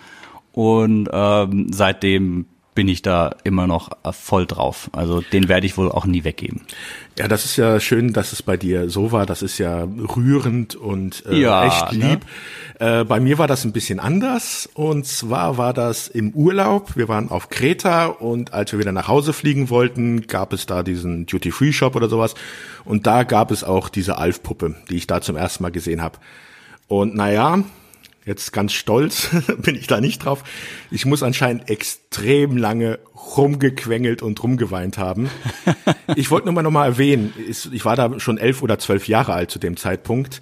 Und 0.53 1.09
ähm, 1.11 1.71
seitdem 1.71 2.45
bin 2.73 2.87
ich 2.87 3.01
da 3.01 3.35
immer 3.43 3.67
noch 3.67 3.89
voll 4.13 4.45
drauf. 4.45 4.89
Also 4.93 5.21
den 5.21 5.49
werde 5.49 5.65
ich 5.65 5.77
wohl 5.77 5.91
auch 5.91 6.05
nie 6.05 6.23
weggeben. 6.23 6.61
Ja, 7.19 7.27
das 7.27 7.43
ist 7.43 7.57
ja 7.57 7.81
schön, 7.81 8.13
dass 8.13 8.31
es 8.31 8.41
bei 8.41 8.55
dir 8.55 8.89
so 8.89 9.11
war. 9.11 9.25
Das 9.25 9.41
ist 9.41 9.57
ja 9.57 9.85
rührend 10.15 10.75
und 10.75 11.25
äh, 11.25 11.41
ja, 11.41 11.65
echt 11.65 11.93
ne? 11.93 12.11
lieb. 12.11 12.25
Ne? 12.79 13.01
Äh, 13.01 13.03
bei 13.03 13.19
mir 13.19 13.37
war 13.37 13.47
das 13.47 13.65
ein 13.65 13.73
bisschen 13.73 13.99
anders. 13.99 14.69
Und 14.73 15.05
zwar 15.05 15.57
war 15.57 15.73
das 15.73 16.07
im 16.07 16.31
Urlaub. 16.31 16.95
Wir 16.95 17.09
waren 17.09 17.29
auf 17.29 17.49
Kreta 17.49 18.05
und 18.05 18.53
als 18.53 18.71
wir 18.71 18.79
wieder 18.79 18.93
nach 18.93 19.09
Hause 19.09 19.33
fliegen 19.33 19.69
wollten, 19.69 20.27
gab 20.27 20.53
es 20.53 20.65
da 20.65 20.81
diesen 20.81 21.25
Duty-Free-Shop 21.25 21.95
oder 21.97 22.07
sowas. 22.07 22.35
Und 22.85 23.05
da 23.05 23.23
gab 23.23 23.51
es 23.51 23.65
auch 23.65 23.89
diese 23.89 24.17
Alf-Puppe, 24.17 24.75
die 24.89 24.95
ich 24.95 25.07
da 25.07 25.19
zum 25.19 25.35
ersten 25.35 25.63
Mal 25.63 25.71
gesehen 25.71 26.01
habe. 26.01 26.19
Und 26.87 27.15
naja, 27.15 27.63
jetzt 28.25 28.53
ganz 28.53 28.73
stolz 28.73 29.29
bin 29.57 29.75
ich 29.75 29.87
da 29.87 30.01
nicht 30.01 30.25
drauf. 30.25 30.43
Ich 30.91 31.05
muss 31.05 31.23
anscheinend 31.23 31.69
extrem 31.69 32.57
lange 32.57 32.99
rumgequengelt 33.37 34.21
und 34.21 34.41
rumgeweint 34.41 34.97
haben. 34.97 35.29
Ich 36.15 36.31
wollte 36.31 36.47
nur 36.47 36.53
mal 36.53 36.63
nochmal 36.63 36.89
erwähnen, 36.89 37.33
ich 37.47 37.85
war 37.85 37.95
da 37.95 38.19
schon 38.19 38.37
elf 38.37 38.61
oder 38.61 38.79
zwölf 38.79 39.07
Jahre 39.07 39.33
alt 39.33 39.51
zu 39.51 39.59
dem 39.59 39.77
Zeitpunkt. 39.77 40.39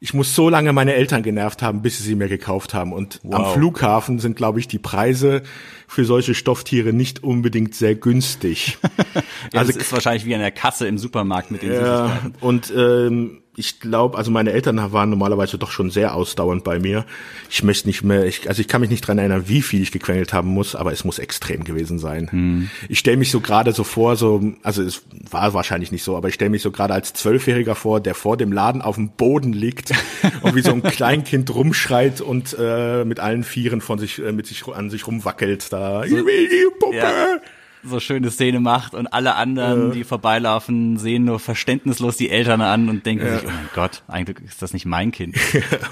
Ich 0.00 0.14
muss 0.14 0.34
so 0.34 0.48
lange 0.48 0.72
meine 0.72 0.94
Eltern 0.94 1.24
genervt 1.24 1.60
haben, 1.60 1.82
bis 1.82 1.98
sie 1.98 2.04
sie 2.04 2.14
mir 2.14 2.28
gekauft 2.28 2.72
haben. 2.72 2.92
Und 2.92 3.18
wow. 3.24 3.34
am 3.34 3.52
Flughafen 3.54 4.20
sind, 4.20 4.36
glaube 4.36 4.60
ich, 4.60 4.68
die 4.68 4.78
Preise 4.78 5.42
für 5.88 6.04
solche 6.04 6.34
Stofftiere 6.34 6.92
nicht 6.92 7.24
unbedingt 7.24 7.74
sehr 7.74 7.96
günstig. 7.96 8.78
ja, 9.52 9.60
also 9.60 9.70
es 9.70 9.76
ist 9.76 9.92
wahrscheinlich 9.92 10.24
wie 10.24 10.34
an 10.34 10.40
der 10.40 10.52
Kasse 10.52 10.86
im 10.86 10.98
Supermarkt 10.98 11.50
mit 11.50 11.62
den 11.62 11.72
ja, 11.72 12.20
Und 12.40 12.72
ähm, 12.76 13.42
ich 13.58 13.80
glaube, 13.80 14.16
also 14.16 14.30
meine 14.30 14.52
Eltern 14.52 14.92
waren 14.92 15.10
normalerweise 15.10 15.58
doch 15.58 15.72
schon 15.72 15.90
sehr 15.90 16.14
ausdauernd 16.14 16.62
bei 16.62 16.78
mir. 16.78 17.04
Ich 17.50 17.62
möchte 17.64 17.88
nicht 17.88 18.04
mehr, 18.04 18.24
ich, 18.24 18.48
also 18.48 18.60
ich 18.60 18.68
kann 18.68 18.80
mich 18.80 18.90
nicht 18.90 19.06
dran 19.06 19.18
erinnern, 19.18 19.44
wie 19.46 19.62
viel 19.62 19.82
ich 19.82 19.90
gequengelt 19.90 20.32
haben 20.32 20.48
muss, 20.48 20.76
aber 20.76 20.92
es 20.92 21.04
muss 21.04 21.18
extrem 21.18 21.64
gewesen 21.64 21.98
sein. 21.98 22.30
Hm. 22.30 22.70
Ich 22.88 23.00
stelle 23.00 23.16
mich 23.16 23.30
so 23.30 23.40
gerade 23.40 23.72
so 23.72 23.82
vor, 23.82 24.16
so, 24.16 24.54
also 24.62 24.82
es 24.82 25.02
war 25.30 25.52
wahrscheinlich 25.54 25.90
nicht 25.90 26.04
so, 26.04 26.16
aber 26.16 26.28
ich 26.28 26.34
stelle 26.34 26.50
mich 26.50 26.62
so 26.62 26.70
gerade 26.70 26.94
als 26.94 27.12
Zwölfjähriger 27.12 27.74
vor, 27.74 28.00
der 28.00 28.14
vor 28.14 28.36
dem 28.36 28.52
Laden 28.52 28.80
auf 28.80 28.94
dem 28.94 29.10
Boden 29.10 29.52
liegt 29.52 29.90
und 30.42 30.54
wie 30.54 30.62
so 30.62 30.72
ein 30.72 30.82
Kleinkind 30.82 31.52
rumschreit 31.52 32.20
und 32.20 32.56
äh, 32.58 33.04
mit 33.04 33.18
allen 33.18 33.42
Vieren 33.42 33.80
von 33.80 33.98
sich, 33.98 34.20
äh, 34.20 34.32
mit 34.32 34.46
sich 34.46 34.66
an 34.68 34.88
sich 34.88 35.06
rumwackelt. 35.06 35.72
Da, 35.72 36.04
ich 36.04 36.12
will 36.12 36.48
die 36.48 36.66
Puppe. 36.78 36.96
Ja 36.96 37.40
so 37.84 38.00
schöne 38.00 38.30
Szene 38.30 38.60
macht 38.60 38.94
und 38.94 39.06
alle 39.06 39.34
anderen, 39.34 39.90
äh. 39.90 39.94
die 39.94 40.04
vorbeilaufen, 40.04 40.96
sehen 40.98 41.24
nur 41.24 41.38
verständnislos 41.40 42.16
die 42.16 42.30
Eltern 42.30 42.60
an 42.60 42.88
und 42.88 43.06
denken 43.06 43.26
ja. 43.26 43.38
sich, 43.38 43.48
oh 43.48 43.50
mein 43.50 43.68
Gott, 43.74 44.02
eigentlich 44.08 44.38
ist 44.46 44.62
das 44.62 44.72
nicht 44.72 44.86
mein 44.86 45.12
Kind. 45.12 45.36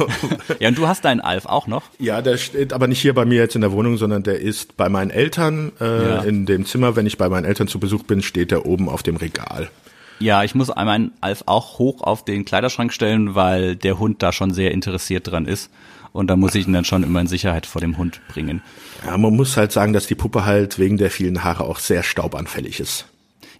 ja, 0.58 0.68
und 0.68 0.78
du 0.78 0.88
hast 0.88 1.04
deinen 1.04 1.20
Alf 1.20 1.46
auch 1.46 1.66
noch? 1.66 1.84
Ja, 1.98 2.22
der 2.22 2.36
steht 2.36 2.72
aber 2.72 2.86
nicht 2.88 3.00
hier 3.00 3.14
bei 3.14 3.24
mir 3.24 3.38
jetzt 3.38 3.54
in 3.54 3.60
der 3.60 3.72
Wohnung, 3.72 3.96
sondern 3.96 4.22
der 4.22 4.40
ist 4.40 4.76
bei 4.76 4.88
meinen 4.88 5.10
Eltern 5.10 5.72
äh, 5.80 5.84
ja. 5.84 6.22
in 6.22 6.46
dem 6.46 6.66
Zimmer. 6.66 6.96
Wenn 6.96 7.06
ich 7.06 7.18
bei 7.18 7.28
meinen 7.28 7.44
Eltern 7.44 7.68
zu 7.68 7.78
Besuch 7.78 8.04
bin, 8.04 8.22
steht 8.22 8.50
der 8.50 8.66
oben 8.66 8.88
auf 8.88 9.02
dem 9.02 9.16
Regal. 9.16 9.70
Ja, 10.18 10.44
ich 10.44 10.54
muss 10.54 10.68
meinen 10.74 11.12
Alf 11.20 11.42
auch 11.46 11.78
hoch 11.78 12.00
auf 12.00 12.24
den 12.24 12.44
Kleiderschrank 12.44 12.92
stellen, 12.92 13.34
weil 13.34 13.76
der 13.76 13.98
Hund 13.98 14.22
da 14.22 14.32
schon 14.32 14.52
sehr 14.54 14.70
interessiert 14.70 15.30
dran 15.30 15.46
ist. 15.46 15.70
Und 16.16 16.28
da 16.28 16.36
muss 16.36 16.54
ich 16.54 16.66
ihn 16.66 16.72
dann 16.72 16.84
schon 16.84 17.02
immer 17.02 17.20
in 17.20 17.26
Sicherheit 17.26 17.66
vor 17.66 17.80
dem 17.80 17.98
Hund 17.98 18.20
bringen. 18.28 18.62
Ja, 19.04 19.18
man 19.18 19.36
muss 19.36 19.56
halt 19.56 19.70
sagen, 19.70 19.92
dass 19.92 20.06
die 20.06 20.14
Puppe 20.14 20.46
halt 20.46 20.78
wegen 20.78 20.96
der 20.96 21.10
vielen 21.10 21.44
Haare 21.44 21.64
auch 21.64 21.78
sehr 21.78 22.02
staubanfällig 22.02 22.80
ist. 22.80 23.06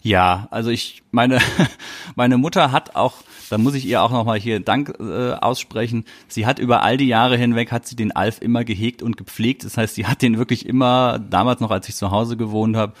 Ja, 0.01 0.47
also 0.49 0.71
ich 0.71 1.03
meine, 1.11 1.39
meine 2.15 2.37
Mutter 2.37 2.71
hat 2.71 2.95
auch, 2.95 3.13
da 3.51 3.59
muss 3.59 3.75
ich 3.75 3.85
ihr 3.85 4.01
auch 4.01 4.11
nochmal 4.11 4.39
hier 4.39 4.59
Dank 4.59 4.95
äh, 4.99 5.33
aussprechen. 5.33 6.05
Sie 6.27 6.47
hat 6.47 6.57
über 6.57 6.81
all 6.81 6.97
die 6.97 7.07
Jahre 7.07 7.37
hinweg 7.37 7.71
hat 7.71 7.87
sie 7.87 7.95
den 7.95 8.15
Alf 8.15 8.41
immer 8.41 8.63
gehegt 8.63 9.03
und 9.03 9.17
gepflegt. 9.17 9.63
Das 9.63 9.77
heißt, 9.77 9.93
sie 9.93 10.07
hat 10.07 10.23
den 10.23 10.39
wirklich 10.39 10.65
immer 10.65 11.19
damals 11.19 11.59
noch, 11.59 11.69
als 11.69 11.87
ich 11.89 11.95
zu 11.95 12.09
Hause 12.09 12.37
gewohnt 12.37 12.75
habe, 12.75 12.93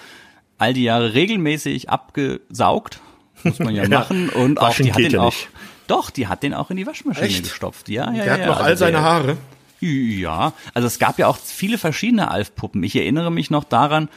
all 0.59 0.73
die 0.73 0.83
Jahre 0.83 1.15
regelmäßig 1.15 1.89
abgesaugt, 1.89 2.99
muss 3.43 3.57
man 3.57 3.73
ja, 3.73 3.83
ja 3.89 3.89
machen 3.89 4.29
und 4.29 4.59
auch 4.61 4.75
die 4.75 4.93
hat 4.93 4.99
den 4.99 5.17
auch. 5.17 5.33
Nicht. 5.33 5.49
Doch, 5.87 6.09
die 6.09 6.27
hat 6.27 6.43
den 6.43 6.53
auch 6.53 6.69
in 6.69 6.77
die 6.77 6.85
Waschmaschine 6.85 7.27
Echt? 7.27 7.43
gestopft. 7.43 7.89
Ja, 7.89 8.11
ja, 8.11 8.23
der 8.23 8.33
hat 8.33 8.45
noch 8.45 8.57
also 8.57 8.63
all 8.63 8.77
seine 8.77 9.01
Haare. 9.01 9.37
Ja, 9.79 10.53
also 10.73 10.87
es 10.87 10.99
gab 10.99 11.19
ja 11.19 11.27
auch 11.27 11.37
viele 11.37 11.77
verschiedene 11.77 12.31
Alf-Puppen. 12.31 12.83
Ich 12.83 12.95
erinnere 12.95 13.31
mich 13.31 13.51
noch 13.51 13.63
daran, 13.63 14.09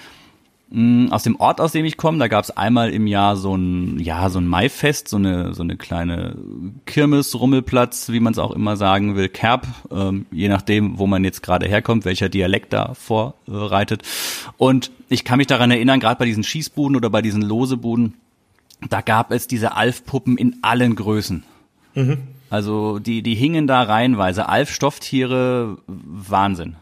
mh, 0.70 1.14
aus 1.14 1.22
dem 1.22 1.36
Ort, 1.36 1.60
aus 1.60 1.72
dem 1.72 1.84
ich 1.84 1.96
komme, 1.96 2.18
da 2.18 2.28
gab 2.28 2.44
es 2.44 2.50
einmal 2.50 2.90
im 2.90 3.06
Jahr 3.06 3.36
so 3.36 3.54
ein, 3.54 3.98
ja, 3.98 4.30
so 4.30 4.38
ein 4.38 4.46
Maifest, 4.46 5.08
so 5.08 5.16
eine, 5.16 5.54
so 5.54 5.62
eine 5.62 5.76
kleine 5.76 6.36
Kirmes, 6.86 7.38
Rummelplatz, 7.38 8.08
wie 8.08 8.20
man 8.20 8.32
es 8.32 8.38
auch 8.38 8.52
immer 8.52 8.76
sagen 8.76 9.16
will, 9.16 9.28
Kerb, 9.28 9.66
ähm, 9.90 10.26
je 10.30 10.48
nachdem, 10.48 10.98
wo 10.98 11.06
man 11.06 11.24
jetzt 11.24 11.42
gerade 11.42 11.68
herkommt, 11.68 12.04
welcher 12.04 12.28
Dialekt 12.28 12.72
da 12.72 12.94
vorreitet. 12.94 14.02
Und 14.56 14.90
ich 15.08 15.24
kann 15.24 15.38
mich 15.38 15.46
daran 15.46 15.70
erinnern, 15.70 16.00
gerade 16.00 16.18
bei 16.18 16.24
diesen 16.24 16.44
Schießbuden 16.44 16.96
oder 16.96 17.10
bei 17.10 17.22
diesen 17.22 17.42
Losebuden, 17.42 18.14
da 18.88 19.02
gab 19.02 19.30
es 19.30 19.46
diese 19.46 19.76
Alf-Puppen 19.76 20.38
in 20.38 20.56
allen 20.62 20.94
Größen. 20.94 21.44
Mhm. 21.94 22.18
Also 22.50 22.98
die, 22.98 23.22
die 23.22 23.34
hingen 23.34 23.66
da 23.66 23.82
reihenweise. 23.82 24.48
Alf-Stofftiere, 24.48 25.78
Wahnsinn. 25.86 26.76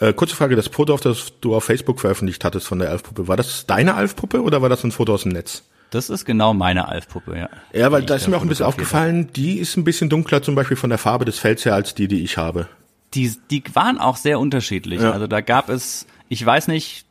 Ja. 0.00 0.08
Äh, 0.08 0.12
kurze 0.12 0.36
Frage, 0.36 0.56
das 0.56 0.68
Foto, 0.68 0.96
das 0.96 1.32
du 1.40 1.54
auf 1.54 1.64
Facebook 1.64 2.00
veröffentlicht 2.00 2.44
hattest 2.44 2.66
von 2.66 2.78
der 2.78 2.90
Alf-Puppe, 2.90 3.28
war 3.28 3.36
das 3.36 3.66
deine 3.66 3.94
Alf-Puppe 3.94 4.42
oder 4.42 4.60
war 4.62 4.68
das 4.68 4.84
ein 4.84 4.92
Foto 4.92 5.14
aus 5.14 5.22
dem 5.22 5.32
Netz? 5.32 5.62
Das 5.90 6.10
ist 6.10 6.24
genau 6.24 6.52
meine 6.52 6.88
Alf-Puppe, 6.88 7.38
ja. 7.38 7.48
Ja, 7.72 7.92
weil 7.92 8.02
da 8.02 8.16
ist 8.16 8.26
mir 8.28 8.36
auch 8.36 8.42
ein 8.42 8.48
bisschen 8.48 8.66
aufgefallen, 8.66 9.30
die 9.34 9.58
ist 9.58 9.76
ein 9.76 9.84
bisschen 9.84 10.10
dunkler 10.10 10.42
zum 10.42 10.54
Beispiel 10.54 10.76
von 10.76 10.90
der 10.90 10.98
Farbe 10.98 11.24
des 11.24 11.38
Fells 11.38 11.64
her 11.64 11.74
als 11.74 11.94
die, 11.94 12.08
die 12.08 12.22
ich 12.22 12.36
habe. 12.36 12.68
Die, 13.14 13.32
die 13.50 13.62
waren 13.72 13.98
auch 13.98 14.16
sehr 14.16 14.40
unterschiedlich. 14.40 15.00
Ja. 15.00 15.12
Also 15.12 15.26
da 15.26 15.40
gab 15.40 15.68
es, 15.68 16.06
ich 16.28 16.44
weiß 16.44 16.68
nicht, 16.68 17.05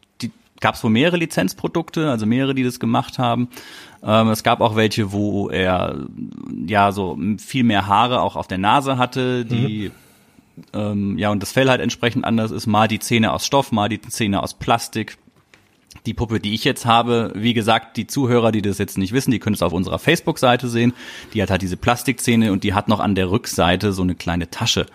gab 0.61 0.75
es 0.75 0.83
wohl 0.83 0.91
mehrere 0.91 1.17
Lizenzprodukte, 1.17 2.09
also 2.09 2.25
mehrere, 2.25 2.55
die 2.55 2.63
das 2.63 2.79
gemacht 2.79 3.19
haben. 3.19 3.49
Ähm, 4.03 4.29
es 4.29 4.43
gab 4.43 4.61
auch 4.61 4.75
welche, 4.75 5.11
wo 5.11 5.49
er 5.49 5.95
ja 6.65 6.91
so 6.91 7.17
viel 7.37 7.63
mehr 7.63 7.87
Haare 7.87 8.21
auch 8.21 8.35
auf 8.35 8.47
der 8.47 8.57
Nase 8.57 8.97
hatte, 8.97 9.45
die 9.45 9.91
mhm. 10.55 10.63
ähm, 10.73 11.17
ja 11.17 11.29
und 11.29 11.41
das 11.41 11.51
Fell 11.51 11.69
halt 11.69 11.81
entsprechend 11.81 12.25
anders 12.25 12.51
ist. 12.51 12.67
Mal 12.67 12.87
die 12.87 12.99
Zähne 12.99 13.33
aus 13.33 13.45
Stoff, 13.45 13.71
mal 13.71 13.89
die 13.89 14.01
Zähne 14.01 14.41
aus 14.41 14.53
Plastik. 14.53 15.17
Die 16.05 16.13
Puppe, 16.13 16.39
die 16.39 16.53
ich 16.53 16.63
jetzt 16.63 16.85
habe, 16.85 17.31
wie 17.35 17.55
gesagt, 17.55 17.97
die 17.97 18.05
Zuhörer, 18.05 18.51
die 18.51 18.61
das 18.61 18.77
jetzt 18.77 18.97
nicht 18.97 19.11
wissen, 19.11 19.31
die 19.31 19.39
können 19.39 19.55
es 19.55 19.63
auf 19.63 19.73
unserer 19.73 19.97
Facebook-Seite 19.97 20.67
sehen. 20.67 20.93
Die 21.33 21.41
hat 21.41 21.49
halt 21.49 21.63
diese 21.63 21.77
Plastikzähne 21.77 22.51
und 22.51 22.63
die 22.63 22.75
hat 22.75 22.87
noch 22.87 22.99
an 22.99 23.15
der 23.15 23.31
Rückseite 23.31 23.91
so 23.91 24.03
eine 24.03 24.13
kleine 24.13 24.51
Tasche, 24.51 24.85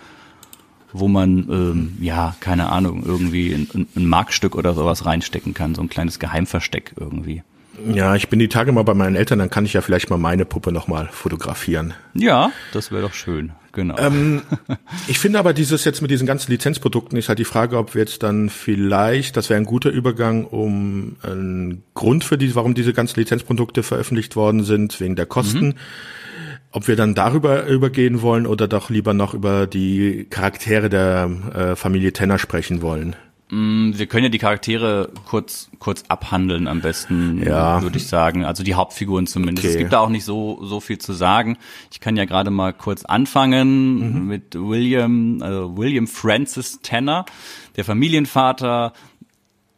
wo 0.93 1.09
man, 1.09 1.49
ähm, 1.51 1.93
ja, 2.01 2.35
keine 2.41 2.71
Ahnung, 2.71 3.05
irgendwie 3.05 3.53
ein, 3.53 3.87
ein 3.95 4.07
Markstück 4.07 4.57
oder 4.57 4.75
sowas 4.75 5.07
reinstecken 5.07 5.55
kann, 5.55 5.75
so 5.75 5.83
ein 5.83 5.89
kleines 5.89 6.19
Geheimversteck 6.19 6.95
irgendwie. 6.99 7.43
Ja, 7.89 8.15
ich 8.15 8.29
bin 8.29 8.39
die 8.39 8.49
Tage 8.49 8.73
mal 8.73 8.83
bei 8.83 8.95
meinen 8.95 9.17
Eltern, 9.17 9.39
dann 9.39 9.51
kann 9.51 9.65
ich 9.65 9.73
ja 9.73 9.81
vielleicht 9.81 10.11
mal 10.11 10.19
meine 10.19 10.45
Puppe 10.45 10.73
nochmal 10.73 11.09
fotografieren. 11.11 11.95
Ja, 12.15 12.53
das 12.73 12.93
wäre 12.93 13.03
doch 13.03 13.15
schön, 13.15 13.53
genau. 13.73 13.97
Ähm, 13.99 14.43
ich 15.09 15.19
finde 15.19 15.39
aber 15.39 15.55
dieses 15.55 15.85
jetzt 15.85 16.03
mit 16.03 16.11
diesen 16.11 16.27
ganzen 16.27 16.51
Lizenzprodukten 16.51 17.19
ist 17.19 17.29
halt 17.29 17.39
die 17.39 17.45
Frage, 17.45 17.79
ob 17.79 17.95
wir 17.95 18.01
jetzt 18.01 18.23
dann 18.23 18.51
vielleicht, 18.51 19.37
das 19.37 19.49
wäre 19.49 19.59
ein 19.59 19.67
guter 19.67 19.91
Übergang, 19.91 20.45
um 20.45 21.17
einen 21.23 21.83
Grund 21.95 22.25
für 22.25 22.37
die, 22.37 22.55
warum 22.55 22.75
diese 22.75 22.93
ganzen 22.93 23.19
Lizenzprodukte 23.19 23.83
veröffentlicht 23.83 24.37
worden 24.37 24.65
sind, 24.65 25.01
wegen 25.01 25.17
der 25.17 25.27
Kosten. 25.27 25.69
Mhm. 25.69 25.75
Ob 26.73 26.87
wir 26.87 26.97
dann 26.97 27.15
darüber 27.15 27.67
übergehen 27.67 28.23
wollen 28.23 28.47
oder 28.47 28.69
doch 28.69 28.91
lieber 28.91 29.13
noch 29.13 29.35
über 29.35 29.67
die 29.67 30.27
Charaktere 30.31 30.89
der 30.89 31.31
äh, 31.55 31.77
Familie 31.77 32.13
Tenner 32.13 32.39
sprechen 32.39 32.81
wollen. 32.81 33.17
Mm, 33.51 33.93
wir 33.95 34.07
können 34.07 34.25
ja 34.25 34.29
die 34.31 34.39
Charaktere 34.39 35.11
kurz 35.27 35.69
kurz 35.81 36.05
abhandeln 36.07 36.69
am 36.69 36.81
besten, 36.81 37.43
ja. 37.45 37.83
würde 37.83 37.97
ich 37.97 38.07
sagen. 38.07 38.45
Also 38.45 38.63
die 38.63 38.75
Hauptfiguren 38.75 39.27
zumindest. 39.27 39.67
Okay. 39.67 39.75
Es 39.75 39.79
gibt 39.79 39.93
da 39.93 39.99
auch 39.99 40.09
nicht 40.09 40.25
so 40.25 40.65
so 40.65 40.79
viel 40.79 40.99
zu 40.99 41.13
sagen. 41.13 41.59
Ich 41.91 41.99
kann 41.99 42.17
ja 42.17 42.25
gerade 42.25 42.51
mal 42.51 42.73
kurz 42.73 43.05
anfangen 43.05 44.21
mhm. 44.21 44.27
mit 44.29 44.55
William 44.55 45.43
also 45.43 45.77
William 45.77 46.07
Francis 46.07 46.79
Tanner, 46.83 47.27
der 47.77 47.85
Familienvater. 47.85 48.93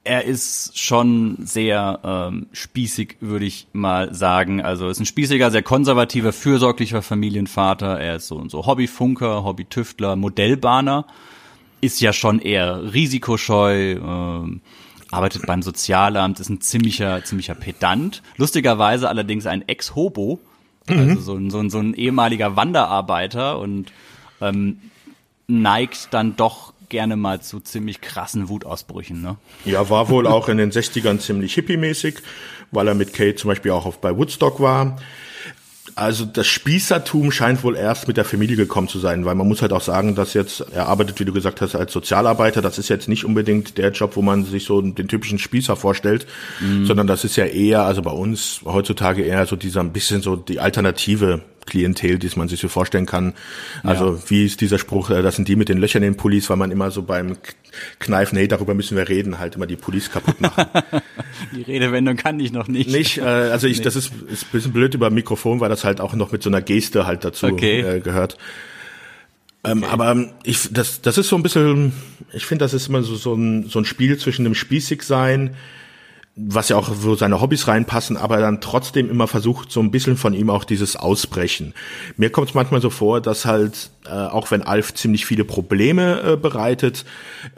Er 0.05 0.25
ist 0.25 0.79
schon 0.79 1.37
sehr 1.45 2.01
ähm, 2.03 2.47
spießig, 2.53 3.19
würde 3.21 3.45
ich 3.45 3.69
mal 3.73 4.15
sagen. 4.15 4.61
Also 4.61 4.89
ist 4.89 4.99
ein 4.99 5.07
spießiger, 5.07 5.51
sehr 5.51 5.63
konservativer, 5.63 6.33
fürsorglicher 6.33 7.03
Familienvater. 7.03 8.01
Er 8.01 8.17
ist 8.17 8.27
so 8.27 8.49
so 8.49 8.67
Hobbyfunker, 8.67 9.45
Hobbytüftler, 9.45 10.17
Modellbahner 10.17 11.07
ist 11.83 12.01
ja 12.01 12.15
schon 12.15 12.39
eher 12.39 12.95
risikoscheu, 12.95 13.93
äh, 13.93 14.61
arbeitet 15.11 15.47
beim 15.47 15.63
Sozialamt, 15.63 16.41
ist 16.41 16.49
ein 16.49 16.63
ziemlicher, 16.63 17.23
ziemlicher 17.25 17.55
Pedant. 17.55 18.23
Lustigerweise 18.37 19.09
allerdings 19.11 19.47
ein 19.47 19.69
Ex-Hobo, 19.69 20.41
mhm. 20.89 20.99
also 20.99 21.21
so 21.21 21.35
ein, 21.35 21.51
so, 21.51 21.59
ein, 21.59 21.69
so 21.69 21.81
ein 21.81 21.93
ehemaliger 21.93 22.57
Wanderarbeiter 22.57 23.59
und 23.59 23.93
ähm, 24.41 24.79
neigt 25.49 26.15
dann 26.15 26.37
doch 26.37 26.72
gerne 26.93 27.17
mal 27.17 27.41
zu 27.41 27.59
ziemlich 27.59 28.01
krassen 28.01 28.49
Wutausbrüchen. 28.49 29.21
Ne? 29.21 29.37
Ja, 29.65 29.91
war 29.91 30.09
wohl 30.11 30.29
auch 30.29 30.49
in 30.49 30.59
den 30.59 30.71
60ern 30.71 31.19
ziemlich 31.19 31.55
hippiemäßig, 31.55 32.19
weil 32.71 32.87
er 32.87 32.95
mit 32.95 33.13
Kate 33.15 33.35
zum 33.35 33.49
Beispiel 33.49 33.73
auch 33.73 33.87
auf, 33.87 34.01
bei 34.01 34.17
Woodstock 34.17 34.61
war. 34.61 34.99
Also 35.95 36.25
das 36.25 36.47
Spießertum 36.47 37.33
scheint 37.33 37.65
wohl 37.65 37.77
erst 37.77 38.09
mit 38.09 38.17
der 38.17 38.25
Familie 38.25 38.57
gekommen 38.57 38.89
zu 38.89 38.99
sein, 38.99 39.25
weil 39.25 39.35
man 39.35 39.49
muss 39.49 39.61
halt 39.61 39.73
auch 39.73 39.81
sagen, 39.81 40.15
dass 40.15 40.33
jetzt 40.33 40.61
er 40.73 40.87
arbeitet, 40.87 41.19
wie 41.21 41.25
du 41.25 41.33
gesagt 41.33 41.61
hast, 41.61 41.75
als 41.75 41.93
Sozialarbeiter. 41.93 42.63
Das 42.63 42.79
ist 42.79 42.89
jetzt 42.89 43.09
nicht 43.09 43.25
unbedingt 43.25 43.77
der 43.79 43.91
Job, 43.91 44.17
wo 44.17 44.23
man 44.23 44.45
sich 44.45 44.65
so 44.65 44.81
den 44.81 45.09
typischen 45.09 45.39
Spießer 45.39 45.77
vorstellt, 45.77 46.27
mhm. 46.61 46.87
sondern 46.87 47.07
das 47.07 47.25
ist 47.25 47.37
ja 47.37 47.45
eher, 47.45 47.83
also 47.83 48.01
bei 48.01 48.11
uns 48.11 48.61
heutzutage 48.65 49.23
eher 49.23 49.45
so 49.47 49.57
dieser 49.57 49.81
ein 49.81 49.93
bisschen 49.93 50.23
so 50.23 50.37
die 50.37 50.61
alternative 50.61 51.43
Klientel, 51.67 52.19
die 52.19 52.31
man 52.37 52.49
sich 52.49 52.61
so 52.61 52.69
vorstellen 52.69 53.07
kann. 53.07 53.35
Also 53.83 54.15
ja. 54.15 54.23
wie 54.29 54.47
ist 54.47 54.61
dieser 54.61 54.79
Spruch, 54.79 55.11
äh, 55.11 55.23
das 55.23 55.37
sind 55.37 55.49
die 55.49 55.57
mit 55.57 55.69
den 55.69 55.79
Löchern 55.79 56.03
in 56.03 56.13
den 56.13 56.17
Pullis, 56.17 56.49
weil 56.51 56.57
man 56.57 56.71
immer 56.71 56.91
so 56.91 57.03
beim 57.03 57.37
Kneifen, 57.99 58.37
hey, 58.37 58.49
darüber 58.49 58.75
müssen 58.75 58.97
wir 58.97 59.09
reden, 59.09 59.39
halt 59.39 59.57
immer 59.57 59.67
die 59.67 59.77
Pullis 59.77 60.11
kaputt 60.11 60.41
machen. 60.41 60.67
die 61.57 61.63
Redewendung 61.63 62.17
kann 62.17 62.39
ich 62.41 62.53
noch 62.53 62.69
nicht. 62.69 62.91
Nicht, 62.91 63.19
äh, 63.19 63.23
also 63.23 63.67
ich, 63.67 63.79
nee. 63.79 63.85
das 63.85 63.97
ist, 63.97 64.13
ist 64.31 64.45
ein 64.45 64.49
bisschen 64.53 64.73
blöd 64.73 64.95
über 64.95 65.11
Mikrofon, 65.11 65.61
weil 65.61 65.69
das 65.69 65.85
halt 65.85 66.01
auch 66.01 66.15
noch 66.15 66.33
mit 66.33 66.43
so 66.43 66.51
einer 66.51 66.63
Geste 66.63 67.07
halt 67.07 67.25
dazu 67.25 67.47
okay. 67.47 67.81
äh, 67.81 68.01
gehört. 68.01 68.37
Ähm, 69.65 69.83
okay. 69.83 69.93
Aber 69.93 70.31
ich, 70.43 70.73
das, 70.73 71.03
das 71.03 71.19
ist 71.19 71.29
so 71.29 71.37
ein 71.37 71.43
bisschen, 71.43 71.93
ich 72.33 72.47
finde, 72.47 72.65
das 72.65 72.75
ist 72.75 72.89
immer 72.89 73.03
so, 73.03 73.15
so, 73.15 73.35
ein, 73.35 73.69
so 73.69 73.79
ein 73.79 73.85
Spiel 73.85 74.19
zwischen 74.19 74.45
dem 74.45 74.55
Spießigsein, 74.55 75.55
was 76.35 76.71
ja 76.71 76.77
auch 76.77 76.95
so 76.95 77.15
seine 77.15 77.43
Hobbys 77.43 77.69
reinpassen, 77.69 78.17
aber 78.17 78.39
dann 78.39 78.63
trotzdem 78.63 79.11
immer 79.11 79.27
versucht, 79.27 79.71
so 79.71 79.81
ein 79.81 79.91
bisschen 79.91 80.17
von 80.17 80.33
ihm 80.33 80.49
auch 80.49 80.65
dieses 80.65 80.97
Ausbrechen. 80.97 81.75
Mir 82.17 82.31
kommt 82.31 82.49
es 82.49 82.55
manchmal 82.55 82.81
so 82.81 82.89
vor, 82.89 83.21
dass 83.21 83.45
halt, 83.45 83.91
äh, 84.07 84.11
auch 84.11 84.51
wenn 84.51 84.63
Alf 84.63 84.95
ziemlich 84.95 85.27
viele 85.27 85.45
Probleme 85.45 86.23
äh, 86.23 86.37
bereitet, 86.37 87.05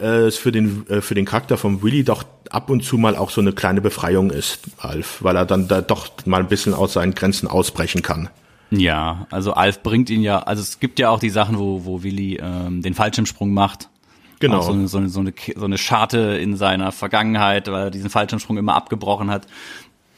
äh, 0.01 0.23
es 0.27 0.37
für 0.37 0.51
den, 0.51 0.89
äh, 0.89 1.01
für 1.01 1.15
den 1.15 1.25
Charakter 1.25 1.57
von 1.57 1.83
Willy 1.83 2.03
doch 2.03 2.25
ab 2.51 2.69
und 2.69 2.83
zu 2.83 2.99
mal 2.99 3.17
auch 3.17 3.31
so 3.31 3.41
eine 3.41 3.53
kleine 3.53 3.81
Befreiung 3.81 4.31
ist, 4.31 4.61
Alf, 4.79 5.23
weil 5.23 5.37
er 5.37 5.47
dann 5.47 5.69
da 5.69 5.81
doch 5.81 6.09
mal 6.25 6.41
ein 6.41 6.49
bisschen 6.49 6.75
aus 6.75 6.95
seinen 6.95 7.15
Grenzen 7.15 7.47
ausbrechen 7.47 8.03
kann. 8.03 8.29
Ja, 8.71 9.29
also 9.31 9.53
Alf 9.53 9.85
bringt 9.85 10.11
ihn 10.11 10.23
ja, 10.23 10.41
also 10.41 10.63
es 10.63 10.81
gibt 10.81 10.99
ja 10.99 11.11
auch 11.11 11.21
die 11.21 11.31
Sachen, 11.31 11.59
wo, 11.59 11.85
wo 11.85 12.03
Willi 12.03 12.41
ähm, 12.43 12.83
den 12.83 12.95
Fallschirmsprung 12.95 13.53
macht. 13.53 13.89
Genau. 14.51 14.63
So, 14.63 14.73
eine, 14.73 14.89
so, 14.89 14.99
eine, 14.99 15.09
so, 15.09 15.21
eine, 15.21 15.33
so 15.57 15.65
eine 15.65 15.79
Scharte 15.79 16.19
in 16.19 16.57
seiner 16.57 16.93
Vergangenheit, 16.93 17.69
weil 17.69 17.85
er 17.85 17.91
diesen 17.91 18.11
Fallschirmsprung 18.11 18.57
immer 18.59 18.75
abgebrochen 18.75 19.31
hat, 19.31 19.47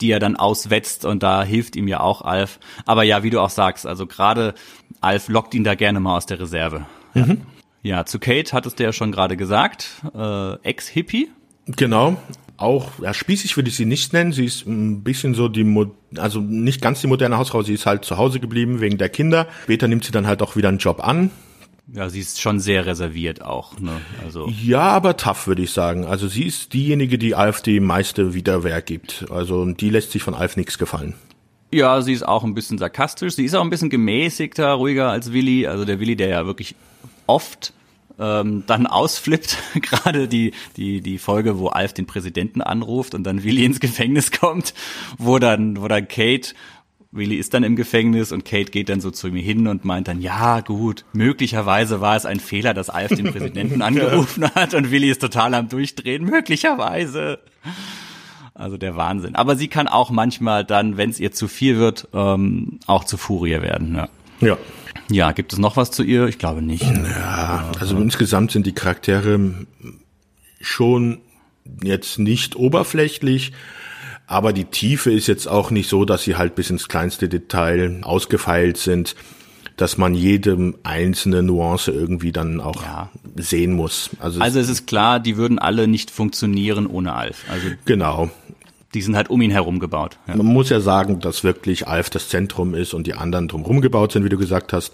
die 0.00 0.10
er 0.10 0.18
dann 0.20 0.36
auswetzt 0.36 1.04
und 1.04 1.22
da 1.22 1.42
hilft 1.42 1.76
ihm 1.76 1.88
ja 1.88 2.00
auch 2.00 2.22
Alf. 2.22 2.58
Aber 2.84 3.02
ja, 3.02 3.22
wie 3.22 3.30
du 3.30 3.40
auch 3.40 3.50
sagst, 3.50 3.86
also 3.86 4.06
gerade 4.06 4.54
Alf 5.00 5.28
lockt 5.28 5.54
ihn 5.54 5.64
da 5.64 5.74
gerne 5.74 6.00
mal 6.00 6.16
aus 6.16 6.26
der 6.26 6.40
Reserve. 6.40 6.86
Ja, 7.14 7.26
Mhm. 7.26 7.40
ja 7.82 8.04
zu 8.04 8.18
Kate 8.18 8.52
hattest 8.52 8.78
du 8.78 8.84
ja 8.84 8.92
schon 8.92 9.10
gerade 9.12 9.36
gesagt, 9.36 10.02
äh, 10.14 10.54
Ex-Hippie. 10.62 11.30
Genau. 11.66 12.16
Auch, 12.58 12.90
ja, 13.02 13.12
spießig 13.12 13.56
würde 13.56 13.68
ich 13.68 13.76
sie 13.76 13.84
nicht 13.84 14.12
nennen. 14.12 14.32
Sie 14.32 14.44
ist 14.46 14.66
ein 14.66 15.02
bisschen 15.02 15.34
so 15.34 15.48
die, 15.48 15.64
Mo 15.64 15.86
also 16.16 16.40
nicht 16.40 16.80
ganz 16.80 17.00
die 17.02 17.06
moderne 17.06 17.36
Hausfrau. 17.36 17.62
Sie 17.62 17.74
ist 17.74 17.84
halt 17.86 18.04
zu 18.04 18.16
Hause 18.16 18.40
geblieben 18.40 18.80
wegen 18.80 18.96
der 18.98 19.08
Kinder. 19.10 19.46
Später 19.64 19.88
nimmt 19.88 20.04
sie 20.04 20.12
dann 20.12 20.26
halt 20.26 20.40
auch 20.42 20.56
wieder 20.56 20.68
einen 20.70 20.78
Job 20.78 21.06
an. 21.06 21.30
Ja, 21.92 22.08
sie 22.08 22.20
ist 22.20 22.40
schon 22.40 22.58
sehr 22.58 22.84
reserviert 22.84 23.42
auch. 23.42 23.78
Ne? 23.78 24.00
Also 24.24 24.48
Ja, 24.48 24.80
aber 24.80 25.16
tough, 25.16 25.46
würde 25.46 25.62
ich 25.62 25.70
sagen. 25.70 26.04
Also 26.04 26.26
sie 26.26 26.44
ist 26.44 26.72
diejenige, 26.72 27.16
die 27.16 27.36
Alf 27.36 27.62
die 27.62 27.78
meiste 27.78 28.34
Widerwehr 28.34 28.82
gibt. 28.82 29.26
Also 29.30 29.64
die 29.66 29.90
lässt 29.90 30.10
sich 30.10 30.22
von 30.22 30.34
Alf 30.34 30.56
nichts 30.56 30.78
gefallen. 30.78 31.14
Ja, 31.72 32.00
sie 32.02 32.12
ist 32.12 32.26
auch 32.26 32.42
ein 32.42 32.54
bisschen 32.54 32.78
sarkastisch. 32.78 33.34
Sie 33.34 33.44
ist 33.44 33.54
auch 33.54 33.62
ein 33.62 33.70
bisschen 33.70 33.90
gemäßigter, 33.90 34.72
ruhiger 34.72 35.10
als 35.10 35.32
Willi. 35.32 35.66
Also 35.66 35.84
der 35.84 36.00
Willi, 36.00 36.16
der 36.16 36.28
ja 36.28 36.46
wirklich 36.46 36.74
oft 37.26 37.72
ähm, 38.18 38.64
dann 38.66 38.86
ausflippt. 38.86 39.58
Gerade 39.80 40.28
die, 40.28 40.52
die, 40.76 41.00
die 41.00 41.18
Folge, 41.18 41.58
wo 41.58 41.68
Alf 41.68 41.92
den 41.92 42.06
Präsidenten 42.06 42.62
anruft 42.62 43.14
und 43.14 43.24
dann 43.24 43.44
Willi 43.44 43.64
ins 43.64 43.80
Gefängnis 43.80 44.32
kommt, 44.32 44.74
wo 45.18 45.38
dann, 45.38 45.80
wo 45.80 45.88
dann 45.88 46.08
Kate 46.08 46.54
Willi 47.16 47.36
ist 47.36 47.54
dann 47.54 47.62
im 47.62 47.76
Gefängnis 47.76 48.32
und 48.32 48.44
Kate 48.44 48.70
geht 48.70 48.88
dann 48.88 49.00
so 49.00 49.10
zu 49.10 49.28
ihm 49.28 49.36
hin 49.36 49.66
und 49.66 49.84
meint 49.84 50.08
dann, 50.08 50.20
ja 50.20 50.60
gut, 50.60 51.04
möglicherweise 51.12 52.00
war 52.00 52.16
es 52.16 52.26
ein 52.26 52.40
Fehler, 52.40 52.74
dass 52.74 52.90
Alf 52.90 53.14
den 53.14 53.32
Präsidenten 53.32 53.82
angerufen 53.82 54.48
hat 54.54 54.74
und 54.74 54.90
Willi 54.90 55.10
ist 55.10 55.20
total 55.20 55.54
am 55.54 55.68
Durchdrehen, 55.68 56.24
möglicherweise. 56.24 57.38
Also 58.54 58.78
der 58.78 58.96
Wahnsinn. 58.96 59.34
Aber 59.34 59.56
sie 59.56 59.68
kann 59.68 59.86
auch 59.88 60.10
manchmal 60.10 60.64
dann, 60.64 60.96
wenn 60.96 61.10
es 61.10 61.20
ihr 61.20 61.32
zu 61.32 61.46
viel 61.48 61.78
wird, 61.78 62.08
ähm, 62.14 62.80
auch 62.86 63.04
zu 63.04 63.16
Furie 63.16 63.60
werden. 63.60 63.96
Ja. 63.96 64.08
Ja. 64.40 64.58
ja, 65.10 65.32
gibt 65.32 65.52
es 65.52 65.58
noch 65.58 65.76
was 65.76 65.90
zu 65.90 66.02
ihr? 66.02 66.26
Ich 66.26 66.38
glaube 66.38 66.62
nicht. 66.62 66.84
Ja, 66.84 67.70
also 67.80 67.96
insgesamt 67.96 68.52
sind 68.52 68.66
die 68.66 68.72
Charaktere 68.72 69.66
schon 70.60 71.18
jetzt 71.82 72.18
nicht 72.18 72.56
oberflächlich, 72.56 73.52
aber 74.26 74.52
die 74.52 74.64
Tiefe 74.64 75.12
ist 75.12 75.26
jetzt 75.26 75.46
auch 75.46 75.70
nicht 75.70 75.88
so, 75.88 76.04
dass 76.04 76.22
sie 76.24 76.36
halt 76.36 76.54
bis 76.54 76.70
ins 76.70 76.88
kleinste 76.88 77.28
Detail 77.28 78.00
ausgefeilt 78.02 78.76
sind, 78.76 79.14
dass 79.76 79.98
man 79.98 80.14
jedem 80.14 80.76
einzelne 80.84 81.42
Nuance 81.42 81.92
irgendwie 81.92 82.32
dann 82.32 82.60
auch 82.60 82.82
Ja. 82.82 83.10
sehen 83.36 83.72
muss. 83.74 84.10
Also, 84.20 84.40
Also 84.40 84.58
es 84.58 84.68
ist 84.68 84.86
klar, 84.86 85.20
die 85.20 85.36
würden 85.36 85.58
alle 85.58 85.86
nicht 85.86 86.10
funktionieren 86.10 86.86
ohne 86.86 87.12
Alf. 87.12 87.44
Also 87.50 87.68
genau. 87.84 88.30
die 88.94 89.02
sind 89.02 89.14
halt 89.16 89.28
um 89.28 89.42
ihn 89.42 89.50
herum 89.50 89.78
gebaut. 89.78 90.16
Ja. 90.26 90.36
Man 90.36 90.46
muss 90.46 90.70
ja 90.70 90.80
sagen, 90.80 91.20
dass 91.20 91.44
wirklich 91.44 91.86
Alf 91.86 92.08
das 92.08 92.30
Zentrum 92.30 92.74
ist 92.74 92.94
und 92.94 93.06
die 93.06 93.14
anderen 93.14 93.48
drumherum 93.48 93.82
gebaut 93.82 94.12
sind, 94.12 94.24
wie 94.24 94.30
du 94.30 94.38
gesagt 94.38 94.72
hast. 94.72 94.92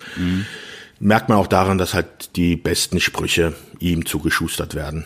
Merkt 0.99 1.29
man 1.29 1.39
auch 1.39 1.47
daran, 1.47 1.79
dass 1.79 1.95
halt 1.95 2.37
die 2.37 2.57
besten 2.57 2.99
Sprüche 3.01 3.55
ihm 3.79 4.05
zugeschustert 4.05 4.75
werden. 4.75 5.05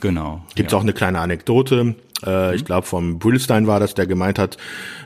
Genau. 0.00 0.44
Gibt's 0.54 0.72
ja. 0.72 0.78
auch 0.78 0.82
eine 0.82 0.92
kleine 0.92 1.20
Anekdote. 1.20 1.94
Äh, 2.24 2.54
Ich 2.54 2.64
glaube, 2.64 2.86
vom 2.86 3.18
Brühlstein 3.18 3.66
war 3.66 3.80
das, 3.80 3.94
der 3.94 4.06
gemeint 4.06 4.38
hat, 4.38 4.56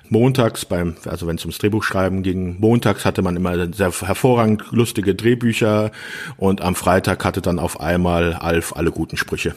montags 0.08 0.64
beim, 0.64 0.96
also 1.06 1.26
wenn 1.26 1.36
es 1.36 1.42
ums 1.44 1.58
Drehbuchschreiben 1.58 2.22
ging, 2.22 2.58
montags 2.61 3.04
hatte 3.04 3.22
man 3.22 3.36
immer 3.36 3.72
sehr 3.72 3.90
hervorragend 3.92 4.64
lustige 4.70 5.14
Drehbücher 5.14 5.90
und 6.36 6.61
am 6.61 6.74
Freitag 6.74 7.24
hatte 7.24 7.40
dann 7.40 7.58
auf 7.58 7.80
einmal 7.80 8.34
Alf 8.34 8.72
alle 8.76 8.90
guten 8.92 9.16
Sprüche. 9.16 9.54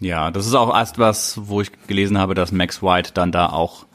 Ja, 0.00 0.30
das 0.30 0.46
ist 0.46 0.54
auch 0.54 0.74
erst 0.74 0.98
was, 0.98 1.38
wo 1.44 1.60
ich 1.60 1.70
gelesen 1.86 2.18
habe, 2.18 2.34
dass 2.34 2.50
Max 2.52 2.82
White 2.82 3.12
dann 3.14 3.30
da 3.32 3.46
auch 3.50 3.86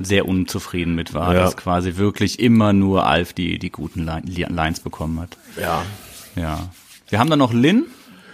sehr 0.00 0.26
unzufrieden 0.28 0.94
mit 0.96 1.14
war, 1.14 1.32
Ja. 1.34 1.40
dass 1.40 1.56
quasi 1.56 1.96
wirklich 1.96 2.40
immer 2.40 2.72
nur 2.72 3.06
Alf 3.06 3.32
die, 3.32 3.58
die 3.60 3.70
guten 3.70 4.04
Line- 4.04 4.46
Lines 4.48 4.80
bekommen 4.80 5.20
hat. 5.20 5.36
Ja. 5.60 5.82
Ja. 6.34 6.68
Wir 7.08 7.18
haben 7.20 7.30
dann 7.30 7.38
noch 7.38 7.52
Lynn, 7.52 7.84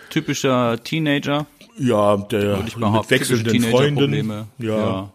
typischer 0.08 0.82
Teenager. 0.82 1.46
Ja, 1.80 2.16
der 2.18 2.58
mit 2.58 3.10
wechselnden 3.10 3.62
Freunden. 3.62 4.46
Ja. 4.58 4.78
Ja. 4.78 5.12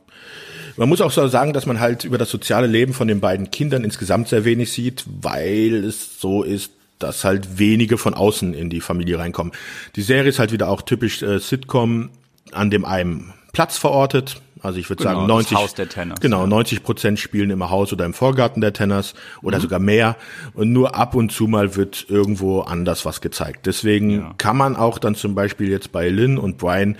Man 0.77 0.89
muss 0.89 0.99
auch 0.99 1.11
so 1.11 1.25
sagen, 1.27 1.53
dass 1.53 1.65
man 1.65 1.79
halt 1.79 2.03
über 2.03 2.17
das 2.17 2.29
soziale 2.29 2.67
Leben 2.67 2.93
von 2.93 3.07
den 3.07 3.21
beiden 3.21 3.49
Kindern 3.51 3.83
insgesamt 3.83 4.27
sehr 4.27 4.43
wenig 4.43 4.73
sieht, 4.73 5.05
weil 5.21 5.85
es 5.85 6.19
so 6.19 6.43
ist, 6.43 6.71
dass 6.99 7.23
halt 7.23 7.59
wenige 7.59 7.97
von 7.97 8.13
außen 8.13 8.53
in 8.53 8.69
die 8.69 8.81
Familie 8.81 9.19
reinkommen. 9.19 9.53
Die 9.95 10.01
Serie 10.01 10.29
ist 10.29 10.39
halt 10.39 10.51
wieder 10.51 10.69
auch 10.69 10.81
typisch 10.81 11.21
äh, 11.21 11.39
Sitcom 11.39 12.09
an 12.51 12.71
dem 12.71 12.83
einen 12.83 13.33
Platz 13.53 13.77
verortet. 13.77 14.41
Also 14.65 14.79
ich 14.79 14.89
würde 14.89 15.03
Genau, 15.03 15.15
sagen 15.15 15.27
das 15.27 15.35
90 15.35 15.57
Haus 15.57 15.73
der 15.75 15.87
Tenners, 15.89 16.19
Genau, 16.19 16.41
ja. 16.41 16.47
90 16.47 16.83
Prozent 16.83 17.19
spielen 17.19 17.49
im 17.51 17.69
Haus 17.69 17.93
oder 17.93 18.05
im 18.05 18.13
Vorgarten 18.13 18.61
der 18.61 18.73
Tenners 18.73 19.13
Mhm. 19.13 19.47
oder 19.47 19.59
sogar 19.61 19.79
mehr 19.79 20.17
und 20.53 20.73
nur 20.73 20.95
ab 20.95 21.15
und 21.15 21.31
zu 21.31 21.47
mal 21.47 21.75
wird 21.75 22.05
irgendwo 22.09 22.61
anders 22.61 23.05
was 23.05 23.21
gezeigt. 23.21 23.65
Deswegen 23.65 24.09
Ja. 24.11 24.33
kann 24.37 24.57
man 24.57 24.75
auch 24.75 24.97
dann 24.99 25.15
zum 25.15 25.35
Beispiel 25.35 25.69
jetzt 25.69 25.91
bei 25.91 26.09
Lynn 26.09 26.37
und 26.37 26.57
Brian 26.57 26.97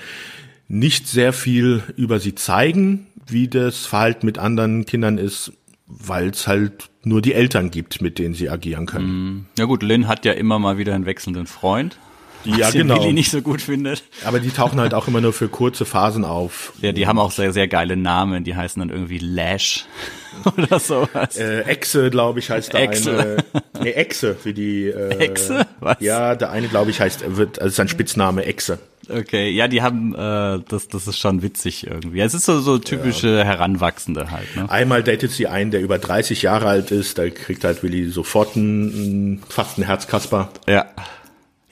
nicht 0.68 1.08
sehr 1.08 1.34
viel 1.34 1.84
über 1.96 2.20
sie 2.20 2.36
zeigen, 2.36 3.08
wie 3.28 3.48
das 3.48 3.86
Verhalten 3.86 4.26
mit 4.26 4.38
anderen 4.38 4.86
Kindern 4.86 5.18
ist, 5.18 5.52
weil 5.88 6.30
es 6.30 6.48
halt 6.48 6.90
nur 7.04 7.22
die 7.22 7.34
Eltern 7.34 7.70
gibt, 7.70 8.02
mit 8.02 8.18
denen 8.18 8.34
sie 8.34 8.50
agieren 8.50 8.86
können. 8.88 9.48
Ja 9.60 9.66
gut, 9.66 9.84
Lynn 9.84 10.08
hat 10.08 10.26
ja 10.26 10.32
immer 10.34 10.58
mal 10.58 10.78
wieder 10.80 10.96
einen 10.96 11.06
wechselnden 11.06 11.46
Freund. 11.46 12.00
Ja, 12.46 12.68
was 12.68 12.74
genau. 12.74 13.02
Willi 13.02 13.14
nicht 13.14 13.32
so 13.32 13.42
gut 13.42 13.62
findet. 13.62 14.04
Aber 14.24 14.40
die 14.40 14.50
tauchen 14.50 14.80
halt 14.80 14.94
auch 14.94 15.08
immer 15.08 15.22
nur 15.22 15.34
für 15.34 15.48
kurze 15.48 15.86
Phasen 15.86 16.26
auf. 16.26 16.74
Ja, 16.82 16.92
die 16.92 17.08
haben 17.08 17.20
auch 17.20 17.32
sehr, 17.32 17.54
sehr 17.54 17.68
geile 17.68 17.96
Namen. 17.96 18.44
Die 18.44 18.56
heißen 18.56 18.80
dann 18.80 18.90
irgendwie 18.90 19.18
Lash 19.18 19.86
oder 20.58 20.80
sowas. 20.80 21.38
Äh, 21.38 21.62
Echse, 21.62 22.10
glaube 22.10 22.40
ich, 22.40 22.50
heißt 22.50 22.74
der 22.74 22.82
Echse. 22.82 23.20
eine. 23.20 23.84
Nee, 23.84 23.92
Echse, 23.92 24.38
wie 24.44 24.54
die. 24.54 24.88
Äh, 24.88 25.18
Echse? 25.18 25.66
Was? 25.80 25.98
Ja, 26.00 26.36
der 26.36 26.52
eine, 26.52 26.68
glaube 26.68 26.92
ich, 26.92 27.00
heißt, 27.00 27.38
wird, 27.38 27.60
also 27.62 27.74
sein 27.74 27.88
Spitzname 27.88 28.46
Echse. 28.46 28.80
Okay, 29.10 29.50
ja, 29.50 29.68
die 29.68 29.82
haben, 29.82 30.16
äh, 30.16 30.64
das, 30.68 30.88
das 30.88 31.08
ist 31.08 31.20
schon 31.20 31.42
witzig 31.42 31.86
irgendwie. 31.88 32.22
Es 32.22 32.34
ist 32.34 32.46
so, 32.46 32.60
so 32.60 32.80
typische 32.80 33.44
Heranwachsende 33.44 34.32
halt, 34.32 34.56
ne? 34.56 34.70
Einmal 34.70 35.04
datet 35.04 35.32
sie 35.32 35.48
einen, 35.48 35.72
der 35.72 35.82
über 35.82 36.00
30 36.00 36.42
Jahre 36.42 36.68
alt 36.68 36.92
ist, 36.92 37.18
da 37.18 37.30
kriegt 37.30 37.64
halt 37.64 37.84
Willi 37.84 38.10
sofort 38.10 38.56
einen, 38.56 39.44
fast 39.48 39.78
einen 39.78 39.86
Herzkasper. 39.86 40.50
Ja. 40.68 40.88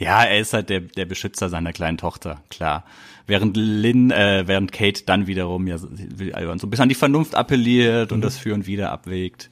Ja, 0.03 0.23
er 0.23 0.39
ist 0.39 0.53
halt 0.53 0.69
der, 0.69 0.81
der 0.81 1.05
Beschützer 1.05 1.49
seiner 1.49 1.73
kleinen 1.73 1.97
Tochter, 1.97 2.41
klar. 2.49 2.83
Während 3.25 3.55
Lynn, 3.55 4.11
äh, 4.11 4.43
während 4.47 4.73
Kate 4.73 5.03
dann 5.05 5.27
wiederum 5.27 5.65
ja 5.65 5.77
so 5.77 5.87
ein 5.87 6.17
bisschen 6.17 6.83
an 6.83 6.89
die 6.89 6.95
Vernunft 6.95 7.35
appelliert 7.35 8.11
und 8.11 8.21
das 8.21 8.37
für 8.37 8.53
und 8.53 8.67
wieder 8.67 8.91
abwägt. 8.91 9.49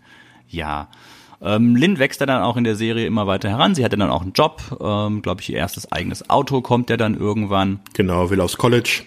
Ja. 0.50 0.90
Ähm, 1.42 1.76
Lynn 1.76 1.98
wächst 1.98 2.20
dann 2.20 2.30
auch 2.30 2.58
in 2.58 2.66
der 2.66 2.76
Serie 2.76 3.08
immer 3.08 3.28
weiter 3.28 3.50
heran. 3.50 3.74
Sie 3.74 3.86
hat 3.86 3.94
dann 3.94 4.02
auch 4.04 4.22
einen 4.22 4.34
Job, 4.34 4.62
ähm, 4.82 5.22
glaube 5.22 5.42
ich, 5.42 5.50
ihr 5.50 5.58
erstes 5.58 5.92
eigenes 5.92 6.30
Auto 6.30 6.62
kommt 6.62 6.90
ja 6.90 6.98
dann 6.98 7.16
irgendwann. 7.16 7.80
Genau, 7.94 8.30
will 8.30 8.42
aus 8.42 8.58
College. 8.58 9.04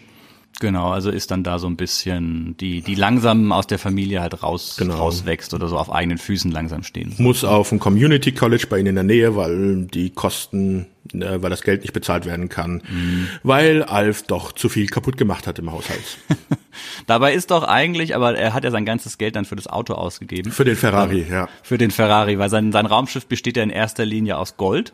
Genau, 0.60 0.90
also 0.92 1.10
ist 1.10 1.30
dann 1.32 1.42
da 1.42 1.58
so 1.58 1.66
ein 1.66 1.76
bisschen 1.76 2.56
die, 2.58 2.80
die 2.80 2.94
langsam 2.94 3.50
aus 3.50 3.66
der 3.66 3.78
Familie 3.78 4.20
halt 4.20 4.42
raus, 4.42 4.76
Genau. 4.78 4.96
rauswächst 4.96 5.52
oder 5.52 5.66
so 5.68 5.76
auf 5.76 5.90
eigenen 5.92 6.18
Füßen 6.18 6.50
langsam 6.52 6.84
stehen. 6.84 7.12
Muss 7.18 7.42
auf 7.44 7.72
ein 7.72 7.80
Community 7.80 8.32
College 8.32 8.66
bei 8.70 8.78
ihnen 8.78 8.88
in 8.88 8.94
der 8.94 9.04
Nähe, 9.04 9.36
weil 9.36 9.86
die 9.86 10.10
Kosten, 10.10 10.86
äh, 11.12 11.42
weil 11.42 11.50
das 11.50 11.62
Geld 11.62 11.82
nicht 11.82 11.92
bezahlt 11.92 12.24
werden 12.24 12.48
kann, 12.48 12.82
weil 13.42 13.82
Alf 13.82 14.22
doch 14.22 14.52
zu 14.52 14.68
viel 14.68 14.86
kaputt 14.86 15.16
gemacht 15.16 15.46
hat 15.46 15.58
im 15.58 15.72
Haushalt. 15.72 16.18
Dabei 17.06 17.34
ist 17.34 17.50
doch 17.50 17.64
eigentlich, 17.64 18.14
aber 18.14 18.36
er 18.36 18.54
hat 18.54 18.64
ja 18.64 18.70
sein 18.70 18.84
ganzes 18.84 19.18
Geld 19.18 19.36
dann 19.36 19.44
für 19.44 19.56
das 19.56 19.66
Auto 19.66 19.94
ausgegeben. 19.94 20.52
Für 20.52 20.64
den 20.64 20.76
Ferrari, 20.76 21.26
ja. 21.28 21.48
Für 21.62 21.78
den 21.78 21.90
Ferrari, 21.90 22.38
weil 22.38 22.48
sein, 22.50 22.70
sein 22.72 22.86
Raumschiff 22.86 23.26
besteht 23.26 23.56
ja 23.56 23.62
in 23.62 23.70
erster 23.70 24.04
Linie 24.04 24.38
aus 24.38 24.56
Gold 24.56 24.92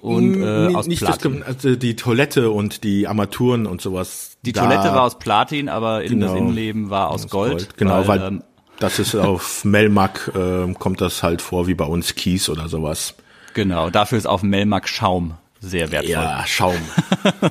und 0.00 0.42
äh, 0.42 0.74
aus 0.74 0.86
nicht 0.86 1.02
das, 1.02 1.18
Platin. 1.18 1.42
also 1.42 1.74
die 1.76 1.96
Toilette 1.96 2.50
und 2.50 2.84
die 2.84 3.06
Armaturen 3.08 3.66
und 3.66 3.80
sowas. 3.80 4.36
Die 4.42 4.52
da- 4.52 4.62
Toilette 4.64 4.94
war 4.94 5.02
aus 5.02 5.18
Platin, 5.18 5.68
aber 5.68 6.02
in 6.04 6.20
das 6.20 6.30
Genau. 6.32 6.42
Innenleben 6.42 6.90
war 6.90 7.10
aus 7.10 7.28
Gold. 7.28 7.76
Genau, 7.76 8.06
weil, 8.06 8.22
ähm, 8.22 8.42
das 8.78 8.98
ist 8.98 9.14
auf 9.14 9.64
Melmac, 9.64 10.30
äh, 10.34 10.72
kommt 10.74 11.00
das 11.00 11.22
halt 11.22 11.42
vor 11.42 11.66
wie 11.66 11.74
bei 11.74 11.86
uns 11.86 12.14
Kies 12.14 12.48
oder 12.48 12.68
sowas. 12.68 13.14
genau, 13.54 13.90
dafür 13.90 14.18
ist 14.18 14.26
auf 14.26 14.42
Melmac 14.42 14.88
Schaum 14.88 15.34
sehr 15.60 15.90
wertvoll. 15.90 16.12
Ja, 16.12 16.44
Schaum. 16.46 16.76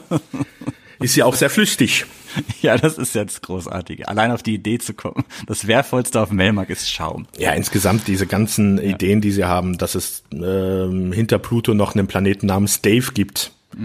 ist 0.99 1.15
ja 1.15 1.25
auch 1.25 1.35
sehr 1.35 1.49
flüchtig. 1.49 2.05
Ja, 2.61 2.77
das 2.77 2.97
ist 2.97 3.15
jetzt 3.15 3.41
großartig. 3.43 4.09
Allein 4.09 4.31
auf 4.31 4.43
die 4.43 4.55
Idee 4.55 4.79
zu 4.79 4.93
kommen. 4.93 5.25
Das 5.45 5.67
Wertvollste 5.67 6.21
auf 6.21 6.31
Melmac 6.31 6.69
ist 6.69 6.89
Schaum. 6.89 7.27
Ja, 7.37 7.51
insgesamt 7.51 8.07
diese 8.07 8.27
ganzen 8.27 8.79
Ideen, 8.79 9.21
die 9.21 9.31
sie 9.31 9.45
haben, 9.45 9.77
dass 9.77 9.95
es 9.95 10.23
ähm, 10.33 11.11
hinter 11.11 11.39
Pluto 11.39 11.73
noch 11.73 11.95
einen 11.95 12.07
Planeten 12.07 12.47
namens 12.47 12.81
Dave 12.81 13.11
gibt. 13.13 13.51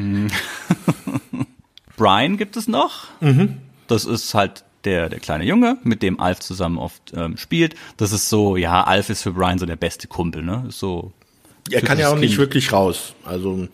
Brian 1.96 2.36
gibt 2.36 2.56
es 2.56 2.68
noch. 2.68 3.08
Das 3.86 4.04
ist 4.04 4.34
halt 4.34 4.64
der, 4.84 5.08
der 5.08 5.20
kleine 5.20 5.44
Junge, 5.44 5.78
mit 5.84 6.02
dem 6.02 6.18
Alf 6.18 6.40
zusammen 6.40 6.78
oft 6.78 7.12
ähm, 7.14 7.36
spielt. 7.36 7.74
Das 7.96 8.12
ist 8.12 8.28
so, 8.28 8.56
ja, 8.56 8.84
Alf 8.84 9.10
ist 9.10 9.22
für 9.22 9.32
Brian 9.32 9.58
so 9.58 9.66
der 9.66 9.76
beste 9.76 10.08
Kumpel, 10.08 10.42
ne? 10.42 10.64
Ist 10.68 10.78
so. 10.78 11.12
Er 11.70 11.82
kann 11.82 11.98
ja 11.98 12.08
auch 12.08 12.18
nicht 12.18 12.38
wirklich 12.38 12.72
raus. 12.72 13.14
Also 13.24 13.68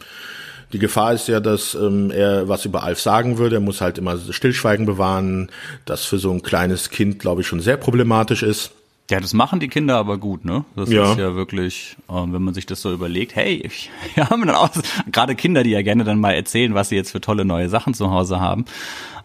die 0.73 0.79
Gefahr 0.79 1.15
ist 1.15 1.29
ja, 1.29 1.41
dass 1.41 1.75
ähm, 1.75 2.11
er 2.11 2.49
was 2.49 2.65
über 2.65 2.83
Alf 2.83 3.01
sagen 3.01 3.39
würde. 3.39 3.57
Er 3.57 3.61
muss 3.61 3.81
halt 3.81 3.99
immer 3.99 4.19
Stillschweigen 4.19 4.87
bewahren, 4.87 5.51
das 5.85 6.05
für 6.05 6.19
so 6.19 6.31
ein 6.33 6.43
kleines 6.43 6.91
Kind, 6.91 7.19
glaube 7.19 7.41
ich, 7.41 7.47
schon 7.47 7.61
sehr 7.61 7.77
problematisch 7.77 8.43
ist. 8.43 8.73
Ja, 9.11 9.21
das 9.21 9.33
machen 9.33 9.59
die 9.59 9.69
Kinder 9.69 9.97
aber 9.97 10.19
gut, 10.19 10.45
ne? 10.45 10.67
Das 10.77 10.91
ja. 10.91 11.13
ist 11.13 11.19
ja 11.19 11.35
wirklich, 11.35 11.97
ähm, 12.11 12.35
wenn 12.35 12.43
man 12.43 12.53
sich 12.53 12.67
das 12.67 12.83
so 12.83 12.93
überlegt, 12.93 13.35
hey, 13.37 13.71
wir 14.15 14.29
haben 14.29 14.47
dann 14.47 14.57
auch 14.57 14.71
gerade 15.11 15.35
Kinder, 15.35 15.63
die 15.63 15.71
ja 15.71 15.81
gerne 15.81 16.05
dann 16.05 16.21
mal 16.21 16.33
erzählen, 16.33 16.75
was 16.75 16.91
sie 16.91 16.97
jetzt 16.97 17.13
für 17.13 17.21
tolle 17.21 17.47
neue 17.47 17.71
Sachen 17.71 17.95
zu 17.95 18.11
Hause 18.11 18.41
haben. 18.41 18.67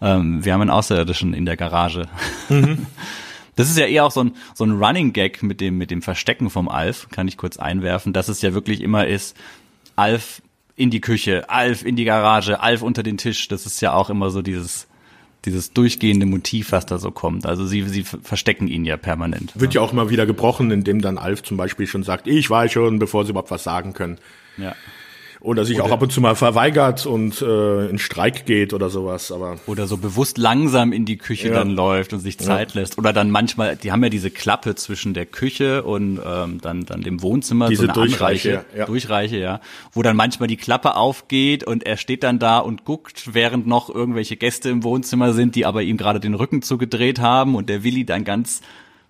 Ähm, 0.02 0.45
wir 0.45 0.53
haben 0.53 0.61
einen 0.61 0.70
Außerirdischen 0.70 1.34
in 1.34 1.45
der 1.45 1.57
Garage. 1.57 2.07
Mhm. 2.49 2.86
Das 3.56 3.70
ist 3.70 3.78
ja 3.78 3.86
eher 3.86 4.03
auch 4.03 4.11
so 4.11 4.24
ein, 4.24 4.32
so 4.56 4.64
ein 4.64 4.84
Running 4.84 5.14
Gag 5.14 5.44
mit 5.44 5.61
dem, 5.61 5.78
mit 5.78 5.91
dem 5.91 6.02
Verstecken 6.02 6.49
vom 6.49 6.68
Alf, 6.68 7.07
kann 7.11 7.28
ich 7.28 7.38
kurz 7.38 7.57
einwerfen, 7.57 8.11
dass 8.11 8.28
es 8.28 8.41
ja 8.41 8.56
wirklich 8.56 8.82
immer 8.82 9.06
ist, 9.06 9.38
Alf 9.95 10.41
in 10.76 10.90
die 10.90 11.02
Küche, 11.02 11.50
Alf 11.50 11.86
in 11.86 11.95
die 11.95 12.06
Garage, 12.06 12.60
Alf 12.60 12.82
unter 12.82 13.04
den 13.04 13.18
Tisch. 13.18 13.48
Das 13.48 13.66
ist 13.66 13.82
ja 13.82 13.94
auch 13.94 14.10
immer 14.10 14.30
so 14.30 14.41
dieses, 14.41 14.88
dieses 15.45 15.74
durchgehende 15.74 16.26
Motiv, 16.26 16.72
was 16.72 16.86
da 16.86 16.98
so 16.98 17.12
kommt. 17.12 17.45
Also 17.45 17.66
sie, 17.66 17.84
sie 17.84 18.04
verstecken 18.04 18.68
ihn 18.68 18.86
ja 18.86 18.98
permanent. 18.98 19.52
Wird 19.56 19.74
ja 19.74 19.82
auch 19.82 19.94
immer 19.94 20.10
wieder 20.10 20.26
gebrochen, 20.26 20.72
indem 20.72 21.02
dann 21.02 21.18
Alf 21.18 21.44
zum 21.44 21.58
Beispiel 21.58 21.88
schon 21.88 22.04
sagt, 22.04 22.28
ich 22.28 22.50
weiß 22.50 22.72
schon, 22.72 23.00
bevor 23.00 23.26
sie 23.26 23.32
überhaupt 23.32 23.52
was 23.52 23.64
sagen 23.64 23.94
können. 23.94 24.18
Ja. 24.58 24.76
Oder 25.44 25.65
sich 25.65 25.76
oder, 25.76 25.88
auch 25.88 25.91
ab 25.91 26.02
und 26.02 26.10
zu 26.10 26.22
mal 26.22 26.36
verweigert 26.36 27.06
und 27.06 27.41
äh, 27.41 27.88
in 27.90 27.99
Streik 27.99 28.45
geht 28.45 28.74
oder 28.74 28.90
sowas. 28.90 29.30
Aber 29.30 29.57
oder 29.68 29.88
so 29.88 29.98
bewusst 29.98 30.38
langsam 30.38 30.94
in 30.94 31.03
die 31.03 31.18
Küche 31.18 31.49
ja. 31.49 31.53
dann 31.53 31.70
läuft 31.70 32.14
und 32.14 32.22
sich 32.22 32.40
Zeit 32.40 32.74
ja. 32.74 32.80
lässt. 32.80 32.98
Oder 32.98 33.11
dann 33.11 33.30
manchmal, 33.30 33.76
die 33.76 33.91
haben 33.91 34.02
ja 34.02 34.10
diese 34.10 34.32
Klappe 34.32 34.76
zwischen 34.76 35.14
der 35.14 35.26
Küche 35.26 35.84
und 35.84 36.22
ähm, 36.26 36.61
dann 36.61 36.86
dann 36.86 37.02
dem 37.02 37.22
Wohnzimmer, 37.22 37.68
diese 37.68 37.88
so 37.88 37.88
eine 37.90 37.94
Durchreiche, 37.94 38.60
Anreiche, 38.60 38.78
ja. 38.78 38.86
Durchreiche, 38.86 39.38
ja, 39.38 39.60
wo 39.91 40.02
dann 40.02 40.15
manchmal 40.15 40.48
die 40.48 40.56
Klappe 40.56 40.95
aufgeht 40.95 41.65
und 41.65 41.86
er 41.86 41.98
steht 41.98 42.24
dann 42.24 42.40
da 42.40 42.60
und 42.60 42.86
guckt, 42.86 43.34
während 43.34 43.68
noch 43.68 43.94
irgendwelche 43.94 44.38
Gäste 44.38 44.70
im 44.70 44.84
Wohnzimmer 44.84 45.34
sind, 45.34 45.56
die 45.56 45.65
aber 45.65 45.82
ihm 45.82 45.98
gerade 45.98 46.22
den 46.22 46.36
Rücken 46.36 46.61
zugedreht 46.61 47.20
haben 47.20 47.56
und 47.56 47.68
der 47.68 47.84
Willi 47.84 48.06
dann 48.06 48.24
ganz 48.24 48.61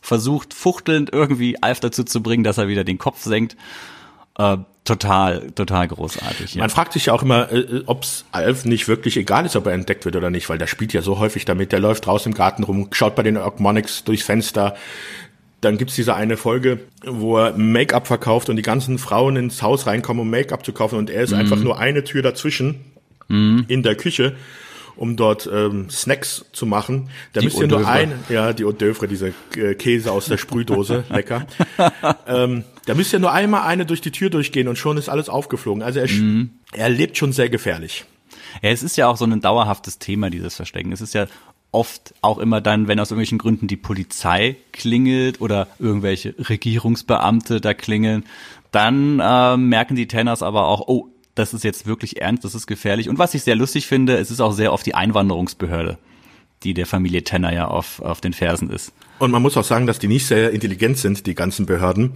versucht, 0.01 0.55
fuchtelnd 0.55 1.13
irgendwie 1.13 1.61
Alf 1.61 1.79
dazu 1.79 2.03
zu 2.03 2.23
bringen, 2.23 2.43
dass 2.43 2.57
er 2.57 2.67
wieder 2.67 2.83
den 2.83 2.97
Kopf 2.97 3.21
senkt. 3.21 3.55
Äh, 4.37 4.57
total, 4.83 5.51
total 5.51 5.87
großartig. 5.87 6.55
Ja. 6.55 6.61
Man 6.61 6.69
fragt 6.69 6.93
sich 6.93 7.07
ja 7.07 7.13
auch 7.13 7.23
immer, 7.23 7.51
äh, 7.51 7.83
ob's 7.85 8.25
Alf 8.31 8.65
nicht 8.65 8.87
wirklich 8.87 9.17
egal 9.17 9.45
ist, 9.45 9.55
ob 9.55 9.67
er 9.67 9.73
entdeckt 9.73 10.05
wird 10.05 10.15
oder 10.15 10.29
nicht, 10.29 10.49
weil 10.49 10.57
der 10.57 10.67
spielt 10.67 10.93
ja 10.93 11.01
so 11.01 11.19
häufig 11.19 11.45
damit. 11.45 11.71
Der 11.71 11.79
läuft 11.79 12.05
draußen 12.05 12.31
im 12.31 12.37
Garten 12.37 12.63
rum, 12.63 12.89
schaut 12.91 13.15
bei 13.15 13.23
den 13.23 13.37
Ogmonics 13.37 14.03
durchs 14.03 14.25
Fenster. 14.25 14.75
Dann 15.61 15.77
gibt's 15.77 15.95
diese 15.95 16.15
eine 16.15 16.35
Folge, 16.35 16.79
wo 17.05 17.37
er 17.37 17.57
Make-up 17.57 18.07
verkauft 18.07 18.49
und 18.49 18.57
die 18.57 18.63
ganzen 18.63 18.97
Frauen 18.97 19.37
ins 19.37 19.61
Haus 19.61 19.87
reinkommen, 19.87 20.21
um 20.21 20.29
Make-up 20.29 20.65
zu 20.65 20.73
kaufen 20.73 20.97
und 20.97 21.09
er 21.09 21.23
ist 21.23 21.31
mhm. 21.31 21.39
einfach 21.39 21.57
nur 21.57 21.79
eine 21.79 22.03
Tür 22.03 22.21
dazwischen 22.21 22.81
mhm. 23.29 23.65
in 23.67 23.83
der 23.83 23.95
Küche 23.95 24.35
um 24.95 25.15
dort 25.15 25.49
ähm, 25.51 25.89
Snacks 25.89 26.45
zu 26.51 26.65
machen. 26.65 27.09
Da 27.33 27.39
die 27.39 27.47
müsst 27.47 27.59
ihr 27.59 27.67
nur 27.67 27.87
ein, 27.87 28.13
ja, 28.29 28.53
die 28.53 28.63
Hors 28.63 28.75
d'oeuvre, 28.75 29.07
diese 29.07 29.33
äh, 29.55 29.73
Käse 29.75 30.11
aus 30.11 30.25
der 30.25 30.37
Sprühdose, 30.37 31.03
lecker. 31.09 31.47
ähm, 32.27 32.63
da 32.85 32.93
müsst 32.93 33.13
ihr 33.13 33.19
nur 33.19 33.31
einmal 33.31 33.63
eine 33.63 33.85
durch 33.85 34.01
die 34.01 34.11
Tür 34.11 34.29
durchgehen 34.29 34.67
und 34.67 34.77
schon 34.77 34.97
ist 34.97 35.09
alles 35.09 35.29
aufgeflogen. 35.29 35.83
Also 35.83 35.99
er, 35.99 36.09
mhm. 36.09 36.51
er 36.71 36.89
lebt 36.89 37.17
schon 37.17 37.31
sehr 37.31 37.49
gefährlich. 37.49 38.05
Ja, 38.61 38.69
es 38.69 38.83
ist 38.83 38.97
ja 38.97 39.07
auch 39.07 39.17
so 39.17 39.25
ein 39.25 39.41
dauerhaftes 39.41 39.99
Thema, 39.99 40.29
dieses 40.29 40.55
Verstecken. 40.55 40.91
Es 40.91 41.01
ist 41.01 41.13
ja 41.13 41.27
oft 41.71 42.13
auch 42.21 42.37
immer 42.37 42.61
dann, 42.61 42.87
wenn 42.87 42.99
aus 42.99 43.09
irgendwelchen 43.09 43.39
Gründen 43.39 43.67
die 43.67 43.77
Polizei 43.77 44.57
klingelt 44.71 45.41
oder 45.41 45.67
irgendwelche 45.79 46.35
Regierungsbeamte 46.37 47.61
da 47.61 47.73
klingeln, 47.73 48.25
dann 48.71 49.19
äh, 49.19 49.57
merken 49.57 49.95
die 49.95 50.07
Tenners 50.07 50.43
aber 50.43 50.67
auch, 50.67 50.87
oh, 50.87 51.09
das 51.35 51.53
ist 51.53 51.63
jetzt 51.63 51.87
wirklich 51.87 52.21
ernst, 52.21 52.43
das 52.43 52.53
ist 52.53 52.67
gefährlich. 52.67 53.09
Und 53.09 53.17
was 53.17 53.33
ich 53.33 53.43
sehr 53.43 53.55
lustig 53.55 53.87
finde, 53.87 54.17
es 54.17 54.29
ist 54.29 54.39
auch 54.39 54.51
sehr 54.51 54.71
oft 54.71 54.85
die 54.85 54.93
Einwanderungsbehörde, 54.93 55.97
die 56.63 56.75
der 56.75 56.85
Familie 56.85 57.23
Tenner 57.23 57.51
ja 57.51 57.67
auf, 57.67 58.01
auf 58.01 58.21
den 58.21 58.33
Fersen 58.33 58.69
ist. 58.69 58.93
Und 59.17 59.31
man 59.31 59.41
muss 59.41 59.57
auch 59.57 59.63
sagen, 59.63 59.87
dass 59.87 59.99
die 59.99 60.07
nicht 60.07 60.27
sehr 60.27 60.51
intelligent 60.51 60.97
sind, 60.97 61.25
die 61.25 61.33
ganzen 61.33 61.65
Behörden. 61.65 62.13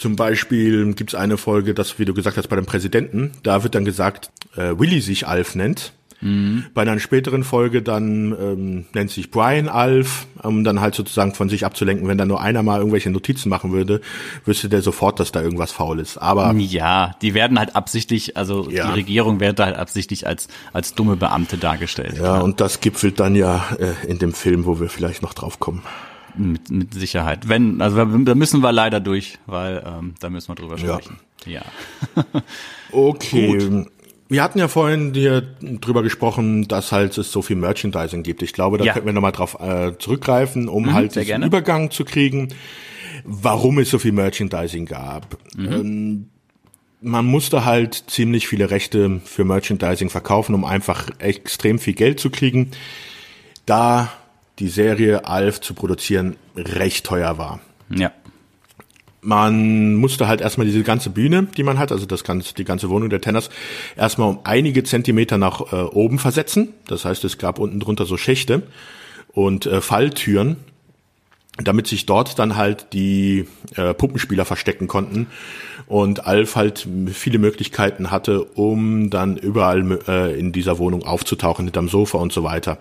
Zum 0.00 0.16
Beispiel 0.16 0.94
gibt 0.94 1.10
es 1.10 1.14
eine 1.14 1.36
Folge, 1.36 1.74
das, 1.74 1.98
wie 1.98 2.06
du 2.06 2.14
gesagt 2.14 2.38
hast, 2.38 2.48
bei 2.48 2.56
dem 2.56 2.64
Präsidenten, 2.64 3.32
da 3.42 3.62
wird 3.64 3.74
dann 3.74 3.84
gesagt, 3.84 4.30
äh, 4.56 4.72
Willy 4.78 5.02
sich 5.02 5.26
Alf 5.26 5.54
nennt. 5.54 5.92
Mhm. 6.22 6.64
Bei 6.72 6.80
einer 6.82 6.98
späteren 6.98 7.44
Folge 7.44 7.82
dann 7.82 8.32
ähm, 8.32 8.86
nennt 8.94 9.10
sich 9.10 9.30
Brian 9.30 9.68
Alf, 9.68 10.26
um 10.42 10.64
dann 10.64 10.80
halt 10.80 10.94
sozusagen 10.94 11.34
von 11.34 11.50
sich 11.50 11.66
abzulenken. 11.66 12.08
Wenn 12.08 12.16
da 12.16 12.24
nur 12.24 12.40
einer 12.40 12.62
mal 12.62 12.78
irgendwelche 12.78 13.10
Notizen 13.10 13.50
machen 13.50 13.72
würde, 13.72 14.00
wüsste 14.46 14.70
der 14.70 14.80
sofort, 14.80 15.20
dass 15.20 15.32
da 15.32 15.42
irgendwas 15.42 15.70
faul 15.70 16.00
ist. 16.00 16.16
Aber 16.16 16.50
ja, 16.54 17.14
die 17.20 17.34
werden 17.34 17.58
halt 17.58 17.76
absichtlich, 17.76 18.38
also 18.38 18.70
ja. 18.70 18.86
die 18.86 19.00
Regierung 19.00 19.38
wird 19.38 19.60
halt 19.60 19.76
absichtlich 19.76 20.26
als 20.26 20.48
als 20.72 20.94
dumme 20.94 21.16
Beamte 21.16 21.58
dargestellt. 21.58 22.14
Ja, 22.14 22.20
klar. 22.20 22.44
und 22.44 22.62
das 22.62 22.80
gipfelt 22.80 23.20
dann 23.20 23.34
ja 23.36 23.66
äh, 23.78 24.06
in 24.06 24.18
dem 24.18 24.32
Film, 24.32 24.64
wo 24.64 24.80
wir 24.80 24.88
vielleicht 24.88 25.20
noch 25.20 25.34
drauf 25.34 25.60
kommen. 25.60 25.82
Mit, 26.36 26.70
mit 26.70 26.94
Sicherheit. 26.94 27.48
Wenn, 27.48 27.80
also 27.80 28.04
da 28.04 28.34
müssen 28.34 28.60
wir 28.60 28.72
leider 28.72 29.00
durch, 29.00 29.38
weil 29.46 29.82
ähm, 29.86 30.14
da 30.20 30.30
müssen 30.30 30.48
wir 30.48 30.54
drüber 30.54 30.78
sprechen. 30.78 31.18
Ja. 31.46 31.62
ja. 32.16 32.24
okay. 32.92 33.58
Gut. 33.58 33.86
Wir 34.28 34.44
hatten 34.44 34.60
ja 34.60 34.68
vorhin 34.68 35.12
hier 35.12 35.40
drüber 35.60 36.04
gesprochen, 36.04 36.68
dass 36.68 36.92
halt 36.92 37.18
es 37.18 37.32
so 37.32 37.42
viel 37.42 37.56
Merchandising 37.56 38.22
gibt. 38.22 38.42
Ich 38.42 38.52
glaube, 38.52 38.78
da 38.78 38.84
ja. 38.84 38.92
könnten 38.92 39.06
wir 39.06 39.12
nochmal 39.12 39.32
drauf 39.32 39.58
äh, 39.60 39.98
zurückgreifen, 39.98 40.68
um 40.68 40.84
mhm, 40.84 40.94
halt 40.94 41.16
diesen 41.16 41.42
Übergang 41.42 41.90
zu 41.90 42.04
kriegen, 42.04 42.48
warum 43.24 43.80
es 43.80 43.90
so 43.90 43.98
viel 43.98 44.12
Merchandising 44.12 44.86
gab. 44.86 45.36
Mhm. 45.56 45.72
Ähm, 45.72 46.28
man 47.00 47.24
musste 47.24 47.64
halt 47.64 48.04
ziemlich 48.08 48.46
viele 48.46 48.70
Rechte 48.70 49.20
für 49.24 49.44
Merchandising 49.44 50.10
verkaufen, 50.10 50.54
um 50.54 50.64
einfach 50.64 51.08
extrem 51.18 51.78
viel 51.78 51.94
Geld 51.94 52.20
zu 52.20 52.30
kriegen, 52.30 52.70
da 53.66 54.12
die 54.60 54.68
Serie 54.68 55.24
Alf 55.24 55.60
zu 55.60 55.74
produzieren 55.74 56.36
recht 56.56 57.04
teuer 57.04 57.38
war. 57.38 57.60
Ja 57.88 58.12
man 59.22 59.94
musste 59.94 60.28
halt 60.28 60.40
erstmal 60.40 60.66
diese 60.66 60.82
ganze 60.82 61.10
Bühne, 61.10 61.46
die 61.56 61.62
man 61.62 61.78
hat, 61.78 61.92
also 61.92 62.06
das 62.06 62.24
ganze, 62.24 62.54
die 62.54 62.64
ganze 62.64 62.88
Wohnung 62.90 63.10
der 63.10 63.20
Tenners, 63.20 63.50
erstmal 63.96 64.28
um 64.28 64.40
einige 64.44 64.84
Zentimeter 64.84 65.38
nach 65.38 65.72
äh, 65.72 65.76
oben 65.76 66.18
versetzen. 66.18 66.74
Das 66.86 67.04
heißt, 67.04 67.24
es 67.24 67.38
gab 67.38 67.58
unten 67.58 67.80
drunter 67.80 68.06
so 68.06 68.16
Schächte 68.16 68.62
und 69.32 69.66
äh, 69.66 69.80
Falltüren, 69.80 70.56
damit 71.58 71.86
sich 71.86 72.06
dort 72.06 72.38
dann 72.38 72.56
halt 72.56 72.92
die 72.92 73.46
äh, 73.76 73.92
Puppenspieler 73.92 74.44
verstecken 74.44 74.88
konnten 74.88 75.26
und 75.86 76.26
Alf 76.26 76.56
halt 76.56 76.88
viele 77.12 77.38
Möglichkeiten 77.38 78.10
hatte, 78.10 78.44
um 78.44 79.10
dann 79.10 79.36
überall 79.36 79.98
äh, 80.08 80.38
in 80.38 80.52
dieser 80.52 80.78
Wohnung 80.78 81.02
aufzutauchen, 81.04 81.66
hinterm 81.66 81.88
Sofa 81.88 82.18
und 82.18 82.32
so 82.32 82.42
weiter. 82.44 82.78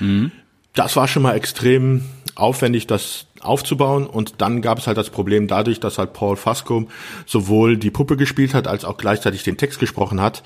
Mhm. 0.00 0.32
Das 0.74 0.96
war 0.96 1.06
schon 1.08 1.22
mal 1.22 1.34
extrem 1.34 2.04
aufwendig, 2.34 2.86
das 2.86 3.26
aufzubauen. 3.40 4.06
Und 4.06 4.34
dann 4.38 4.62
gab 4.62 4.78
es 4.78 4.86
halt 4.86 4.96
das 4.96 5.10
Problem 5.10 5.46
dadurch, 5.46 5.80
dass 5.80 5.98
halt 5.98 6.12
Paul 6.12 6.36
Fasco 6.36 6.88
sowohl 7.26 7.76
die 7.76 7.90
Puppe 7.90 8.16
gespielt 8.16 8.54
hat, 8.54 8.66
als 8.66 8.84
auch 8.84 8.96
gleichzeitig 8.96 9.42
den 9.42 9.56
Text 9.56 9.78
gesprochen 9.78 10.20
hat, 10.20 10.42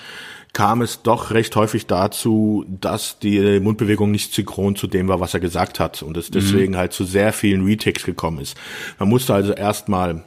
kam 0.52 0.80
es 0.80 1.02
doch 1.02 1.32
recht 1.32 1.54
häufig 1.54 1.86
dazu, 1.86 2.64
dass 2.68 3.18
die 3.18 3.60
Mundbewegung 3.60 4.10
nicht 4.10 4.32
synchron 4.32 4.74
zu 4.74 4.86
dem 4.86 5.06
war, 5.06 5.20
was 5.20 5.34
er 5.34 5.40
gesagt 5.40 5.78
hat. 5.78 6.02
Und 6.02 6.16
es 6.16 6.30
deswegen 6.30 6.72
mhm. 6.72 6.78
halt 6.78 6.92
zu 6.92 7.04
sehr 7.04 7.32
vielen 7.32 7.64
Retakes 7.64 8.04
gekommen 8.04 8.38
ist. 8.38 8.56
Man 8.98 9.08
musste 9.08 9.34
also 9.34 9.52
erstmal 9.52 10.24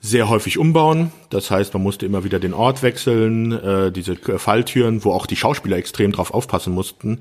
sehr 0.00 0.28
häufig 0.28 0.58
umbauen. 0.58 1.12
Das 1.30 1.50
heißt, 1.50 1.72
man 1.72 1.82
musste 1.82 2.04
immer 2.04 2.24
wieder 2.24 2.38
den 2.38 2.52
Ort 2.52 2.82
wechseln, 2.82 3.52
äh, 3.52 3.90
diese 3.90 4.16
Falltüren, 4.16 5.02
wo 5.02 5.12
auch 5.12 5.24
die 5.24 5.36
Schauspieler 5.36 5.78
extrem 5.78 6.12
drauf 6.12 6.34
aufpassen 6.34 6.74
mussten, 6.74 7.20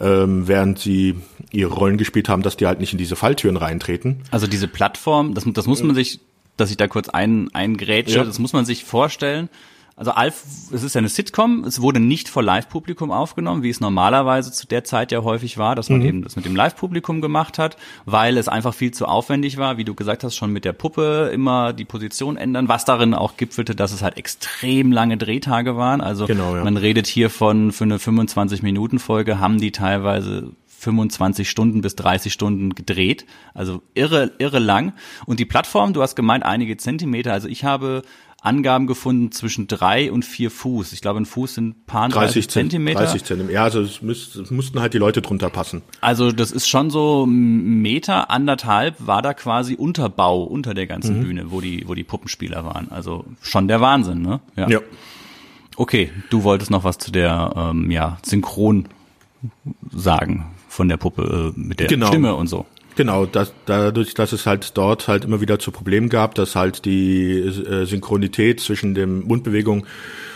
ähm, 0.00 0.48
während 0.48 0.78
sie 0.78 1.16
ihre 1.50 1.72
Rollen 1.72 1.98
gespielt 1.98 2.28
haben, 2.28 2.42
dass 2.42 2.56
die 2.56 2.66
halt 2.66 2.80
nicht 2.80 2.92
in 2.92 2.98
diese 2.98 3.16
Falltüren 3.16 3.56
reintreten. 3.56 4.22
Also 4.30 4.46
diese 4.46 4.68
Plattform, 4.68 5.34
das, 5.34 5.44
das 5.46 5.66
muss 5.66 5.82
man 5.82 5.94
sich, 5.94 6.20
dass 6.56 6.70
ich 6.70 6.76
da 6.76 6.88
kurz 6.88 7.08
ein, 7.08 7.52
eingrätsche, 7.54 8.16
ja. 8.16 8.24
das 8.24 8.38
muss 8.38 8.52
man 8.52 8.64
sich 8.64 8.84
vorstellen. 8.84 9.48
Also 9.96 10.10
Alf, 10.10 10.42
es 10.72 10.82
ist 10.82 10.96
ja 10.96 10.98
eine 10.98 11.08
Sitcom, 11.08 11.62
es 11.62 11.80
wurde 11.80 12.00
nicht 12.00 12.28
vor 12.28 12.42
Live-Publikum 12.42 13.12
aufgenommen, 13.12 13.62
wie 13.62 13.70
es 13.70 13.78
normalerweise 13.78 14.50
zu 14.50 14.66
der 14.66 14.82
Zeit 14.82 15.12
ja 15.12 15.22
häufig 15.22 15.56
war, 15.56 15.76
dass 15.76 15.88
man 15.88 16.00
mhm. 16.00 16.06
eben 16.06 16.22
das 16.22 16.34
mit 16.34 16.44
dem 16.44 16.56
Live-Publikum 16.56 17.20
gemacht 17.20 17.60
hat, 17.60 17.76
weil 18.04 18.36
es 18.36 18.48
einfach 18.48 18.74
viel 18.74 18.90
zu 18.90 19.06
aufwendig 19.06 19.56
war, 19.56 19.76
wie 19.76 19.84
du 19.84 19.94
gesagt 19.94 20.24
hast, 20.24 20.34
schon 20.34 20.50
mit 20.50 20.64
der 20.64 20.72
Puppe 20.72 21.30
immer 21.32 21.72
die 21.72 21.84
Position 21.84 22.36
ändern, 22.36 22.66
was 22.66 22.84
darin 22.84 23.14
auch 23.14 23.36
gipfelte, 23.36 23.76
dass 23.76 23.92
es 23.92 24.02
halt 24.02 24.16
extrem 24.16 24.90
lange 24.90 25.16
Drehtage 25.16 25.76
waren. 25.76 26.00
Also 26.00 26.26
genau, 26.26 26.56
ja. 26.56 26.64
man 26.64 26.76
redet 26.76 27.06
hier 27.06 27.30
von, 27.30 27.70
für 27.70 27.84
eine 27.84 27.98
25-Minuten-Folge 27.98 29.38
haben 29.38 29.60
die 29.60 29.70
teilweise 29.70 30.50
25 30.84 31.48
Stunden 31.48 31.80
bis 31.80 31.96
30 31.96 32.32
Stunden 32.32 32.74
gedreht. 32.74 33.26
Also 33.54 33.82
irre, 33.94 34.32
irre 34.38 34.58
lang. 34.58 34.92
Und 35.26 35.40
die 35.40 35.44
Plattform, 35.44 35.92
du 35.92 36.02
hast 36.02 36.14
gemeint, 36.14 36.44
einige 36.44 36.76
Zentimeter. 36.76 37.32
Also 37.32 37.48
ich 37.48 37.64
habe 37.64 38.02
Angaben 38.44 38.86
gefunden 38.86 39.32
zwischen 39.32 39.68
drei 39.68 40.12
und 40.12 40.22
vier 40.22 40.50
Fuß. 40.50 40.92
Ich 40.92 41.00
glaube, 41.00 41.18
ein 41.18 41.24
Fuß 41.24 41.54
sind 41.54 41.86
paar 41.86 42.10
30 42.10 42.50
Zentimeter. 42.50 43.00
30 43.00 43.24
Zentimeter. 43.24 43.54
Ja, 43.54 43.64
also 43.64 43.80
es, 43.80 44.02
müsst, 44.02 44.36
es 44.36 44.50
mussten 44.50 44.80
halt 44.80 44.92
die 44.92 44.98
Leute 44.98 45.22
drunter 45.22 45.48
passen. 45.48 45.80
Also 46.02 46.30
das 46.30 46.50
ist 46.50 46.68
schon 46.68 46.90
so 46.90 47.24
Meter, 47.26 48.30
anderthalb 48.30 48.96
war 48.98 49.22
da 49.22 49.32
quasi 49.32 49.76
Unterbau 49.76 50.42
unter 50.42 50.74
der 50.74 50.86
ganzen 50.86 51.20
mhm. 51.20 51.24
Bühne, 51.24 51.50
wo 51.50 51.62
die, 51.62 51.84
wo 51.88 51.94
die 51.94 52.04
Puppenspieler 52.04 52.66
waren. 52.66 52.88
Also 52.90 53.24
schon 53.40 53.66
der 53.66 53.80
Wahnsinn, 53.80 54.20
ne? 54.20 54.40
Ja. 54.56 54.68
ja. 54.68 54.80
Okay, 55.76 56.10
du 56.28 56.44
wolltest 56.44 56.70
noch 56.70 56.84
was 56.84 56.98
zu 56.98 57.10
der 57.10 57.52
ähm, 57.56 57.90
ja, 57.90 58.18
Synchron 58.22 58.88
sagen 59.90 60.54
von 60.74 60.88
der 60.88 60.96
Puppe 60.96 61.52
äh, 61.56 61.58
mit 61.58 61.80
der 61.80 61.86
genau. 61.86 62.08
Stimme 62.08 62.34
und 62.34 62.48
so. 62.48 62.66
Genau, 62.96 63.26
das, 63.26 63.52
dadurch, 63.66 64.14
dass 64.14 64.32
es 64.32 64.46
halt 64.46 64.76
dort 64.76 65.08
halt 65.08 65.24
immer 65.24 65.40
wieder 65.40 65.58
zu 65.58 65.72
Problemen 65.72 66.08
gab, 66.08 66.34
dass 66.34 66.54
halt 66.54 66.84
die 66.84 67.38
äh, 67.38 67.86
Synchronität 67.86 68.60
zwischen 68.60 68.94
dem 68.94 69.22
Mundbewegung 69.22 69.86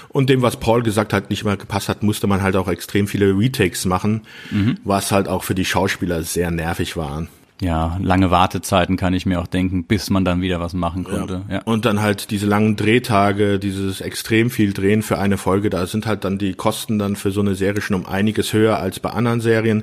und 0.08 0.30
dem, 0.30 0.42
was 0.42 0.56
Paul 0.56 0.82
gesagt 0.82 1.12
hat, 1.12 1.30
nicht 1.30 1.44
mehr 1.44 1.56
gepasst 1.56 1.88
hat, 1.88 2.02
musste 2.02 2.26
man 2.26 2.42
halt 2.42 2.56
auch 2.56 2.68
extrem 2.68 3.06
viele 3.06 3.36
Retakes 3.36 3.84
machen, 3.84 4.22
mhm. 4.50 4.78
was 4.84 5.12
halt 5.12 5.28
auch 5.28 5.44
für 5.44 5.54
die 5.54 5.64
Schauspieler 5.64 6.22
sehr 6.22 6.50
nervig 6.50 6.96
war. 6.96 7.26
Ja, 7.60 7.98
lange 8.00 8.30
Wartezeiten 8.30 8.96
kann 8.96 9.14
ich 9.14 9.26
mir 9.26 9.40
auch 9.40 9.48
denken, 9.48 9.84
bis 9.84 10.10
man 10.10 10.24
dann 10.24 10.40
wieder 10.40 10.60
was 10.60 10.74
machen 10.74 11.04
konnte. 11.04 11.42
Ja. 11.48 11.56
ja. 11.56 11.62
Und 11.64 11.84
dann 11.84 12.00
halt 12.00 12.30
diese 12.30 12.46
langen 12.46 12.76
Drehtage, 12.76 13.58
dieses 13.58 14.00
extrem 14.00 14.50
viel 14.50 14.72
Drehen 14.72 15.02
für 15.02 15.18
eine 15.18 15.38
Folge, 15.38 15.68
da 15.68 15.86
sind 15.86 16.06
halt 16.06 16.24
dann 16.24 16.38
die 16.38 16.54
Kosten 16.54 16.98
dann 16.98 17.16
für 17.16 17.32
so 17.32 17.40
eine 17.40 17.56
Serie 17.56 17.80
schon 17.80 17.96
um 17.96 18.06
einiges 18.06 18.52
höher 18.52 18.78
als 18.78 19.00
bei 19.00 19.10
anderen 19.10 19.40
Serien. 19.40 19.82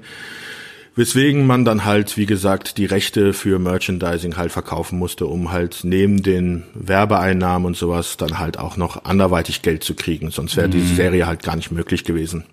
Weswegen 0.97 1.45
man 1.45 1.65
dann 1.65 1.83
halt, 1.83 2.15
wie 2.15 2.25
gesagt, 2.25 2.77
die 2.77 2.85
Rechte 2.85 3.33
für 3.33 3.59
Merchandising 3.59 4.37
halt 4.37 4.53
verkaufen 4.53 4.97
musste, 4.97 5.25
um 5.25 5.51
halt 5.51 5.81
neben 5.83 6.23
den 6.23 6.63
Werbeeinnahmen 6.73 7.65
und 7.65 7.75
sowas 7.75 8.15
dann 8.15 8.39
halt 8.39 8.57
auch 8.57 8.77
noch 8.77 9.03
anderweitig 9.03 9.61
Geld 9.61 9.83
zu 9.83 9.93
kriegen. 9.95 10.31
Sonst 10.31 10.55
wäre 10.55 10.69
mhm. 10.69 10.71
diese 10.71 10.95
Serie 10.95 11.27
halt 11.27 11.43
gar 11.43 11.57
nicht 11.57 11.71
möglich 11.71 12.05
gewesen. 12.05 12.45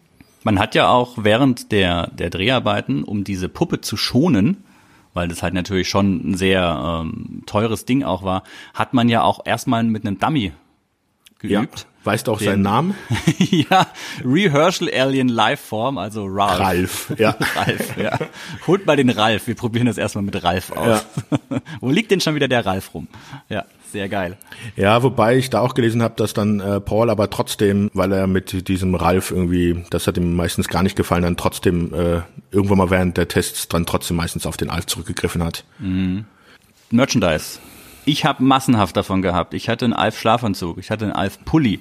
Man 0.43 0.59
hat 0.59 0.75
ja 0.75 0.89
auch 0.89 1.19
während 1.19 1.71
der, 1.71 2.09
der 2.09 2.31
Dreharbeiten, 2.31 3.05
um 3.05 3.23
diese 3.23 3.49
Puppe 3.49 3.81
zu 3.81 3.97
schonen, 3.97 4.65
weil 5.15 5.29
das 5.29 5.43
halt 5.43 5.55
natürlich 5.55 5.89
schon 5.89 6.33
ein 6.33 6.35
sehr 6.37 7.03
ähm, 7.05 7.43
teures 7.47 7.85
Ding 7.85 8.03
auch 8.03 8.23
war, 8.23 8.43
hat 8.75 8.95
man 8.95 9.09
ja 9.09 9.23
auch 9.23 9.41
erstmal 9.45 9.83
mit 9.85 10.07
einem 10.07 10.19
Dummy 10.19 10.53
geübt. 11.39 11.81
Ja. 11.81 11.87
Weißt 12.05 12.27
du 12.27 12.33
auch 12.33 12.39
den, 12.39 12.47
seinen 12.47 12.63
Namen? 12.63 12.95
ja, 13.39 13.87
Rehearsal 14.25 14.91
Alien 14.93 15.29
Lifeform, 15.29 15.99
also 15.99 16.27
Ralph. 16.27 17.11
Ralph, 17.11 17.15
ja. 17.19 17.37
Ralph, 17.55 17.97
ja. 17.97 18.19
Holt 18.67 18.87
mal 18.87 18.97
den 18.97 19.11
Ralph. 19.11 19.47
Wir 19.47 19.55
probieren 19.55 19.87
das 19.87 19.99
erstmal 19.99 20.25
mit 20.25 20.43
Ralph 20.43 20.73
aus. 20.73 21.07
Ja. 21.31 21.61
Wo 21.81 21.91
liegt 21.91 22.11
denn 22.11 22.21
schon 22.21 22.35
wieder 22.35 22.49
der 22.49 22.67
Ralph 22.67 22.93
rum? 22.95 23.07
Ja, 23.49 23.65
sehr 23.93 24.09
geil. 24.09 24.37
Ja, 24.77 25.03
wobei 25.03 25.37
ich 25.37 25.51
da 25.51 25.61
auch 25.61 25.75
gelesen 25.75 26.03
habe, 26.03 26.15
dass 26.17 26.35
dann 26.35 26.61
äh, 26.61 26.81
Paul 26.81 27.11
aber 27.11 27.31
trotzdem, 27.31 27.91
weil 27.95 28.13
er 28.13 28.27
mit 28.27 28.69
diesem 28.69 28.95
Ralph 28.95 29.31
irgendwie, 29.31 29.85
das 29.91 30.07
hat 30.07 30.17
ihm 30.17 30.35
meistens 30.35 30.69
gar 30.69 30.83
nicht 30.83 30.97
gefallen, 30.97 31.23
dann 31.23 31.37
trotzdem 31.37 31.95
äh, 31.95 32.23
irgendwann 32.51 32.79
mal 32.79 32.91
während 32.91 33.17
der 33.17 33.29
Tests 33.29 33.69
dann 33.69 33.87
trotzdem 33.87 34.17
meistens 34.17 34.47
auf 34.47 34.57
den 34.57 34.71
Alf 34.71 34.87
zurückgegriffen 34.87 35.43
hat. 35.43 35.65
Mhm. 35.79 36.25
Merchandise. 36.91 37.59
Ich 38.05 38.25
habe 38.25 38.43
massenhaft 38.43 38.97
davon 38.97 39.23
gehabt. 39.23 39.55
Ich 39.55 39.69
hatte 39.69 39.85
einen 39.85 39.95
Alf 39.95 40.19
Schlafanzug, 40.19 40.79
ich 40.79 40.91
hatte 40.91 41.05
einen 41.05 41.15
Alf 41.15 41.45
Pulli. 41.45 41.81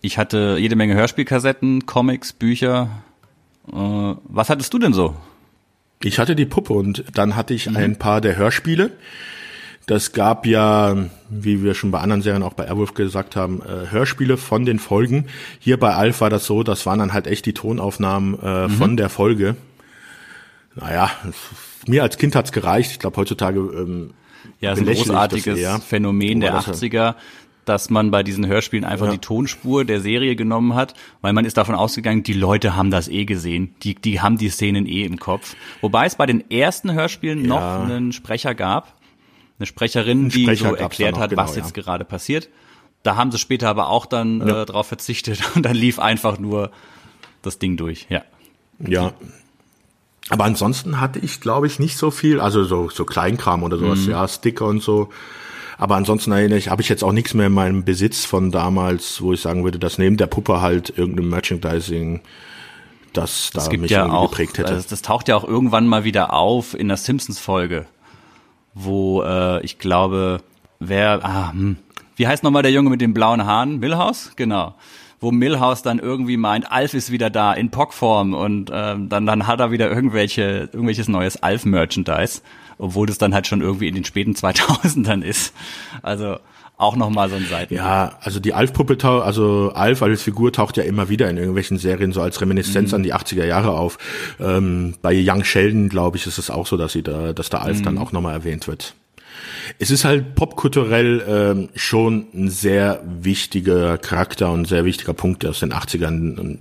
Ich 0.00 0.18
hatte 0.18 0.56
jede 0.58 0.74
Menge 0.74 0.94
Hörspielkassetten, 0.94 1.86
Comics, 1.86 2.32
Bücher. 2.32 3.02
Äh, 3.68 3.74
was 3.76 4.50
hattest 4.50 4.74
du 4.74 4.78
denn 4.78 4.92
so? 4.92 5.14
Ich 6.02 6.18
hatte 6.18 6.34
die 6.34 6.46
Puppe 6.46 6.72
und 6.72 7.04
dann 7.14 7.36
hatte 7.36 7.54
ich 7.54 7.70
mhm. 7.70 7.76
ein 7.76 7.98
paar 7.98 8.20
der 8.20 8.36
Hörspiele. 8.36 8.90
Das 9.86 10.12
gab 10.12 10.46
ja, 10.46 10.96
wie 11.28 11.62
wir 11.62 11.74
schon 11.74 11.90
bei 11.90 12.00
anderen 12.00 12.22
Serien 12.22 12.42
auch 12.42 12.54
bei 12.54 12.66
Airwolf 12.66 12.94
gesagt 12.94 13.34
haben, 13.34 13.60
äh, 13.62 13.90
Hörspiele 13.90 14.36
von 14.36 14.64
den 14.64 14.78
Folgen. 14.78 15.26
Hier 15.58 15.78
bei 15.78 15.94
Alf 15.94 16.20
war 16.20 16.30
das 16.30 16.46
so, 16.46 16.62
das 16.62 16.86
waren 16.86 17.00
dann 17.00 17.12
halt 17.12 17.26
echt 17.26 17.46
die 17.46 17.52
Tonaufnahmen 17.52 18.38
äh, 18.40 18.68
mhm. 18.68 18.70
von 18.70 18.96
der 18.96 19.08
Folge. 19.08 19.56
Naja, 20.74 21.10
mir 21.86 22.02
als 22.02 22.16
Kind 22.16 22.34
hat's 22.34 22.52
gereicht. 22.52 22.92
Ich 22.92 22.98
glaube 22.98 23.16
heutzutage 23.16 23.58
ähm, 23.58 24.14
ja, 24.60 24.72
ist 24.72 24.78
ein 24.78 24.86
großartiges 24.86 25.84
Phänomen 25.84 26.40
der 26.40 26.54
80er, 26.54 27.16
dass 27.64 27.90
man 27.90 28.10
bei 28.10 28.22
diesen 28.22 28.46
Hörspielen 28.46 28.84
einfach 28.84 29.06
ja. 29.06 29.12
die 29.12 29.18
Tonspur 29.18 29.84
der 29.84 30.00
Serie 30.00 30.36
genommen 30.36 30.74
hat, 30.74 30.94
weil 31.20 31.32
man 31.32 31.44
ist 31.44 31.56
davon 31.56 31.74
ausgegangen, 31.74 32.22
die 32.22 32.32
Leute 32.32 32.76
haben 32.76 32.90
das 32.90 33.08
eh 33.08 33.24
gesehen, 33.24 33.74
die, 33.82 33.94
die 33.94 34.20
haben 34.20 34.38
die 34.38 34.48
Szenen 34.48 34.86
eh 34.86 35.04
im 35.04 35.18
Kopf. 35.18 35.54
Wobei 35.80 36.06
es 36.06 36.16
bei 36.16 36.26
den 36.26 36.50
ersten 36.50 36.92
Hörspielen 36.92 37.42
ja. 37.42 37.46
noch 37.46 37.88
einen 37.88 38.12
Sprecher 38.12 38.54
gab, 38.54 38.94
eine 39.62 39.66
Sprecherin, 39.66 40.28
die 40.28 40.42
Sprecher 40.42 40.70
so 40.70 40.74
erklärt 40.74 41.18
hat, 41.18 41.30
genau, 41.30 41.42
was 41.42 41.56
jetzt 41.56 41.76
ja. 41.76 41.82
gerade 41.82 42.04
passiert. 42.04 42.48
Da 43.02 43.16
haben 43.16 43.32
sie 43.32 43.38
später 43.38 43.68
aber 43.68 43.88
auch 43.88 44.06
dann 44.06 44.40
äh, 44.40 44.64
drauf 44.64 44.86
verzichtet 44.86 45.42
und 45.54 45.62
dann 45.64 45.74
lief 45.74 45.98
einfach 45.98 46.38
nur 46.38 46.70
das 47.42 47.58
Ding 47.58 47.76
durch, 47.76 48.06
ja. 48.08 48.22
Ja, 48.78 49.12
aber 50.28 50.44
ansonsten 50.44 51.00
hatte 51.00 51.18
ich, 51.18 51.40
glaube 51.40 51.66
ich, 51.66 51.78
nicht 51.78 51.96
so 51.96 52.10
viel, 52.10 52.40
also 52.40 52.64
so, 52.64 52.88
so 52.88 53.04
Kleinkram 53.04 53.62
oder 53.62 53.76
sowas, 53.76 54.00
mhm. 54.00 54.12
ja, 54.12 54.26
Sticker 54.26 54.66
und 54.66 54.82
so. 54.82 55.10
Aber 55.78 55.96
ansonsten 55.96 56.32
erinnere 56.32 56.58
ich, 56.58 56.68
habe 56.68 56.80
ich 56.80 56.88
jetzt 56.88 57.02
auch 57.02 57.12
nichts 57.12 57.34
mehr 57.34 57.48
in 57.48 57.52
meinem 57.52 57.84
Besitz 57.84 58.24
von 58.24 58.50
damals, 58.50 59.20
wo 59.20 59.32
ich 59.32 59.40
sagen 59.40 59.64
würde, 59.64 59.78
dass 59.78 59.98
neben 59.98 60.16
der 60.16 60.28
Puppe 60.28 60.60
halt 60.60 60.96
irgendein 60.96 61.28
Merchandising 61.28 62.20
das 63.12 63.50
da 63.52 63.68
mich 63.76 63.90
ja 63.90 64.10
auch, 64.10 64.30
geprägt 64.30 64.58
hätte. 64.58 64.72
Also 64.72 64.88
das 64.88 65.02
taucht 65.02 65.28
ja 65.28 65.36
auch 65.36 65.44
irgendwann 65.44 65.86
mal 65.86 66.04
wieder 66.04 66.32
auf 66.32 66.74
in 66.74 66.88
der 66.88 66.96
Simpsons-Folge, 66.96 67.86
wo 68.74 69.22
äh, 69.22 69.64
ich 69.64 69.78
glaube, 69.78 70.40
wer, 70.80 71.24
ah, 71.24 71.52
hm, 71.52 71.76
wie 72.16 72.26
heißt 72.26 72.42
nochmal 72.42 72.62
der 72.62 72.72
Junge 72.72 72.90
mit 72.90 73.00
den 73.00 73.14
blauen 73.14 73.44
Haaren? 73.44 73.78
Milhouse? 73.78 74.32
Genau 74.36 74.74
wo 75.22 75.30
Milhouse 75.30 75.82
dann 75.82 76.00
irgendwie 76.00 76.36
meint, 76.36 76.70
Alf 76.70 76.94
ist 76.94 77.12
wieder 77.12 77.30
da 77.30 77.54
in 77.54 77.70
Pockform 77.70 78.34
und 78.34 78.70
ähm, 78.74 79.08
dann, 79.08 79.24
dann 79.24 79.46
hat 79.46 79.60
er 79.60 79.70
wieder 79.70 79.88
irgendwelche, 79.88 80.68
irgendwelches 80.72 81.06
neues 81.06 81.40
Alf-Merchandise, 81.40 82.42
obwohl 82.76 83.06
das 83.06 83.18
dann 83.18 83.32
halt 83.32 83.46
schon 83.46 83.60
irgendwie 83.60 83.86
in 83.86 83.94
den 83.94 84.04
späten 84.04 84.32
2000ern 84.34 85.22
ist. 85.22 85.54
Also 86.02 86.38
auch 86.82 86.96
nochmal 86.96 87.30
so 87.30 87.36
ein 87.36 87.46
Seiten. 87.46 87.74
Ja, 87.74 88.18
also 88.20 88.40
die 88.40 88.54
Alf-Puppe, 88.54 88.98
also 89.04 89.72
Alf 89.74 90.02
als 90.02 90.22
Figur 90.22 90.52
taucht 90.52 90.76
ja 90.76 90.82
immer 90.82 91.08
wieder 91.08 91.30
in 91.30 91.36
irgendwelchen 91.36 91.78
Serien 91.78 92.12
so 92.12 92.20
als 92.20 92.40
Reminiszenz 92.40 92.90
mhm. 92.90 92.96
an 92.96 93.02
die 93.04 93.14
80er 93.14 93.44
Jahre 93.44 93.72
auf. 93.72 93.98
Ähm, 94.40 94.94
bei 95.00 95.12
Young 95.14 95.44
Sheldon, 95.44 95.88
glaube 95.88 96.16
ich, 96.16 96.26
ist 96.26 96.38
es 96.38 96.50
auch 96.50 96.66
so, 96.66 96.76
dass 96.76 96.92
sie 96.92 97.02
da, 97.02 97.32
dass 97.32 97.50
der 97.50 97.62
Alf 97.62 97.78
mhm. 97.78 97.84
dann 97.84 97.98
auch 97.98 98.12
nochmal 98.12 98.34
erwähnt 98.34 98.66
wird 98.68 98.94
es 99.78 99.90
ist 99.90 100.04
halt 100.04 100.34
popkulturell 100.34 101.24
ähm, 101.26 101.68
schon 101.74 102.26
ein 102.34 102.50
sehr 102.50 103.02
wichtiger 103.04 103.98
Charakter 103.98 104.50
und 104.50 104.62
ein 104.62 104.64
sehr 104.64 104.84
wichtiger 104.84 105.14
Punkt 105.14 105.44
aus 105.46 105.60
den 105.60 105.72
80ern. 105.72 106.58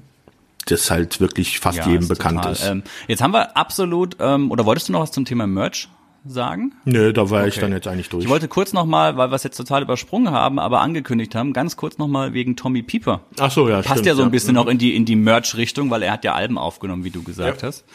Das 0.67 0.91
halt 0.91 1.19
wirklich 1.19 1.59
fast 1.59 1.79
ja, 1.79 1.89
jedem 1.89 2.07
bekannt 2.07 2.37
total. 2.37 2.53
ist. 2.53 2.65
Ähm, 2.65 2.83
jetzt 3.07 3.21
haben 3.21 3.33
wir 3.33 3.57
absolut, 3.57 4.17
ähm, 4.19 4.51
oder 4.51 4.65
wolltest 4.65 4.89
du 4.89 4.93
noch 4.93 5.01
was 5.01 5.11
zum 5.11 5.25
Thema 5.25 5.47
Merch 5.47 5.89
sagen? 6.25 6.73
Nö, 6.85 7.13
da 7.13 7.29
war 7.29 7.41
okay. 7.41 7.49
ich 7.49 7.59
dann 7.59 7.71
jetzt 7.71 7.87
eigentlich 7.87 8.09
durch. 8.09 8.23
Ich 8.23 8.29
wollte 8.29 8.47
kurz 8.47 8.73
nochmal, 8.73 9.17
weil 9.17 9.31
wir 9.31 9.35
es 9.35 9.43
jetzt 9.43 9.57
total 9.57 9.81
übersprungen 9.81 10.31
haben, 10.31 10.59
aber 10.59 10.81
angekündigt 10.81 11.35
haben, 11.35 11.53
ganz 11.53 11.77
kurz 11.77 11.97
nochmal 11.97 12.33
wegen 12.33 12.55
Tommy 12.55 12.83
Pieper. 12.83 13.21
Ach 13.39 13.51
so, 13.51 13.67
ja, 13.67 13.77
Passt 13.77 13.89
stimmt, 13.89 14.05
ja 14.05 14.15
so 14.15 14.21
ein 14.21 14.27
ja. 14.27 14.31
bisschen 14.31 14.57
auch 14.57 14.67
in 14.67 14.77
die, 14.77 14.95
in 14.95 15.05
die 15.05 15.15
Merch-Richtung, 15.15 15.89
weil 15.89 16.03
er 16.03 16.11
hat 16.13 16.23
ja 16.23 16.33
Alben 16.33 16.57
aufgenommen, 16.57 17.03
wie 17.03 17.11
du 17.11 17.23
gesagt 17.23 17.61
ja. 17.61 17.67
hast. 17.67 17.85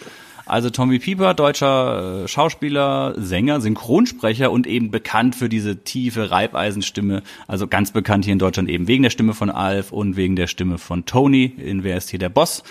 Also 0.48 0.70
Tommy 0.70 1.00
Pieper, 1.00 1.34
deutscher 1.34 2.22
äh, 2.22 2.28
Schauspieler, 2.28 3.14
Sänger, 3.16 3.60
Synchronsprecher 3.60 4.52
und 4.52 4.68
eben 4.68 4.92
bekannt 4.92 5.34
für 5.34 5.48
diese 5.48 5.82
tiefe 5.82 6.30
Reibeisenstimme. 6.30 7.24
Also 7.48 7.66
ganz 7.66 7.90
bekannt 7.90 8.24
hier 8.24 8.32
in 8.32 8.38
Deutschland 8.38 8.68
eben 8.68 8.86
wegen 8.86 9.02
der 9.02 9.10
Stimme 9.10 9.34
von 9.34 9.50
Alf 9.50 9.90
und 9.90 10.16
wegen 10.16 10.36
der 10.36 10.46
Stimme 10.46 10.78
von 10.78 11.04
Tony 11.04 11.44
in 11.44 11.82
Wer 11.82 11.96
ist 11.96 12.10
hier 12.10 12.20
der 12.20 12.28
Boss? 12.28 12.62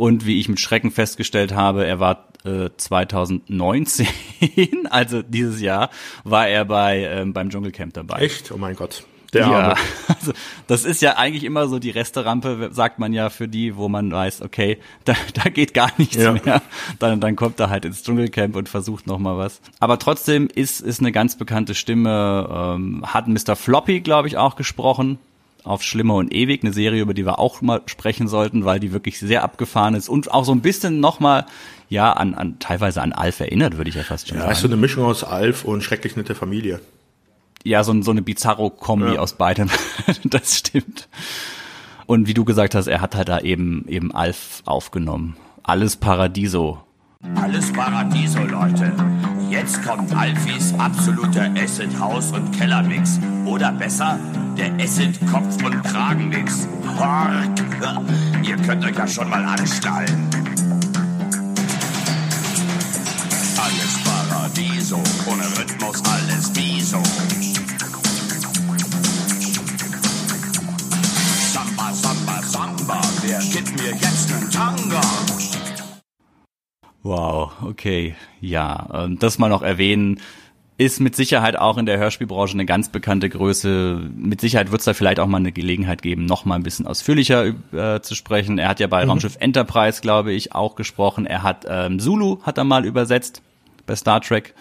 Und 0.00 0.24
wie 0.24 0.40
ich 0.40 0.48
mit 0.48 0.58
Schrecken 0.58 0.90
festgestellt 0.92 1.54
habe, 1.54 1.84
er 1.84 2.00
war 2.00 2.24
äh, 2.46 2.70
2019, 2.74 4.06
also 4.88 5.20
dieses 5.20 5.60
Jahr, 5.60 5.90
war 6.24 6.48
er 6.48 6.64
bei 6.64 7.04
ähm, 7.04 7.34
beim 7.34 7.50
Dschungelcamp 7.50 7.92
dabei. 7.92 8.20
Echt? 8.20 8.50
Oh 8.50 8.56
mein 8.56 8.76
Gott. 8.76 9.04
Der 9.34 9.42
ja, 9.42 9.74
also 10.08 10.32
das 10.68 10.86
ist 10.86 11.02
ja 11.02 11.18
eigentlich 11.18 11.44
immer 11.44 11.68
so 11.68 11.78
die 11.78 11.90
Resterampe, 11.90 12.70
sagt 12.72 12.98
man 12.98 13.12
ja 13.12 13.28
für 13.28 13.46
die, 13.46 13.76
wo 13.76 13.90
man 13.90 14.10
weiß, 14.10 14.40
okay, 14.40 14.78
da, 15.04 15.12
da 15.34 15.50
geht 15.50 15.74
gar 15.74 15.92
nichts 15.98 16.16
ja. 16.16 16.32
mehr. 16.32 16.62
Dann, 16.98 17.20
dann 17.20 17.36
kommt 17.36 17.60
er 17.60 17.68
halt 17.68 17.84
ins 17.84 18.02
Dschungelcamp 18.02 18.56
und 18.56 18.70
versucht 18.70 19.06
noch 19.06 19.18
mal 19.18 19.36
was. 19.36 19.60
Aber 19.80 19.98
trotzdem 19.98 20.48
ist 20.48 20.80
ist 20.80 21.00
eine 21.00 21.12
ganz 21.12 21.36
bekannte 21.36 21.74
Stimme. 21.74 22.48
Ähm, 22.50 23.04
hat 23.04 23.28
Mr. 23.28 23.54
Floppy, 23.54 24.00
glaube 24.00 24.28
ich, 24.28 24.38
auch 24.38 24.56
gesprochen 24.56 25.18
auf 25.64 25.82
Schlimmer 25.82 26.14
und 26.14 26.32
Ewig, 26.32 26.62
eine 26.62 26.72
Serie, 26.72 27.02
über 27.02 27.14
die 27.14 27.24
wir 27.24 27.38
auch 27.38 27.60
mal 27.60 27.82
sprechen 27.86 28.28
sollten, 28.28 28.64
weil 28.64 28.80
die 28.80 28.92
wirklich 28.92 29.18
sehr 29.18 29.42
abgefahren 29.42 29.94
ist 29.94 30.08
und 30.08 30.30
auch 30.32 30.44
so 30.44 30.52
ein 30.52 30.60
bisschen 30.60 31.00
nochmal, 31.00 31.46
ja, 31.88 32.12
an, 32.12 32.34
an 32.34 32.58
teilweise 32.58 33.02
an 33.02 33.12
Alf 33.12 33.40
erinnert, 33.40 33.76
würde 33.76 33.90
ich 33.90 33.96
ja 33.96 34.02
fast 34.02 34.28
schon 34.28 34.36
ja, 34.36 34.42
sagen. 34.42 34.50
Ja, 34.50 34.56
ist 34.56 34.62
so 34.62 34.68
eine 34.68 34.76
Mischung 34.76 35.04
aus 35.04 35.24
Alf 35.24 35.64
und 35.64 35.82
Schrecklich 35.82 36.16
nette 36.16 36.34
Familie 36.34 36.80
ja, 37.64 37.84
so, 37.84 38.00
so 38.02 38.10
eine 38.10 38.22
Bizarro-Kombi 38.22 39.14
ja. 39.14 39.20
aus 39.20 39.34
beidem. 39.34 39.68
das 40.24 40.56
stimmt. 40.56 41.08
Und 42.06 42.26
wie 42.26 42.34
du 42.34 42.44
gesagt 42.44 42.74
hast, 42.74 42.86
er 42.86 43.00
hat 43.00 43.14
halt 43.14 43.28
da 43.28 43.40
eben, 43.40 43.84
eben 43.88 44.14
Alf 44.14 44.62
aufgenommen. 44.64 45.36
Alles 45.62 45.96
Paradiso. 45.96 46.82
Alles 47.36 47.72
Paradiso, 47.72 48.40
Leute. 48.40 48.92
Jetzt 49.50 49.82
kommt 49.82 50.14
Alfis 50.16 50.72
absoluter 50.78 51.50
Acid 51.56 51.98
House 51.98 52.30
und 52.30 52.56
Kellermix. 52.56 53.18
Oder 53.44 53.72
besser, 53.72 54.16
Der 54.56 54.72
esset 54.78 55.18
Kopf 55.32 55.60
und 55.64 55.82
Kragen 55.82 56.28
nix. 56.28 56.68
Hork. 56.96 57.50
Ihr 58.44 58.56
könnt 58.58 58.84
euch 58.84 58.96
ja 58.96 59.08
schon 59.08 59.28
mal 59.28 59.44
anschnallen. 59.44 60.28
Alles 63.56 63.98
Paradiso, 64.04 65.02
ohne 65.26 65.42
Rhythmus 65.58 66.00
alles 66.04 66.52
Wieso. 66.54 67.02
Samba, 71.52 71.92
Samba, 71.92 72.40
Samba, 72.46 73.00
wer 73.22 73.40
gibt 73.40 73.76
mir 73.82 73.90
jetzt 73.96 74.30
nen 74.30 74.48
Tanga? 74.48 75.00
Wow, 77.02 77.52
okay. 77.62 78.14
Ja, 78.40 79.08
das 79.18 79.38
mal 79.38 79.48
noch 79.48 79.62
erwähnen, 79.62 80.20
ist 80.80 80.98
mit 80.98 81.14
Sicherheit 81.14 81.56
auch 81.56 81.76
in 81.76 81.84
der 81.84 81.98
Hörspielbranche 81.98 82.54
eine 82.54 82.64
ganz 82.64 82.88
bekannte 82.88 83.28
Größe. 83.28 84.00
Mit 84.16 84.40
Sicherheit 84.40 84.70
wird 84.70 84.80
es 84.80 84.86
da 84.86 84.94
vielleicht 84.94 85.20
auch 85.20 85.26
mal 85.26 85.36
eine 85.36 85.52
Gelegenheit 85.52 86.00
geben, 86.00 86.24
noch 86.24 86.46
mal 86.46 86.54
ein 86.54 86.62
bisschen 86.62 86.86
ausführlicher 86.86 87.52
äh, 87.72 88.00
zu 88.00 88.14
sprechen. 88.14 88.56
Er 88.56 88.70
hat 88.70 88.80
ja 88.80 88.86
bei 88.86 89.04
mhm. 89.04 89.10
Raumschiff 89.10 89.36
Enterprise, 89.40 90.00
glaube 90.00 90.32
ich, 90.32 90.54
auch 90.54 90.76
gesprochen. 90.76 91.26
Er 91.26 91.42
hat 91.42 91.66
ähm, 91.68 91.98
Zulu 91.98 92.38
hat 92.44 92.56
er 92.56 92.64
mal 92.64 92.86
übersetzt 92.86 93.42
bei 93.84 93.94
Star 93.94 94.22
Trek. 94.22 94.54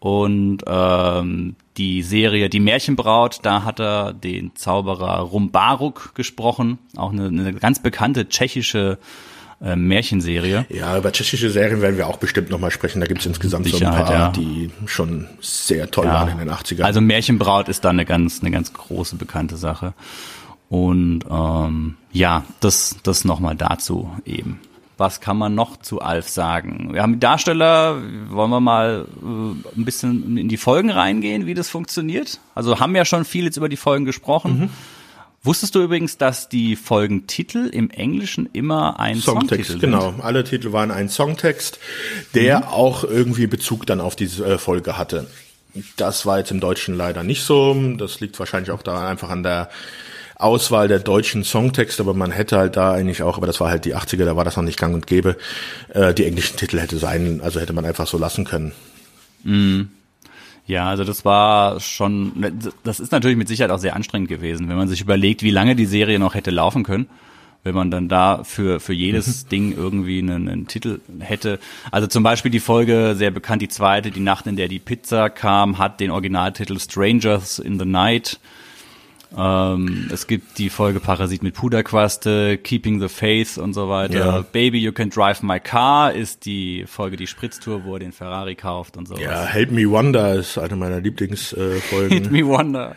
Und 0.00 0.58
ähm, 0.66 1.54
die 1.76 2.02
Serie 2.02 2.48
Die 2.48 2.60
Märchenbraut, 2.60 3.38
da 3.42 3.62
hat 3.62 3.80
er 3.80 4.12
den 4.12 4.56
Zauberer 4.56 5.20
Rumbaruk 5.20 6.16
gesprochen, 6.16 6.78
auch 6.96 7.12
eine, 7.12 7.28
eine 7.28 7.54
ganz 7.54 7.80
bekannte 7.80 8.28
tschechische 8.28 8.98
äh, 9.62 9.76
Märchenserie. 9.76 10.66
Ja, 10.68 10.96
über 10.96 11.12
tschechische 11.12 11.50
Serien 11.50 11.80
werden 11.80 11.96
wir 11.96 12.06
auch 12.06 12.18
bestimmt 12.18 12.50
nochmal 12.50 12.70
sprechen. 12.70 13.00
Da 13.00 13.06
gibt 13.06 13.20
es 13.20 13.26
insgesamt 13.26 13.68
so 13.68 13.76
ein 13.76 13.82
paar, 13.82 14.12
ja. 14.12 14.28
die 14.30 14.70
schon 14.86 15.28
sehr 15.40 15.90
toll 15.90 16.06
ja. 16.06 16.14
waren 16.14 16.28
in 16.28 16.38
den 16.38 16.50
80ern. 16.50 16.82
Also 16.82 17.00
Märchenbraut 17.00 17.68
ist 17.68 17.84
da 17.84 17.90
eine 17.90 18.04
ganz, 18.04 18.40
eine 18.40 18.50
ganz 18.50 18.72
große 18.72 19.16
bekannte 19.16 19.56
Sache. 19.56 19.94
Und 20.68 21.20
ähm, 21.30 21.96
ja, 22.12 22.44
das, 22.60 22.96
das 23.02 23.24
nochmal 23.24 23.54
dazu 23.54 24.10
eben. 24.24 24.60
Was 24.96 25.20
kann 25.20 25.36
man 25.36 25.54
noch 25.54 25.76
zu 25.76 26.00
Alf 26.00 26.28
sagen? 26.28 26.90
Wir 26.92 27.02
haben 27.02 27.18
Darsteller, 27.18 28.00
wollen 28.28 28.50
wir 28.50 28.60
mal 28.60 29.06
äh, 29.22 29.78
ein 29.78 29.84
bisschen 29.84 30.36
in 30.36 30.48
die 30.48 30.56
Folgen 30.56 30.90
reingehen, 30.90 31.46
wie 31.46 31.54
das 31.54 31.68
funktioniert? 31.68 32.38
Also 32.54 32.78
haben 32.78 32.94
ja 32.94 33.04
schon 33.04 33.24
viel 33.24 33.44
jetzt 33.44 33.56
über 33.56 33.68
die 33.68 33.76
Folgen 33.76 34.04
gesprochen. 34.04 34.58
Mhm. 34.58 34.70
Wusstest 35.44 35.74
du 35.74 35.82
übrigens, 35.82 36.16
dass 36.16 36.48
die 36.48 36.74
Folgentitel 36.74 37.68
im 37.68 37.90
Englischen 37.90 38.48
immer 38.54 38.98
ein 38.98 39.20
Songtext 39.20 39.72
Songtitel 39.72 39.78
Genau, 39.78 40.14
alle 40.22 40.42
Titel 40.42 40.72
waren 40.72 40.90
ein 40.90 41.10
Songtext, 41.10 41.78
der 42.34 42.60
mhm. 42.60 42.64
auch 42.64 43.04
irgendwie 43.04 43.46
Bezug 43.46 43.86
dann 43.86 44.00
auf 44.00 44.16
diese 44.16 44.44
äh, 44.46 44.58
Folge 44.58 44.96
hatte. 44.96 45.26
Das 45.98 46.24
war 46.24 46.38
jetzt 46.38 46.50
im 46.50 46.60
Deutschen 46.60 46.96
leider 46.96 47.22
nicht 47.22 47.42
so. 47.42 47.74
Das 47.98 48.20
liegt 48.20 48.38
wahrscheinlich 48.38 48.70
auch 48.70 48.82
da 48.82 49.06
einfach 49.06 49.28
an 49.28 49.42
der 49.42 49.68
Auswahl 50.36 50.88
der 50.88 50.98
deutschen 50.98 51.44
Songtexte, 51.44 52.02
aber 52.02 52.14
man 52.14 52.30
hätte 52.30 52.56
halt 52.56 52.76
da 52.76 52.92
eigentlich 52.92 53.22
auch, 53.22 53.36
aber 53.36 53.46
das 53.46 53.60
war 53.60 53.68
halt 53.68 53.84
die 53.84 53.94
80er, 53.94 54.24
da 54.24 54.36
war 54.36 54.44
das 54.44 54.56
noch 54.56 54.64
nicht 54.64 54.78
gang 54.78 54.94
und 54.94 55.06
gäbe, 55.06 55.36
äh, 55.90 56.14
die 56.14 56.24
englischen 56.24 56.56
Titel 56.56 56.78
hätte 56.78 56.96
sein, 56.96 57.40
also 57.42 57.60
hätte 57.60 57.72
man 57.72 57.84
einfach 57.84 58.06
so 58.06 58.18
lassen 58.18 58.44
können. 58.44 58.72
Mm. 59.44 59.82
Ja, 60.66 60.88
also 60.88 61.04
das 61.04 61.24
war 61.24 61.78
schon, 61.80 62.62
das 62.84 62.98
ist 62.98 63.12
natürlich 63.12 63.36
mit 63.36 63.48
Sicherheit 63.48 63.70
auch 63.70 63.78
sehr 63.78 63.96
anstrengend 63.96 64.28
gewesen, 64.28 64.68
wenn 64.68 64.76
man 64.76 64.88
sich 64.88 65.02
überlegt, 65.02 65.42
wie 65.42 65.50
lange 65.50 65.76
die 65.76 65.84
Serie 65.84 66.18
noch 66.18 66.34
hätte 66.34 66.50
laufen 66.50 66.84
können 66.84 67.06
wenn 67.64 67.74
man 67.74 67.90
dann 67.90 68.08
da 68.08 68.44
für, 68.44 68.78
für 68.78 68.92
jedes 68.92 69.44
mhm. 69.44 69.48
Ding 69.48 69.76
irgendwie 69.76 70.18
einen, 70.18 70.48
einen, 70.48 70.66
Titel 70.68 71.00
hätte. 71.18 71.58
Also 71.90 72.06
zum 72.06 72.22
Beispiel 72.22 72.50
die 72.50 72.60
Folge, 72.60 73.14
sehr 73.16 73.30
bekannt, 73.30 73.62
die 73.62 73.68
zweite, 73.68 74.10
die 74.10 74.20
Nacht, 74.20 74.46
in 74.46 74.56
der 74.56 74.68
die 74.68 74.78
Pizza 74.78 75.30
kam, 75.30 75.78
hat 75.78 75.98
den 75.98 76.10
Originaltitel 76.10 76.78
Strangers 76.78 77.58
in 77.58 77.78
the 77.78 77.86
Night. 77.86 78.38
Ähm, 79.36 80.08
es 80.12 80.26
gibt 80.26 80.58
die 80.58 80.70
Folge 80.70 81.00
Parasit 81.00 81.42
mit 81.42 81.54
Puderquaste, 81.54 82.58
Keeping 82.58 83.00
the 83.00 83.08
Faith 83.08 83.58
und 83.58 83.72
so 83.74 83.88
weiter. 83.88 84.18
Ja. 84.18 84.44
Baby, 84.52 84.78
You 84.78 84.92
Can 84.92 85.10
Drive 85.10 85.42
My 85.42 85.60
Car 85.60 86.12
ist 86.12 86.44
die 86.44 86.84
Folge 86.86 87.16
Die 87.16 87.26
Spritztour, 87.26 87.84
wo 87.84 87.94
er 87.94 88.00
den 88.00 88.12
Ferrari 88.12 88.54
kauft 88.54 88.96
und 88.96 89.08
so. 89.08 89.16
Ja, 89.16 89.44
Help 89.44 89.70
Me 89.72 89.88
Wonder 89.88 90.34
ist 90.34 90.58
eine 90.58 90.76
meiner 90.76 91.00
Lieblingsfolgen. 91.00 92.10
Help 92.10 92.30
Me 92.30 92.46
Wonder, 92.46 92.96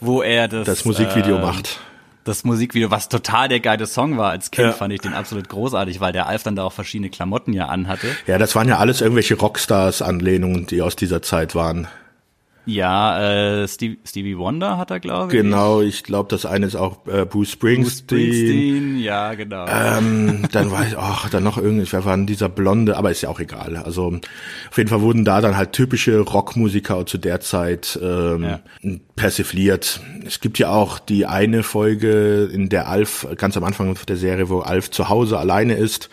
wo 0.00 0.22
er 0.22 0.48
das, 0.48 0.66
das 0.66 0.84
Musikvideo 0.84 1.36
äh, 1.36 1.42
macht. 1.42 1.80
Das 2.24 2.44
Musikvideo, 2.44 2.90
was 2.90 3.08
total 3.08 3.48
der 3.48 3.60
geile 3.60 3.86
Song 3.86 4.18
war. 4.18 4.30
Als 4.30 4.50
Kind 4.50 4.68
ja. 4.68 4.72
fand 4.72 4.92
ich 4.92 5.00
den 5.00 5.14
absolut 5.14 5.48
großartig, 5.48 6.00
weil 6.00 6.12
der 6.12 6.26
Alf 6.26 6.42
dann 6.42 6.56
da 6.56 6.64
auch 6.64 6.72
verschiedene 6.72 7.08
Klamotten 7.08 7.52
ja 7.52 7.66
anhatte. 7.66 8.08
Ja, 8.26 8.36
das 8.36 8.54
waren 8.54 8.68
ja 8.68 8.78
alles 8.78 9.00
irgendwelche 9.00 9.36
Rockstars-Anlehnungen, 9.36 10.66
die 10.66 10.82
aus 10.82 10.96
dieser 10.96 11.22
Zeit 11.22 11.54
waren. 11.54 11.88
Ja, 12.68 13.62
äh, 13.62 13.66
Steve, 13.66 13.96
Stevie 14.04 14.36
Wonder 14.36 14.76
hat 14.76 14.90
er, 14.90 15.00
glaube 15.00 15.32
ich. 15.34 15.40
Genau, 15.40 15.80
ich 15.80 16.02
glaube, 16.02 16.28
das 16.28 16.44
eine 16.44 16.66
ist 16.66 16.76
auch 16.76 17.06
äh, 17.06 17.24
Bruce 17.24 17.52
Springsteen. 17.52 18.06
Bruce 18.06 18.36
Springsteen, 18.36 18.98
ja, 18.98 19.32
genau. 19.32 19.64
Ähm, 19.66 20.46
dann 20.52 20.70
war 20.70 20.86
ich, 20.86 20.98
ach, 20.98 21.30
dann 21.30 21.44
noch 21.44 21.56
irgendwie, 21.56 21.90
wer 21.90 22.04
war 22.04 22.14
denn 22.14 22.26
dieser 22.26 22.50
Blonde, 22.50 22.98
aber 22.98 23.10
ist 23.10 23.22
ja 23.22 23.30
auch 23.30 23.40
egal. 23.40 23.76
Also 23.76 24.20
auf 24.70 24.76
jeden 24.76 24.90
Fall 24.90 25.00
wurden 25.00 25.24
da 25.24 25.40
dann 25.40 25.56
halt 25.56 25.72
typische 25.72 26.18
Rockmusiker 26.20 27.06
zu 27.06 27.16
der 27.16 27.40
Zeit 27.40 27.98
ähm, 28.02 28.42
ja. 28.42 28.60
persifliert. 29.16 30.02
Es 30.26 30.40
gibt 30.40 30.58
ja 30.58 30.68
auch 30.68 30.98
die 30.98 31.24
eine 31.24 31.62
Folge, 31.62 32.50
in 32.52 32.68
der 32.68 32.88
Alf, 32.88 33.26
ganz 33.38 33.56
am 33.56 33.64
Anfang 33.64 33.96
der 34.06 34.16
Serie, 34.18 34.50
wo 34.50 34.60
Alf 34.60 34.90
zu 34.90 35.08
Hause 35.08 35.38
alleine 35.38 35.72
ist. 35.72 36.10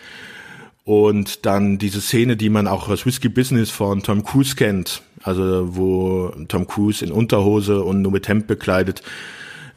Und 0.86 1.46
dann 1.46 1.78
diese 1.78 2.00
Szene, 2.00 2.36
die 2.36 2.48
man 2.48 2.68
auch 2.68 2.88
aus 2.88 3.04
Whiskey 3.04 3.28
Business 3.28 3.70
von 3.70 4.04
Tom 4.04 4.22
Cruise 4.22 4.54
kennt, 4.54 5.02
also 5.20 5.76
wo 5.76 6.32
Tom 6.46 6.68
Cruise 6.68 7.04
in 7.04 7.10
Unterhose 7.10 7.82
und 7.82 8.02
nur 8.02 8.12
mit 8.12 8.28
Hemd 8.28 8.46
bekleidet 8.46 9.02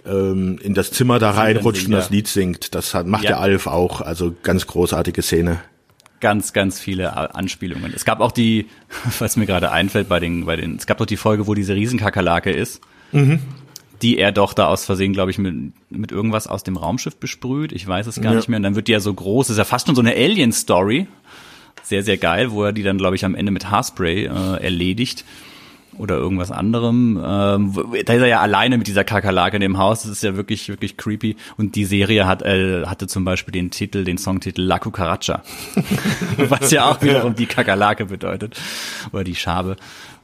ähm, 0.05 0.59
in 0.61 0.75
das 0.75 0.91
Zimmer 0.91 1.17
da 1.17 1.31
reinrutscht 1.31 1.87
und 1.87 1.93
das 1.93 2.11
Lied 2.11 2.27
singt. 2.27 2.75
Das 2.75 2.93
hat, 2.93 3.07
macht 3.07 3.23
ja. 3.23 3.31
der 3.31 3.39
Alf 3.39 3.65
auch, 3.65 4.01
also 4.01 4.35
ganz 4.43 4.67
großartige 4.67 5.23
Szene. 5.23 5.61
Ganz, 6.19 6.53
ganz 6.53 6.79
viele 6.79 7.33
Anspielungen. 7.33 7.91
Es 7.95 8.05
gab 8.05 8.19
auch 8.19 8.31
die, 8.31 8.67
was 9.17 9.35
mir 9.35 9.47
gerade 9.47 9.71
einfällt, 9.71 10.09
bei 10.09 10.19
den, 10.19 10.45
bei 10.45 10.57
den, 10.57 10.75
es 10.75 10.85
gab 10.85 10.99
doch 10.99 11.07
die 11.07 11.17
Folge, 11.17 11.47
wo 11.47 11.55
diese 11.55 11.73
Riesenkakerlake 11.73 12.51
ist. 12.51 12.81
Mhm 13.13 13.39
die 14.01 14.17
er 14.17 14.31
doch 14.31 14.53
da 14.53 14.67
aus 14.67 14.85
Versehen, 14.85 15.13
glaube 15.13 15.31
ich, 15.31 15.37
mit, 15.37 15.73
mit 15.89 16.11
irgendwas 16.11 16.47
aus 16.47 16.63
dem 16.63 16.77
Raumschiff 16.77 17.17
besprüht. 17.17 17.71
Ich 17.71 17.87
weiß 17.87 18.07
es 18.07 18.21
gar 18.21 18.31
ja. 18.31 18.37
nicht 18.37 18.49
mehr. 18.49 18.57
Und 18.57 18.63
dann 18.63 18.75
wird 18.75 18.87
die 18.87 18.93
ja 18.93 18.99
so 18.99 19.13
groß. 19.13 19.47
Das 19.47 19.55
ist 19.55 19.57
ja 19.57 19.65
fast 19.65 19.87
schon 19.87 19.95
so 19.95 20.01
eine 20.01 20.13
Alien-Story 20.13 21.07
sehr, 21.83 22.03
sehr 22.03 22.17
geil, 22.17 22.51
wo 22.51 22.63
er 22.63 22.71
die 22.71 22.83
dann, 22.83 22.97
glaube 22.97 23.15
ich, 23.15 23.25
am 23.25 23.35
Ende 23.35 23.51
mit 23.51 23.69
Haarspray 23.69 24.25
äh, 24.25 24.63
erledigt 24.63 25.25
oder 25.97 26.15
irgendwas 26.15 26.51
anderem. 26.51 27.17
Ähm, 27.17 27.73
da 28.05 28.13
ist 28.13 28.21
er 28.21 28.27
ja 28.27 28.39
alleine 28.39 28.77
mit 28.77 28.87
dieser 28.87 29.03
Kakerlake 29.03 29.57
in 29.57 29.61
dem 29.61 29.77
Haus. 29.77 30.03
Das 30.03 30.11
ist 30.11 30.23
ja 30.23 30.35
wirklich, 30.37 30.69
wirklich 30.69 30.95
creepy. 30.95 31.35
Und 31.57 31.75
die 31.75 31.85
Serie 31.85 32.25
hat, 32.25 32.41
äh, 32.41 32.85
hatte 32.85 33.07
zum 33.07 33.25
Beispiel 33.25 33.51
den 33.51 33.71
Titel, 33.71 34.05
den 34.05 34.17
Songtitel 34.17 34.61
La 34.61 34.79
Cucaracha. 34.79 35.43
was 36.37 36.71
ja 36.71 36.89
auch 36.89 37.01
wiederum 37.01 37.35
die 37.35 37.47
Kakerlake 37.47 38.05
bedeutet. 38.05 38.59
Oder 39.11 39.23
die 39.25 39.35
Schabe 39.35 39.75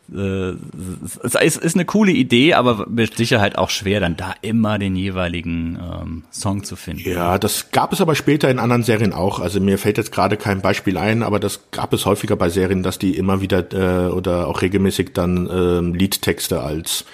es 0.07 1.35
ist, 1.35 1.57
ist 1.57 1.75
eine 1.75 1.85
coole 1.85 2.11
Idee, 2.11 2.53
aber 2.53 2.85
mit 2.87 3.17
Sicherheit 3.17 3.57
auch 3.57 3.71
schwer, 3.71 3.99
dann 3.99 4.15
da 4.15 4.35
immer 4.41 4.77
den 4.77 4.95
jeweiligen 4.95 5.79
ähm, 5.81 6.23
Song 6.29 6.63
zu 6.63 6.75
finden. 6.75 7.09
Ja, 7.09 7.39
das 7.39 7.71
gab 7.71 7.91
es 7.91 8.01
aber 8.01 8.13
später 8.13 8.49
in 8.49 8.59
anderen 8.59 8.83
Serien 8.83 9.13
auch. 9.13 9.39
Also 9.39 9.59
mir 9.59 9.79
fällt 9.79 9.97
jetzt 9.97 10.11
gerade 10.11 10.37
kein 10.37 10.61
Beispiel 10.61 10.97
ein, 10.97 11.23
aber 11.23 11.39
das 11.39 11.71
gab 11.71 11.91
es 11.93 12.05
häufiger 12.05 12.35
bei 12.35 12.49
Serien, 12.49 12.83
dass 12.83 12.99
die 12.99 13.17
immer 13.17 13.41
wieder 13.41 13.65
äh, 13.73 14.11
oder 14.11 14.47
auch 14.47 14.61
regelmäßig 14.61 15.13
dann 15.13 15.49
ähm, 15.51 15.95
Liedtexte 15.95 16.61
als 16.61 17.05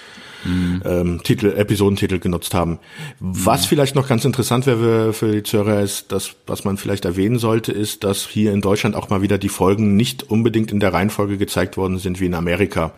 mhm. 0.44 0.82
ähm, 0.84 1.20
Titel, 1.22 1.52
Episodentitel 1.56 2.18
genutzt 2.18 2.54
haben. 2.54 2.78
Was 3.20 3.62
mhm. 3.62 3.68
vielleicht 3.68 3.94
noch 3.94 4.08
ganz 4.08 4.24
interessant 4.24 4.66
wäre 4.66 5.12
für 5.12 5.32
die 5.32 5.42
Zuhörer 5.42 5.80
ist, 5.80 6.12
das, 6.12 6.34
was 6.46 6.64
man 6.64 6.76
vielleicht 6.76 7.04
erwähnen 7.04 7.38
sollte, 7.38 7.72
ist, 7.72 8.04
dass 8.04 8.26
hier 8.26 8.52
in 8.52 8.60
Deutschland 8.60 8.96
auch 8.96 9.10
mal 9.10 9.22
wieder 9.22 9.38
die 9.38 9.48
Folgen 9.48 9.96
nicht 9.96 10.30
unbedingt 10.30 10.72
in 10.72 10.80
der 10.80 10.92
Reihenfolge 10.92 11.38
gezeigt 11.38 11.76
worden 11.76 11.98
sind 11.98 12.20
wie 12.20 12.26
in 12.26 12.34
Amerika. 12.34 12.92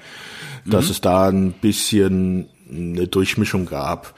Dass 0.64 0.86
mhm. 0.86 0.90
es 0.90 1.00
da 1.00 1.28
ein 1.28 1.52
bisschen 1.52 2.48
eine 2.70 3.06
Durchmischung 3.06 3.66
gab 3.66 4.14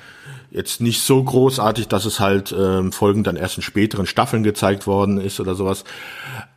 jetzt 0.57 0.81
nicht 0.81 1.03
so 1.03 1.23
großartig, 1.23 1.89
dass 1.89 2.07
es 2.07 2.19
halt 2.19 2.55
ähm, 2.59 2.91
Folgen 2.91 3.25
dann 3.25 3.37
erst 3.37 3.59
in 3.59 3.63
späteren 3.63 4.07
Staffeln 4.07 4.43
gezeigt 4.43 4.87
worden 4.87 5.21
ist 5.21 5.39
oder 5.39 5.55
sowas. 5.55 5.85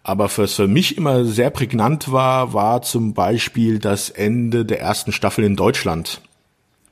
Aber 0.04 0.30
was 0.36 0.54
für 0.54 0.68
mich 0.68 0.98
immer 0.98 1.26
sehr 1.26 1.50
prägnant 1.50 2.12
war, 2.12 2.54
war 2.54 2.82
zum 2.82 3.14
Beispiel 3.14 3.78
das 3.78 4.10
Ende 4.10 4.66
der 4.66 4.80
ersten 4.80 5.12
Staffel 5.12 5.44
in 5.44 5.56
Deutschland. 5.56 6.22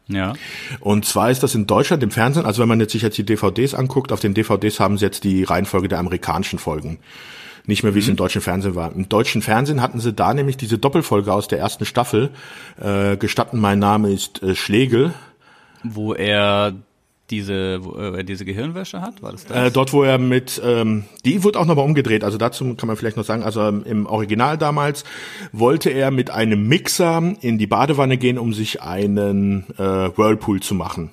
Ja. 0.07 0.33
Und 0.79 1.05
zwar 1.05 1.31
ist 1.31 1.43
das 1.43 1.55
in 1.55 1.67
Deutschland 1.67 2.01
im 2.03 2.11
Fernsehen, 2.11 2.45
also 2.45 2.61
wenn 2.61 2.69
man 2.69 2.79
jetzt 2.79 2.93
sich 2.93 3.01
jetzt 3.01 3.17
die 3.17 3.25
DVDs 3.25 3.73
anguckt, 3.73 4.11
auf 4.11 4.19
den 4.19 4.33
DVDs 4.33 4.79
haben 4.79 4.97
sie 4.97 5.05
jetzt 5.05 5.23
die 5.23 5.43
Reihenfolge 5.43 5.87
der 5.87 5.99
amerikanischen 5.99 6.59
Folgen. 6.59 6.99
Nicht 7.65 7.83
mehr, 7.83 7.93
wie 7.93 7.99
mhm. 7.99 8.03
es 8.03 8.09
im 8.09 8.15
deutschen 8.15 8.41
Fernsehen 8.41 8.75
war. 8.75 8.93
Im 8.93 9.09
deutschen 9.09 9.41
Fernsehen 9.41 9.81
hatten 9.81 9.99
sie 9.99 10.13
da 10.13 10.33
nämlich 10.33 10.55
diese 10.55 10.77
Doppelfolge 10.77 11.33
aus 11.33 11.49
der 11.49 11.59
ersten 11.59 11.85
Staffel. 11.85 12.29
Äh, 12.81 13.17
gestatten, 13.17 13.59
mein 13.59 13.79
Name 13.79 14.11
ist 14.11 14.41
äh, 14.41 14.55
Schlegel. 14.55 15.13
Wo 15.83 16.13
er 16.13 16.73
diese, 17.29 17.83
wo 17.83 17.91
er 17.93 18.23
diese 18.23 18.45
Gehirnwäsche 18.45 19.01
hat? 19.01 19.21
War 19.21 19.31
das 19.33 19.45
das? 19.45 19.57
Äh, 19.57 19.71
dort, 19.71 19.91
wo 19.93 20.03
er 20.03 20.17
mit, 20.17 20.61
ähm, 20.63 21.03
die 21.25 21.43
wurde 21.43 21.59
auch 21.59 21.65
nochmal 21.65 21.85
umgedreht. 21.85 22.23
Also 22.23 22.37
dazu 22.37 22.75
kann 22.75 22.87
man 22.87 22.95
vielleicht 22.95 23.17
noch 23.17 23.25
sagen, 23.25 23.43
also 23.43 23.61
ähm, 23.61 23.83
im 23.85 24.05
Original 24.05 24.57
damals 24.57 25.03
wollte 25.51 25.89
er 25.89 26.11
mit 26.11 26.29
einem 26.29 26.67
Mixer 26.67 27.33
in 27.41 27.57
die 27.57 27.67
Badewanne 27.67 28.17
gehen, 28.17 28.37
um 28.37 28.53
sich 28.53 28.81
einen 28.81 29.65
äh, 29.77 29.83
Whirlpool 30.17 30.61
zu 30.61 30.73
machen. 30.75 31.09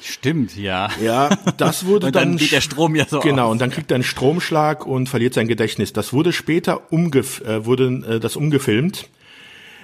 Stimmt, 0.00 0.56
ja. 0.56 0.88
Ja, 1.00 1.28
das 1.58 1.86
wurde 1.86 2.06
Und 2.06 2.16
dann 2.16 2.30
dann, 2.30 2.36
geht 2.38 2.50
der 2.52 2.60
Strom 2.60 2.96
ja 2.96 3.06
so 3.06 3.20
Genau, 3.20 3.46
aus. 3.46 3.52
und 3.52 3.60
dann 3.60 3.70
kriegt 3.70 3.90
er 3.92 3.96
einen 3.96 4.04
Stromschlag 4.04 4.84
und 4.86 5.08
verliert 5.08 5.34
sein 5.34 5.46
Gedächtnis. 5.48 5.92
Das 5.92 6.12
wurde 6.12 6.32
später 6.32 6.90
umgef 6.92 7.40
äh, 7.42 7.64
wurde 7.66 8.02
äh, 8.16 8.20
das 8.20 8.34
umgefilmt. 8.36 9.08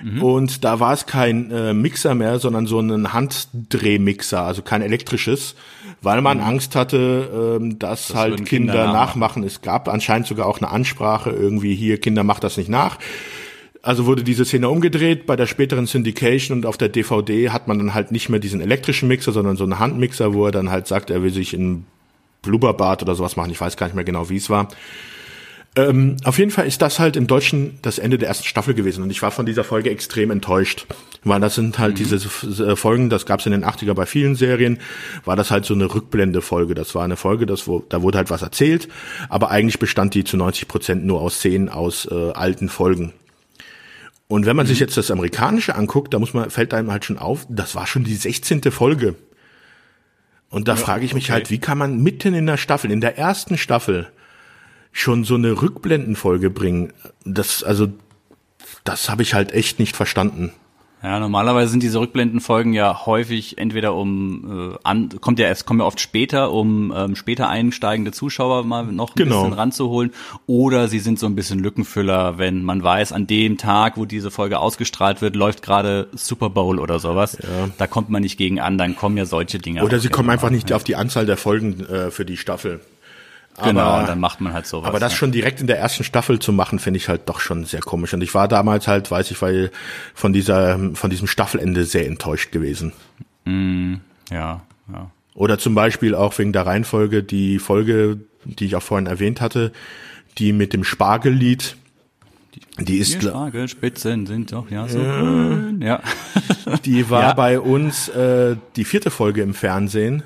Mhm. 0.02 0.22
Und 0.22 0.64
da 0.64 0.80
war 0.80 0.92
es 0.92 1.06
kein 1.06 1.50
äh, 1.50 1.74
Mixer 1.74 2.14
mehr, 2.14 2.38
sondern 2.38 2.66
so 2.66 2.80
ein 2.80 3.12
Handdrehmixer, 3.12 4.42
also 4.42 4.62
kein 4.62 4.82
elektrisches, 4.82 5.54
weil 6.02 6.20
man 6.22 6.40
Angst 6.40 6.76
hatte, 6.76 7.58
ähm, 7.60 7.78
dass 7.78 8.14
halt 8.14 8.28
Mhm. 8.30 8.32
würden 8.34 8.44
Kinder, 8.44 8.72
Kinder 8.74 8.92
nachmachen. 8.92 9.42
Es 9.42 9.62
gab 9.62 9.88
anscheinend 9.88 10.26
sogar 10.26 10.46
auch 10.46 10.58
eine 10.58 10.70
Ansprache 10.70 11.30
irgendwie 11.30 11.74
hier, 11.74 11.98
Kinder 12.00 12.22
macht 12.24 12.44
das 12.44 12.56
nicht 12.56 12.68
nach. 12.68 12.98
Also 13.82 14.06
wurde 14.06 14.24
diese 14.24 14.44
Szene 14.44 14.68
umgedreht 14.68 15.24
bei 15.26 15.36
der 15.36 15.46
späteren 15.46 15.86
Syndication 15.86 16.58
und 16.58 16.66
auf 16.66 16.76
der 16.76 16.88
DVD 16.88 17.50
hat 17.50 17.68
man 17.68 17.78
dann 17.78 17.94
halt 17.94 18.10
nicht 18.12 18.28
mehr 18.28 18.40
diesen 18.40 18.60
elektrischen 18.60 19.08
Mixer, 19.08 19.32
sondern 19.32 19.56
so 19.56 19.64
einen 19.64 19.78
Handmixer, 19.78 20.34
wo 20.34 20.46
er 20.46 20.52
dann 20.52 20.70
halt 20.70 20.86
sagt, 20.86 21.10
er 21.10 21.22
will 21.22 21.32
sich 21.32 21.54
in 21.54 21.84
Blubberbad 22.42 23.02
oder 23.02 23.14
sowas 23.14 23.36
machen. 23.36 23.50
Ich 23.50 23.60
weiß 23.60 23.76
gar 23.76 23.86
nicht 23.86 23.94
mehr 23.94 24.04
genau, 24.04 24.28
wie 24.30 24.36
es 24.36 24.50
war. 24.50 24.68
Ähm, 25.78 26.16
auf 26.24 26.40
jeden 26.40 26.50
Fall 26.50 26.66
ist 26.66 26.82
das 26.82 26.98
halt 26.98 27.14
im 27.14 27.28
Deutschen 27.28 27.78
das 27.82 28.00
Ende 28.00 28.18
der 28.18 28.26
ersten 28.26 28.46
Staffel 28.46 28.74
gewesen 28.74 29.04
und 29.04 29.10
ich 29.10 29.22
war 29.22 29.30
von 29.30 29.46
dieser 29.46 29.62
Folge 29.62 29.90
extrem 29.90 30.32
enttäuscht, 30.32 30.86
weil 31.22 31.38
das 31.38 31.54
sind 31.54 31.78
halt 31.78 32.00
diese 32.00 32.16
äh, 32.16 32.74
Folgen, 32.74 33.10
das 33.10 33.26
gab 33.26 33.38
es 33.38 33.46
in 33.46 33.52
den 33.52 33.64
80er 33.64 33.94
bei 33.94 34.04
vielen 34.04 34.34
Serien, 34.34 34.80
war 35.24 35.36
das 35.36 35.52
halt 35.52 35.64
so 35.64 35.74
eine 35.74 35.94
Rückblende-Folge. 35.94 36.74
Das 36.74 36.96
war 36.96 37.04
eine 37.04 37.14
Folge, 37.14 37.46
das 37.46 37.68
wo, 37.68 37.84
da 37.88 38.02
wurde 38.02 38.18
halt 38.18 38.28
was 38.28 38.42
erzählt, 38.42 38.88
aber 39.28 39.52
eigentlich 39.52 39.78
bestand 39.78 40.14
die 40.14 40.24
zu 40.24 40.36
90 40.36 40.66
Prozent 40.66 41.06
nur 41.06 41.20
aus 41.20 41.36
Szenen 41.36 41.68
aus 41.68 42.08
äh, 42.10 42.32
alten 42.32 42.68
Folgen. 42.68 43.12
Und 44.26 44.46
wenn 44.46 44.56
man 44.56 44.66
sich 44.66 44.80
jetzt 44.80 44.96
das 44.96 45.12
amerikanische 45.12 45.76
anguckt, 45.76 46.12
da 46.12 46.18
muss 46.18 46.34
man 46.34 46.50
fällt 46.50 46.74
einem 46.74 46.90
halt 46.90 47.04
schon 47.04 47.18
auf, 47.18 47.46
das 47.48 47.76
war 47.76 47.86
schon 47.86 48.02
die 48.02 48.16
16. 48.16 48.62
Folge. 48.72 49.14
Und 50.50 50.66
da 50.66 50.74
frage 50.74 51.04
ich 51.04 51.14
mich 51.14 51.26
okay. 51.26 51.34
halt, 51.34 51.50
wie 51.50 51.58
kann 51.58 51.78
man 51.78 52.02
mitten 52.02 52.34
in 52.34 52.46
der 52.46 52.56
Staffel, 52.56 52.90
in 52.90 53.00
der 53.00 53.16
ersten 53.16 53.56
Staffel, 53.56 54.08
schon 54.92 55.24
so 55.24 55.34
eine 55.34 55.60
Rückblendenfolge 55.62 56.50
bringen? 56.50 56.92
Das, 57.24 57.62
also, 57.62 57.88
das 58.84 59.08
habe 59.10 59.22
ich 59.22 59.34
halt 59.34 59.52
echt 59.52 59.78
nicht 59.78 59.96
verstanden. 59.96 60.52
Ja, 61.00 61.20
normalerweise 61.20 61.70
sind 61.70 61.84
diese 61.84 62.00
Rückblendenfolgen 62.00 62.72
ja 62.72 63.06
häufig 63.06 63.56
entweder 63.56 63.94
um 63.94 64.72
äh, 64.72 64.78
an, 64.82 65.08
kommt 65.20 65.38
ja 65.38 65.46
es 65.46 65.64
kommen 65.64 65.78
ja 65.78 65.86
oft 65.86 66.00
später, 66.00 66.50
um 66.50 66.92
ähm, 66.92 67.14
später 67.14 67.48
einsteigende 67.48 68.10
Zuschauer 68.10 68.64
mal 68.64 68.82
noch 68.86 69.10
ein 69.10 69.14
Genau. 69.14 69.42
bisschen 69.44 69.52
ranzuholen, 69.52 70.10
oder 70.48 70.88
sie 70.88 70.98
sind 70.98 71.20
so 71.20 71.26
ein 71.26 71.36
bisschen 71.36 71.60
Lückenfüller, 71.60 72.38
wenn 72.38 72.64
man 72.64 72.82
weiß, 72.82 73.12
an 73.12 73.28
dem 73.28 73.58
Tag, 73.58 73.96
wo 73.96 74.06
diese 74.06 74.32
Folge 74.32 74.58
ausgestrahlt 74.58 75.22
wird, 75.22 75.36
läuft 75.36 75.62
gerade 75.62 76.08
Super 76.14 76.50
Bowl 76.50 76.80
oder 76.80 76.98
sowas. 76.98 77.38
Da 77.78 77.86
kommt 77.86 78.10
man 78.10 78.22
nicht 78.22 78.36
gegen 78.36 78.58
an, 78.58 78.76
dann 78.76 78.96
kommen 78.96 79.16
ja 79.16 79.24
solche 79.24 79.60
Dinge. 79.60 79.84
Oder 79.84 80.00
sie 80.00 80.08
kommen 80.08 80.26
mal. 80.26 80.32
einfach 80.32 80.50
nicht 80.50 80.72
auf 80.72 80.82
die 80.82 80.96
Anzahl 80.96 81.26
der 81.26 81.36
Folgen 81.36 81.78
äh, 81.86 82.10
für 82.10 82.24
die 82.24 82.36
Staffel. 82.36 82.80
Genau, 83.62 83.80
Aber- 83.82 84.00
und 84.00 84.08
dann 84.08 84.20
macht 84.20 84.40
man 84.40 84.52
halt 84.52 84.66
sowas. 84.66 84.88
Aber 84.88 84.98
das 85.00 85.12
ja. 85.12 85.18
schon 85.18 85.32
direkt 85.32 85.60
in 85.60 85.66
der 85.66 85.78
ersten 85.78 86.04
Staffel 86.04 86.38
zu 86.38 86.52
machen, 86.52 86.78
finde 86.78 86.98
ich 86.98 87.08
halt 87.08 87.28
doch 87.28 87.40
schon 87.40 87.64
sehr 87.64 87.80
komisch. 87.80 88.14
Und 88.14 88.22
ich 88.22 88.34
war 88.34 88.48
damals 88.48 88.86
halt, 88.88 89.10
weiß 89.10 89.30
ich, 89.30 89.40
weil 89.42 89.70
von 90.14 90.32
dieser, 90.32 90.78
von 90.94 91.10
diesem 91.10 91.26
Staffelende 91.26 91.84
sehr 91.84 92.06
enttäuscht 92.06 92.52
gewesen. 92.52 92.92
ja, 93.46 94.60
ja. 94.92 95.10
Oder 95.34 95.58
zum 95.58 95.74
Beispiel 95.74 96.14
auch 96.14 96.36
wegen 96.38 96.52
der 96.52 96.66
Reihenfolge 96.66 97.22
die 97.22 97.58
Folge, 97.58 98.18
die 98.44 98.66
ich 98.66 98.74
auch 98.76 98.82
vorhin 98.82 99.06
erwähnt 99.06 99.40
hatte, 99.40 99.72
die 100.38 100.52
mit 100.52 100.72
dem 100.72 100.84
Spargellied. 100.84 101.76
Die 102.80 102.98
ist, 102.98 103.14
Die 103.14 103.18
gla- 103.18 103.30
Spargelspitzen 103.30 104.26
sind 104.26 104.52
doch 104.52 104.70
ja 104.70 104.88
so 104.88 104.98
grün. 104.98 105.80
Ja. 105.82 106.00
die 106.84 107.08
war 107.10 107.22
Ja. 107.22 107.32
bei 107.34 107.60
uns 107.60 108.08
äh, 108.08 108.56
die 108.76 108.84
vierte 108.84 109.10
Folge 109.10 109.42
im 109.42 109.54
Fernsehen. 109.54 110.22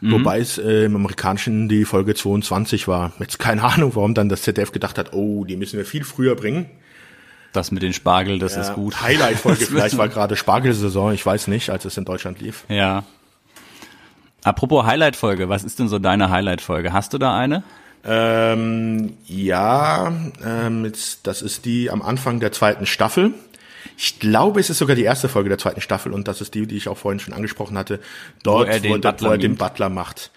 Mhm. 0.00 0.12
Wobei 0.12 0.40
es 0.40 0.58
äh, 0.58 0.84
im 0.84 0.96
Amerikanischen 0.96 1.68
die 1.68 1.84
Folge 1.84 2.14
22 2.14 2.88
war. 2.88 3.12
Jetzt 3.18 3.38
keine 3.38 3.62
Ahnung, 3.64 3.94
warum 3.94 4.14
dann 4.14 4.28
das 4.28 4.42
ZDF 4.42 4.72
gedacht 4.72 4.98
hat, 4.98 5.12
oh, 5.12 5.44
die 5.44 5.56
müssen 5.56 5.76
wir 5.76 5.84
viel 5.84 6.04
früher 6.04 6.34
bringen. 6.34 6.66
Das 7.52 7.70
mit 7.70 7.82
den 7.82 7.94
Spargel, 7.94 8.38
das 8.38 8.56
ist 8.56 8.74
gut. 8.74 9.00
Highlight-Folge 9.00 9.64
vielleicht 9.66 9.96
war 9.96 10.08
gerade 10.08 10.36
Spargelsaison, 10.36 11.14
ich 11.14 11.24
weiß 11.24 11.48
nicht, 11.48 11.70
als 11.70 11.86
es 11.86 11.96
in 11.96 12.04
Deutschland 12.04 12.40
lief. 12.40 12.64
Ja. 12.68 13.04
Apropos 14.44 14.84
Highlight-Folge, 14.84 15.48
was 15.48 15.64
ist 15.64 15.78
denn 15.78 15.88
so 15.88 15.98
deine 15.98 16.30
Highlight-Folge? 16.30 16.92
Hast 16.92 17.14
du 17.14 17.18
da 17.18 17.36
eine? 17.36 17.64
Ähm, 18.04 19.14
ja, 19.26 20.12
ähm, 20.44 20.84
jetzt, 20.84 21.26
das 21.26 21.42
ist 21.42 21.64
die 21.64 21.90
am 21.90 22.02
Anfang 22.02 22.38
der 22.38 22.52
zweiten 22.52 22.86
Staffel. 22.86 23.34
Ich 23.96 24.18
glaube, 24.18 24.60
es 24.60 24.70
ist 24.70 24.78
sogar 24.78 24.96
die 24.96 25.02
erste 25.04 25.28
Folge 25.28 25.48
der 25.48 25.58
zweiten 25.58 25.80
Staffel 25.80 26.12
und 26.12 26.28
das 26.28 26.40
ist 26.40 26.54
die, 26.54 26.66
die 26.66 26.76
ich 26.76 26.88
auch 26.88 26.98
vorhin 26.98 27.20
schon 27.20 27.34
angesprochen 27.34 27.76
hatte. 27.78 28.00
Dort, 28.42 28.68
Wo 28.68 28.72
er 28.72 28.80
den 28.80 28.92
wo, 28.92 28.98
Butler 28.98 29.28
wo 29.28 29.32
er 29.32 29.38
den. 29.38 29.56
Butler 29.56 29.88
macht. 29.88 30.30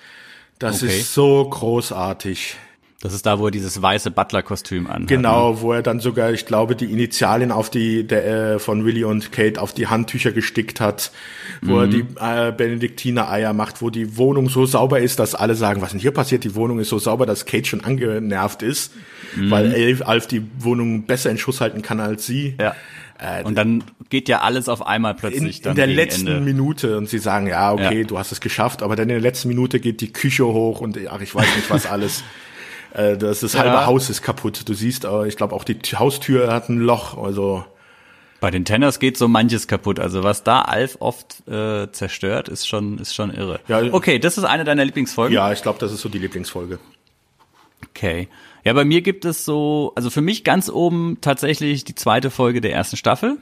Das 0.60 0.84
Okay. 0.84 1.00
ist 1.00 1.14
so 1.14 1.48
großartig. 1.50 2.56
Das 3.02 3.14
ist 3.14 3.26
da, 3.26 3.40
wo 3.40 3.46
er 3.46 3.52
dieses 3.52 3.82
weiße 3.82 4.12
Butler-Kostüm 4.12 4.86
anhat. 4.88 5.08
Genau, 5.08 5.62
wo 5.62 5.72
er 5.72 5.82
dann 5.82 6.02
sogar, 6.02 6.34
ich 6.34 6.46
glaube, 6.46 6.76
die 6.76 6.92
Initialien 6.92 7.50
auf 7.54 7.70
die 7.70 8.06
der, 8.06 8.26
äh, 8.56 8.60
von 8.60 8.84
Willy 8.84 9.06
und 9.06 9.32
Kate 9.32 9.62
auf 9.62 9.72
die 9.72 9.88
Handtücher 9.88 10.34
gestickt 10.34 10.82
hat, 10.82 11.14
wo 11.62 11.80
er 11.80 11.88
die 11.88 12.04
äh, 12.20 12.52
Benediktiner-Eier 12.52 13.54
macht, 13.54 13.82
wo 13.82 13.90
die 13.90 14.18
Wohnung 14.18 14.50
so 14.50 14.66
sauber 14.66 15.00
ist, 15.00 15.18
dass 15.20 15.34
alle 15.34 15.56
sagen, 15.56 15.82
was 15.82 15.92
denn 15.92 16.02
hier 16.02 16.12
passiert? 16.12 16.44
Die 16.44 16.56
Wohnung 16.56 16.80
ist 16.80 16.90
so 16.90 17.00
sauber, 17.00 17.26
dass 17.26 17.46
Kate 17.46 17.64
schon 17.70 17.86
angenervt 17.86 18.64
ist, 18.64 18.92
weil 19.38 19.72
Elf, 19.72 20.02
Alf 20.06 20.28
die 20.28 20.46
Wohnung 20.60 21.04
besser 21.06 21.30
in 21.30 21.38
Schuss 21.38 21.62
halten 21.62 21.82
kann 21.82 22.02
als 22.02 22.26
sie. 22.26 22.56
Ja. 22.60 22.76
Und 23.44 23.56
dann 23.56 23.84
geht 24.10 24.30
ja 24.30 24.40
alles 24.40 24.70
auf 24.70 24.86
einmal 24.88 25.14
plötzlich 25.14 25.58
In, 25.58 25.64
dann 25.64 25.72
in 25.72 25.76
der 25.76 25.88
letzten 25.88 26.28
Ende. 26.28 26.40
Minute 26.42 26.98
und 26.98 27.10
sie 27.10 27.20
sagen, 27.20 27.48
ja, 27.48 27.74
okay, 27.74 28.00
Ja. 28.02 28.08
du 28.08 28.18
hast 28.18 28.32
es 28.32 28.40
geschafft, 28.40 28.82
aber 28.82 28.96
dann 28.96 29.04
in 29.04 29.16
der 29.16 29.20
letzten 29.22 29.50
Minute 29.50 29.80
geht 29.82 30.00
die 30.02 30.14
Küche 30.14 30.46
hoch 30.46 30.80
und 30.80 30.98
ach, 31.10 31.20
ich 31.22 31.36
weiß 31.36 31.56
nicht 31.58 31.70
was 31.70 31.86
alles. 31.92 32.24
Äh, 32.94 33.18
Das, 33.18 33.42
das 33.42 33.56
halbe 33.58 33.76
Ja. 33.76 33.86
Haus 33.86 34.10
ist 34.10 34.22
kaputt. 34.22 34.68
Du 34.68 34.74
siehst, 34.74 35.04
äh, 35.06 35.28
ich 35.28 35.36
glaube 35.36 35.54
auch 35.54 35.64
die 35.64 35.78
Haustür 35.96 36.52
hat 36.54 36.70
ein 36.70 36.80
Loch. 36.80 37.18
Also 37.22 37.66
Bei 38.40 38.52
den 38.52 38.64
Tenners 38.64 39.00
geht 39.00 39.18
so 39.18 39.28
manches 39.28 39.68
kaputt. 39.68 40.00
Also 40.00 40.24
was 40.24 40.44
da 40.44 40.62
Alf 40.62 40.96
oft 41.02 41.46
äh, 41.48 41.92
zerstört, 41.92 42.48
ist 42.48 42.68
schon 42.70 43.00
ist 43.00 43.14
schon 43.14 43.32
irre. 43.34 43.60
Ja. 43.68 43.82
okay, 43.92 44.18
das 44.18 44.38
ist 44.38 44.46
eine 44.46 44.64
deiner 44.64 44.86
Lieblingsfolgen. 44.86 45.36
ja, 45.36 45.52
ich 45.52 45.62
glaube, 45.62 45.78
das 45.80 45.92
ist 45.92 46.00
so 46.02 46.08
die 46.10 46.20
Lieblingsfolge. 46.20 46.80
Okay. 47.90 48.28
Ja, 48.70 48.74
bei 48.74 48.86
mir 48.86 49.02
gibt 49.02 49.26
es 49.26 49.46
so, 49.46 49.94
also 49.96 50.12
für 50.12 50.22
mich 50.22 50.44
ganz 50.44 50.70
oben 50.70 51.18
tatsächlich 51.22 51.86
die 51.86 51.96
zweite 51.96 52.30
Folge 52.30 52.62
der 52.62 52.72
ersten 52.72 52.98
Staffel, 52.98 53.40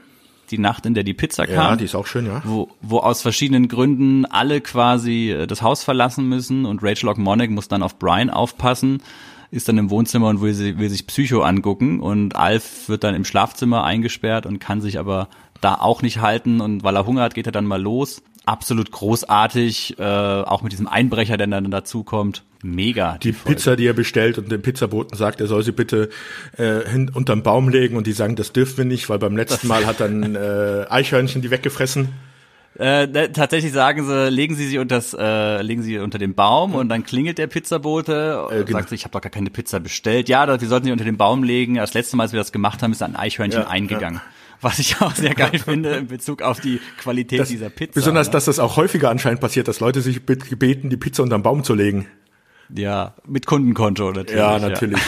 die 0.52 0.58
Nacht, 0.58 0.86
in 0.86 0.94
der 0.94 1.04
die 1.04 1.14
Pizza 1.14 1.46
kam. 1.46 1.56
Ja, 1.56 1.76
die 1.76 1.84
ist 1.84 1.96
auch 1.96 2.08
schön, 2.08 2.28
ja. 2.28 2.42
wo, 2.46 2.70
wo 2.80 3.00
aus 3.00 3.24
verschiedenen 3.24 3.68
Gründen 3.68 4.26
alle 4.26 4.62
quasi 4.62 5.32
äh, 5.32 5.46
das 5.46 5.62
Haus 5.62 5.84
verlassen 5.84 6.30
müssen 6.30 6.66
und 6.66 6.82
Rachel 6.82 7.10
O'Connor 7.10 7.50
muss 7.50 7.68
dann 7.68 7.84
auf 7.84 8.00
Brian 8.00 8.30
aufpassen, 8.30 9.04
ist 9.52 9.68
dann 9.68 9.78
im 9.78 9.90
Wohnzimmer 9.90 10.30
und 10.30 10.40
will, 10.40 10.54
sie, 10.54 10.78
will 10.78 10.90
sich 10.90 11.06
Psycho 11.08 11.42
angucken 11.42 12.00
und 12.00 12.38
Alf 12.38 12.88
wird 12.88 13.04
dann 13.04 13.14
im 13.14 13.26
Schlafzimmer 13.26 13.84
eingesperrt 13.84 14.46
und 14.46 14.60
kann 14.60 14.80
sich 14.80 14.98
aber 14.98 15.28
da 15.60 15.76
auch 15.76 16.04
nicht 16.04 16.22
halten 16.22 16.62
und 16.62 16.86
weil 16.86 16.96
er 16.96 17.06
Hunger 17.06 17.24
hat, 17.24 17.34
geht 17.34 17.48
er 17.48 17.52
dann 17.52 17.66
mal 17.66 17.82
los. 17.82 18.24
Absolut 18.46 18.92
großartig, 18.92 20.00
äh, 20.00 20.04
auch 20.04 20.62
mit 20.62 20.72
diesem 20.72 20.88
Einbrecher, 20.88 21.36
der 21.36 21.48
dann 21.48 21.70
dazukommt. 21.70 22.44
Mega. 22.64 23.18
Die 23.20 23.34
Folge. 23.34 23.56
Pizza, 23.56 23.76
die 23.76 23.86
er 23.86 23.94
bestellt 23.94 24.38
und 24.38 24.52
dem 24.52 24.62
Pizzaboten 24.62 25.16
sagt, 25.18 25.42
er 25.42 25.48
soll 25.48 25.64
sie 25.64 25.72
bitte 25.72 26.10
äh, 26.58 26.80
hin, 26.90 27.12
unterm 27.14 27.44
Baum 27.44 27.70
legen 27.70 27.96
und 27.98 28.08
die 28.08 28.14
sagen, 28.14 28.36
das 28.36 28.52
dürfen 28.54 28.78
wir 28.78 28.86
nicht, 28.86 29.10
weil 29.10 29.20
beim 29.20 29.38
letzten 29.38 29.68
Mal 29.68 29.86
hat 29.86 30.00
dann 30.00 30.36
äh, 30.36 30.86
Eichhörnchen 30.90 31.42
die 31.42 31.52
weggefressen. 31.52 32.10
Äh, 32.80 33.30
tatsächlich 33.30 33.72
sagen 33.74 34.06
sie, 34.06 34.30
legen 34.30 34.56
Sie 34.56 34.68
sie 34.68 34.78
unter 34.78 35.02
äh, 35.18 35.64
legen 35.64 35.82
Sie 35.82 35.98
unter 35.98 36.20
den 36.20 36.36
Baum 36.36 36.76
und 36.76 36.90
dann 36.90 37.04
klingelt 37.04 37.40
der 37.40 37.48
Pizzabote 37.48 38.44
und 38.46 38.66
genau. 38.68 38.80
sagt, 38.80 38.92
ich 38.92 39.04
habe 39.04 39.12
doch 39.14 39.22
gar 39.22 39.32
keine 39.32 39.50
Pizza 39.50 39.80
bestellt. 39.80 40.30
Ja, 40.30 40.48
wir 40.62 40.68
sollten 40.68 40.86
sie 40.86 40.92
unter 40.92 41.06
den 41.06 41.18
Baum 41.18 41.44
legen. 41.44 41.76
Das 41.76 41.96
letzte 41.96 42.18
Mal, 42.18 42.24
als 42.24 42.34
wir 42.34 42.40
das 42.40 42.52
gemacht 42.52 42.84
haben, 42.84 42.92
ist 42.92 43.02
ein 43.02 43.16
Eichhörnchen 43.16 43.64
Ja, 43.64 43.68
eingegangen. 43.68 44.22
Was 44.62 44.78
ich 44.80 45.00
auch 45.02 45.14
sehr 45.16 45.34
geil 45.34 45.58
finde 45.60 45.92
in 45.96 46.08
Bezug 46.08 46.42
auf 46.44 46.60
die 46.60 46.80
Qualität 47.00 47.40
Das, 47.40 47.50
dieser 47.50 47.70
Pizza. 47.70 47.94
besonders, 47.94 48.28
ne? 48.28 48.32
dass 48.34 48.46
das 48.46 48.60
auch 48.60 48.76
häufiger 48.78 49.10
anscheinend 49.10 49.40
passiert, 49.42 49.68
dass 49.68 49.80
Leute 49.80 50.02
sich 50.02 50.26
bet- 50.26 50.48
gebeten, 50.50 50.90
die 50.92 50.98
Pizza 50.98 51.24
unterm 51.24 51.42
Baum 51.44 51.64
zu 51.64 51.74
legen. 51.74 52.06
Ja, 52.76 53.14
mit 53.26 53.46
Kundenkonto 53.46 54.12
natürlich. 54.12 54.36
Ja, 54.36 54.60
natürlich. 54.60 55.02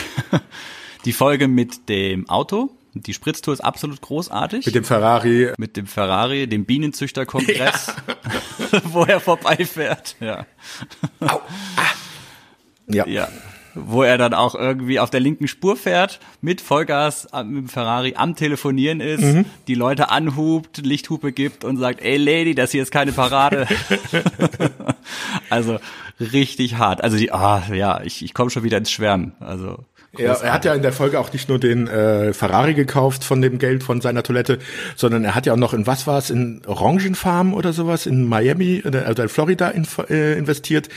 Die 1.04 1.12
Folge 1.12 1.48
mit 1.48 1.88
dem 1.88 2.28
Auto, 2.28 2.70
die 2.92 3.14
Spritztour 3.14 3.54
ist 3.54 3.60
absolut 3.60 4.00
großartig. 4.02 4.66
Mit 4.66 4.74
dem 4.74 4.84
Ferrari. 4.84 5.52
mit 5.56 5.76
dem 5.76 5.86
Ferrari, 5.86 6.46
dem 6.46 6.64
Bienenzüchterkongress, 6.66 7.94
wo 8.84 9.04
er 9.04 9.20
vorbeifährt. 9.20 10.16
Ja. 10.20 10.44
Ja. 12.88 13.06
Ja. 13.06 13.28
Wo 13.76 14.02
er 14.02 14.18
dann 14.18 14.34
auch 14.34 14.56
irgendwie 14.56 14.98
auf 14.98 15.10
der 15.10 15.20
linken 15.20 15.46
Spur 15.46 15.76
fährt, 15.76 16.18
mit 16.40 16.60
Vollgas 16.60 17.32
am- 17.32 17.50
mit 17.50 17.62
dem 17.62 17.68
Ferrari 17.68 18.14
am 18.16 18.34
Telefonieren 18.34 19.00
ist, 19.00 19.22
Mhm. 19.22 19.44
die 19.68 19.76
Leute 19.76 20.10
anhupt, 20.10 20.78
Lichthupe 20.84 21.30
gibt 21.30 21.64
und 21.64 21.76
sagt, 21.76 22.02
ey 22.02 22.16
Lady, 22.16 22.56
das 22.56 22.72
hier 22.72 22.82
ist 22.82 22.90
keine 22.90 23.12
Parade. 23.12 23.68
Also 25.48 25.78
richtig 26.20 26.76
hart. 26.76 27.02
Also 27.02 27.16
die, 27.16 27.32
ah, 27.32 27.62
ja, 27.72 28.00
ich, 28.02 28.24
ich 28.24 28.34
komme 28.34 28.50
schon 28.50 28.62
wieder 28.62 28.78
ins 28.78 28.90
Schwärmen. 28.90 29.32
Also 29.40 29.84
ja, 30.18 30.34
er 30.34 30.52
hat 30.52 30.64
ja 30.64 30.74
in 30.74 30.82
der 30.82 30.92
Folge 30.92 31.20
auch 31.20 31.32
nicht 31.32 31.48
nur 31.48 31.60
den 31.60 31.86
äh, 31.86 32.32
Ferrari 32.32 32.74
gekauft 32.74 33.22
von 33.22 33.40
dem 33.40 33.58
Geld 33.58 33.84
von 33.84 34.00
seiner 34.00 34.24
Toilette, 34.24 34.58
sondern 34.96 35.24
er 35.24 35.34
hat 35.36 35.46
ja 35.46 35.52
auch 35.52 35.58
noch 35.58 35.72
in 35.72 35.86
was 35.86 36.06
war 36.06 36.18
es, 36.18 36.30
in 36.30 36.62
Orangenfarmen 36.66 37.54
oder 37.54 37.72
sowas 37.72 38.06
in 38.06 38.28
Miami 38.28 38.82
oder 38.84 39.06
also 39.06 39.22
in 39.22 39.28
Florida 39.28 39.68
in, 39.68 39.86
äh, 40.08 40.36
investiert, 40.36 40.88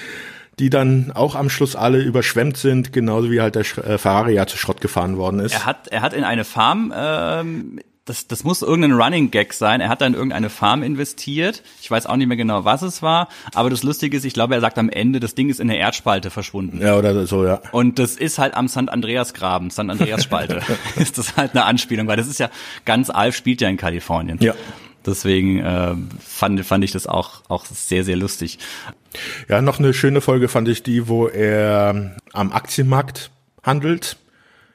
die 0.57 0.71
dann 0.71 1.11
auch 1.13 1.35
am 1.35 1.49
Schluss 1.49 1.75
alle 1.75 2.01
überschwemmt 2.01 2.57
sind, 2.57 2.91
genauso 2.91 3.29
wie 3.29 3.39
halt 3.39 3.53
der 3.55 3.61
äh, 3.61 3.97
Ferrari 3.99 4.33
ja 4.33 4.47
zu 4.47 4.57
Schrott 4.57 4.81
gefahren 4.81 5.17
worden 5.17 5.39
ist. 5.41 5.53
Er 5.53 5.65
hat, 5.65 5.87
er 5.89 6.01
hat 6.01 6.13
in 6.13 6.23
eine 6.23 6.43
Farm 6.43 6.91
ähm, 6.95 7.79
das, 8.05 8.27
das 8.27 8.43
muss 8.43 8.61
irgendein 8.61 8.91
Running 8.91 9.31
Gag 9.31 9.53
sein. 9.53 9.79
Er 9.79 9.87
hat 9.87 10.01
da 10.01 10.05
in 10.05 10.13
irgendeine 10.13 10.49
Farm 10.49 10.83
investiert. 10.83 11.63
Ich 11.81 11.89
weiß 11.89 12.05
auch 12.05 12.17
nicht 12.17 12.27
mehr 12.27 12.35
genau, 12.35 12.65
was 12.65 12.81
es 12.81 13.01
war. 13.01 13.29
Aber 13.53 13.69
das 13.69 13.83
Lustige 13.83 14.17
ist, 14.17 14.25
ich 14.25 14.33
glaube, 14.33 14.55
er 14.55 14.61
sagt 14.61 14.77
am 14.77 14.89
Ende, 14.89 15.21
das 15.21 15.35
Ding 15.35 15.49
ist 15.49 15.61
in 15.61 15.69
der 15.69 15.77
Erdspalte 15.77 16.29
verschwunden. 16.29 16.81
Ja, 16.81 16.97
oder 16.97 17.25
so, 17.25 17.45
ja. 17.45 17.61
Und 17.71 17.99
das 17.99 18.15
ist 18.15 18.39
halt 18.39 18.55
am 18.55 18.67
St. 18.67 18.89
Andreas 18.89 19.33
Graben, 19.33 19.71
St. 19.71 19.79
Andreas 19.79 20.23
Spalte. 20.23 20.61
ist 20.97 21.17
das 21.17 21.37
halt 21.37 21.51
eine 21.51 21.63
Anspielung, 21.63 22.07
weil 22.07 22.17
das 22.17 22.27
ist 22.27 22.39
ja, 22.39 22.49
ganz 22.83 23.09
Alf 23.09 23.37
spielt 23.37 23.61
ja 23.61 23.69
in 23.69 23.77
Kalifornien. 23.77 24.37
Ja. 24.41 24.53
Deswegen 25.05 25.59
äh, 25.59 25.95
fand, 26.19 26.65
fand 26.65 26.83
ich 26.83 26.91
das 26.91 27.07
auch, 27.07 27.41
auch 27.47 27.65
sehr, 27.65 28.03
sehr 28.03 28.15
lustig. 28.17 28.59
Ja, 29.47 29.61
noch 29.61 29.79
eine 29.79 29.93
schöne 29.93 30.19
Folge 30.19 30.49
fand 30.49 30.67
ich 30.67 30.83
die, 30.83 31.07
wo 31.07 31.27
er 31.27 32.15
am 32.33 32.51
Aktienmarkt 32.51 33.31
handelt. 33.63 34.17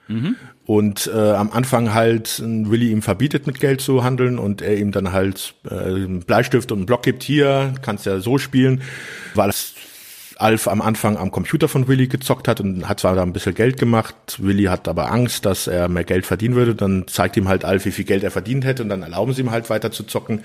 Mhm 0.07 0.37
und 0.69 1.11
äh, 1.15 1.19
am 1.19 1.51
Anfang 1.51 1.95
halt 1.95 2.43
Willy 2.45 2.91
ihm 2.91 3.01
verbietet 3.01 3.47
mit 3.47 3.59
Geld 3.59 3.81
zu 3.81 4.05
handeln 4.05 4.39
und 4.39 4.61
er 4.61 4.77
ihm 4.77 4.93
dann 4.93 5.13
halt 5.13 5.55
äh, 5.65 5.75
einen 5.75 6.21
Bleistift 6.21 6.71
und 6.71 6.81
einen 6.81 6.87
Block 6.87 7.03
gibt, 7.03 7.23
hier, 7.23 7.73
kannst 7.81 8.05
ja 8.05 8.21
so 8.21 8.37
spielen, 8.37 8.83
weil 9.35 9.51
Alf 10.37 10.69
am 10.69 10.83
Anfang 10.83 11.17
am 11.17 11.31
Computer 11.31 11.69
von 11.69 11.89
Willy 11.89 12.07
gezockt 12.07 12.49
hat 12.49 12.61
und 12.61 12.87
hat 12.87 13.01
zwar 13.01 13.15
da 13.15 13.23
ein 13.23 13.33
bisschen 13.33 13.55
Geld 13.55 13.79
gemacht, 13.79 14.15
Willy 14.41 14.65
hat 14.65 14.89
aber 14.89 15.11
Angst, 15.11 15.47
dass 15.47 15.69
er 15.69 15.89
mehr 15.89 16.05
Geld 16.05 16.27
verdienen 16.27 16.55
würde, 16.55 16.75
dann 16.75 17.09
zeigt 17.09 17.39
ihm 17.39 17.49
halt 17.49 17.65
Alf, 17.65 17.87
wie 17.87 17.91
viel 17.91 18.05
Geld 18.05 18.23
er 18.23 18.31
verdient 18.31 18.67
hätte 18.67 18.83
und 18.83 18.91
dann 18.91 19.03
erlauben 19.03 19.33
sie 19.33 19.41
ihm 19.41 19.51
halt 19.51 19.71
weiter 19.71 19.91
zu 19.91 20.05
zocken. 20.05 20.45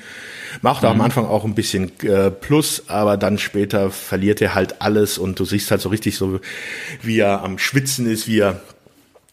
Macht 0.61 0.83
mhm. 0.83 0.87
am 0.87 1.01
Anfang 1.01 1.25
auch 1.25 1.43
ein 1.43 1.53
bisschen 1.53 1.91
äh, 2.01 2.31
Plus, 2.31 2.85
aber 2.87 3.17
dann 3.17 3.37
später 3.37 3.91
verliert 3.91 4.41
er 4.41 4.55
halt 4.55 4.81
alles 4.81 5.17
und 5.17 5.37
du 5.37 5.43
siehst 5.43 5.69
halt 5.69 5.81
so 5.81 5.89
richtig 5.89 6.15
so, 6.15 6.39
wie 7.01 7.19
er 7.19 7.43
am 7.43 7.57
Schwitzen 7.57 8.09
ist, 8.09 8.25
wie 8.25 8.39
er 8.39 8.61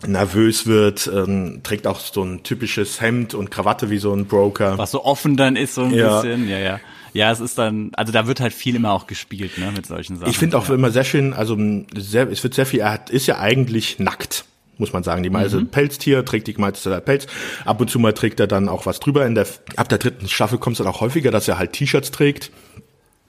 nervös 0.06 0.66
wird, 0.66 1.10
ähm, 1.12 1.60
trägt 1.62 1.86
auch 1.86 2.00
so 2.00 2.22
ein 2.22 2.42
typisches 2.42 3.00
Hemd 3.00 3.34
und 3.34 3.50
Krawatte 3.50 3.90
wie 3.90 3.98
so 3.98 4.12
ein 4.12 4.26
Broker. 4.26 4.78
Was 4.78 4.92
so 4.92 5.04
offen 5.04 5.36
dann 5.36 5.56
ist 5.56 5.74
so 5.74 5.82
ein 5.82 5.94
ja. 5.94 6.20
bisschen, 6.20 6.48
ja, 6.48 6.58
ja. 6.58 6.80
Ja, 7.12 7.32
es 7.32 7.40
ist 7.40 7.58
dann, 7.58 7.90
also 7.94 8.12
da 8.12 8.28
wird 8.28 8.40
halt 8.40 8.52
viel 8.52 8.76
immer 8.76 8.92
auch 8.92 9.08
gespielt, 9.08 9.58
ne, 9.58 9.72
mit 9.74 9.84
solchen 9.84 10.16
Sachen. 10.16 10.30
Ich 10.30 10.38
finde 10.38 10.56
auch 10.56 10.68
ja. 10.68 10.74
immer 10.74 10.90
sehr 10.92 11.02
schön, 11.02 11.32
also 11.32 11.58
sehr, 11.96 12.30
es 12.30 12.42
wird 12.44 12.54
sehr 12.54 12.66
viel, 12.66 12.80
er 12.80 12.92
hat, 12.92 13.10
ist 13.10 13.26
ja 13.26 13.38
eigentlich 13.38 13.98
nackt 13.98 14.44
muss 14.80 14.92
man 14.92 15.04
sagen. 15.04 15.22
Die 15.22 15.30
meiste 15.30 15.58
mhm. 15.58 15.68
Pelztier 15.68 16.24
trägt 16.24 16.48
die 16.48 16.54
meiste 16.54 16.90
Zeit 16.90 17.04
Pelz. 17.04 17.26
Ab 17.64 17.80
und 17.80 17.90
zu 17.90 17.98
mal 17.98 18.14
trägt 18.14 18.40
er 18.40 18.46
dann 18.46 18.68
auch 18.68 18.86
was 18.86 18.98
drüber. 18.98 19.26
In 19.26 19.34
der, 19.36 19.46
ab 19.76 19.88
der 19.88 19.98
dritten 19.98 20.26
Staffel 20.26 20.58
kommt 20.58 20.74
es 20.74 20.78
dann 20.78 20.92
auch 20.92 21.00
häufiger, 21.00 21.30
dass 21.30 21.46
er 21.46 21.58
halt 21.58 21.74
T-Shirts 21.74 22.10
trägt. 22.10 22.50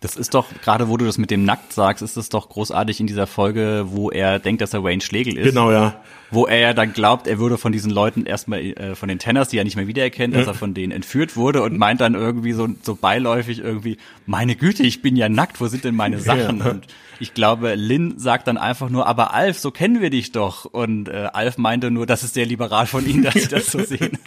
Das 0.02 0.15
ist 0.15 0.34
doch, 0.34 0.48
gerade 0.64 0.90
wo 0.90 0.98
du 0.98 1.06
das 1.06 1.19
mit 1.19 1.30
dem 1.30 1.45
Nackt 1.45 1.73
sagst, 1.73 2.02
ist 2.02 2.18
das 2.18 2.30
doch 2.30 2.49
großartig 2.49 2.99
in 2.99 3.06
dieser 3.06 3.28
Folge, 3.28 3.86
wo 3.86 4.10
er 4.10 4.40
denkt, 4.40 4.64
dass 4.64 4.73
er 4.73 4.84
Wayne 4.84 4.99
Schlegel 4.99 5.38
ist. 5.38 5.45
Genau, 5.45 5.72
ja. 5.72 6.02
Wo 6.32 6.48
er 6.48 6.57
ja 6.57 6.73
dann 6.73 6.94
glaubt, 6.94 7.28
er 7.28 7.38
würde 7.38 7.60
von 7.60 7.72
diesen 7.72 7.91
Leuten 7.91 8.26
erstmal, 8.26 8.61
äh, 8.61 8.95
von 8.95 9.10
den 9.10 9.19
Tenners, 9.19 9.49
die 9.49 9.60
er 9.60 9.64
nicht 9.64 9.76
mehr 9.76 9.86
wiedererkennt, 9.86 10.36
dass 10.36 10.48
er 10.48 10.56
von 10.56 10.73
denen 10.73 10.91
entführt 10.91 11.36
wurde 11.36 11.61
und 11.61 11.78
meint 11.78 12.02
dann 12.02 12.15
irgendwie 12.15 12.53
so, 12.53 12.68
so 12.82 12.95
beiläufig 12.95 13.60
irgendwie, 13.60 13.98
meine 14.26 14.56
Güte, 14.56 14.82
ich 14.82 15.03
bin 15.03 15.15
ja 15.15 15.30
nackt, 15.30 15.61
wo 15.61 15.68
sind 15.68 15.84
denn 15.84 15.94
meine 15.94 16.18
Sachen? 16.19 16.60
Ja. 16.61 16.72
Und 16.72 16.88
ich 17.19 17.36
glaube, 17.36 17.76
Lynn 17.76 18.18
sagt 18.18 18.48
dann 18.48 18.57
einfach 18.57 18.90
nur, 18.90 19.06
aber 19.06 19.36
Alf, 19.36 19.60
so 19.60 19.69
kennen 19.69 20.02
wir 20.02 20.10
dich 20.10 20.32
doch. 20.32 20.65
Und 20.65 21.10
äh, 21.10 21.30
Alf 21.32 21.60
meinte 21.60 21.91
nur, 21.91 22.07
das 22.07 22.23
ist 22.23 22.34
sehr 22.34 22.48
liberal 22.48 22.88
von 22.88 23.06
Ihnen, 23.06 23.22
dass 23.22 23.36
Sie 23.36 23.48
das 23.48 23.68
so 23.68 23.78
sehen. 23.84 24.18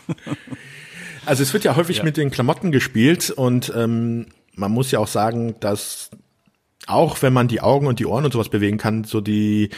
Also 1.27 1.43
es 1.43 1.53
wird 1.53 1.65
ja 1.65 1.75
häufig 1.75 1.99
ja. 1.99 2.05
mit 2.05 2.17
den 2.17 2.31
Klamotten 2.31 2.71
gespielt 2.71 3.31
und 3.31 3.73
ähm, 3.75 4.27
man 4.57 4.73
muss 4.73 4.91
ja 4.91 4.99
auch 4.99 5.09
sagen, 5.09 5.57
dass 5.61 6.11
auch 6.87 7.23
wenn 7.23 7.33
man 7.33 7.49
die 7.49 7.61
Augen 7.61 7.87
und 7.87 7.99
die 7.99 8.07
Ohren 8.07 8.25
und 8.25 8.33
sowas 8.33 8.49
bewegen 8.49 8.79
kann, 8.79 9.05
so 9.05 9.21
die 9.21 9.71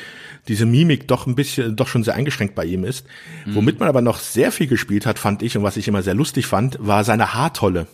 diese 0.49 0.67
Mimik 0.67 1.09
doch 1.09 1.27
ein 1.27 1.35
bisschen, 1.35 1.77
doch 1.77 1.89
schon 1.89 2.05
sehr 2.05 2.15
eingeschränkt 2.15 2.55
bei 2.55 2.65
ihm 2.65 2.85
ist. 2.85 3.07
Mhm. 3.45 3.57
Womit 3.57 3.81
man 3.81 3.89
aber 3.89 4.01
noch 4.01 4.19
sehr 4.19 4.53
viel 4.53 4.67
gespielt 4.67 5.07
hat, 5.07 5.19
fand 5.19 5.43
ich 5.43 5.57
und 5.57 5.63
was 5.63 5.77
ich 5.77 5.89
immer 5.89 6.03
sehr 6.03 6.15
lustig 6.15 6.47
fand, 6.47 6.79
war 6.81 7.05
seine 7.05 7.35
Haartolle. 7.35 7.87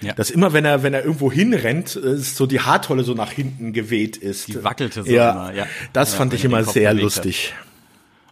Ja. 0.00 0.12
Dass 0.12 0.30
immer, 0.30 0.52
wenn 0.52 0.64
er, 0.64 0.82
wenn 0.82 0.92
er 0.92 1.02
irgendwo 1.04 1.32
hinrennt, 1.32 1.88
so 1.88 2.46
die 2.46 2.60
Haartolle 2.60 3.04
so 3.04 3.14
nach 3.14 3.30
hinten 3.30 3.72
geweht 3.72 4.16
ist. 4.16 4.48
Die 4.48 4.64
wackelte 4.64 5.04
so 5.04 5.10
ja, 5.10 5.30
immer, 5.30 5.54
ja. 5.54 5.66
Das 5.92 6.12
ja, 6.12 6.18
fand 6.18 6.34
ich 6.34 6.44
immer 6.44 6.64
sehr 6.64 6.92
lustig. 6.92 7.54
Hat. 7.56 7.66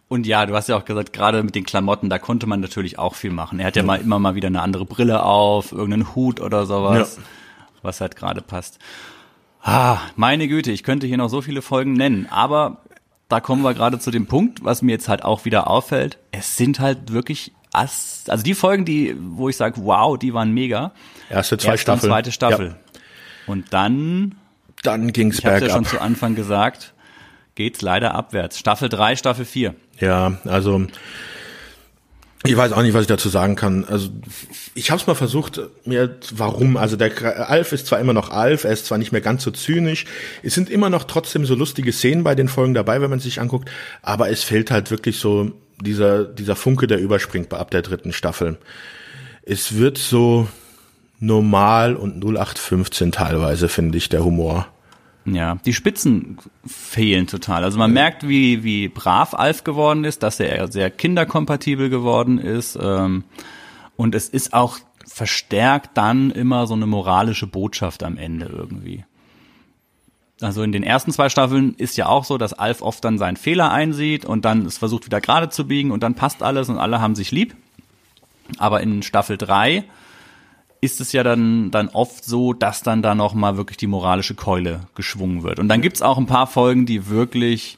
Und 0.07 0.27
ja, 0.27 0.45
du 0.45 0.53
hast 0.53 0.69
ja 0.69 0.77
auch 0.77 0.85
gesagt, 0.85 1.13
gerade 1.13 1.41
mit 1.41 1.55
den 1.55 1.63
Klamotten, 1.63 2.09
da 2.09 2.19
konnte 2.19 2.45
man 2.45 2.59
natürlich 2.59 2.99
auch 2.99 3.15
viel 3.15 3.31
machen. 3.31 3.59
Er 3.59 3.67
hat 3.67 3.75
ja, 3.75 3.81
ja 3.81 3.87
mal 3.87 3.99
immer 3.99 4.19
mal 4.19 4.35
wieder 4.35 4.47
eine 4.47 4.61
andere 4.61 4.85
Brille 4.85 5.23
auf, 5.23 5.71
irgendeinen 5.71 6.13
Hut 6.13 6.39
oder 6.41 6.65
sowas. 6.67 7.17
Ja 7.17 7.23
was 7.83 8.01
halt 8.01 8.15
gerade 8.15 8.41
passt. 8.41 8.79
Ah, 9.61 9.99
meine 10.15 10.47
Güte, 10.47 10.71
ich 10.71 10.83
könnte 10.83 11.07
hier 11.07 11.17
noch 11.17 11.29
so 11.29 11.41
viele 11.41 11.61
Folgen 11.61 11.93
nennen, 11.93 12.27
aber 12.29 12.81
da 13.29 13.39
kommen 13.39 13.61
wir 13.63 13.73
gerade 13.73 13.99
zu 13.99 14.11
dem 14.11 14.25
Punkt, 14.25 14.63
was 14.63 14.81
mir 14.81 14.91
jetzt 14.91 15.07
halt 15.07 15.23
auch 15.23 15.45
wieder 15.45 15.69
auffällt. 15.69 16.17
Es 16.31 16.57
sind 16.57 16.79
halt 16.79 17.11
wirklich 17.13 17.53
Ass, 17.71 18.25
also 18.27 18.43
die 18.43 18.53
Folgen, 18.53 18.85
die, 18.85 19.15
wo 19.17 19.49
ich 19.49 19.57
sage, 19.57 19.83
wow, 19.83 20.17
die 20.17 20.33
waren 20.33 20.51
mega. 20.51 20.91
Erste, 21.29 21.57
zwei 21.57 21.71
Erste 21.71 21.81
Staffeln. 21.81 22.11
zweite 22.11 22.31
Staffel. 22.31 22.67
Ja. 22.67 22.75
Und 23.47 23.73
dann, 23.73 24.35
dann 24.83 25.11
ging's 25.11 25.39
ich 25.39 25.43
bergab. 25.43 25.61
Ich 25.63 25.67
ja 25.69 25.73
schon 25.73 25.85
zu 25.85 25.99
Anfang 25.99 26.35
gesagt, 26.35 26.93
geht's 27.55 27.81
leider 27.81 28.13
abwärts. 28.13 28.59
Staffel 28.59 28.89
drei, 28.89 29.15
Staffel 29.15 29.45
vier. 29.45 29.73
Ja, 29.99 30.37
also 30.45 30.85
ich 32.45 32.57
weiß 32.57 32.73
auch 32.73 32.81
nicht, 32.81 32.93
was 32.93 33.01
ich 33.01 33.07
dazu 33.07 33.29
sagen 33.29 33.55
kann. 33.55 33.85
Also 33.85 34.09
ich 34.75 34.91
habe 34.91 34.99
es 34.99 35.07
mal 35.07 35.15
versucht, 35.15 35.61
mir 35.85 36.17
warum. 36.35 36.75
Also 36.75 36.97
der 36.97 37.49
Alf 37.49 37.71
ist 37.71 37.87
zwar 37.87 37.99
immer 37.99 38.13
noch 38.13 38.29
Alf, 38.29 38.65
er 38.65 38.71
ist 38.71 38.85
zwar 38.85 38.97
nicht 38.97 39.11
mehr 39.11 39.21
ganz 39.21 39.43
so 39.43 39.51
zynisch. 39.51 40.05
Es 40.41 40.53
sind 40.53 40.69
immer 40.69 40.89
noch 40.89 41.05
trotzdem 41.05 41.45
so 41.45 41.55
lustige 41.55 41.93
Szenen 41.93 42.23
bei 42.23 42.35
den 42.35 42.49
Folgen 42.49 42.73
dabei, 42.73 43.01
wenn 43.01 43.09
man 43.09 43.19
sich 43.19 43.39
anguckt. 43.39 43.69
Aber 44.01 44.29
es 44.29 44.43
fehlt 44.43 44.71
halt 44.71 44.91
wirklich 44.91 45.19
so 45.19 45.51
dieser 45.81 46.25
dieser 46.25 46.55
Funke, 46.55 46.87
der 46.87 46.99
überspringt 46.99 47.53
ab 47.53 47.71
der 47.71 47.81
dritten 47.81 48.11
Staffel. 48.11 48.57
Es 49.43 49.77
wird 49.77 49.97
so 49.97 50.47
normal 51.19 51.95
und 51.95 52.23
0815 52.23 53.13
teilweise, 53.13 53.69
finde 53.69 53.97
ich, 53.97 54.09
der 54.09 54.25
Humor. 54.25 54.67
Ja, 55.25 55.55
die 55.65 55.73
Spitzen 55.73 56.37
fehlen 56.65 57.27
total. 57.27 57.63
Also 57.63 57.77
man 57.77 57.91
ja. 57.91 57.93
merkt, 57.93 58.27
wie, 58.27 58.63
wie 58.63 58.89
brav 58.89 59.33
Alf 59.33 59.63
geworden 59.63 60.03
ist, 60.03 60.21
dass 60.21 60.39
er 60.39 60.69
sehr 60.71 60.91
kinderkompatibel 60.91 61.89
geworden 61.89 62.39
ist. 62.39 62.77
Ähm, 62.81 63.23
und 63.95 64.15
es 64.15 64.27
ist 64.27 64.53
auch 64.53 64.79
verstärkt 65.05 65.91
dann 65.97 66.31
immer 66.31 66.67
so 66.67 66.73
eine 66.73 66.87
moralische 66.87 67.47
Botschaft 67.47 68.03
am 68.03 68.17
Ende 68.17 68.47
irgendwie. 68.47 69.05
Also 70.41 70.63
in 70.63 70.71
den 70.71 70.83
ersten 70.83 71.11
zwei 71.11 71.29
Staffeln 71.29 71.75
ist 71.75 71.95
ja 71.95 72.07
auch 72.07 72.25
so, 72.25 72.37
dass 72.37 72.53
Alf 72.53 72.81
oft 72.81 73.05
dann 73.05 73.17
seinen 73.17 73.37
Fehler 73.37 73.71
einsieht 73.71 74.25
und 74.25 74.43
dann 74.43 74.65
es 74.65 74.77
versucht 74.77 75.05
wieder 75.05 75.21
gerade 75.21 75.49
zu 75.49 75.67
biegen 75.67 75.91
und 75.91 76.03
dann 76.03 76.15
passt 76.15 76.43
alles 76.43 76.67
und 76.69 76.77
alle 76.77 76.99
haben 76.99 77.15
sich 77.15 77.31
lieb. 77.31 77.55
Aber 78.57 78.81
in 78.81 79.03
Staffel 79.03 79.37
drei 79.37 79.85
ist 80.83 80.99
es 80.99 81.13
ja 81.13 81.23
dann, 81.23 81.71
dann 81.71 81.87
oft 81.87 82.25
so, 82.25 82.51
dass 82.51 82.83
dann 82.83 83.01
da 83.01 83.15
nochmal 83.15 83.55
wirklich 83.55 83.77
die 83.77 83.87
moralische 83.87 84.35
Keule 84.35 84.81
geschwungen 84.95 85.43
wird. 85.43 85.59
Und 85.59 85.69
dann 85.69 85.81
gibt's 85.81 86.01
auch 86.01 86.17
ein 86.17 86.25
paar 86.25 86.45
Folgen, 86.45 86.85
die 86.85 87.07
wirklich 87.07 87.77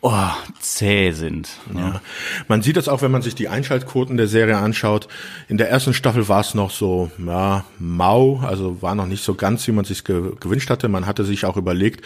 oh, 0.00 0.30
zäh 0.58 1.10
sind. 1.10 1.50
Ne? 1.70 1.80
Ja. 1.80 2.00
Man 2.48 2.62
sieht 2.62 2.78
das 2.78 2.88
auch, 2.88 3.02
wenn 3.02 3.10
man 3.10 3.20
sich 3.20 3.34
die 3.34 3.48
Einschaltquoten 3.48 4.16
der 4.16 4.28
Serie 4.28 4.56
anschaut. 4.56 5.08
In 5.48 5.58
der 5.58 5.68
ersten 5.68 5.92
Staffel 5.92 6.26
war 6.26 6.40
es 6.40 6.54
noch 6.54 6.70
so, 6.70 7.10
ja, 7.18 7.66
mau, 7.78 8.40
also 8.40 8.80
war 8.80 8.94
noch 8.94 9.06
nicht 9.06 9.22
so 9.22 9.34
ganz, 9.34 9.68
wie 9.68 9.72
man 9.72 9.84
sich 9.84 10.02
ge 10.02 10.32
gewünscht 10.40 10.70
hatte. 10.70 10.88
Man 10.88 11.04
hatte 11.04 11.22
sich 11.22 11.44
auch 11.44 11.58
überlegt, 11.58 12.02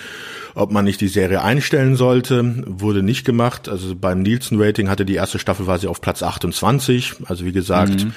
ob 0.57 0.73
man 0.73 0.85
nicht 0.85 1.01
die 1.01 1.09
Serie 1.09 1.43
einstellen 1.43 1.95
sollte. 1.95 2.65
Wurde 2.66 3.05
nicht 3.05 3.24
gemacht. 3.24 3.69
Also 3.69 3.95
beim 3.95 4.23
Nielsen-Rating 4.23 4.89
hatte 4.89 5.05
die 5.05 5.15
erste 5.15 5.39
Staffel 5.39 5.69
war 5.69 5.78
sie 5.78 5.87
auf 5.87 6.01
Platz 6.01 6.24
28. 6.24 7.15
Also 7.27 7.45
wie 7.45 7.53
gesagt, 7.53 8.07
mhm 8.07 8.12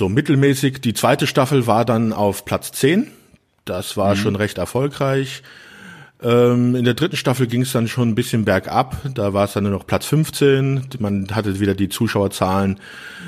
so 0.00 0.08
mittelmäßig. 0.08 0.80
Die 0.80 0.94
zweite 0.94 1.26
Staffel 1.26 1.66
war 1.66 1.84
dann 1.84 2.14
auf 2.14 2.46
Platz 2.46 2.72
10. 2.72 3.08
Das 3.66 3.98
war 3.98 4.14
mhm. 4.14 4.18
schon 4.18 4.36
recht 4.36 4.56
erfolgreich. 4.56 5.42
Ähm, 6.22 6.74
in 6.74 6.84
der 6.84 6.94
dritten 6.94 7.16
Staffel 7.16 7.46
ging 7.46 7.60
es 7.62 7.72
dann 7.72 7.86
schon 7.86 8.08
ein 8.08 8.14
bisschen 8.14 8.46
bergab. 8.46 8.96
Da 9.14 9.34
war 9.34 9.44
es 9.44 9.52
dann 9.52 9.64
nur 9.64 9.72
noch 9.72 9.86
Platz 9.86 10.06
15. 10.06 10.88
Man 10.98 11.28
hatte 11.34 11.60
wieder 11.60 11.74
die 11.74 11.90
Zuschauerzahlen, 11.90 12.80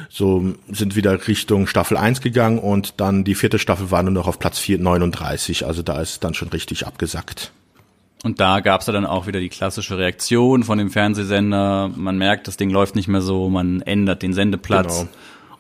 so 0.09 0.55
sind 0.71 0.97
wieder 0.97 1.29
Richtung 1.29 1.67
Staffel 1.67 1.99
1 1.99 2.23
gegangen 2.23 2.59
und 2.59 3.01
dann 3.01 3.23
die 3.23 3.35
vierte 3.35 3.59
Staffel 3.59 3.91
war 3.91 4.03
nur 4.03 4.13
noch 4.13 4.27
auf 4.27 4.39
Platz 4.39 4.59
4, 4.59 4.79
39. 4.79 5.67
Also 5.67 5.83
da 5.83 6.01
ist 6.01 6.25
dann 6.25 6.33
schon 6.33 6.49
richtig 6.49 6.87
abgesackt. 6.87 7.53
Und 8.25 8.41
da 8.41 8.61
gab 8.61 8.81
es 8.81 8.87
ja 8.87 8.95
dann 8.95 9.05
auch 9.05 9.27
wieder 9.27 9.41
die 9.41 9.51
klassische 9.51 9.99
Reaktion 9.99 10.63
von 10.63 10.79
dem 10.79 10.91
Fernsehsender. 10.91 11.91
Man 11.95 12.17
merkt, 12.17 12.49
das 12.49 12.57
Ding 12.57 12.71
läuft 12.71 12.95
nicht 12.95 13.09
mehr 13.09 13.21
so, 13.21 13.51
man 13.51 13.83
ändert 13.83 14.23
den 14.23 14.33
Sendeplatz. 14.33 15.01
Genau. 15.01 15.11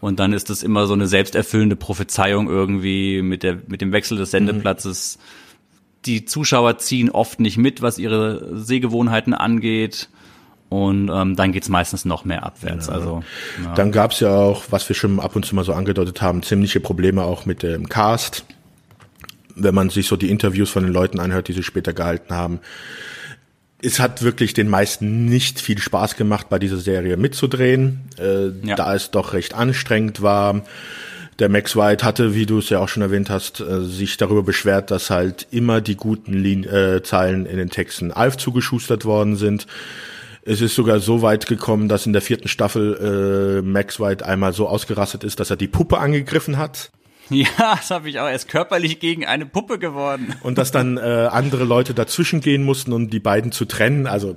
Und 0.02 0.18
dann 0.18 0.32
ist 0.32 0.50
das 0.50 0.64
immer 0.64 0.88
so 0.88 0.94
eine 0.94 1.06
selbsterfüllende 1.06 1.76
Prophezeiung 1.76 2.48
irgendwie 2.48 3.22
mit 3.22 3.44
der, 3.44 3.58
mit 3.68 3.80
dem 3.80 3.92
Wechsel 3.92 4.18
des 4.18 4.32
Sendeplatzes. 4.32 5.20
die 6.06 6.24
Zuschauer 6.24 6.78
ziehen 6.78 7.08
oft 7.08 7.38
nicht 7.38 7.56
mit, 7.56 7.82
was 7.82 7.98
ihre 7.98 8.48
Sehgewohnheiten 8.58 9.32
angeht. 9.32 10.08
Und 10.70 11.08
ähm, 11.08 11.36
dann 11.36 11.52
geht's 11.52 11.68
meistens 11.68 12.04
noch 12.04 12.24
mehr 12.24 12.42
abwärts. 12.42 12.88
Ja. 12.88 12.94
Also 12.94 13.22
ja. 13.62 13.74
Dann 13.74 13.92
gab's 13.92 14.18
ja 14.18 14.34
auch, 14.34 14.64
was 14.70 14.88
wir 14.88 14.96
schon 14.96 15.20
ab 15.20 15.36
und 15.36 15.44
zu 15.44 15.54
mal 15.54 15.64
so 15.64 15.72
angedeutet 15.72 16.20
haben, 16.20 16.42
ziemliche 16.42 16.80
Probleme 16.80 17.22
auch 17.22 17.46
mit 17.46 17.62
dem 17.62 17.88
Cast. 17.88 18.44
Wenn 19.54 19.74
man 19.76 19.88
sich 19.88 20.08
so 20.08 20.16
die 20.16 20.30
Interviews 20.30 20.70
von 20.70 20.82
den 20.82 20.92
Leuten 20.92 21.20
anhört, 21.20 21.46
die 21.46 21.52
sie 21.52 21.62
später 21.62 21.92
gehalten 21.92 22.34
haben. 22.34 22.58
Es 23.84 23.98
hat 23.98 24.22
wirklich 24.22 24.54
den 24.54 24.68
meisten 24.68 25.24
nicht 25.24 25.60
viel 25.60 25.78
Spaß 25.78 26.16
gemacht, 26.16 26.48
bei 26.48 26.58
dieser 26.58 26.78
Serie 26.78 27.16
mitzudrehen, 27.16 28.00
äh, 28.18 28.48
ja. 28.66 28.76
da 28.76 28.94
es 28.94 29.10
doch 29.10 29.32
recht 29.32 29.54
anstrengend 29.54 30.22
war. 30.22 30.62
Der 31.38 31.48
Max 31.48 31.74
White 31.74 32.04
hatte, 32.04 32.34
wie 32.34 32.46
du 32.46 32.58
es 32.58 32.68
ja 32.68 32.78
auch 32.78 32.88
schon 32.88 33.02
erwähnt 33.02 33.28
hast, 33.28 33.60
äh, 33.60 33.82
sich 33.82 34.16
darüber 34.16 34.42
beschwert, 34.42 34.90
dass 34.90 35.10
halt 35.10 35.48
immer 35.50 35.80
die 35.80 35.96
guten 35.96 36.34
Lin 36.34 36.64
äh, 36.64 37.02
Zeilen 37.02 37.46
in 37.46 37.56
den 37.56 37.70
Texten 37.70 38.12
Alf 38.12 38.36
zugeschustert 38.36 39.04
worden 39.04 39.36
sind. 39.36 39.66
Es 40.44 40.60
ist 40.60 40.74
sogar 40.74 41.00
so 41.00 41.22
weit 41.22 41.46
gekommen, 41.46 41.88
dass 41.88 42.06
in 42.06 42.12
der 42.12 42.22
vierten 42.22 42.48
Staffel 42.48 43.60
äh, 43.60 43.62
Max 43.66 43.98
White 43.98 44.26
einmal 44.26 44.52
so 44.52 44.68
ausgerastet 44.68 45.24
ist, 45.24 45.40
dass 45.40 45.50
er 45.50 45.56
die 45.56 45.68
Puppe 45.68 45.98
angegriffen 45.98 46.58
hat. 46.58 46.90
Ja, 47.58 47.76
das 47.76 47.90
habe 47.90 48.08
ich 48.08 48.18
auch. 48.18 48.26
Er 48.26 48.34
ist 48.34 48.48
körperlich 48.48 49.00
gegen 49.00 49.24
eine 49.24 49.46
Puppe 49.46 49.78
geworden. 49.78 50.34
Und 50.42 50.58
dass 50.58 50.70
dann 50.70 50.96
äh, 50.96 51.00
andere 51.00 51.64
Leute 51.64 51.94
dazwischen 51.94 52.40
gehen 52.40 52.64
mussten, 52.64 52.92
um 52.92 53.10
die 53.10 53.20
beiden 53.20 53.52
zu 53.52 53.64
trennen. 53.64 54.06
Also 54.06 54.36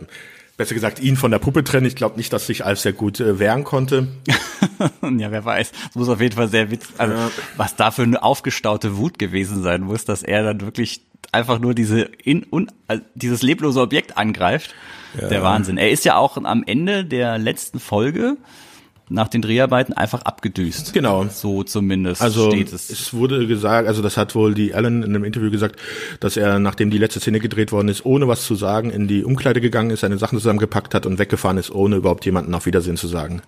besser 0.57 0.73
gesagt, 0.73 0.99
ihn 0.99 1.17
von 1.17 1.31
der 1.31 1.39
Puppe 1.39 1.63
trennen. 1.63 1.85
Ich 1.85 1.95
glaube 1.95 2.17
nicht, 2.17 2.31
dass 2.31 2.47
sich 2.47 2.65
Alf 2.65 2.79
sehr 2.79 2.93
gut 2.93 3.19
äh, 3.19 3.39
wehren 3.39 3.63
konnte. 3.63 4.07
ja, 5.01 5.31
wer 5.31 5.45
weiß. 5.45 5.71
Es 5.89 5.95
muss 5.95 6.09
auf 6.09 6.21
jeden 6.21 6.35
Fall 6.35 6.47
sehr 6.47 6.71
witzig, 6.71 6.95
also 6.97 7.13
ja. 7.13 7.31
was 7.57 7.75
da 7.75 7.91
für 7.91 8.03
eine 8.03 8.23
aufgestaute 8.23 8.97
Wut 8.97 9.19
gewesen 9.19 9.63
sein 9.63 9.81
muss, 9.81 10.05
dass 10.05 10.23
er 10.23 10.43
dann 10.43 10.61
wirklich 10.61 11.01
einfach 11.31 11.59
nur 11.59 11.73
diese 11.73 12.01
in, 12.01 12.45
un, 12.49 12.71
also 12.87 13.03
dieses 13.15 13.41
leblose 13.41 13.81
Objekt 13.81 14.17
angreift. 14.17 14.73
Ja. 15.19 15.29
Der 15.29 15.43
Wahnsinn. 15.43 15.77
Er 15.77 15.91
ist 15.91 16.03
ja 16.03 16.17
auch 16.17 16.37
am 16.37 16.63
Ende 16.65 17.05
der 17.05 17.37
letzten 17.37 17.79
Folge 17.79 18.37
nach 19.09 19.27
den 19.27 19.41
Dreharbeiten 19.41 19.93
einfach 19.93 20.23
abgedüst. 20.23 20.93
Genau. 20.93 21.25
So 21.25 21.63
zumindest 21.63 22.21
also 22.21 22.49
steht 22.49 22.73
es. 22.73 22.89
Es 22.89 23.13
wurde 23.13 23.45
gesagt, 23.47 23.87
also 23.87 24.01
das 24.01 24.17
hat 24.17 24.35
wohl 24.35 24.53
die 24.53 24.71
Ellen 24.71 25.03
in 25.03 25.09
einem 25.09 25.23
Interview 25.23 25.51
gesagt, 25.51 25.79
dass 26.19 26.37
er, 26.37 26.59
nachdem 26.59 26.89
die 26.89 26.97
letzte 26.97 27.19
Szene 27.19 27.39
gedreht 27.39 27.71
worden 27.71 27.87
ist, 27.87 28.05
ohne 28.05 28.27
was 28.27 28.45
zu 28.45 28.55
sagen, 28.55 28.89
in 28.89 29.07
die 29.07 29.23
Umkleide 29.23 29.61
gegangen 29.61 29.91
ist, 29.91 29.99
seine 30.01 30.17
Sachen 30.17 30.39
zusammengepackt 30.39 30.95
hat 30.95 31.05
und 31.05 31.19
weggefahren 31.19 31.57
ist, 31.57 31.71
ohne 31.71 31.97
überhaupt 31.97 32.25
jemanden 32.25 32.53
auf 32.55 32.65
Wiedersehen 32.65 32.97
zu 32.97 33.07
sagen. 33.07 33.41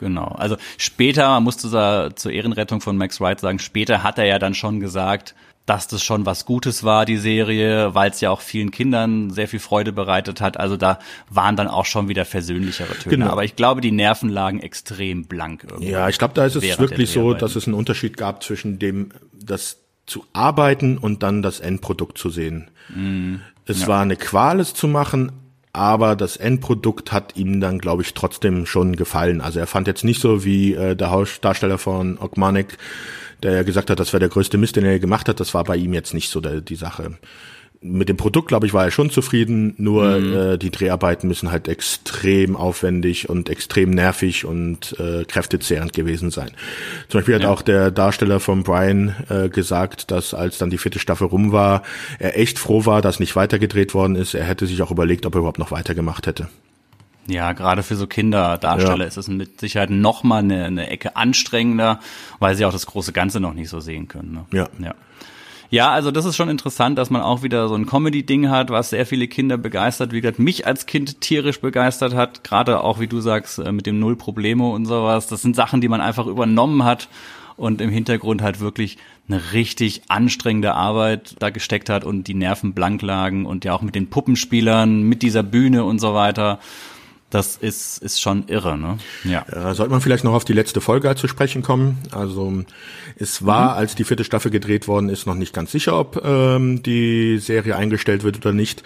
Genau. 0.00 0.26
Also 0.38 0.56
später, 0.76 1.28
man 1.28 1.42
musste 1.42 1.68
da 1.70 2.10
zur 2.14 2.32
Ehrenrettung 2.32 2.80
von 2.80 2.96
Max 2.96 3.20
Wright 3.20 3.40
sagen, 3.40 3.58
später 3.58 4.02
hat 4.02 4.18
er 4.18 4.24
ja 4.24 4.38
dann 4.38 4.54
schon 4.54 4.80
gesagt, 4.80 5.34
dass 5.68 5.86
das 5.86 6.02
schon 6.02 6.24
was 6.24 6.46
Gutes 6.46 6.82
war, 6.82 7.04
die 7.04 7.18
Serie, 7.18 7.94
weil 7.94 8.10
es 8.10 8.22
ja 8.22 8.30
auch 8.30 8.40
vielen 8.40 8.70
Kindern 8.70 9.30
sehr 9.30 9.48
viel 9.48 9.60
Freude 9.60 9.92
bereitet 9.92 10.40
hat. 10.40 10.58
Also 10.58 10.78
da 10.78 10.98
waren 11.28 11.56
dann 11.56 11.68
auch 11.68 11.84
schon 11.84 12.08
wieder 12.08 12.24
versöhnlichere 12.24 12.96
Töne. 12.98 13.16
Genau. 13.16 13.30
Aber 13.30 13.44
ich 13.44 13.54
glaube, 13.54 13.82
die 13.82 13.92
Nerven 13.92 14.30
lagen 14.30 14.60
extrem 14.60 15.26
blank 15.26 15.64
irgendwie. 15.68 15.90
Ja, 15.90 16.08
ich 16.08 16.18
glaube, 16.18 16.32
da 16.32 16.46
ist 16.46 16.56
es 16.56 16.78
wirklich 16.78 17.10
so, 17.10 17.34
dass 17.34 17.54
es 17.54 17.66
einen 17.66 17.74
Unterschied 17.74 18.16
gab 18.16 18.42
zwischen 18.42 18.78
dem, 18.78 19.10
das 19.32 19.80
zu 20.06 20.24
arbeiten 20.32 20.96
und 20.96 21.22
dann 21.22 21.42
das 21.42 21.60
Endprodukt 21.60 22.16
zu 22.16 22.30
sehen. 22.30 22.70
Mm, 22.88 23.36
es 23.66 23.82
ja. 23.82 23.88
war 23.88 24.00
eine 24.00 24.16
Qual, 24.16 24.60
es 24.60 24.72
zu 24.72 24.88
machen, 24.88 25.32
aber 25.78 26.16
das 26.16 26.36
Endprodukt 26.36 27.12
hat 27.12 27.36
ihm 27.36 27.60
dann, 27.60 27.78
glaube 27.78 28.02
ich, 28.02 28.12
trotzdem 28.12 28.66
schon 28.66 28.96
gefallen. 28.96 29.40
Also 29.40 29.60
er 29.60 29.68
fand 29.68 29.86
jetzt 29.86 30.04
nicht 30.04 30.20
so 30.20 30.44
wie 30.44 30.74
äh, 30.74 30.96
der 30.96 31.24
Darsteller 31.40 31.78
von 31.78 32.18
Ogmanik, 32.18 32.76
der 33.44 33.52
ja 33.52 33.62
gesagt 33.62 33.88
hat, 33.88 34.00
das 34.00 34.12
wäre 34.12 34.20
der 34.20 34.28
größte 34.28 34.58
Mist, 34.58 34.74
den 34.74 34.84
er 34.84 34.98
gemacht 34.98 35.28
hat. 35.28 35.38
Das 35.38 35.54
war 35.54 35.62
bei 35.62 35.76
ihm 35.76 35.94
jetzt 35.94 36.14
nicht 36.14 36.30
so 36.30 36.40
der, 36.40 36.60
die 36.60 36.74
Sache. 36.74 37.16
Mit 37.80 38.08
dem 38.08 38.16
Produkt, 38.16 38.48
glaube 38.48 38.66
ich, 38.66 38.74
war 38.74 38.84
er 38.84 38.90
schon 38.90 39.10
zufrieden, 39.10 39.74
nur 39.78 40.18
mhm. 40.18 40.36
äh, 40.36 40.58
die 40.58 40.70
Dreharbeiten 40.70 41.28
müssen 41.28 41.52
halt 41.52 41.68
extrem 41.68 42.56
aufwendig 42.56 43.28
und 43.28 43.48
extrem 43.48 43.90
nervig 43.90 44.44
und 44.44 44.98
äh, 44.98 45.24
kräftezehrend 45.24 45.92
gewesen 45.92 46.30
sein. 46.30 46.50
Zum 47.08 47.20
Beispiel 47.20 47.36
hat 47.36 47.42
ja. 47.42 47.50
auch 47.50 47.62
der 47.62 47.92
Darsteller 47.92 48.40
von 48.40 48.64
Brian 48.64 49.14
äh, 49.28 49.48
gesagt, 49.48 50.10
dass 50.10 50.34
als 50.34 50.58
dann 50.58 50.70
die 50.70 50.78
vierte 50.78 50.98
Staffel 50.98 51.28
rum 51.28 51.52
war, 51.52 51.82
er 52.18 52.36
echt 52.36 52.58
froh 52.58 52.84
war, 52.84 53.00
dass 53.00 53.20
nicht 53.20 53.36
weitergedreht 53.36 53.94
worden 53.94 54.16
ist. 54.16 54.34
Er 54.34 54.44
hätte 54.44 54.66
sich 54.66 54.82
auch 54.82 54.90
überlegt, 54.90 55.24
ob 55.24 55.36
er 55.36 55.38
überhaupt 55.38 55.60
noch 55.60 55.70
weitergemacht 55.70 56.26
hätte. 56.26 56.48
Ja, 57.28 57.52
gerade 57.52 57.82
für 57.82 57.94
so 57.94 58.06
Kinderdarsteller 58.06 59.04
ja. 59.04 59.08
ist 59.08 59.18
es 59.18 59.28
mit 59.28 59.60
Sicherheit 59.60 59.90
noch 59.90 60.24
mal 60.24 60.38
eine, 60.38 60.64
eine 60.64 60.88
Ecke 60.88 61.14
anstrengender, 61.14 62.00
weil 62.38 62.56
sie 62.56 62.64
auch 62.64 62.72
das 62.72 62.86
große 62.86 63.12
Ganze 63.12 63.38
noch 63.38 63.52
nicht 63.52 63.68
so 63.68 63.80
sehen 63.80 64.08
können. 64.08 64.32
Ne? 64.32 64.46
Ja. 64.50 64.68
ja. 64.82 64.94
Ja, 65.70 65.90
also 65.90 66.10
das 66.10 66.24
ist 66.24 66.36
schon 66.36 66.48
interessant, 66.48 66.96
dass 66.96 67.10
man 67.10 67.20
auch 67.20 67.42
wieder 67.42 67.68
so 67.68 67.74
ein 67.74 67.84
Comedy-Ding 67.84 68.48
hat, 68.48 68.70
was 68.70 68.88
sehr 68.88 69.04
viele 69.04 69.28
Kinder 69.28 69.58
begeistert, 69.58 70.12
wie 70.12 70.22
gesagt, 70.22 70.38
mich 70.38 70.66
als 70.66 70.86
Kind 70.86 71.20
tierisch 71.20 71.60
begeistert 71.60 72.14
hat, 72.14 72.42
gerade 72.42 72.82
auch, 72.82 73.00
wie 73.00 73.06
du 73.06 73.20
sagst, 73.20 73.58
äh, 73.58 73.70
mit 73.70 73.84
dem 73.84 73.98
Null 73.98 74.16
Probleme 74.16 74.66
und 74.66 74.86
sowas. 74.86 75.26
Das 75.26 75.42
sind 75.42 75.54
Sachen, 75.54 75.82
die 75.82 75.88
man 75.88 76.00
einfach 76.00 76.26
übernommen 76.26 76.84
hat 76.84 77.08
und 77.58 77.82
im 77.82 77.90
Hintergrund 77.90 78.40
halt 78.40 78.60
wirklich 78.60 78.96
eine 79.28 79.52
richtig 79.52 80.02
anstrengende 80.08 80.72
Arbeit 80.72 81.36
da 81.38 81.50
gesteckt 81.50 81.90
hat 81.90 82.04
und 82.04 82.28
die 82.28 82.34
Nerven 82.34 82.72
blank 82.72 83.02
lagen 83.02 83.44
und 83.44 83.66
ja 83.66 83.74
auch 83.74 83.82
mit 83.82 83.94
den 83.94 84.08
Puppenspielern, 84.08 85.02
mit 85.02 85.20
dieser 85.20 85.42
Bühne 85.42 85.84
und 85.84 85.98
so 85.98 86.14
weiter. 86.14 86.60
Das 87.30 87.56
ist, 87.56 87.98
ist 87.98 88.22
schon 88.22 88.48
irre, 88.48 88.78
ne? 88.78 88.96
Ja. 89.24 89.44
Äh, 89.48 89.74
sollte 89.74 89.90
man 89.90 90.00
vielleicht 90.00 90.24
noch 90.24 90.32
auf 90.32 90.46
die 90.46 90.54
letzte 90.54 90.80
Folge 90.80 91.14
zu 91.14 91.28
sprechen 91.28 91.62
kommen. 91.62 91.98
Also 92.10 92.64
es 93.16 93.44
war, 93.44 93.72
mhm. 93.72 93.78
als 93.78 93.94
die 93.94 94.04
vierte 94.04 94.24
Staffel 94.24 94.50
gedreht 94.50 94.88
worden 94.88 95.10
ist, 95.10 95.26
noch 95.26 95.34
nicht 95.34 95.52
ganz 95.52 95.70
sicher, 95.70 95.98
ob 95.98 96.24
ähm, 96.24 96.82
die 96.82 97.38
Serie 97.38 97.76
eingestellt 97.76 98.24
wird 98.24 98.38
oder 98.38 98.54
nicht. 98.54 98.82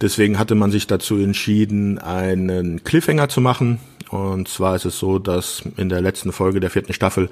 Deswegen 0.00 0.38
hatte 0.38 0.56
man 0.56 0.72
sich 0.72 0.88
dazu 0.88 1.16
entschieden, 1.16 1.98
einen 1.98 2.82
Cliffhanger 2.82 3.28
zu 3.28 3.40
machen. 3.40 3.78
Und 4.10 4.48
zwar 4.48 4.76
ist 4.76 4.84
es 4.84 4.98
so, 4.98 5.18
dass 5.18 5.62
in 5.76 5.88
der 5.88 6.00
letzten 6.00 6.32
Folge 6.32 6.60
der 6.60 6.70
vierten 6.70 6.92
Staffel 6.92 7.30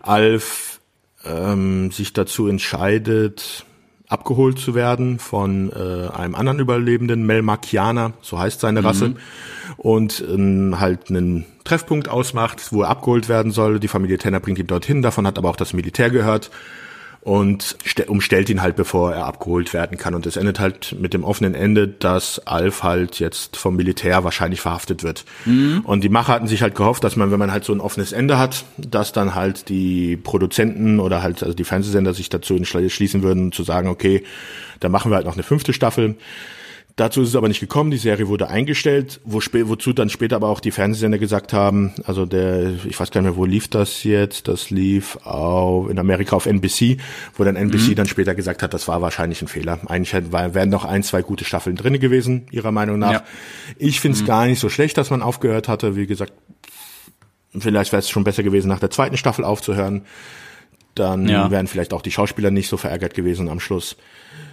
Alf 0.00 0.80
ähm, 1.24 1.90
sich 1.90 2.12
dazu 2.12 2.48
entscheidet, 2.48 3.64
abgeholt 4.08 4.58
zu 4.58 4.74
werden 4.74 5.18
von 5.18 5.70
äh, 5.72 6.08
einem 6.14 6.34
anderen 6.34 6.58
Überlebenden, 6.58 7.24
Melmakianer, 7.24 8.12
so 8.20 8.38
heißt 8.38 8.60
seine 8.60 8.82
mhm. 8.82 8.86
Und 9.82 10.22
ähm, 10.32 10.76
halt 10.78 11.10
einen 11.10 11.44
Treffpunkt 11.64 12.08
ausmacht, 12.08 12.72
wo 12.72 12.82
er 12.82 12.88
abgeholt 12.88 13.28
werden 13.28 13.50
soll. 13.50 13.80
Die 13.80 13.88
Familie 13.88 14.16
Tenner 14.16 14.38
bringt 14.38 14.60
ihn 14.60 14.68
dorthin, 14.68 15.02
davon 15.02 15.26
hat 15.26 15.38
aber 15.38 15.50
auch 15.50 15.56
das 15.56 15.72
Militär 15.72 16.08
gehört 16.08 16.50
und 17.22 17.76
umstellt 18.08 18.50
ihn 18.50 18.62
halt, 18.62 18.74
bevor 18.74 19.12
er 19.12 19.26
abgeholt 19.26 19.72
werden 19.72 19.96
kann. 19.96 20.14
Und 20.14 20.26
es 20.26 20.36
endet 20.36 20.58
halt 20.58 20.96
mit 20.98 21.14
dem 21.14 21.22
offenen 21.22 21.54
Ende, 21.54 21.86
dass 21.86 22.40
Alf 22.46 22.82
halt 22.82 23.20
jetzt 23.20 23.56
vom 23.56 23.76
Militär 23.76 24.24
wahrscheinlich 24.24 24.60
verhaftet 24.60 25.04
wird. 25.04 25.24
Mhm. 25.44 25.82
Und 25.84 26.02
die 26.02 26.08
Macher 26.08 26.32
hatten 26.32 26.48
sich 26.48 26.62
halt 26.62 26.74
gehofft, 26.74 27.04
dass 27.04 27.14
man, 27.14 27.30
wenn 27.30 27.38
man 27.38 27.52
halt 27.52 27.64
so 27.64 27.72
ein 27.72 27.80
offenes 27.80 28.10
Ende 28.10 28.38
hat, 28.38 28.64
dass 28.76 29.12
dann 29.12 29.36
halt 29.36 29.68
die 29.68 30.16
Produzenten 30.16 30.98
oder 30.98 31.22
halt 31.22 31.44
also 31.44 31.54
die 31.54 31.64
Fernsehsender 31.64 32.12
sich 32.12 32.28
dazu 32.28 32.56
entschließen 32.56 33.22
würden, 33.22 33.52
zu 33.52 33.62
sagen, 33.62 33.88
okay, 33.88 34.24
da 34.80 34.88
machen 34.88 35.12
wir 35.12 35.16
halt 35.16 35.26
noch 35.26 35.34
eine 35.34 35.44
fünfte 35.44 35.72
Staffel. 35.72 36.16
Dazu 36.96 37.22
ist 37.22 37.28
es 37.30 37.36
aber 37.36 37.48
nicht 37.48 37.60
gekommen. 37.60 37.90
Die 37.90 37.96
Serie 37.96 38.28
wurde 38.28 38.48
eingestellt, 38.48 39.20
wo 39.24 39.40
wozu 39.40 39.94
dann 39.94 40.10
später 40.10 40.36
aber 40.36 40.48
auch 40.48 40.60
die 40.60 40.70
Fernsehsender 40.70 41.18
gesagt 41.18 41.54
haben, 41.54 41.92
also 42.04 42.26
der, 42.26 42.74
ich 42.84 43.00
weiß 43.00 43.10
gar 43.10 43.22
nicht 43.22 43.30
mehr, 43.30 43.36
wo 43.36 43.46
lief 43.46 43.68
das 43.68 44.04
jetzt? 44.04 44.46
Das 44.48 44.68
lief 44.68 45.16
auf, 45.24 45.88
in 45.88 45.98
Amerika 45.98 46.36
auf 46.36 46.44
NBC, 46.44 46.98
wo 47.34 47.44
dann 47.44 47.56
NBC 47.56 47.90
mhm. 47.90 47.94
dann 47.94 48.08
später 48.08 48.34
gesagt 48.34 48.62
hat, 48.62 48.74
das 48.74 48.88
war 48.88 49.00
wahrscheinlich 49.00 49.40
ein 49.40 49.48
Fehler. 49.48 49.78
Eigentlich 49.86 50.12
wären 50.32 50.68
noch 50.68 50.84
ein, 50.84 51.02
zwei 51.02 51.22
gute 51.22 51.46
Staffeln 51.46 51.76
drinne 51.76 51.98
gewesen, 51.98 52.46
ihrer 52.50 52.72
Meinung 52.72 52.98
nach. 52.98 53.12
Ja. 53.12 53.24
Ich 53.78 54.00
finde 54.00 54.16
es 54.16 54.22
mhm. 54.22 54.26
gar 54.26 54.46
nicht 54.46 54.60
so 54.60 54.68
schlecht, 54.68 54.98
dass 54.98 55.08
man 55.08 55.22
aufgehört 55.22 55.68
hatte. 55.68 55.96
Wie 55.96 56.06
gesagt, 56.06 56.34
vielleicht 57.58 57.92
wäre 57.92 58.00
es 58.00 58.10
schon 58.10 58.24
besser 58.24 58.42
gewesen, 58.42 58.68
nach 58.68 58.80
der 58.80 58.90
zweiten 58.90 59.16
Staffel 59.16 59.46
aufzuhören. 59.46 60.02
Dann 60.94 61.26
ja. 61.26 61.50
wären 61.50 61.68
vielleicht 61.68 61.94
auch 61.94 62.02
die 62.02 62.10
Schauspieler 62.10 62.50
nicht 62.50 62.68
so 62.68 62.76
verärgert 62.76 63.14
gewesen 63.14 63.48
am 63.48 63.60
Schluss. 63.60 63.96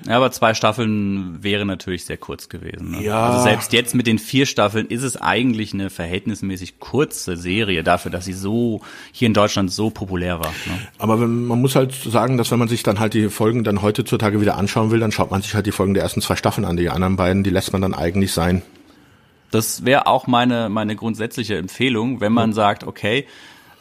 Ja, 0.07 0.17
aber 0.17 0.31
zwei 0.31 0.53
Staffeln 0.53 1.43
wäre 1.43 1.65
natürlich 1.65 2.05
sehr 2.05 2.17
kurz 2.17 2.49
gewesen. 2.49 2.91
Ne? 2.91 3.03
Ja. 3.03 3.27
Also 3.27 3.43
selbst 3.43 3.73
jetzt 3.73 3.95
mit 3.95 4.07
den 4.07 4.17
vier 4.17 4.45
Staffeln 4.45 4.87
ist 4.87 5.03
es 5.03 5.17
eigentlich 5.17 5.73
eine 5.73 5.89
verhältnismäßig 5.89 6.79
kurze 6.79 7.37
Serie 7.37 7.83
dafür, 7.83 8.11
dass 8.11 8.25
sie 8.25 8.33
so 8.33 8.81
hier 9.11 9.27
in 9.27 9.33
Deutschland 9.33 9.71
so 9.71 9.89
populär 9.89 10.39
war. 10.39 10.51
Ne? 10.65 10.79
Aber 10.97 11.19
wenn, 11.19 11.45
man 11.45 11.59
muss 11.61 11.75
halt 11.75 11.93
sagen, 11.93 12.37
dass 12.37 12.51
wenn 12.51 12.59
man 12.59 12.67
sich 12.67 12.83
dann 12.83 12.99
halt 12.99 13.13
die 13.13 13.29
Folgen 13.29 13.63
dann 13.63 13.81
heutzutage 13.81 14.41
wieder 14.41 14.57
anschauen 14.57 14.91
will, 14.91 14.99
dann 14.99 15.11
schaut 15.11 15.31
man 15.31 15.41
sich 15.41 15.53
halt 15.53 15.65
die 15.65 15.71
Folgen 15.71 15.93
der 15.93 16.03
ersten 16.03 16.21
zwei 16.21 16.35
Staffeln 16.35 16.65
an. 16.65 16.77
Die 16.77 16.89
anderen 16.89 17.15
beiden, 17.15 17.43
die 17.43 17.49
lässt 17.49 17.73
man 17.73 17.81
dann 17.81 17.93
eigentlich 17.93 18.31
sein. 18.31 18.61
Das 19.51 19.83
wäre 19.83 20.07
auch 20.07 20.27
meine, 20.27 20.69
meine 20.69 20.95
grundsätzliche 20.95 21.57
Empfehlung, 21.57 22.21
wenn 22.21 22.33
man 22.33 22.51
mhm. 22.51 22.53
sagt, 22.53 22.83
okay, 22.83 23.25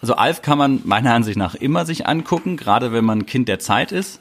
also 0.00 0.14
Alf 0.14 0.42
kann 0.42 0.58
man 0.58 0.80
meiner 0.84 1.12
Ansicht 1.12 1.36
nach 1.36 1.54
immer 1.54 1.84
sich 1.84 2.06
angucken, 2.06 2.56
gerade 2.56 2.92
wenn 2.92 3.04
man 3.04 3.26
Kind 3.26 3.48
der 3.48 3.58
Zeit 3.58 3.92
ist. 3.92 4.20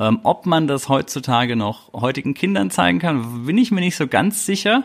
Ähm, 0.00 0.20
ob 0.22 0.46
man 0.46 0.66
das 0.68 0.88
heutzutage 0.88 1.56
noch 1.56 1.92
heutigen 1.92 2.34
Kindern 2.34 2.70
zeigen 2.70 2.98
kann, 2.98 3.46
bin 3.46 3.58
ich 3.58 3.70
mir 3.70 3.80
nicht 3.80 3.96
so 3.96 4.06
ganz 4.06 4.46
sicher. 4.46 4.84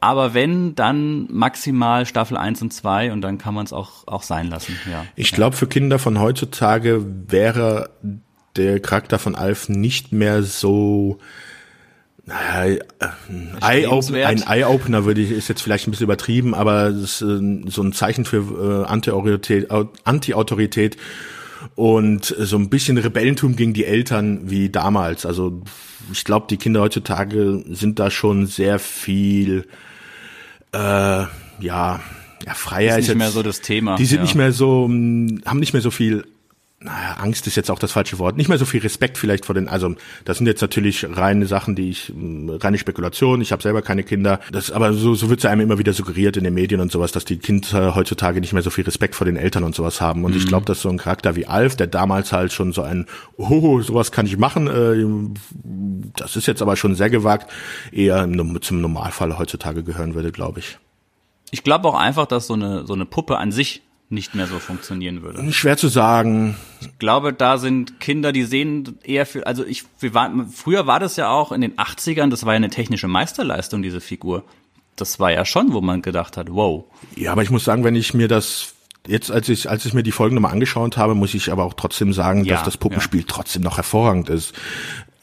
Aber 0.00 0.32
wenn, 0.32 0.74
dann 0.74 1.26
maximal 1.30 2.06
Staffel 2.06 2.36
1 2.36 2.62
und 2.62 2.72
2 2.72 3.12
und 3.12 3.20
dann 3.20 3.36
kann 3.38 3.52
man 3.52 3.66
es 3.66 3.72
auch, 3.72 4.06
auch 4.06 4.22
sein 4.22 4.46
lassen. 4.46 4.76
Ja. 4.90 5.04
Ich 5.16 5.32
glaube, 5.32 5.56
für 5.56 5.66
Kinder 5.66 5.98
von 5.98 6.20
heutzutage 6.20 7.04
wäre 7.26 7.90
der 8.56 8.80
Charakter 8.80 9.18
von 9.18 9.34
Alf 9.34 9.68
nicht 9.68 10.12
mehr 10.12 10.42
so 10.42 11.18
naja, 12.28 12.76
äh, 13.00 13.06
ein 14.20 14.42
Eye-Opener, 14.42 15.04
würde 15.06 15.22
ich, 15.22 15.30
ist 15.30 15.48
jetzt 15.48 15.62
vielleicht 15.62 15.88
ein 15.88 15.92
bisschen 15.92 16.04
übertrieben, 16.04 16.54
aber 16.54 16.88
es 16.88 17.20
ist 17.20 17.22
äh, 17.22 17.70
so 17.70 17.82
ein 17.82 17.92
Zeichen 17.92 18.26
für 18.26 18.84
äh, 18.84 18.86
Anti-Autorität, 18.86 19.68
Anti-Autorität 20.04 20.98
und 21.74 22.24
so 22.24 22.56
ein 22.56 22.68
bisschen 22.68 22.98
Rebellentum 22.98 23.56
gegen 23.56 23.72
die 23.72 23.84
Eltern 23.84 24.50
wie 24.50 24.68
damals. 24.68 25.26
Also 25.26 25.62
ich 26.12 26.24
glaube, 26.24 26.46
die 26.48 26.56
Kinder 26.56 26.80
heutzutage 26.80 27.64
sind 27.68 27.98
da 27.98 28.10
schon 28.10 28.46
sehr 28.46 28.78
viel, 28.78 29.66
äh, 30.72 30.78
ja, 30.78 31.30
ja, 31.60 32.00
freier. 32.54 32.98
Ist 32.98 33.08
nicht 33.08 33.18
mehr 33.18 33.30
so 33.30 33.42
das 33.42 33.60
Thema. 33.60 33.96
Die 33.96 34.06
sind 34.06 34.18
ja. 34.18 34.22
nicht 34.22 34.34
mehr 34.34 34.52
so, 34.52 34.84
haben 34.84 35.58
nicht 35.58 35.72
mehr 35.72 35.82
so 35.82 35.90
viel 35.90 36.24
naja, 36.80 37.14
Angst 37.14 37.48
ist 37.48 37.56
jetzt 37.56 37.72
auch 37.72 37.78
das 37.80 37.90
falsche 37.90 38.20
Wort, 38.20 38.36
nicht 38.36 38.48
mehr 38.48 38.58
so 38.58 38.64
viel 38.64 38.80
Respekt 38.80 39.18
vielleicht 39.18 39.46
vor 39.46 39.54
den, 39.54 39.68
also 39.68 39.96
das 40.24 40.38
sind 40.38 40.46
jetzt 40.46 40.60
natürlich 40.60 41.04
reine 41.10 41.46
Sachen, 41.46 41.74
die 41.74 41.90
ich, 41.90 42.12
reine 42.14 42.78
Spekulation, 42.78 43.40
ich 43.40 43.50
habe 43.50 43.62
selber 43.62 43.82
keine 43.82 44.04
Kinder, 44.04 44.38
das, 44.52 44.70
aber 44.70 44.92
so, 44.92 45.16
so 45.16 45.28
wird 45.28 45.40
es 45.40 45.46
einem 45.46 45.62
immer 45.62 45.78
wieder 45.78 45.92
suggeriert 45.92 46.36
in 46.36 46.44
den 46.44 46.54
Medien 46.54 46.80
und 46.80 46.92
sowas, 46.92 47.10
dass 47.10 47.24
die 47.24 47.38
Kinder 47.38 47.96
heutzutage 47.96 48.40
nicht 48.40 48.52
mehr 48.52 48.62
so 48.62 48.70
viel 48.70 48.84
Respekt 48.84 49.16
vor 49.16 49.24
den 49.24 49.36
Eltern 49.36 49.64
und 49.64 49.74
sowas 49.74 50.00
haben 50.00 50.24
und 50.24 50.32
mhm. 50.32 50.38
ich 50.38 50.46
glaube, 50.46 50.66
dass 50.66 50.80
so 50.80 50.88
ein 50.88 50.98
Charakter 50.98 51.34
wie 51.34 51.46
Alf, 51.46 51.74
der 51.74 51.88
damals 51.88 52.32
halt 52.32 52.52
schon 52.52 52.72
so 52.72 52.82
ein, 52.82 53.06
oh, 53.36 53.80
sowas 53.80 54.12
kann 54.12 54.26
ich 54.26 54.38
machen, 54.38 54.68
äh, 54.68 56.12
das 56.16 56.36
ist 56.36 56.46
jetzt 56.46 56.62
aber 56.62 56.76
schon 56.76 56.94
sehr 56.94 57.10
gewagt, 57.10 57.50
eher 57.90 58.28
zum 58.60 58.80
Normalfall 58.80 59.36
heutzutage 59.36 59.82
gehören 59.82 60.14
würde, 60.14 60.30
glaube 60.30 60.60
ich. 60.60 60.78
Ich 61.50 61.64
glaube 61.64 61.88
auch 61.88 61.98
einfach, 61.98 62.26
dass 62.26 62.46
so 62.46 62.54
eine, 62.54 62.86
so 62.86 62.94
eine 62.94 63.04
Puppe 63.06 63.38
an 63.38 63.50
sich 63.50 63.82
nicht 64.10 64.34
mehr 64.34 64.46
so 64.46 64.58
funktionieren 64.58 65.22
würde. 65.22 65.52
Schwer 65.52 65.76
zu 65.76 65.88
sagen. 65.88 66.56
Ich 66.80 66.98
glaube, 66.98 67.32
da 67.32 67.58
sind 67.58 68.00
Kinder, 68.00 68.32
die 68.32 68.44
sehen 68.44 68.98
eher 69.02 69.26
für, 69.26 69.46
also 69.46 69.64
ich, 69.64 69.84
wir 70.00 70.14
waren, 70.14 70.48
früher 70.48 70.86
war 70.86 70.98
das 70.98 71.16
ja 71.16 71.28
auch 71.28 71.52
in 71.52 71.60
den 71.60 71.76
80ern, 71.76 72.30
das 72.30 72.46
war 72.46 72.54
ja 72.54 72.56
eine 72.56 72.70
technische 72.70 73.08
Meisterleistung, 73.08 73.82
diese 73.82 74.00
Figur. 74.00 74.44
Das 74.96 75.20
war 75.20 75.30
ja 75.30 75.44
schon, 75.44 75.72
wo 75.72 75.80
man 75.80 76.02
gedacht 76.02 76.36
hat, 76.36 76.48
wow. 76.50 76.84
Ja, 77.16 77.32
aber 77.32 77.42
ich 77.42 77.50
muss 77.50 77.64
sagen, 77.64 77.84
wenn 77.84 77.94
ich 77.94 78.14
mir 78.14 78.28
das 78.28 78.74
jetzt, 79.06 79.30
als 79.30 79.48
ich, 79.48 79.68
als 79.68 79.84
ich 79.84 79.94
mir 79.94 80.02
die 80.02 80.12
Folgen 80.12 80.34
nochmal 80.34 80.52
angeschaut 80.52 80.96
habe, 80.96 81.14
muss 81.14 81.34
ich 81.34 81.52
aber 81.52 81.64
auch 81.64 81.74
trotzdem 81.74 82.12
sagen, 82.12 82.44
ja, 82.44 82.54
dass 82.54 82.64
das 82.64 82.76
Puppenspiel 82.76 83.20
ja. 83.20 83.26
trotzdem 83.28 83.62
noch 83.62 83.76
hervorragend 83.76 84.28
ist. 84.28 84.54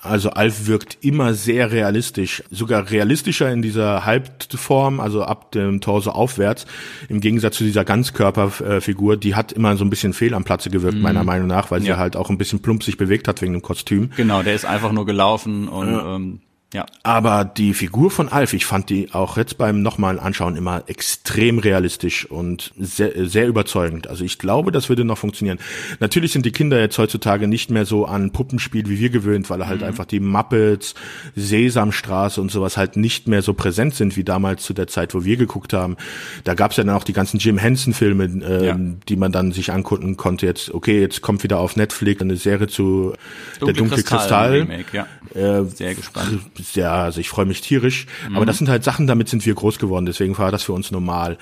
Also 0.05 0.29
Alf 0.29 0.67
wirkt 0.67 0.97
immer 1.01 1.33
sehr 1.33 1.71
realistisch, 1.71 2.43
sogar 2.51 2.89
realistischer 2.91 3.51
in 3.51 3.61
dieser 3.61 4.05
Halbform, 4.05 4.99
also 4.99 5.23
ab 5.23 5.51
dem 5.51 5.81
Torso 5.81 6.11
aufwärts, 6.11 6.65
im 7.09 7.21
Gegensatz 7.21 7.57
zu 7.57 7.63
dieser 7.63 7.83
Ganzkörperfigur, 7.83 9.17
die 9.17 9.35
hat 9.35 9.51
immer 9.51 9.75
so 9.77 9.83
ein 9.83 9.89
bisschen 9.89 10.13
fehl 10.13 10.33
am 10.33 10.43
Platze 10.43 10.69
gewirkt, 10.69 10.95
mhm. 10.97 11.01
meiner 11.01 11.23
Meinung 11.23 11.47
nach, 11.47 11.71
weil 11.71 11.83
ja. 11.83 11.95
sie 11.95 11.99
halt 11.99 12.15
auch 12.15 12.29
ein 12.29 12.37
bisschen 12.37 12.61
plump 12.61 12.83
sich 12.83 12.97
bewegt 12.97 13.27
hat 13.27 13.41
wegen 13.41 13.53
dem 13.53 13.61
Kostüm. 13.61 14.11
Genau, 14.15 14.43
der 14.43 14.55
ist 14.55 14.65
einfach 14.65 14.91
nur 14.91 15.05
gelaufen 15.05 15.67
und 15.67 15.91
ja. 15.91 16.15
ähm, 16.15 16.39
ja. 16.75 16.85
Aber 17.03 17.45
die 17.45 17.73
Figur 17.73 18.11
von 18.11 18.27
Alf, 18.27 18.51
ich 18.51 18.65
fand 18.65 18.89
die 18.89 19.13
auch 19.13 19.37
jetzt 19.37 19.57
beim 19.57 19.81
nochmal 19.81 20.19
Anschauen 20.19 20.57
immer 20.57 20.83
extrem 20.87 21.57
realistisch 21.57 22.29
und 22.29 22.73
sehr, 22.77 23.29
sehr 23.29 23.47
überzeugend. 23.47 24.07
Also 24.07 24.25
ich 24.25 24.39
glaube, 24.39 24.73
das 24.73 24.89
würde 24.89 25.05
noch 25.05 25.17
funktionieren. 25.17 25.57
Natürlich 26.01 26.33
sind 26.33 26.45
die 26.45 26.51
Kinder 26.51 26.77
jetzt 26.77 26.97
heutzutage 26.97 27.47
nicht 27.47 27.71
mehr 27.71 27.85
so 27.85 28.05
an 28.05 28.31
Puppenspiel 28.31 28.89
wie 28.89 28.99
wir 28.99 29.09
gewöhnt, 29.09 29.49
weil 29.49 29.65
halt 29.67 29.81
mhm. 29.81 29.87
einfach 29.87 30.03
die 30.03 30.19
Muppets, 30.19 30.95
Sesamstraße 31.37 32.41
und 32.41 32.51
sowas 32.51 32.75
halt 32.75 32.97
nicht 32.97 33.29
mehr 33.29 33.41
so 33.41 33.53
präsent 33.53 33.95
sind 33.95 34.17
wie 34.17 34.25
damals 34.25 34.63
zu 34.63 34.73
der 34.73 34.87
Zeit, 34.87 35.13
wo 35.13 35.23
wir 35.23 35.37
geguckt 35.37 35.71
haben. 35.71 35.95
Da 36.43 36.55
gab's 36.55 36.75
ja 36.75 36.83
dann 36.83 36.95
auch 36.97 37.05
die 37.05 37.13
ganzen 37.13 37.37
Jim 37.39 37.57
Henson 37.57 37.93
Filme, 37.93 38.25
äh, 38.45 38.65
ja. 38.67 38.77
die 39.07 39.15
man 39.15 39.31
dann 39.31 39.53
sich 39.53 39.71
angucken 39.71 40.17
konnte. 40.17 40.45
Jetzt, 40.45 40.73
okay, 40.73 40.99
jetzt 40.99 41.21
kommt 41.21 41.41
wieder 41.43 41.57
auf 41.59 41.77
Netflix 41.77 42.21
eine 42.21 42.35
Serie 42.35 42.67
zu 42.67 43.13
Dunkle 43.59 43.65
Der 43.65 43.73
dunkle 43.73 44.03
Kristall. 44.03 44.19
Kristall. 44.19 44.51
Remake, 44.51 44.97
ja. 44.97 45.07
Äh, 45.33 45.65
sehr 45.65 45.95
gespannt 45.95 46.41
sehr, 46.65 46.91
also 46.91 47.19
ich 47.19 47.29
freue 47.29 47.45
mich 47.45 47.61
tierisch. 47.61 48.05
Mhm. 48.29 48.35
Aber 48.35 48.45
das 48.45 48.57
sind 48.57 48.69
halt 48.69 48.83
Sachen, 48.83 49.07
damit 49.07 49.29
sind 49.29 49.45
wir 49.45 49.53
groß 49.53 49.79
geworden. 49.79 50.05
Deswegen 50.05 50.37
war 50.37 50.51
das 50.51 50.63
für 50.63 50.73
uns 50.73 50.91
normal. 50.91 51.37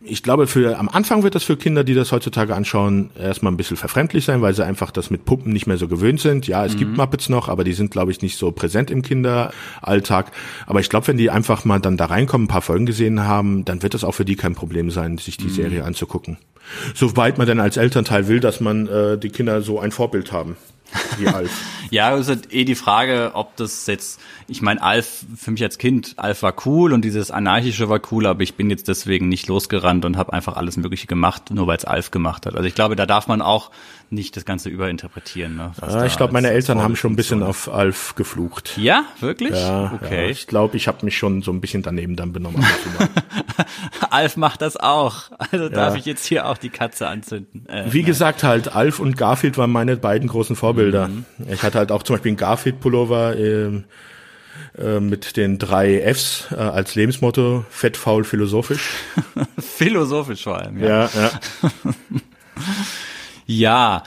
Ich 0.00 0.22
glaube, 0.22 0.46
für 0.46 0.78
am 0.78 0.88
Anfang 0.88 1.22
wird 1.22 1.34
das 1.34 1.42
für 1.42 1.56
Kinder, 1.56 1.82
die 1.82 1.94
das 1.94 2.12
heutzutage 2.12 2.54
anschauen, 2.54 3.10
erstmal 3.18 3.52
ein 3.52 3.56
bisschen 3.56 3.76
verfremdlich 3.76 4.24
sein, 4.24 4.40
weil 4.42 4.54
sie 4.54 4.64
einfach 4.64 4.90
das 4.90 5.10
mit 5.10 5.24
Puppen 5.24 5.52
nicht 5.52 5.66
mehr 5.66 5.78
so 5.78 5.88
gewöhnt 5.88 6.20
sind. 6.20 6.46
Ja, 6.46 6.64
es 6.64 6.74
mhm. 6.74 6.78
gibt 6.78 6.96
Muppets 6.96 7.28
noch, 7.28 7.48
aber 7.48 7.64
die 7.64 7.72
sind, 7.72 7.90
glaube 7.90 8.12
ich, 8.12 8.22
nicht 8.22 8.38
so 8.38 8.52
präsent 8.52 8.90
im 8.90 9.02
Kinderalltag. 9.02 10.32
Aber 10.66 10.80
ich 10.80 10.88
glaube, 10.88 11.08
wenn 11.08 11.16
die 11.16 11.30
einfach 11.30 11.64
mal 11.64 11.80
dann 11.80 11.96
da 11.96 12.06
reinkommen, 12.06 12.44
ein 12.44 12.48
paar 12.48 12.62
Folgen 12.62 12.86
gesehen 12.86 13.24
haben, 13.24 13.64
dann 13.64 13.82
wird 13.82 13.94
das 13.94 14.04
auch 14.04 14.12
für 14.12 14.24
die 14.24 14.36
kein 14.36 14.54
Problem 14.54 14.90
sein, 14.90 15.18
sich 15.18 15.36
die 15.36 15.46
mhm. 15.46 15.54
Serie 15.54 15.84
anzugucken. 15.84 16.38
Soweit 16.94 17.38
man 17.38 17.46
denn 17.46 17.60
als 17.60 17.76
Elternteil 17.76 18.28
will, 18.28 18.40
dass 18.40 18.60
man 18.60 18.88
äh, 18.88 19.18
die 19.18 19.30
Kinder 19.30 19.62
so 19.62 19.78
ein 19.78 19.92
Vorbild 19.92 20.32
haben 20.32 20.56
wie 21.18 21.28
Alf. 21.28 21.50
ja, 21.90 22.14
ist 22.16 22.52
eh 22.52 22.64
die 22.64 22.74
Frage, 22.74 23.32
ob 23.34 23.56
das 23.56 23.86
jetzt, 23.86 24.20
ich 24.48 24.62
meine, 24.62 24.82
Alf, 24.82 25.24
für 25.36 25.50
mich 25.50 25.62
als 25.62 25.78
Kind, 25.78 26.14
Alf 26.16 26.42
war 26.42 26.54
cool 26.66 26.92
und 26.92 27.04
dieses 27.04 27.30
Anarchische 27.30 27.88
war 27.88 28.00
cool, 28.10 28.26
aber 28.26 28.42
ich 28.42 28.54
bin 28.54 28.70
jetzt 28.70 28.88
deswegen 28.88 29.28
nicht 29.28 29.46
losgerannt 29.48 30.04
und 30.04 30.16
habe 30.16 30.32
einfach 30.32 30.56
alles 30.56 30.76
Mögliche 30.76 31.06
gemacht, 31.06 31.50
nur 31.50 31.66
weil 31.66 31.76
es 31.76 31.84
Alf 31.84 32.10
gemacht 32.10 32.46
hat. 32.46 32.54
Also 32.54 32.66
ich 32.66 32.74
glaube, 32.74 32.96
da 32.96 33.06
darf 33.06 33.26
man 33.26 33.42
auch 33.42 33.70
nicht 34.10 34.36
das 34.36 34.44
Ganze 34.44 34.68
überinterpretieren. 34.68 35.56
Ne, 35.56 35.72
ja, 35.80 36.04
ich 36.04 36.16
glaube, 36.16 36.32
meine 36.32 36.50
Eltern 36.50 36.80
haben 36.80 36.96
schon 36.96 37.12
ein 37.12 37.16
bisschen 37.16 37.42
auf 37.42 37.72
Alf 37.72 38.14
geflucht. 38.14 38.76
Ja, 38.76 39.04
wirklich? 39.20 39.52
Ja, 39.52 39.92
okay. 39.94 40.24
Ja, 40.24 40.30
ich 40.30 40.46
glaube, 40.46 40.76
ich 40.76 40.88
habe 40.88 41.04
mich 41.04 41.16
schon 41.16 41.42
so 41.42 41.50
ein 41.50 41.60
bisschen 41.60 41.82
daneben 41.82 42.16
dann 42.16 42.32
benommen. 42.32 42.64
Alf 44.10 44.36
macht 44.36 44.62
das 44.62 44.76
auch. 44.76 45.30
Also 45.50 45.68
darf 45.68 45.96
ich 45.96 46.04
jetzt 46.04 46.26
hier 46.26 46.46
auch 46.46 46.58
die 46.58 46.70
Katze 46.70 47.08
anzünden. 47.08 47.66
Äh, 47.68 47.92
Wie 47.92 47.98
nein. 47.98 48.06
gesagt, 48.06 48.42
halt, 48.42 48.74
Alf 48.74 49.00
und 49.00 49.16
Garfield 49.16 49.58
waren 49.58 49.70
meine 49.70 49.96
beiden 49.96 50.28
großen 50.28 50.56
Vorbilder. 50.56 51.08
Mhm. 51.08 51.24
Ich 51.50 51.62
hatte 51.62 51.78
halt 51.78 51.90
auch 51.92 52.02
zum 52.02 52.14
Beispiel 52.14 52.30
einen 52.30 52.38
Garfield-Pullover. 52.38 53.36
Äh, 53.36 55.00
mit 55.00 55.38
den 55.38 55.58
drei 55.58 56.00
Fs 56.12 56.48
äh, 56.50 56.56
als 56.56 56.94
Lebensmotto, 56.94 57.64
fett, 57.70 57.96
faul, 57.96 58.24
philosophisch. 58.24 58.90
philosophisch 59.58 60.44
vor 60.44 60.58
allem, 60.58 60.78
ja. 60.78 61.06
Ja, 61.06 61.10
ja. 61.14 61.30
Ja, 63.46 64.02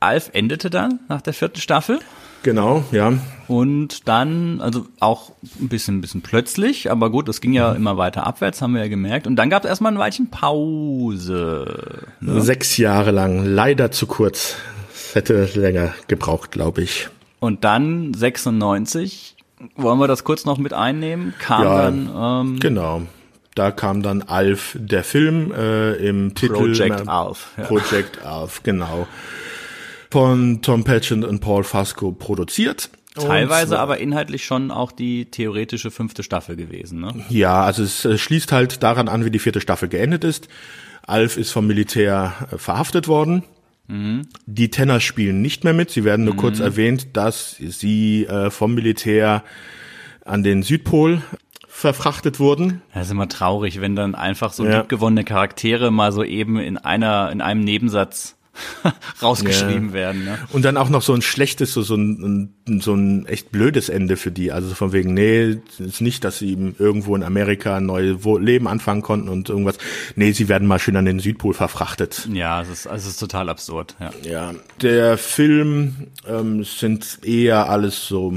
Alf 0.00 0.30
endete 0.32 0.70
dann 0.70 1.00
nach 1.08 1.22
der 1.22 1.32
vierten 1.32 1.60
Staffel. 1.60 2.00
Genau, 2.42 2.84
ja. 2.90 3.12
Und 3.46 4.08
dann, 4.08 4.60
also 4.60 4.86
auch 4.98 5.32
ein 5.60 5.68
bisschen, 5.68 5.98
ein 5.98 6.00
bisschen 6.00 6.22
plötzlich, 6.22 6.90
aber 6.90 7.10
gut, 7.10 7.28
es 7.28 7.40
ging 7.40 7.52
ja 7.52 7.70
mhm. 7.70 7.76
immer 7.76 7.96
weiter 7.96 8.26
abwärts, 8.26 8.60
haben 8.60 8.74
wir 8.74 8.82
ja 8.82 8.88
gemerkt. 8.88 9.26
Und 9.26 9.36
dann 9.36 9.48
gab 9.48 9.64
es 9.64 9.68
erstmal 9.68 9.92
ein 9.92 9.98
Weilchen 9.98 10.30
Pause. 10.30 12.06
Ne? 12.20 12.40
Sechs 12.40 12.76
Jahre 12.76 13.12
lang, 13.12 13.44
leider 13.44 13.92
zu 13.92 14.06
kurz. 14.06 14.56
Es 14.92 15.14
hätte 15.14 15.48
länger 15.54 15.94
gebraucht, 16.08 16.50
glaube 16.50 16.82
ich. 16.82 17.08
Und 17.38 17.64
dann 17.64 18.12
96, 18.14 19.36
wollen 19.76 19.98
wir 19.98 20.08
das 20.08 20.24
kurz 20.24 20.44
noch 20.44 20.58
mit 20.58 20.72
einnehmen, 20.72 21.34
kam 21.38 21.62
ja, 21.62 21.82
dann. 21.82 22.10
Ähm, 22.14 22.60
genau. 22.60 23.02
Da 23.54 23.70
kam 23.70 24.02
dann 24.02 24.22
Alf, 24.22 24.76
der 24.78 25.04
Film 25.04 25.52
äh, 25.52 25.94
im 25.94 26.34
Titel. 26.34 26.54
Project 26.54 27.08
Alf. 27.08 27.50
Ja. 27.56 27.64
Project 27.64 28.24
Alf, 28.24 28.62
genau. 28.62 29.06
Von 30.10 30.62
Tom 30.62 30.84
Patchett 30.84 31.24
und 31.24 31.40
Paul 31.40 31.64
Fasco 31.64 32.12
produziert. 32.12 32.90
Teilweise 33.14 33.78
aber 33.78 33.98
inhaltlich 33.98 34.44
schon 34.44 34.70
auch 34.70 34.90
die 34.90 35.26
theoretische 35.26 35.90
fünfte 35.90 36.22
Staffel 36.22 36.56
gewesen, 36.56 37.00
ne? 37.00 37.12
Ja, 37.28 37.62
also 37.62 37.82
es 37.82 38.04
äh, 38.06 38.16
schließt 38.16 38.52
halt 38.52 38.82
daran 38.82 39.08
an, 39.08 39.24
wie 39.26 39.30
die 39.30 39.38
vierte 39.38 39.60
Staffel 39.60 39.88
geendet 39.88 40.24
ist. 40.24 40.48
Alf 41.02 41.36
ist 41.36 41.50
vom 41.50 41.66
Militär 41.66 42.48
äh, 42.50 42.58
verhaftet 42.58 43.08
worden. 43.08 43.44
Mhm. 43.88 44.28
Die 44.46 44.70
Tenner 44.70 45.00
spielen 45.00 45.42
nicht 45.42 45.64
mehr 45.64 45.74
mit. 45.74 45.90
Sie 45.90 46.04
werden 46.04 46.24
nur 46.24 46.34
mhm. 46.34 46.38
kurz 46.38 46.60
erwähnt, 46.60 47.08
dass 47.14 47.56
sie 47.58 48.24
äh, 48.24 48.50
vom 48.50 48.74
Militär 48.74 49.44
an 50.24 50.42
den 50.42 50.62
Südpol 50.62 51.22
verfrachtet 51.82 52.38
wurden. 52.40 52.80
Das 52.94 53.06
ist 53.06 53.12
immer 53.12 53.28
traurig, 53.28 53.80
wenn 53.80 53.94
dann 53.96 54.14
einfach 54.14 54.52
so 54.52 54.64
ja. 54.64 54.78
liebgewonnene 54.78 55.24
Charaktere 55.24 55.90
mal 55.90 56.12
so 56.12 56.24
eben 56.24 56.58
in 56.58 56.78
einer, 56.78 57.30
in 57.30 57.40
einem 57.40 57.64
Nebensatz 57.64 58.36
rausgeschrieben 59.22 59.88
ja. 59.88 59.94
werden. 59.94 60.24
Ne? 60.24 60.38
Und 60.52 60.64
dann 60.64 60.76
auch 60.76 60.88
noch 60.88 61.02
so 61.02 61.12
ein 61.12 61.22
schlechtes, 61.22 61.72
so, 61.72 61.82
so, 61.82 61.96
ein, 61.96 62.54
so 62.80 62.94
ein 62.94 63.26
echt 63.26 63.50
blödes 63.50 63.88
Ende 63.88 64.16
für 64.16 64.30
die. 64.30 64.52
Also 64.52 64.74
von 64.74 64.92
wegen, 64.92 65.12
nee, 65.12 65.58
ist 65.78 66.00
nicht, 66.00 66.22
dass 66.22 66.38
sie 66.38 66.52
irgendwo 66.78 67.16
in 67.16 67.24
Amerika 67.24 67.78
ein 67.78 67.86
neues 67.86 68.18
Leben 68.38 68.68
anfangen 68.68 69.02
konnten 69.02 69.28
und 69.28 69.48
irgendwas. 69.48 69.78
Nee, 70.14 70.32
sie 70.32 70.48
werden 70.48 70.68
mal 70.68 70.78
schön 70.78 70.96
an 70.96 71.04
den 71.04 71.18
Südpol 71.18 71.54
verfrachtet. 71.54 72.28
Ja, 72.32 72.62
es 72.62 72.68
ist, 72.68 72.86
es 72.86 73.06
ist 73.06 73.16
total 73.16 73.48
absurd. 73.48 73.96
Ja, 73.98 74.10
ja 74.22 74.54
der 74.80 75.18
Film 75.18 76.08
ähm, 76.28 76.62
sind 76.62 77.18
eher 77.24 77.68
alles 77.68 78.06
so 78.06 78.32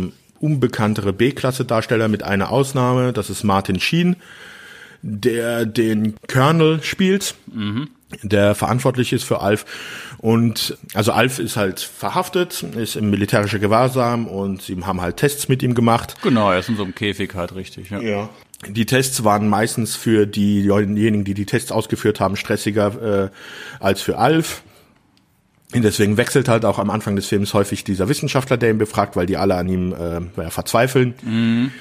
unbekanntere 0.45 1.11
B-Klasse-Darsteller 1.11 2.07
mit 2.07 2.21
einer 2.21 2.51
Ausnahme. 2.51 3.13
Das 3.13 3.31
ist 3.31 3.43
Martin 3.43 3.79
Sheen, 3.79 4.15
der 5.01 5.65
den 5.65 6.15
Colonel 6.27 6.83
spielt, 6.83 7.33
mhm. 7.51 7.89
der 8.21 8.53
verantwortlich 8.53 9.11
ist 9.11 9.23
für 9.23 9.41
Alf. 9.41 9.65
Und 10.19 10.77
also 10.93 11.11
Alf 11.11 11.39
ist 11.39 11.57
halt 11.57 11.79
verhaftet, 11.79 12.63
ist 12.77 12.95
im 12.95 13.09
militärischen 13.09 13.59
Gewahrsam 13.59 14.27
und 14.27 14.61
sie 14.61 14.77
haben 14.83 15.01
halt 15.01 15.17
Tests 15.17 15.49
mit 15.49 15.63
ihm 15.63 15.73
gemacht. 15.73 16.15
Genau, 16.21 16.51
er 16.51 16.59
ist 16.59 16.69
in 16.69 16.77
so 16.77 16.83
einem 16.83 16.93
Käfig 16.93 17.33
halt 17.33 17.55
richtig. 17.55 17.89
Ja. 17.89 18.01
ja. 18.01 18.29
Die 18.67 18.85
Tests 18.85 19.23
waren 19.23 19.49
meistens 19.49 19.95
für 19.95 20.25
diejenigen, 20.27 21.23
die 21.23 21.33
die 21.33 21.45
Tests 21.45 21.71
ausgeführt 21.71 22.19
haben, 22.19 22.35
stressiger 22.35 23.25
äh, 23.25 23.83
als 23.83 24.01
für 24.01 24.17
Alf. 24.17 24.63
Und 25.73 25.83
deswegen 25.83 26.17
wechselt 26.17 26.47
halt 26.47 26.63
auch 26.63 26.79
am 26.79 26.89
Anfang 26.89 27.15
des 27.15 27.25
Films 27.25 27.53
häufig 27.53 27.83
dieser 27.83 28.07
Wissenschaftler, 28.07 28.57
der 28.57 28.69
ihn 28.69 28.77
befragt, 28.77 29.15
weil 29.15 29.25
die 29.25 29.37
alle 29.37 29.55
an 29.55 29.67
ihm 29.67 29.93
äh, 29.93 30.49
verzweifeln. 30.49 31.15
Mhm. 31.23 31.71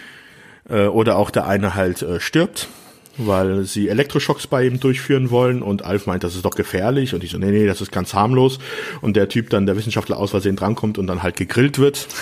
Äh, 0.69 0.87
oder 0.87 1.17
auch 1.17 1.31
der 1.31 1.47
eine 1.47 1.75
halt 1.75 2.03
äh, 2.03 2.21
stirbt 2.21 2.69
weil 3.19 3.65
sie 3.65 3.89
Elektroschocks 3.89 4.47
bei 4.47 4.67
ihm 4.67 4.81
durchführen 4.81 5.31
wollen 5.31 5.63
und 5.63 5.85
Alf 5.85 6.07
meint, 6.07 6.25
das 6.25 6.35
ist 6.35 6.45
doch 6.45 6.55
gefährlich 6.55 7.15
und 7.15 7.25
ich 7.25 7.31
so, 7.31 7.39
nee, 7.39 7.51
nee, 7.51 7.67
das 7.67 7.81
ist 7.81 7.93
ganz 7.93 8.15
harmlos 8.15 8.59
und 9.01 9.17
der 9.17 9.29
Typ 9.29 9.51
dann, 9.51 9.67
der 9.67 9.77
Wissenschaftler 9.77 10.19
aus 10.19 10.31
Versehen 10.31 10.57
drankommt 10.57 10.99
und 10.99 11.07
dann 11.07 11.23
halt 11.23 11.37
gegrillt 11.37 11.79
wird. 11.79 12.07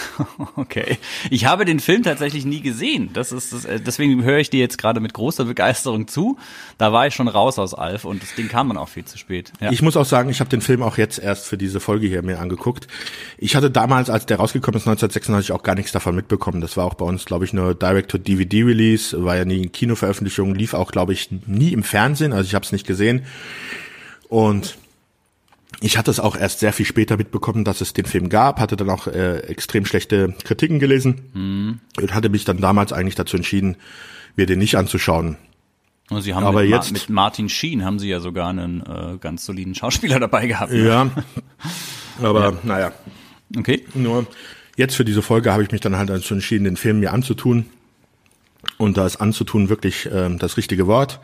Okay. 0.55 0.99
Ich 1.31 1.47
habe 1.47 1.65
den 1.65 1.81
Film 1.81 2.03
tatsächlich 2.03 2.45
nie 2.45 2.61
gesehen. 2.61 3.11
Das 3.13 3.33
ist, 3.33 3.53
das, 3.53 3.65
äh, 3.65 3.81
deswegen 3.81 4.23
höre 4.23 4.39
ich 4.39 4.51
dir 4.51 4.61
jetzt 4.61 4.77
gerade 4.77 5.01
mit 5.01 5.15
großer 5.15 5.45
Begeisterung 5.45 6.09
zu. 6.09 6.37
Da 6.79 6.93
war 6.93 7.07
ich 7.07 7.15
schon 7.15 7.29
raus 7.29 7.59
aus 7.59 7.75
Alf 7.75 8.05
und 8.05 8.23
das 8.23 8.35
Ding 8.35 8.49
kam 8.49 8.69
dann 8.69 8.77
auch 8.77 8.89
viel 8.89 9.05
zu 9.05 9.19
spät. 9.19 9.53
Ja. 9.61 9.71
Ich 9.71 9.83
muss 9.83 9.97
auch 9.97 10.05
sagen, 10.05 10.31
ich 10.31 10.41
habe 10.41 10.51
den 10.51 10.61
Film 10.61 10.83
auch 10.83 10.99
jetzt 10.99 11.19
erst 11.19 11.47
für 11.47 11.57
diese 11.57 11.81
Folge 11.81 12.07
hier 12.07 12.23
mir 12.23 12.39
angeguckt. 12.39 12.87
Ich 13.39 13.57
hatte 13.57 13.71
damals, 13.71 14.11
als 14.11 14.27
der 14.27 14.39
rausgekommen 14.39 14.79
ist, 14.79 14.87
1996 14.87 15.53
auch 15.53 15.63
gar 15.63 15.75
nichts 15.75 15.93
davon 15.93 16.15
mitbekommen. 16.15 16.61
Das 16.61 16.77
war 16.77 16.85
auch 16.85 16.95
bei 16.95 17.05
uns, 17.05 17.25
glaube 17.25 17.45
ich, 17.45 17.53
nur 17.53 17.75
Direct-to-DVD-Release, 17.75 19.25
war 19.25 19.37
ja 19.37 19.45
nie 19.45 19.69
Kinoveröffentlichung, 19.69 20.55
lief 20.55 20.75
auch, 20.75 20.82
glaube 20.91 21.13
ich, 21.13 21.29
nie 21.47 21.73
im 21.73 21.85
Fernsehen, 21.85 22.33
also 22.33 22.45
ich 22.47 22.55
habe 22.55 22.65
es 22.65 22.73
nicht 22.73 22.87
gesehen. 22.87 23.25
Und 24.29 24.77
ich 25.81 25.99
hatte 25.99 26.11
es 26.11 26.21
auch 26.21 26.37
erst 26.37 26.61
sehr 26.61 26.73
viel 26.73 26.87
später 26.87 27.17
mitbekommen, 27.17 27.65
dass 27.65 27.81
es 27.81 27.93
den 27.93 28.05
Film 28.05 28.29
gab, 28.29 28.61
hatte 28.61 28.77
dann 28.77 28.91
auch 28.91 29.07
äh, 29.07 29.39
extrem 29.41 29.85
schlechte 29.85 30.35
Kritiken 30.45 30.79
gelesen 30.79 31.23
mhm. 31.35 31.81
und 32.01 32.15
hatte 32.15 32.29
mich 32.29 32.45
dann 32.45 32.59
damals 32.59 32.93
eigentlich 32.93 33.15
dazu 33.15 33.37
entschieden, 33.37 33.77
mir 34.37 34.47
den 34.47 34.59
nicht 34.59 34.77
anzuschauen. 34.77 35.37
Sie 36.21 36.35
haben 36.35 36.45
Aber 36.45 36.63
mit, 36.63 36.71
jetzt, 36.71 36.93
mit 36.93 37.09
Martin 37.09 37.49
Sheen 37.49 37.85
haben 37.85 37.99
Sie 37.99 38.09
ja 38.09 38.21
sogar 38.21 38.49
einen 38.49 38.83
äh, 38.83 39.19
ganz 39.19 39.47
soliden 39.47 39.75
Schauspieler 39.75 40.21
dabei 40.21 40.47
gehabt. 40.47 40.73
Ne? 40.73 40.87
Ja, 40.87 41.11
aber 42.23 42.51
ja. 42.51 42.59
naja. 42.63 42.93
Okay. 43.57 43.85
Nur 43.95 44.27
jetzt 44.77 44.95
für 44.95 45.05
diese 45.05 45.23
Folge 45.23 45.53
habe 45.53 45.63
ich 45.63 45.71
mich 45.71 45.81
dann 45.81 45.97
halt 45.97 46.11
dazu 46.11 46.35
entschieden, 46.35 46.65
den 46.65 46.77
Film 46.77 47.01
mir 47.01 47.13
anzutun. 47.13 47.67
Und 48.79 48.97
da 48.97 49.07
ist 49.07 49.17
anzutun 49.17 49.69
wirklich 49.69 50.07
äh, 50.07 50.35
das 50.37 50.57
richtige 50.57 50.87
Wort. 50.87 51.21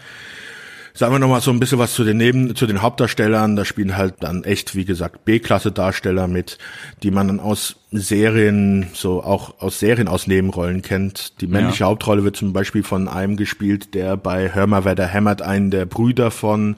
Sagen 0.99 1.15
wir 1.15 1.21
nochmal 1.21 1.41
so 1.41 1.53
ein 1.53 1.61
bisschen 1.61 1.79
was 1.79 1.95
zu 1.95 2.03
den 2.03 2.17
Neben, 2.17 2.57
zu 2.57 2.67
den 2.67 2.83
Hauptdarstellern. 2.83 3.55
Da 3.55 3.65
spielen 3.65 3.97
halt 3.97 4.15
dann 4.19 4.43
echt, 4.43 4.75
wie 4.75 4.85
gesagt, 4.85 5.25
B-Klasse-Darsteller 5.25 6.27
mit, 6.27 6.59
die 7.05 7.13
man 7.13 7.29
dann 7.29 7.39
aus 7.39 7.77
Serien, 7.93 8.89
so 8.95 9.23
auch 9.23 9.61
aus 9.61 9.79
Serien 9.79 10.09
aus 10.09 10.27
Nebenrollen 10.27 10.83
kennt. 10.83 11.41
Die 11.41 11.47
männliche 11.47 11.85
ja. 11.85 11.87
Hauptrolle 11.87 12.25
wird 12.25 12.37
zum 12.37 12.53
Beispiel 12.53 12.83
von 12.83 13.07
einem 13.07 13.37
gespielt, 13.37 13.95
der 13.95 14.17
bei 14.17 14.53
Hör 14.53 14.67
mal, 14.67 14.85
wer 14.85 14.97
da 14.97 15.07
hämmert, 15.07 15.41
einen 15.41 15.71
der 15.71 15.87
Brüder 15.87 16.33
von 16.33 16.75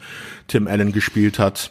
Tim 0.49 0.66
Allen 0.66 0.93
gespielt 0.93 1.39
hat. 1.39 1.70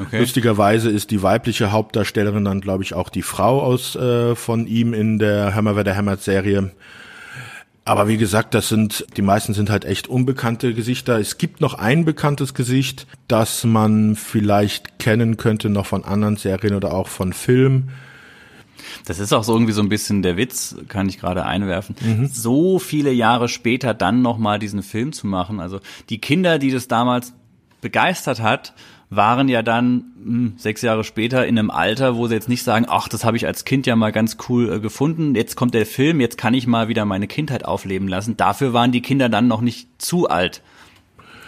Okay. 0.00 0.20
Lustigerweise 0.20 0.88
ist 0.88 1.10
die 1.10 1.22
weibliche 1.22 1.70
Hauptdarstellerin 1.70 2.46
dann, 2.46 2.62
glaube 2.62 2.82
ich, 2.82 2.94
auch 2.94 3.10
die 3.10 3.20
Frau 3.20 3.60
aus 3.60 3.94
äh, 3.96 4.34
von 4.36 4.66
ihm 4.66 4.94
in 4.94 5.18
der 5.18 5.54
Hör 5.54 5.60
mal, 5.60 5.76
wer 5.76 5.84
da 5.84 5.92
hämmert 5.92 6.22
Serie. 6.22 6.70
Aber 7.90 8.06
wie 8.06 8.18
gesagt, 8.18 8.54
das 8.54 8.68
sind, 8.68 9.04
die 9.16 9.22
meisten 9.22 9.52
sind 9.52 9.68
halt 9.68 9.84
echt 9.84 10.06
unbekannte 10.06 10.74
Gesichter. 10.74 11.18
Es 11.18 11.38
gibt 11.38 11.60
noch 11.60 11.74
ein 11.74 12.04
bekanntes 12.04 12.54
Gesicht, 12.54 13.08
das 13.26 13.64
man 13.64 14.14
vielleicht 14.14 15.00
kennen 15.00 15.36
könnte 15.38 15.70
noch 15.70 15.86
von 15.86 16.04
anderen 16.04 16.36
Serien 16.36 16.76
oder 16.76 16.94
auch 16.94 17.08
von 17.08 17.32
Filmen. 17.32 17.90
Das 19.06 19.18
ist 19.18 19.32
auch 19.32 19.42
so 19.42 19.54
irgendwie 19.54 19.72
so 19.72 19.82
ein 19.82 19.88
bisschen 19.88 20.22
der 20.22 20.36
Witz, 20.36 20.76
kann 20.86 21.08
ich 21.08 21.18
gerade 21.18 21.44
einwerfen. 21.44 21.96
Mhm. 22.00 22.28
So 22.28 22.78
viele 22.78 23.10
Jahre 23.10 23.48
später 23.48 23.92
dann 23.92 24.22
nochmal 24.22 24.60
diesen 24.60 24.84
Film 24.84 25.12
zu 25.12 25.26
machen. 25.26 25.58
Also 25.58 25.80
die 26.10 26.20
Kinder, 26.20 26.60
die 26.60 26.70
das 26.70 26.86
damals 26.86 27.32
begeistert 27.80 28.40
hat, 28.40 28.72
waren 29.10 29.48
ja 29.48 29.62
dann 29.62 30.04
mh, 30.16 30.24
hm, 30.24 30.52
sechs 30.56 30.82
Jahre 30.82 31.02
später 31.02 31.46
in 31.46 31.58
einem 31.58 31.70
Alter, 31.70 32.16
wo 32.16 32.28
sie 32.28 32.34
jetzt 32.34 32.48
nicht 32.48 32.62
sagen, 32.62 32.86
ach, 32.88 33.08
das 33.08 33.24
habe 33.24 33.36
ich 33.36 33.46
als 33.46 33.64
Kind 33.64 33.86
ja 33.86 33.96
mal 33.96 34.12
ganz 34.12 34.36
cool 34.48 34.72
äh, 34.72 34.80
gefunden, 34.80 35.34
jetzt 35.34 35.56
kommt 35.56 35.74
der 35.74 35.84
Film, 35.84 36.20
jetzt 36.20 36.38
kann 36.38 36.54
ich 36.54 36.68
mal 36.68 36.88
wieder 36.88 37.04
meine 37.04 37.26
Kindheit 37.26 37.64
aufleben 37.64 38.06
lassen. 38.06 38.36
Dafür 38.36 38.72
waren 38.72 38.92
die 38.92 39.02
Kinder 39.02 39.28
dann 39.28 39.48
noch 39.48 39.60
nicht 39.60 39.88
zu 39.98 40.28
alt. 40.28 40.62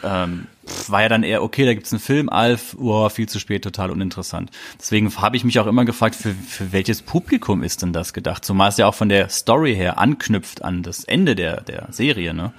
Ähm, 0.05 0.49
war 0.89 1.03
ja 1.03 1.09
dann 1.09 1.23
eher, 1.23 1.45
okay, 1.45 1.65
da 1.65 1.75
gibt's 1.75 1.93
einen 1.93 2.01
Film, 2.01 2.29
Alf, 2.29 2.77
oh, 2.81 3.09
viel 3.09 3.29
zu 3.29 3.39
spät, 3.39 3.63
total 3.63 3.93
uninteressant. 3.93 4.51
Deswegen 4.81 5.15
habe 5.17 5.37
ich 5.37 5.45
mich 5.45 5.61
auch 5.61 5.69
immer 5.69 5.85
gefragt, 5.85 6.17
für, 6.17 6.35
für 6.35 6.73
welches 6.73 7.03
Publikum 7.03 7.63
ist 7.63 7.83
denn 7.83 7.93
das 7.93 8.13
gedacht? 8.13 8.45
Zumal 8.45 8.71
es 8.71 8.77
ja 8.77 8.89
auch 8.89 8.95
von 8.95 9.09
der 9.09 9.29
Story 9.29 9.77
her 9.77 9.99
anknüpft 9.99 10.65
an 10.65 10.83
das 10.83 11.05
Ende 11.05 11.37
der, 11.37 11.61
der 11.61 11.87
Serie, 11.91 12.35
ne? 12.35 12.53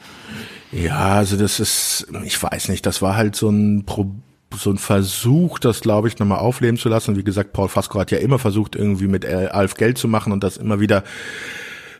Ja, 0.71 1.15
also 1.15 1.35
das 1.35 1.59
ist, 1.59 2.07
ich 2.23 2.41
weiß 2.41 2.69
nicht, 2.69 2.85
das 2.85 3.01
war 3.01 3.17
halt 3.17 3.35
so 3.35 3.49
ein 3.49 3.83
Problem 3.85 4.23
so 4.57 4.69
ein 4.69 4.77
Versuch, 4.77 5.59
das 5.59 5.81
glaube 5.81 6.07
ich 6.07 6.19
nochmal 6.19 6.39
aufleben 6.39 6.77
zu 6.77 6.89
lassen. 6.89 7.15
Wie 7.15 7.23
gesagt, 7.23 7.53
Paul 7.53 7.69
Fasco 7.69 7.99
hat 7.99 8.11
ja 8.11 8.17
immer 8.17 8.39
versucht, 8.39 8.75
irgendwie 8.75 9.07
mit 9.07 9.25
Alf 9.25 9.75
Geld 9.75 9.97
zu 9.97 10.07
machen 10.07 10.31
und 10.31 10.43
das 10.43 10.57
immer 10.57 10.79
wieder 10.79 11.03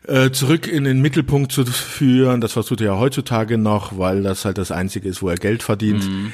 äh, 0.08 0.32
zurück 0.32 0.68
in 0.68 0.84
den 0.84 1.02
Mittelpunkt 1.02 1.52
zu 1.52 1.66
führen. 1.66 2.42
Das 2.42 2.54
versucht 2.54 2.82
er 2.82 2.88
ja 2.88 2.98
heutzutage 2.98 3.58
noch, 3.58 3.98
weil 3.98 4.24
das 4.24 4.46
halt 4.46 4.58
das 4.58 4.72
Einzige 4.72 5.08
ist, 5.08 5.22
wo 5.22 5.30
er 5.30 5.38
Geld 5.38 5.64
verdient. 5.64 6.08
Mhm. 6.10 6.32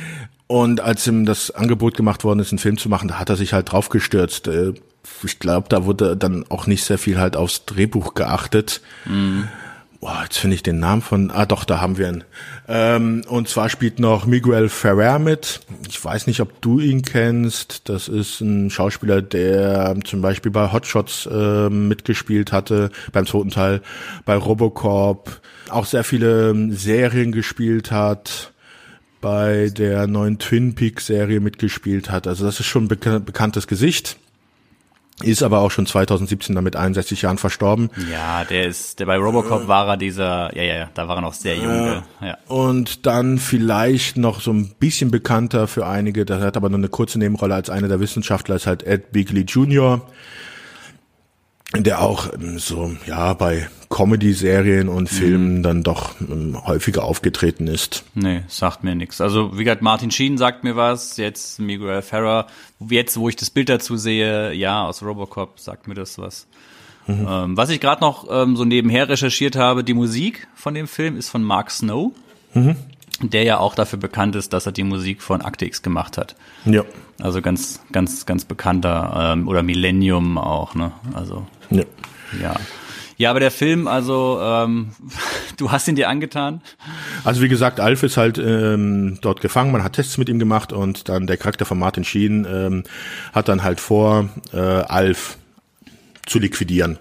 Und 0.48 0.82
als 0.82 1.06
ihm 1.06 1.26
das 1.26 1.52
Angebot 1.52 1.96
gemacht 1.96 2.24
worden 2.24 2.40
ist, 2.40 2.52
einen 2.52 2.60
Film 2.60 2.78
zu 2.78 2.90
machen, 2.90 3.10
da 3.10 3.20
hat 3.20 3.30
er 3.30 3.36
sich 3.36 3.54
halt 3.54 3.72
draufgestürzt. 3.72 4.48
Äh, 4.48 4.74
ich 5.24 5.40
glaube, 5.40 5.68
da 5.70 5.86
wurde 5.86 6.18
dann 6.18 6.46
auch 6.50 6.66
nicht 6.66 6.84
sehr 6.84 6.98
viel 6.98 7.20
halt 7.20 7.38
aufs 7.38 7.66
Drehbuch 7.66 8.16
geachtet. 8.16 8.82
Mhm. 9.06 9.48
Boah, 10.02 10.22
jetzt 10.24 10.38
finde 10.38 10.56
ich 10.56 10.64
den 10.64 10.80
Namen 10.80 11.02
von, 11.02 11.30
ah 11.30 11.46
doch, 11.46 11.66
da 11.66 11.82
haben 11.82 11.98
wir 11.98 12.08
ihn. 12.08 12.24
Ähm, 12.70 13.24
und 13.28 13.50
zwar 13.50 13.68
spielt 13.68 14.00
noch 14.00 14.26
Miguel 14.26 14.70
Ferrer 14.70 15.20
mit. 15.20 15.60
Ich 15.90 16.04
weiß 16.04 16.28
nicht, 16.28 16.40
ob 16.40 16.62
du 16.62 16.80
ihn 16.80 17.02
kennst. 17.02 17.90
Das 17.90 18.08
ist 18.08 18.40
ein 18.40 18.70
Schauspieler, 18.70 19.22
der 19.22 19.98
zum 20.06 20.22
Beispiel 20.22 20.52
bei 20.52 20.72
Hotshots 20.72 21.26
äh, 21.26 21.70
mitgespielt 21.70 22.54
hatte, 22.54 22.92
beim 23.12 23.26
zweiten 23.26 23.50
Teil, 23.50 23.82
bei 24.24 24.38
Robocop, 24.38 25.42
auch 25.70 25.86
sehr 25.86 26.06
viele 26.06 26.72
Serien 26.72 27.34
gespielt 27.34 27.92
hat, 27.92 28.54
bei 29.20 29.70
der 29.70 30.08
neuen 30.08 30.40
Twin 30.40 30.76
Peaks 30.76 31.08
Serie 31.08 31.42
mitgespielt 31.42 32.10
hat. 32.10 32.26
Also 32.26 32.46
das 32.46 32.62
ist 32.62 32.68
schon 32.68 32.86
ein 32.86 32.88
bekan 32.88 33.26
bekanntes 33.26 33.68
Gesicht. 33.68 34.18
Ist 35.22 35.44
aber 35.44 35.60
auch 35.60 35.72
schon 35.72 35.86
2017 35.86 36.56
damit 36.56 36.76
61 36.76 37.22
Jahren 37.22 37.38
verstorben. 37.38 37.90
Ja, 38.12 38.46
der 38.46 38.68
ist, 38.68 39.00
der 39.00 39.06
bei 39.06 39.18
Robocop 39.18 39.68
war 39.68 39.88
er 39.88 39.98
dieser, 39.98 40.56
ja, 40.56 40.64
ja, 40.64 40.76
ja, 40.76 40.90
da 40.94 41.08
war 41.08 41.18
er 41.18 41.22
noch 41.22 41.34
sehr 41.34 41.56
jung. 41.58 42.04
Äh, 42.22 42.28
ja. 42.28 42.38
Und 42.48 43.06
dann 43.06 43.38
vielleicht 43.38 44.18
noch 44.18 44.40
so 44.40 44.52
ein 44.52 44.74
bisschen 44.80 45.12
bekannter 45.12 45.68
für 45.68 45.86
einige, 45.86 46.26
der 46.26 46.40
hat 46.40 46.56
aber 46.56 46.70
nur 46.70 46.80
eine 46.80 46.90
kurze 46.90 47.20
Nebenrolle 47.20 47.56
als 47.56 47.70
einer 47.70 47.88
der 47.88 48.00
Wissenschaftler, 48.00 48.56
ist 48.56 48.68
halt 48.68 48.84
Ed 48.84 49.12
Beagley 49.12 49.42
Jr., 49.42 50.02
der 51.76 52.02
auch 52.02 52.34
ähm, 52.34 52.58
so, 52.60 52.92
ja, 53.06 53.34
bei 53.34 53.70
Comedy-Serien 53.90 54.90
und 54.90 55.12
mhm. 55.12 55.16
Filmen 55.16 55.58
mhm. 55.58 55.64
dann 55.64 55.84
doch 55.84 56.16
ähm, 56.22 56.58
häufiger 56.66 57.04
aufgetreten 57.04 57.68
ist. 57.68 58.04
Nee, 58.14 58.44
sagt 58.48 58.84
mir 58.84 58.96
nichts. 58.96 59.22
Also 59.22 59.58
wie 59.58 59.64
gesagt, 59.64 59.82
Martin 59.82 60.12
Sheen 60.12 60.38
sagt 60.38 60.64
mir 60.64 60.76
was, 60.76 61.18
jetzt 61.18 61.60
Miguel 61.60 62.02
Ferrer, 62.02 62.48
jetzt 62.90 63.18
wo 63.18 63.30
ich 63.30 63.36
das 63.36 63.50
Bild 63.50 63.70
dazu 63.70 63.98
sehe, 63.98 64.54
ja, 64.54 64.86
aus 64.86 65.04
Robocop 65.04 65.60
sagt 65.60 65.88
mir 65.88 65.96
das 65.96 66.18
was. 66.18 66.48
Mhm. 67.08 67.28
Ähm, 67.28 67.58
was 67.58 67.70
ich 67.70 67.80
gerade 67.80 68.02
noch 68.02 68.28
ähm, 68.30 68.56
so 68.56 68.66
nebenher 68.66 69.10
recherchiert 69.10 69.56
habe, 69.56 69.84
die 69.84 69.96
Musik 69.96 70.48
von 70.56 70.74
dem 70.74 70.88
Film 70.88 71.18
ist 71.18 71.30
von 71.30 71.44
Mark 71.44 71.72
Snow, 71.72 72.12
mhm. 72.54 72.76
der 73.22 73.44
ja 73.44 73.58
auch 73.60 73.76
dafür 73.76 74.00
bekannt 74.00 74.36
ist, 74.36 74.54
dass 74.54 74.66
er 74.66 74.72
die 74.72 74.84
Musik 74.84 75.22
von 75.22 75.42
Akte 75.42 75.66
X 75.66 75.82
gemacht 75.82 76.18
hat. 76.18 76.36
Ja. 76.66 76.84
Also 77.20 77.42
ganz, 77.42 77.82
ganz, 77.92 78.26
ganz 78.26 78.46
bekannter 78.46 79.34
ähm, 79.34 79.48
oder 79.48 79.64
Millennium 79.64 80.38
auch, 80.38 80.76
ne? 80.76 80.92
Also 81.14 81.46
ja. 81.70 81.84
ja. 82.42 82.56
Ja, 83.18 83.32
aber 83.32 83.42
der 83.42 83.52
Film, 83.52 83.90
also 83.90 84.40
ähm, 84.42 84.92
du 85.58 85.72
hast 85.72 85.90
ihn 85.90 85.96
dir 85.96 86.08
angetan? 86.08 86.62
Also 87.26 87.42
wie 87.42 87.50
gesagt, 87.50 87.82
Alf 87.82 88.04
ist 88.04 88.16
halt 88.16 88.38
ähm, 88.38 89.20
dort 89.22 89.42
gefangen, 89.42 89.74
man 89.74 89.84
hat 89.84 89.94
Tests 89.94 90.18
mit 90.18 90.30
ihm 90.30 90.40
gemacht 90.40 90.72
und 90.72 91.10
dann 91.10 91.28
der 91.28 91.36
Charakter 91.36 91.66
von 91.66 91.78
Martin 91.78 92.06
Sheen 92.06 92.48
ähm, 92.50 92.84
hat 93.34 93.50
dann 93.50 93.62
halt 93.62 93.82
vor, 93.82 94.30
äh, 94.54 94.58
Alf 94.58 95.38
zu 96.26 96.40
liquidieren. 96.40 96.98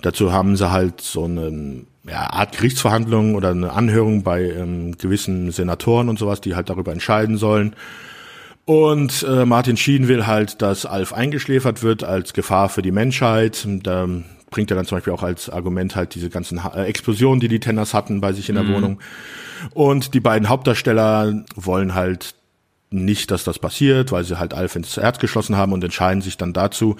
Dazu 0.00 0.32
haben 0.32 0.56
sie 0.56 0.72
halt 0.72 1.00
so 1.00 1.26
eine 1.26 1.84
ja, 2.08 2.30
Art 2.30 2.56
Gerichtsverhandlung 2.56 3.36
oder 3.36 3.50
eine 3.50 3.72
Anhörung 3.72 4.24
bei 4.24 4.42
ähm, 4.42 4.98
gewissen 4.98 5.52
Senatoren 5.52 6.08
und 6.08 6.18
sowas, 6.18 6.40
die 6.40 6.56
halt 6.56 6.70
darüber 6.70 6.92
entscheiden 6.92 7.36
sollen. 7.36 7.76
Und 8.64 9.24
äh, 9.28 9.44
Martin 9.44 9.76
Sheen 9.76 10.06
will 10.08 10.26
halt, 10.26 10.62
dass 10.62 10.86
Alf 10.86 11.12
eingeschläfert 11.12 11.82
wird 11.82 12.04
als 12.04 12.32
Gefahr 12.32 12.68
für 12.68 12.82
die 12.82 12.92
Menschheit. 12.92 13.66
Da 13.82 14.08
bringt 14.50 14.70
er 14.70 14.76
dann 14.76 14.86
zum 14.86 14.96
Beispiel 14.96 15.12
auch 15.12 15.24
als 15.24 15.50
Argument 15.50 15.96
halt 15.96 16.14
diese 16.14 16.30
ganzen 16.30 16.58
äh, 16.58 16.84
Explosionen, 16.84 17.40
die 17.40 17.48
die 17.48 17.60
Tenners 17.60 17.92
hatten 17.92 18.20
bei 18.20 18.32
sich 18.32 18.48
in 18.48 18.54
der 18.54 18.64
mhm. 18.64 18.74
Wohnung. 18.74 19.00
Und 19.74 20.14
die 20.14 20.20
beiden 20.20 20.48
Hauptdarsteller 20.48 21.44
wollen 21.56 21.94
halt 21.94 22.34
nicht, 22.90 23.30
dass 23.30 23.42
das 23.42 23.58
passiert, 23.58 24.12
weil 24.12 24.24
sie 24.24 24.38
halt 24.38 24.54
Alf 24.54 24.76
ins 24.76 24.96
Herz 24.96 25.18
geschlossen 25.18 25.56
haben 25.56 25.72
und 25.72 25.82
entscheiden 25.82 26.22
sich 26.22 26.36
dann 26.36 26.52
dazu, 26.52 26.96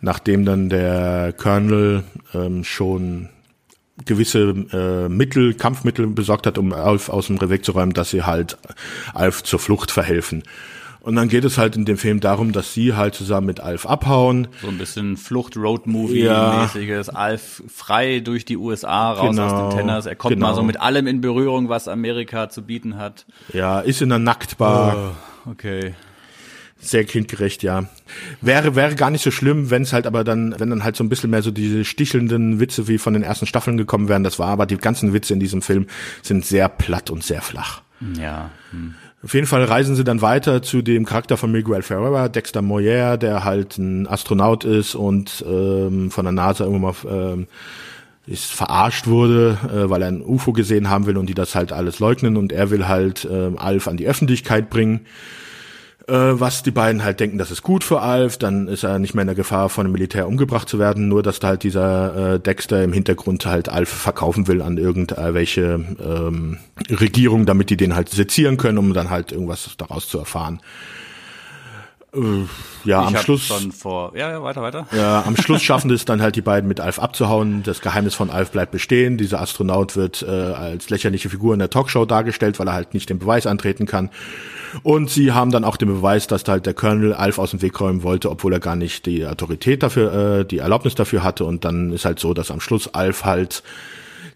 nachdem 0.00 0.44
dann 0.44 0.68
der 0.68 1.32
Colonel 1.32 2.02
ähm, 2.34 2.64
schon 2.64 3.28
gewisse 4.04 4.50
äh, 4.72 5.08
Mittel, 5.08 5.54
Kampfmittel 5.54 6.06
besorgt 6.08 6.46
hat, 6.46 6.58
um 6.58 6.72
Alf 6.72 7.08
aus 7.08 7.28
dem 7.28 7.38
Rev 7.38 7.50
wegzuräumen, 7.50 7.94
dass 7.94 8.10
sie 8.10 8.24
halt 8.24 8.58
Alf 9.14 9.42
zur 9.42 9.58
Flucht 9.58 9.90
verhelfen. 9.90 10.42
Und 11.08 11.16
dann 11.16 11.30
geht 11.30 11.46
es 11.46 11.56
halt 11.56 11.74
in 11.74 11.86
dem 11.86 11.96
Film 11.96 12.20
darum, 12.20 12.52
dass 12.52 12.74
sie 12.74 12.92
halt 12.92 13.14
zusammen 13.14 13.46
mit 13.46 13.60
Alf 13.60 13.86
abhauen. 13.86 14.48
So 14.60 14.68
ein 14.68 14.76
bisschen 14.76 15.16
Flucht-Road-Movie-mäßiges. 15.16 17.06
Ja. 17.06 17.12
Alf 17.14 17.62
frei 17.66 18.20
durch 18.20 18.44
die 18.44 18.58
USA, 18.58 19.12
raus 19.12 19.30
genau, 19.30 19.44
aus 19.46 19.72
den 19.72 19.78
Tenners. 19.78 20.04
Er 20.04 20.16
kommt 20.16 20.34
genau. 20.34 20.48
mal 20.48 20.54
so 20.54 20.62
mit 20.62 20.78
allem 20.78 21.06
in 21.06 21.22
Berührung, 21.22 21.70
was 21.70 21.88
Amerika 21.88 22.50
zu 22.50 22.60
bieten 22.60 22.98
hat. 22.98 23.24
Ja, 23.54 23.80
ist 23.80 24.02
in 24.02 24.12
einer 24.12 24.22
Nacktbar. 24.22 25.14
Oh, 25.46 25.50
okay. 25.52 25.94
Sehr 26.78 27.04
kindgerecht, 27.04 27.62
ja. 27.62 27.86
Wäre, 28.42 28.76
wäre 28.76 28.94
gar 28.94 29.08
nicht 29.08 29.24
so 29.24 29.30
schlimm, 29.30 29.70
wenn 29.70 29.84
es 29.84 29.94
halt 29.94 30.06
aber 30.06 30.24
dann, 30.24 30.60
wenn 30.60 30.68
dann 30.68 30.84
halt 30.84 30.96
so 30.96 31.04
ein 31.04 31.08
bisschen 31.08 31.30
mehr 31.30 31.40
so 31.40 31.50
diese 31.50 31.86
stichelnden 31.86 32.60
Witze 32.60 32.86
wie 32.86 32.98
von 32.98 33.14
den 33.14 33.22
ersten 33.22 33.46
Staffeln 33.46 33.78
gekommen 33.78 34.10
wären. 34.10 34.24
Das 34.24 34.38
war 34.38 34.48
aber 34.48 34.66
die 34.66 34.76
ganzen 34.76 35.14
Witze 35.14 35.32
in 35.32 35.40
diesem 35.40 35.62
Film 35.62 35.86
sind 36.20 36.44
sehr 36.44 36.68
platt 36.68 37.08
und 37.08 37.24
sehr 37.24 37.40
flach. 37.40 37.80
Ja. 38.18 38.50
Hm. 38.72 38.94
Auf 39.24 39.34
jeden 39.34 39.48
Fall 39.48 39.64
reisen 39.64 39.96
sie 39.96 40.04
dann 40.04 40.22
weiter 40.22 40.62
zu 40.62 40.80
dem 40.80 41.04
Charakter 41.04 41.36
von 41.36 41.50
Miguel 41.50 41.82
Ferreira, 41.82 42.28
Dexter 42.28 42.62
Moyer, 42.62 43.16
der 43.16 43.44
halt 43.44 43.76
ein 43.76 44.06
Astronaut 44.06 44.64
ist 44.64 44.94
und 44.94 45.44
ähm, 45.46 46.12
von 46.12 46.24
der 46.24 46.32
NASA 46.32 46.64
irgendwann 46.64 46.94
mal 47.04 47.32
ähm, 47.32 47.46
ist 48.26 48.52
verarscht 48.52 49.06
wurde, 49.06 49.58
äh, 49.72 49.90
weil 49.90 50.02
er 50.02 50.08
ein 50.08 50.22
UFO 50.22 50.52
gesehen 50.52 50.88
haben 50.88 51.06
will 51.06 51.16
und 51.16 51.26
die 51.26 51.34
das 51.34 51.54
halt 51.54 51.72
alles 51.72 51.98
leugnen. 51.98 52.36
Und 52.36 52.52
er 52.52 52.70
will 52.70 52.86
halt 52.86 53.24
äh, 53.24 53.50
Alf 53.56 53.88
an 53.88 53.96
die 53.96 54.06
Öffentlichkeit 54.06 54.70
bringen 54.70 55.00
was 56.12 56.62
die 56.62 56.70
beiden 56.70 57.04
halt 57.04 57.20
denken, 57.20 57.38
das 57.38 57.50
ist 57.50 57.62
gut 57.62 57.84
für 57.84 58.00
Alf, 58.00 58.38
dann 58.38 58.66
ist 58.68 58.82
er 58.82 58.98
nicht 58.98 59.14
mehr 59.14 59.22
in 59.22 59.28
der 59.28 59.34
Gefahr, 59.34 59.68
von 59.68 59.86
dem 59.86 59.92
Militär 59.92 60.26
umgebracht 60.26 60.68
zu 60.68 60.78
werden, 60.78 61.08
nur 61.08 61.22
dass 61.22 61.38
da 61.38 61.48
halt 61.48 61.62
dieser 61.62 62.34
äh, 62.34 62.40
Dexter 62.40 62.82
im 62.82 62.92
Hintergrund 62.92 63.44
halt 63.46 63.68
Alf 63.68 63.90
verkaufen 63.90 64.48
will 64.48 64.62
an 64.62 64.78
irgendwelche 64.78 65.84
ähm, 66.02 66.58
Regierung, 66.90 67.44
damit 67.46 67.70
die 67.70 67.76
den 67.76 67.94
halt 67.94 68.08
sezieren 68.08 68.56
können, 68.56 68.78
um 68.78 68.94
dann 68.94 69.10
halt 69.10 69.32
irgendwas 69.32 69.68
daraus 69.76 70.08
zu 70.08 70.18
erfahren. 70.18 70.60
Äh, 72.18 72.46
ja, 72.84 73.02
ich 73.02 73.16
am 73.16 73.22
Schluss. 73.22 73.46
Schon 73.46 73.72
vor, 73.72 74.12
ja, 74.16 74.30
ja, 74.30 74.42
weiter, 74.42 74.62
weiter. 74.62 74.86
Ja, 74.92 75.22
am 75.26 75.36
Schluss 75.40 75.62
schaffen 75.62 75.90
es 75.90 76.04
dann 76.04 76.22
halt 76.22 76.36
die 76.36 76.42
beiden 76.42 76.68
mit 76.68 76.80
Alf 76.80 76.98
abzuhauen. 76.98 77.62
Das 77.62 77.80
Geheimnis 77.80 78.14
von 78.14 78.30
Alf 78.30 78.50
bleibt 78.50 78.72
bestehen. 78.72 79.18
Dieser 79.18 79.40
Astronaut 79.40 79.96
wird 79.96 80.22
äh, 80.22 80.30
als 80.30 80.90
lächerliche 80.90 81.28
Figur 81.28 81.52
in 81.52 81.58
der 81.58 81.70
Talkshow 81.70 82.04
dargestellt, 82.04 82.58
weil 82.58 82.68
er 82.68 82.74
halt 82.74 82.94
nicht 82.94 83.10
den 83.10 83.18
Beweis 83.18 83.46
antreten 83.46 83.86
kann. 83.86 84.10
Und 84.82 85.10
sie 85.10 85.32
haben 85.32 85.50
dann 85.50 85.64
auch 85.64 85.76
den 85.76 85.88
Beweis, 85.88 86.26
dass 86.26 86.46
halt 86.46 86.66
der 86.66 86.74
Colonel 86.74 87.14
Alf 87.14 87.38
aus 87.38 87.50
dem 87.50 87.62
Weg 87.62 87.80
räumen 87.80 88.02
wollte, 88.02 88.30
obwohl 88.30 88.52
er 88.52 88.60
gar 88.60 88.76
nicht 88.76 89.06
die 89.06 89.26
Autorität 89.26 89.82
dafür, 89.82 90.40
äh, 90.40 90.44
die 90.44 90.58
Erlaubnis 90.58 90.94
dafür 90.94 91.22
hatte. 91.22 91.44
Und 91.44 91.64
dann 91.64 91.92
ist 91.92 92.04
halt 92.04 92.18
so, 92.18 92.34
dass 92.34 92.50
am 92.50 92.60
Schluss 92.60 92.94
Alf 92.94 93.24
halt 93.24 93.62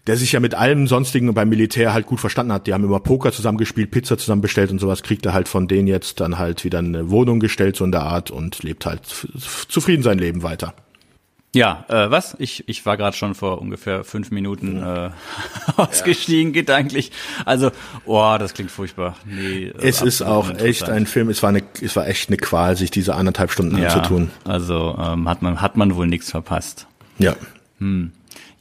der 0.07 0.17
sich 0.17 0.33
ja 0.33 0.39
mit 0.39 0.53
allem 0.53 0.87
sonstigen 0.87 1.33
beim 1.33 1.49
Militär 1.49 1.93
halt 1.93 2.05
gut 2.05 2.19
verstanden 2.19 2.51
hat. 2.51 2.67
Die 2.67 2.73
haben 2.73 2.83
immer 2.83 2.99
Poker 2.99 3.31
zusammengespielt, 3.31 3.91
Pizza 3.91 4.17
zusammen 4.17 4.41
bestellt 4.41 4.71
und 4.71 4.79
sowas, 4.79 5.03
kriegt 5.03 5.25
er 5.25 5.33
halt 5.33 5.47
von 5.47 5.67
denen 5.67 5.87
jetzt 5.87 6.19
dann 6.19 6.37
halt 6.37 6.63
wieder 6.63 6.79
eine 6.79 7.09
Wohnung 7.09 7.39
gestellt, 7.39 7.75
so 7.75 7.85
in 7.85 7.91
der 7.91 8.03
Art 8.03 8.29
und 8.29 8.63
lebt 8.63 8.85
halt 8.85 9.01
zufrieden 9.69 10.03
sein 10.03 10.19
Leben 10.19 10.43
weiter. 10.43 10.73
Ja, 11.55 11.85
äh, 11.87 12.09
was? 12.09 12.35
Ich, 12.39 12.67
ich 12.67 12.83
war 12.87 12.97
gerade 12.97 13.15
schon 13.15 13.35
vor 13.35 13.61
ungefähr 13.61 14.03
fünf 14.03 14.31
Minuten 14.31 14.81
äh, 14.81 15.11
ausgestiegen, 15.77 16.51
ja. 16.51 16.61
gedanklich. 16.61 17.11
Also, 17.45 17.71
oh, 18.05 18.35
das 18.39 18.55
klingt 18.55 18.71
furchtbar. 18.71 19.15
Nee, 19.23 19.65
äh, 19.65 19.73
es 19.77 20.01
ist 20.01 20.23
auch 20.23 20.49
echt 20.57 20.89
ein 20.89 21.05
Film, 21.05 21.29
es 21.29 21.43
war, 21.43 21.49
eine, 21.49 21.61
es 21.79 21.95
war 21.95 22.07
echt 22.07 22.29
eine 22.29 22.37
Qual, 22.37 22.75
sich 22.75 22.89
diese 22.89 23.13
anderthalb 23.13 23.51
Stunden 23.51 23.77
ja, 23.77 23.89
anzutun. 23.89 24.31
Also 24.45 24.97
ähm, 24.99 25.29
hat, 25.29 25.43
man, 25.43 25.61
hat 25.61 25.77
man 25.77 25.95
wohl 25.95 26.07
nichts 26.07 26.31
verpasst. 26.31 26.87
Ja. 27.19 27.35
Hm. 27.77 28.11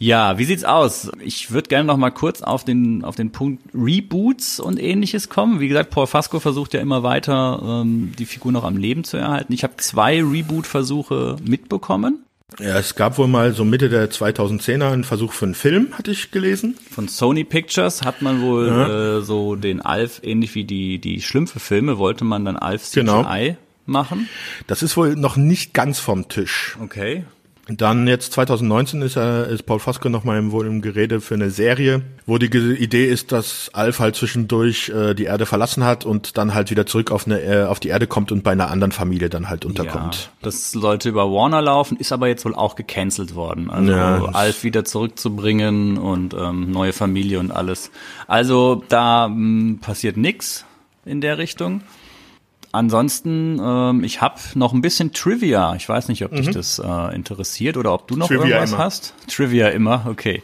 Ja, 0.03 0.37
wie 0.37 0.45
sieht's 0.47 0.65
aus? 0.65 1.13
Ich 1.21 1.53
würde 1.53 1.69
gerne 1.69 1.85
noch 1.85 1.97
mal 1.97 2.11
kurz 2.11 2.43
auf 2.43 2.65
den 2.65 3.05
auf 3.05 3.15
den 3.15 3.31
Punkt 3.31 3.63
Reboots 3.73 4.59
und 4.59 4.83
ähnliches 4.83 5.29
kommen. 5.29 5.61
Wie 5.61 5.69
gesagt, 5.69 5.91
Paul 5.91 6.09
Fasco 6.09 6.41
versucht 6.41 6.75
ja 6.75 6.81
immer 6.81 7.05
weiter 7.05 7.61
ähm, 7.63 8.13
die 8.19 8.27
Figur 8.27 8.51
noch 8.51 8.65
am 8.65 8.77
Leben 8.77 9.05
zu 9.05 9.17
erhalten. 9.17 9.53
Ich 9.53 9.63
habe 9.63 9.77
zwei 9.77 10.21
Reboot-Versuche 10.21 11.37
mitbekommen. 11.45 12.25
Ja, 12.59 12.77
es 12.81 12.97
gab 12.97 13.17
wohl 13.17 13.29
mal 13.29 13.53
so 13.53 13.65
Mitte 13.65 13.89
der 13.89 14.11
2010er 14.11 14.93
einen 14.93 15.05
Versuch 15.05 15.33
für 15.33 15.45
einen 15.45 15.55
Film, 15.55 15.97
hatte 15.97 16.11
ich 16.11 16.33
gelesen. 16.33 16.77
Von 16.91 17.07
Sony 17.07 17.45
Pictures 17.45 18.03
hat 18.03 18.23
man 18.23 18.43
wohl 18.43 18.67
ja. 18.67 19.19
äh, 19.19 19.23
so 19.23 19.55
den 19.55 19.81
Alf, 19.81 20.21
ähnlich 20.25 20.57
wie 20.57 20.65
die, 20.65 20.99
die 20.99 21.23
Schlümpfe-Filme, 21.23 21.99
wollte 21.99 22.25
man 22.25 22.45
dann 22.45 22.57
Alf 22.57 22.83
CGI 22.83 23.01
genau. 23.01 23.57
machen. 23.87 24.29
Das 24.67 24.83
ist 24.83 24.97
wohl 24.97 25.15
noch 25.15 25.37
nicht 25.37 25.75
ganz 25.75 26.01
vom 26.01 26.29
Tisch. 26.29 26.77
Okay. 26.83 27.25
Dann 27.69 28.09
jetzt 28.09 28.33
2019 28.33 29.03
ist, 29.03 29.17
er, 29.17 29.47
ist 29.47 29.67
Paul 29.67 29.79
Foske 29.79 30.11
nochmal 30.11 30.39
im, 30.39 30.51
wohl 30.51 30.67
im 30.67 30.83
Gerede 30.83 31.21
für 31.21 31.35
eine 31.35 31.51
Serie, 31.51 32.03
wo 32.27 32.39
die 32.39 32.47
Idee 32.47 33.07
ist, 33.07 33.31
dass 33.31 33.71
Alf 33.73 34.01
halt 34.01 34.17
zwischendurch 34.17 34.89
äh, 34.89 35.15
die 35.15 35.25
Erde 35.25 35.47
verlassen 35.47 35.85
hat 35.85 36.05
und 36.05 36.37
dann 36.37 36.55
halt 36.55 36.73
wieder 36.73 36.87
zurück 36.87 37.13
auf, 37.13 37.25
eine, 37.27 37.41
äh, 37.41 37.65
auf 37.65 37.79
die 37.79 37.89
Erde 37.89 38.09
kommt 38.09 38.33
und 38.33 38.43
bei 38.43 38.51
einer 38.51 38.69
anderen 38.69 38.91
Familie 38.91 39.31
dann 39.31 39.49
halt 39.49 39.65
unterkommt. 39.65 40.15
Ja, 40.17 40.31
das 40.43 40.73
sollte 40.73 41.09
über 41.09 41.31
Warner 41.31 41.63
laufen, 41.63 41.97
ist 41.99 42.11
aber 42.11 42.27
jetzt 42.27 42.45
wohl 42.45 42.57
auch 42.57 42.75
gecancelt 42.75 43.37
worden. 43.37 43.71
Also 43.71 43.93
ja, 43.93 44.25
Alf 44.25 44.65
wieder 44.65 44.85
zurückzubringen 44.85 45.99
und 45.99 46.35
ähm, 46.35 46.73
neue 46.73 46.93
Familie 46.93 47.39
und 47.39 47.53
alles. 47.53 47.93
Also 48.27 48.83
da 48.89 49.29
mh, 49.29 49.35
hm, 49.35 49.79
passiert 49.81 50.17
nix 50.17 50.65
in 51.05 51.21
der 51.21 51.39
Richtung. 51.39 51.83
Ansonsten, 52.73 53.61
ähm, 53.63 54.03
ich 54.03 54.23
habe 54.23 54.41
noch 54.55 54.73
ein 54.73 54.81
bisschen 54.81 55.13
Trivia. 55.13 55.75
Ich 55.77 55.89
weiß 55.89 56.09
nicht, 56.09 56.25
ob 56.25 56.33
mhm. 56.33 56.37
dich 56.37 56.51
das 56.51 56.79
äh, 56.79 57.15
interessiert 57.15 57.77
oder 57.77 57.93
ob 57.93 58.09
du 58.09 58.17
noch 58.17 58.29
Trivia 58.29 58.45
irgendwas 58.47 58.73
immer. 58.73 58.79
hast. 58.79 59.15
Trivia 59.29 59.69
immer, 59.69 60.07
okay. 60.09 60.43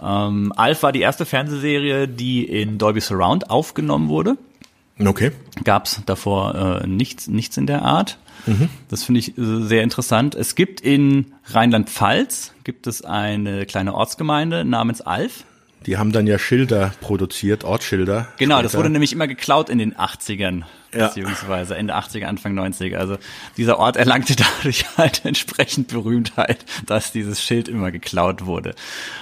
Ähm, 0.00 0.52
Alf 0.56 0.82
war 0.84 0.92
die 0.92 1.00
erste 1.00 1.26
Fernsehserie, 1.26 2.06
die 2.06 2.44
in 2.44 2.78
Dolby 2.78 3.00
Surround 3.00 3.50
aufgenommen 3.50 4.08
wurde. 4.08 4.36
Okay. 5.04 5.32
Gab's 5.64 6.00
davor 6.06 6.82
äh, 6.82 6.86
nichts, 6.86 7.26
nichts 7.26 7.56
in 7.56 7.66
der 7.66 7.82
Art. 7.82 8.18
Mhm. 8.46 8.68
Das 8.88 9.02
finde 9.02 9.20
ich 9.20 9.36
äh, 9.36 9.62
sehr 9.62 9.82
interessant. 9.82 10.34
Es 10.34 10.54
gibt 10.54 10.80
in 10.80 11.32
Rheinland-Pfalz 11.46 12.52
gibt 12.62 12.86
es 12.86 13.04
eine 13.04 13.66
kleine 13.66 13.94
Ortsgemeinde 13.94 14.64
namens 14.64 15.00
Alf. 15.00 15.44
Die 15.86 15.98
haben 15.98 16.12
dann 16.12 16.26
ja 16.26 16.38
Schilder 16.38 16.92
produziert, 17.00 17.64
Ortsschilder. 17.64 18.28
Genau, 18.38 18.56
später. 18.56 18.62
das 18.62 18.76
wurde 18.76 18.90
nämlich 18.90 19.12
immer 19.12 19.26
geklaut 19.26 19.68
in 19.68 19.78
den 19.78 19.94
80ern, 19.94 20.62
ja. 20.92 21.08
beziehungsweise 21.08 21.76
Ende 21.76 21.94
80er, 21.94 22.24
Anfang 22.24 22.58
90er. 22.58 22.96
Also 22.96 23.18
dieser 23.56 23.78
Ort 23.78 23.96
erlangte 23.96 24.34
dadurch 24.58 24.86
halt 24.96 25.24
entsprechend 25.24 25.88
Berühmtheit, 25.88 26.64
dass 26.86 27.12
dieses 27.12 27.42
Schild 27.42 27.68
immer 27.68 27.90
geklaut 27.90 28.46
wurde. 28.46 28.74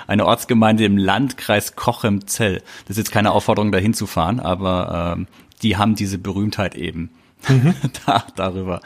Eine 0.07 0.27
Ortsgemeinde 0.27 0.85
im 0.85 0.97
Landkreis 0.97 1.75
Cochem-Zell. 1.75 2.63
Das 2.87 2.91
ist 2.91 2.99
jetzt 2.99 3.13
keine 3.13 3.33
Aufforderung, 3.33 3.73
dahin 3.73 3.95
zu 3.95 4.07
fahren, 4.07 4.39
aber 4.39 5.15
ähm, 5.17 5.27
die 5.63 5.77
haben 5.77 5.95
diese 5.97 6.19
Berühmtheit 6.19 6.75
eben 6.77 7.11
mhm. 7.48 7.74
da, 8.06 8.24
darüber 8.36 8.81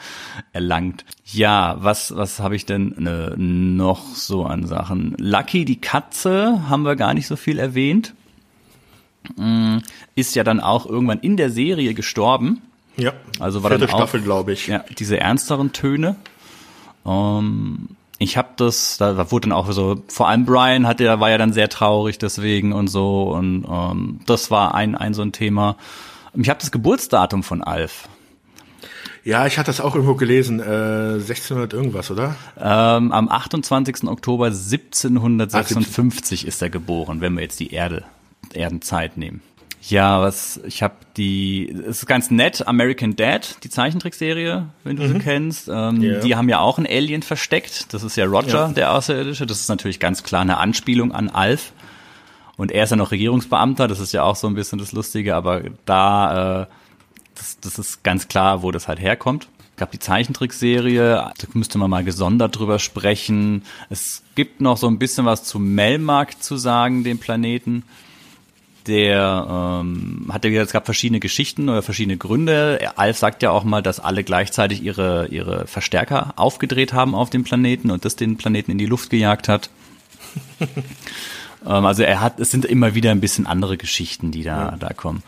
erlangt. 0.53 1.05
Ja, 1.25 1.77
was, 1.79 2.15
was 2.15 2.39
habe 2.39 2.55
ich 2.55 2.65
denn 2.65 2.95
ne, 2.97 3.33
noch 3.37 4.15
so 4.15 4.45
an 4.45 4.65
Sachen? 4.65 5.15
Lucky, 5.17 5.65
die 5.65 5.81
Katze, 5.81 6.69
haben 6.69 6.83
wir 6.83 6.95
gar 6.95 7.13
nicht 7.13 7.27
so 7.27 7.35
viel 7.35 7.59
erwähnt. 7.59 8.13
Mm, 9.35 9.79
ist 10.15 10.35
ja 10.35 10.43
dann 10.43 10.59
auch 10.59 10.85
irgendwann 10.85 11.19
in 11.19 11.37
der 11.37 11.49
Serie 11.49 11.93
gestorben. 11.93 12.61
Ja. 12.95 13.13
Also 13.39 13.63
war 13.63 13.71
Vierte 13.71 13.85
dann 13.85 13.95
auch, 13.95 13.99
Staffel, 13.99 14.21
glaube 14.21 14.53
ich. 14.53 14.67
Ja, 14.67 14.83
diese 14.97 15.19
ernsteren 15.19 15.73
Töne. 15.73 16.15
Ähm, 17.05 17.89
ich 18.19 18.37
habe 18.37 18.49
das, 18.55 18.97
da 18.97 19.31
wurde 19.31 19.49
dann 19.49 19.57
auch 19.57 19.71
so, 19.71 20.01
vor 20.07 20.27
allem 20.27 20.45
Brian 20.45 20.87
hatte, 20.87 21.19
war 21.19 21.29
ja 21.29 21.37
dann 21.37 21.53
sehr 21.53 21.69
traurig 21.69 22.17
deswegen 22.17 22.73
und 22.73 22.87
so 22.87 23.31
und 23.31 23.65
ähm, 23.69 24.19
das 24.25 24.49
war 24.49 24.73
ein 24.73 24.95
ein 24.95 25.13
so 25.13 25.21
ein 25.21 25.31
Thema. 25.31 25.75
Ich 26.33 26.49
habe 26.49 26.59
das 26.59 26.71
Geburtsdatum 26.71 27.43
von 27.43 27.63
Alf. 27.63 28.09
Ja, 29.27 29.45
ich 29.45 29.57
hatte 29.57 29.67
das 29.67 29.81
auch 29.81 29.93
irgendwo 29.93 30.15
gelesen, 30.15 30.61
äh, 30.61 31.15
1600 31.15 31.73
irgendwas, 31.73 32.09
oder? 32.09 32.37
Ähm, 32.57 33.11
am 33.11 33.27
28. 33.27 34.07
Oktober 34.07 34.45
1756 34.45 36.45
ah, 36.45 36.47
ist 36.47 36.61
er 36.61 36.69
geboren, 36.69 37.19
wenn 37.19 37.33
wir 37.33 37.41
jetzt 37.41 37.59
die 37.59 37.73
Erde, 37.73 38.05
Erdenzeit 38.53 39.17
nehmen. 39.17 39.41
Ja, 39.81 40.21
was 40.21 40.61
ich 40.65 40.81
habe 40.81 40.93
die, 41.17 41.69
es 41.69 42.03
ist 42.03 42.05
ganz 42.05 42.31
nett, 42.31 42.65
American 42.69 43.17
Dad, 43.17 43.57
die 43.65 43.69
Zeichentrickserie, 43.69 44.67
wenn 44.85 44.95
du 44.95 45.03
mhm. 45.03 45.11
sie 45.11 45.19
kennst. 45.19 45.67
Ähm, 45.67 46.01
yeah. 46.01 46.21
Die 46.21 46.37
haben 46.37 46.47
ja 46.47 46.59
auch 46.59 46.77
ein 46.77 46.87
Alien 46.87 47.21
versteckt. 47.21 47.93
Das 47.93 48.03
ist 48.03 48.15
ja 48.15 48.23
Roger, 48.23 48.67
ja. 48.67 48.69
der 48.69 48.93
Außerirdische. 48.93 49.45
Das 49.45 49.59
ist 49.59 49.67
natürlich 49.67 49.99
ganz 49.99 50.23
klar 50.23 50.43
eine 50.43 50.55
Anspielung 50.55 51.11
an 51.11 51.27
Alf. 51.27 51.73
Und 52.55 52.71
er 52.71 52.85
ist 52.85 52.91
ja 52.91 52.95
noch 52.95 53.11
Regierungsbeamter, 53.11 53.89
das 53.89 53.99
ist 53.99 54.13
ja 54.13 54.23
auch 54.23 54.37
so 54.37 54.47
ein 54.47 54.55
bisschen 54.55 54.79
das 54.79 54.93
Lustige, 54.93 55.35
aber 55.35 55.63
da 55.83 56.61
äh, 56.61 56.65
das, 57.37 57.59
das 57.59 57.79
ist 57.79 58.03
ganz 58.03 58.27
klar, 58.27 58.63
wo 58.63 58.71
das 58.71 58.87
halt 58.87 58.99
herkommt. 58.99 59.47
Es 59.75 59.79
gab 59.79 59.91
die 59.91 59.99
Zeichentrickserie, 59.99 61.31
da 61.37 61.47
müsste 61.53 61.77
man 61.77 61.89
mal 61.89 62.03
gesondert 62.03 62.57
drüber 62.57 62.79
sprechen. 62.79 63.63
Es 63.89 64.23
gibt 64.33 64.59
noch 64.59 64.77
so 64.77 64.87
ein 64.87 64.97
bisschen 64.97 65.25
was 65.25 65.43
zu 65.43 65.59
Melmark 65.59 66.41
zu 66.41 66.57
sagen, 66.57 67.03
dem 67.03 67.19
Planeten. 67.19 67.83
Der 68.87 69.81
ähm, 69.81 70.29
hat 70.31 70.45
ja 70.45 70.49
gesagt, 70.49 70.67
es 70.67 70.73
gab 70.73 70.85
verschiedene 70.85 71.19
Geschichten 71.19 71.69
oder 71.69 71.83
verschiedene 71.83 72.17
Gründe. 72.17 72.79
Alf 72.95 73.17
sagt 73.17 73.43
ja 73.43 73.51
auch 73.51 73.65
mal, 73.65 73.83
dass 73.83 73.99
alle 73.99 74.23
gleichzeitig 74.23 74.81
ihre, 74.81 75.27
ihre 75.27 75.67
Verstärker 75.67 76.33
aufgedreht 76.37 76.93
haben 76.93 77.13
auf 77.13 77.29
dem 77.29 77.43
Planeten 77.43 77.91
und 77.91 78.05
das 78.05 78.15
den 78.15 78.37
Planeten 78.37 78.71
in 78.71 78.77
die 78.77 78.85
Luft 78.85 79.09
gejagt 79.09 79.49
hat. 79.49 79.69
ähm, 80.59 81.85
also 81.85 82.01
er 82.01 82.21
hat, 82.21 82.39
es 82.39 82.49
sind 82.49 82.65
immer 82.65 82.95
wieder 82.95 83.11
ein 83.11 83.21
bisschen 83.21 83.45
andere 83.45 83.77
Geschichten, 83.77 84.31
die 84.31 84.43
da, 84.43 84.71
ja. 84.71 84.77
da 84.79 84.93
kommen. 84.93 85.21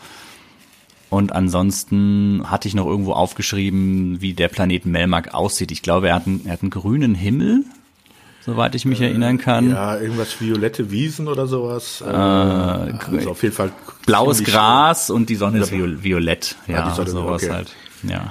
Und 1.10 1.32
ansonsten 1.32 2.44
hatte 2.46 2.68
ich 2.68 2.74
noch 2.74 2.86
irgendwo 2.86 3.12
aufgeschrieben, 3.12 4.20
wie 4.20 4.32
der 4.32 4.48
Planet 4.48 4.86
Melmark 4.86 5.34
aussieht. 5.34 5.72
Ich 5.72 5.82
glaube, 5.82 6.08
er 6.08 6.14
hat 6.14 6.26
einen, 6.26 6.46
er 6.46 6.52
hat 6.52 6.62
einen 6.62 6.70
grünen 6.70 7.16
Himmel, 7.16 7.64
soweit 8.46 8.76
ich 8.76 8.84
mich 8.84 9.00
äh, 9.00 9.08
erinnern 9.08 9.36
kann. 9.36 9.70
Ja, 9.70 9.98
irgendwas 9.98 10.40
violette 10.40 10.92
Wiesen 10.92 11.26
oder 11.26 11.48
sowas. 11.48 12.00
Äh, 12.00 12.10
also 12.10 13.30
auf 13.30 13.42
jeden 13.42 13.54
Fall 13.54 13.72
blaues 14.06 14.44
Gras 14.44 15.10
und 15.10 15.28
die 15.28 15.34
Sonne 15.34 15.58
ist 15.58 15.72
violett. 15.72 16.54
Ja, 16.68 16.74
ja 16.74 16.88
die 16.90 16.94
Sonne, 16.94 17.10
sowas 17.10 17.42
okay. 17.42 17.52
halt. 17.52 17.74
Ja. 18.04 18.30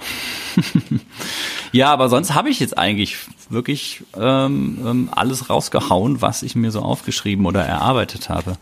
ja, 1.74 1.92
aber 1.92 2.08
sonst 2.08 2.34
habe 2.34 2.50
ich 2.50 2.62
jetzt 2.62 2.78
eigentlich 2.78 3.18
wirklich 3.50 4.04
ähm, 4.16 4.80
ähm, 4.86 5.10
alles 5.12 5.50
rausgehauen, 5.50 6.22
was 6.22 6.44
ich 6.44 6.56
mir 6.56 6.72
so 6.72 6.82
aufgeschrieben 6.82 7.46
oder 7.46 7.62
erarbeitet 7.62 8.30
habe. 8.30 8.58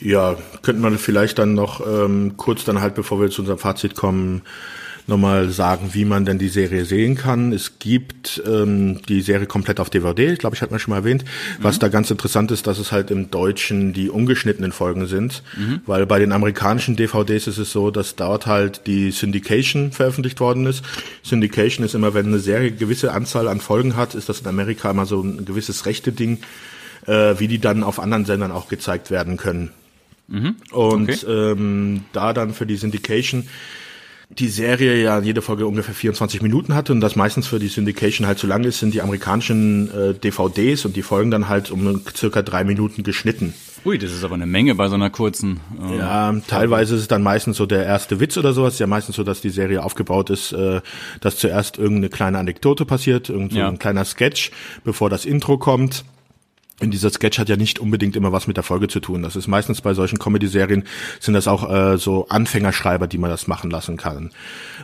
Ja, 0.00 0.36
könnte 0.62 0.80
man 0.80 0.98
vielleicht 0.98 1.38
dann 1.38 1.54
noch 1.54 1.86
ähm, 1.86 2.34
kurz 2.36 2.64
dann 2.64 2.80
halt, 2.80 2.94
bevor 2.94 3.20
wir 3.20 3.30
zu 3.30 3.42
unserem 3.42 3.58
Fazit 3.58 3.94
kommen, 3.94 4.42
nochmal 5.06 5.50
sagen, 5.50 5.90
wie 5.92 6.06
man 6.06 6.24
denn 6.24 6.38
die 6.38 6.48
Serie 6.48 6.86
sehen 6.86 7.16
kann. 7.16 7.52
Es 7.52 7.78
gibt 7.78 8.42
ähm, 8.46 9.00
die 9.08 9.20
Serie 9.20 9.46
komplett 9.46 9.80
auf 9.80 9.90
DVD, 9.90 10.32
ich 10.32 10.38
glaube, 10.38 10.56
ich 10.56 10.62
hatte 10.62 10.72
mal 10.72 10.78
schon 10.78 10.92
mal 10.92 10.98
erwähnt. 10.98 11.24
Mhm. 11.24 11.64
Was 11.64 11.78
da 11.78 11.88
ganz 11.88 12.10
interessant 12.10 12.50
ist, 12.50 12.66
dass 12.66 12.78
es 12.78 12.92
halt 12.92 13.10
im 13.10 13.30
Deutschen 13.30 13.92
die 13.92 14.08
ungeschnittenen 14.08 14.72
Folgen 14.72 15.06
sind, 15.06 15.42
mhm. 15.58 15.80
weil 15.84 16.06
bei 16.06 16.18
den 16.18 16.32
amerikanischen 16.32 16.96
DVDs 16.96 17.46
ist 17.46 17.58
es 17.58 17.72
so, 17.72 17.90
dass 17.90 18.16
dort 18.16 18.46
halt 18.46 18.86
die 18.86 19.10
Syndication 19.10 19.92
veröffentlicht 19.92 20.40
worden 20.40 20.66
ist. 20.66 20.82
Syndication 21.22 21.84
ist 21.84 21.94
immer, 21.94 22.14
wenn 22.14 22.26
eine 22.26 22.38
Serie 22.38 22.70
gewisse 22.70 23.12
Anzahl 23.12 23.48
an 23.48 23.60
Folgen 23.60 23.96
hat, 23.96 24.14
ist 24.14 24.28
das 24.28 24.40
in 24.40 24.46
Amerika 24.46 24.90
immer 24.90 25.06
so 25.06 25.20
ein 25.20 25.44
gewisses 25.44 25.84
rechte 25.86 26.12
Ding, 26.12 26.38
äh, 27.06 27.34
wie 27.38 27.48
die 27.48 27.58
dann 27.58 27.82
auf 27.82 27.98
anderen 27.98 28.24
Sendern 28.24 28.52
auch 28.52 28.68
gezeigt 28.68 29.10
werden 29.10 29.36
können. 29.36 29.70
Mhm. 30.30 30.56
Und 30.70 31.10
okay. 31.10 31.26
ähm, 31.26 32.04
da 32.12 32.32
dann 32.32 32.54
für 32.54 32.66
die 32.66 32.76
Syndication 32.76 33.46
die 34.38 34.48
Serie 34.48 35.02
ja 35.02 35.18
jede 35.18 35.42
Folge 35.42 35.66
ungefähr 35.66 35.94
24 35.94 36.40
Minuten 36.40 36.74
hatte 36.74 36.92
und 36.92 37.00
das 37.00 37.16
meistens 37.16 37.48
für 37.48 37.58
die 37.58 37.66
Syndication 37.66 38.28
halt 38.28 38.38
zu 38.38 38.46
lang 38.46 38.62
ist, 38.62 38.78
sind 38.78 38.94
die 38.94 39.02
amerikanischen 39.02 39.90
äh, 39.92 40.14
DVDs 40.14 40.84
und 40.84 40.94
die 40.94 41.02
Folgen 41.02 41.32
dann 41.32 41.48
halt 41.48 41.72
um 41.72 42.00
circa 42.14 42.42
drei 42.42 42.62
Minuten 42.62 43.02
geschnitten. 43.02 43.54
Ui, 43.84 43.98
das 43.98 44.12
ist 44.12 44.22
aber 44.22 44.34
eine 44.34 44.46
Menge 44.46 44.76
bei 44.76 44.88
so 44.88 44.94
einer 44.94 45.10
kurzen. 45.10 45.58
Äh, 45.82 45.98
ja, 45.98 46.32
teilweise 46.46 46.94
ist 46.94 47.02
es 47.02 47.08
dann 47.08 47.22
meistens 47.22 47.56
so 47.56 47.66
der 47.66 47.84
erste 47.84 48.20
Witz 48.20 48.36
oder 48.36 48.52
sowas. 48.52 48.78
Ja, 48.78 48.86
meistens 48.86 49.16
so, 49.16 49.24
dass 49.24 49.40
die 49.40 49.50
Serie 49.50 49.82
aufgebaut 49.82 50.30
ist, 50.30 50.52
äh, 50.52 50.80
dass 51.20 51.36
zuerst 51.36 51.78
irgendeine 51.78 52.10
kleine 52.10 52.38
Anekdote 52.38 52.84
passiert, 52.84 53.30
irgend 53.30 53.52
so 53.52 53.58
ja. 53.58 53.68
ein 53.68 53.78
kleiner 53.78 54.04
Sketch, 54.04 54.52
bevor 54.84 55.10
das 55.10 55.24
Intro 55.24 55.58
kommt. 55.58 56.04
Und 56.80 56.92
dieser 56.92 57.10
Sketch 57.10 57.38
hat 57.38 57.48
ja 57.48 57.56
nicht 57.56 57.78
unbedingt 57.78 58.16
immer 58.16 58.32
was 58.32 58.46
mit 58.46 58.56
der 58.56 58.64
Folge 58.64 58.88
zu 58.88 59.00
tun. 59.00 59.22
Das 59.22 59.36
ist 59.36 59.48
meistens 59.48 59.82
bei 59.82 59.92
solchen 59.92 60.18
Comedy-Serien 60.18 60.84
sind 61.20 61.34
das 61.34 61.46
auch 61.46 61.70
äh, 61.70 61.98
so 61.98 62.26
Anfängerschreiber, 62.28 63.06
die 63.06 63.18
man 63.18 63.30
das 63.30 63.46
machen 63.46 63.70
lassen 63.70 63.96
kann. 63.96 64.30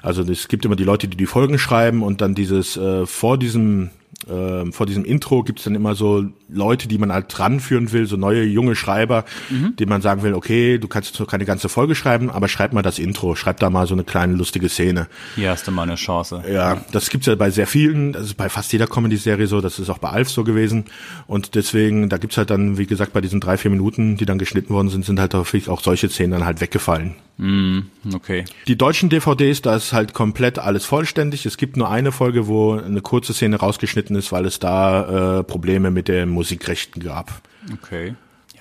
Also 0.03 0.23
es 0.23 0.49
gibt 0.49 0.65
immer 0.65 0.77
die 0.77 0.85
Leute, 0.85 1.09
die 1.09 1.17
die 1.17 1.27
Folgen 1.27 1.59
schreiben 1.59 2.03
und 2.03 2.21
dann 2.21 2.35
dieses 2.35 2.77
äh, 2.77 3.07
vor 3.07 3.39
diesem 3.39 3.91
äh, 4.29 4.73
vor 4.73 4.87
diesem 4.87 5.05
Intro 5.05 5.43
gibt's 5.43 5.65
dann 5.65 5.75
immer 5.75 5.95
so 5.95 6.25
Leute, 6.49 6.89
die 6.89 6.97
man 6.97 7.13
halt 7.13 7.39
ranführen 7.39 7.93
will, 7.93 8.07
so 8.07 8.17
neue 8.17 8.45
junge 8.45 8.75
Schreiber, 8.75 9.25
mhm. 9.51 9.77
denen 9.77 9.91
man 9.91 10.01
sagen 10.01 10.23
will, 10.23 10.33
okay, 10.35 10.79
du 10.79 10.89
kannst 10.89 11.23
keine 11.29 11.45
ganze 11.45 11.69
Folge 11.69 11.95
schreiben, 11.95 12.31
aber 12.31 12.49
schreib 12.49 12.73
mal 12.73 12.83
das 12.83 12.99
Intro, 12.99 13.35
schreib 13.35 13.61
da 13.61 13.69
mal 13.69 13.87
so 13.87 13.95
eine 13.95 14.05
kleine 14.05 14.35
lustige 14.35 14.69
Szene. 14.69 15.07
Hier 15.35 15.51
hast 15.51 15.67
du 15.67 15.71
mal 15.71 15.83
eine 15.83 15.97
Chance. 15.97 16.43
Ja, 16.51 16.81
das 16.93 17.11
gibt's 17.11 17.27
ja 17.27 17.35
bei 17.35 17.51
sehr 17.51 17.67
vielen, 17.67 18.13
das 18.13 18.23
ist 18.23 18.35
bei 18.35 18.49
fast 18.49 18.73
jeder 18.73 18.87
Comedy-Serie 18.87 19.47
so, 19.47 19.61
das 19.61 19.79
ist 19.79 19.91
auch 19.91 19.99
bei 19.99 20.09
Alf 20.09 20.31
so 20.31 20.45
gewesen 20.45 20.87
und 21.27 21.55
deswegen, 21.55 22.09
da 22.09 22.17
gibt's 22.17 22.39
halt 22.39 22.51
dann, 22.51 22.79
wie 22.79 22.87
gesagt, 22.87 23.13
bei 23.13 23.21
diesen 23.21 23.41
drei, 23.41 23.59
vier 23.59 23.71
Minuten, 23.71 24.17
die 24.17 24.25
dann 24.25 24.39
geschnitten 24.39 24.73
worden 24.73 24.89
sind, 24.89 25.05
sind 25.05 25.21
halt 25.21 25.35
häufig 25.35 25.69
auch 25.69 25.83
solche 25.83 26.09
Szenen 26.09 26.33
dann 26.33 26.45
halt 26.45 26.61
weggefallen. 26.61 27.17
Mm, 27.39 27.81
okay. 28.15 28.47
Die 28.67 28.79
deutschen 28.79 29.11
DVDs, 29.11 29.61
da 29.61 29.77
ist 29.77 29.93
halt 29.93 30.15
komplett 30.15 30.59
alles 30.59 30.87
vollständig. 30.87 31.45
Es 31.45 31.59
gibt 31.59 31.77
nur 31.77 31.91
eine 31.91 32.11
Folge, 32.11 32.47
wo 32.47 32.73
eine 32.73 33.03
kurze 33.03 33.35
Szene 33.35 33.57
rausgeschnitten 33.57 34.06
ist, 34.15 34.31
weil 34.31 34.47
es 34.47 34.61
da 34.61 35.39
äh, 35.39 35.43
Probleme 35.43 35.91
mit 35.91 36.09
den 36.09 36.29
Musikrechten 36.29 37.01
gab. 37.01 37.41
Okay. 37.73 38.15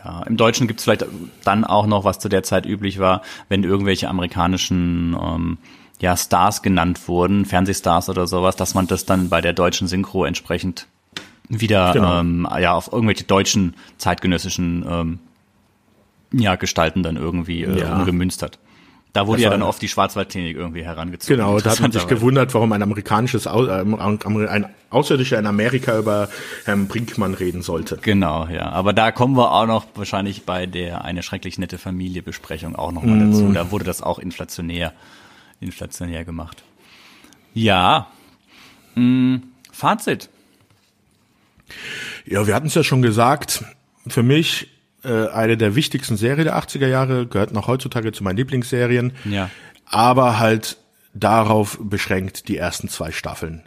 Ja, 0.04 0.24
im 0.24 0.38
Deutschen 0.38 0.68
gibt's 0.68 0.84
vielleicht 0.84 1.06
dann 1.44 1.64
auch 1.64 1.88
noch, 1.88 2.04
was 2.04 2.20
zu 2.20 2.30
der 2.30 2.44
Zeit 2.44 2.66
üblich 2.66 3.00
war, 3.00 3.22
wenn 3.50 3.64
irgendwelche 3.64 4.08
amerikanischen 4.08 5.16
ähm, 5.20 5.58
ja, 6.00 6.16
Stars 6.18 6.62
genannt 6.62 7.08
wurden, 7.08 7.46
Fernsehstars 7.46 8.10
oder 8.10 8.28
sowas, 8.28 8.56
dass 8.56 8.74
man 8.74 8.88
das 8.88 9.06
dann 9.06 9.30
bei 9.30 9.42
der 9.42 9.54
deutschen 9.54 9.88
Synchro 9.88 10.26
entsprechend 10.26 10.88
wieder 11.48 11.94
genau. 11.94 12.20
ähm, 12.20 12.48
ja 12.60 12.74
auf 12.74 12.92
irgendwelche 12.92 13.24
deutschen 13.24 13.76
zeitgenössischen 13.98 14.86
ähm, 14.88 15.20
ja, 16.32 16.56
Gestalten 16.56 17.04
dann 17.04 17.18
irgendwie 17.18 17.64
äh, 17.64 17.80
ja. 17.80 17.96
umgemünzt 17.96 18.42
hat. 18.42 18.60
Da 19.16 19.28
wurde 19.28 19.38
das 19.38 19.44
ja 19.46 19.50
dann 19.50 19.62
oft 19.62 19.82
die 19.82 19.88
Schwarzwaldklinik 19.88 20.58
irgendwie 20.58 20.84
herangezogen. 20.84 21.38
Genau, 21.38 21.58
da 21.62 21.72
hat 21.72 21.80
man 21.80 21.94
sich 21.94 22.06
gewundert, 22.06 22.54
warum 22.54 22.74
ein 22.74 22.84
amerikanisches, 22.84 23.46
äh, 23.46 23.50
ein 23.50 24.66
Außerirdischer 24.90 25.40
in 25.40 25.46
Amerika 25.46 25.98
über 25.98 26.28
Herrn 26.66 26.90
Brinkmann 26.90 27.34
reden 27.34 27.62
sollte. 27.62 27.98
Genau, 28.02 28.46
ja. 28.48 28.64
Aber 28.72 28.92
da 28.92 29.14
kommen 29.14 29.38
wir 29.38 29.54
auch 29.54 29.68
noch 29.68 29.86
wahrscheinlich 29.96 30.44
bei 30.44 30.66
der 30.66 31.06
eine 31.06 31.24
schrecklich 31.24 31.58
nette 31.58 31.78
Familie 31.78 32.24
Besprechung 32.24 32.76
auch 32.76 32.92
nochmal 32.92 33.16
mm. 33.16 33.32
dazu. 33.32 33.52
Da 33.54 33.72
wurde 33.72 33.86
das 33.86 34.02
auch 34.02 34.20
inflationär, 34.20 34.92
inflationär 35.62 36.26
gemacht. 36.26 36.64
Ja. 37.54 38.08
Hm, 38.96 39.44
Fazit. 39.72 40.28
Ja, 42.26 42.46
wir 42.48 42.54
hatten 42.54 42.68
es 42.68 42.76
ja 42.76 42.84
schon 42.84 43.02
gesagt. 43.02 43.64
Für 44.10 44.24
mich 44.24 44.75
äh, 45.06 45.28
eine 45.30 45.58
der 45.58 45.76
wichtigsten 45.76 46.18
Serien 46.18 46.46
der 46.46 46.58
80er 46.58 46.88
Jahre, 46.88 47.28
gehört 47.28 47.54
noch 47.54 47.68
heutzutage 47.68 48.12
zu 48.12 48.24
meinen 48.24 48.38
Lieblingsserien. 48.38 49.14
Ja. 49.26 49.50
Aber 49.86 50.40
halt 50.40 50.78
darauf 51.14 51.80
beschränkt 51.82 52.48
die 52.48 52.58
ersten 52.58 52.90
zwei 52.90 53.12
Staffeln. 53.12 53.64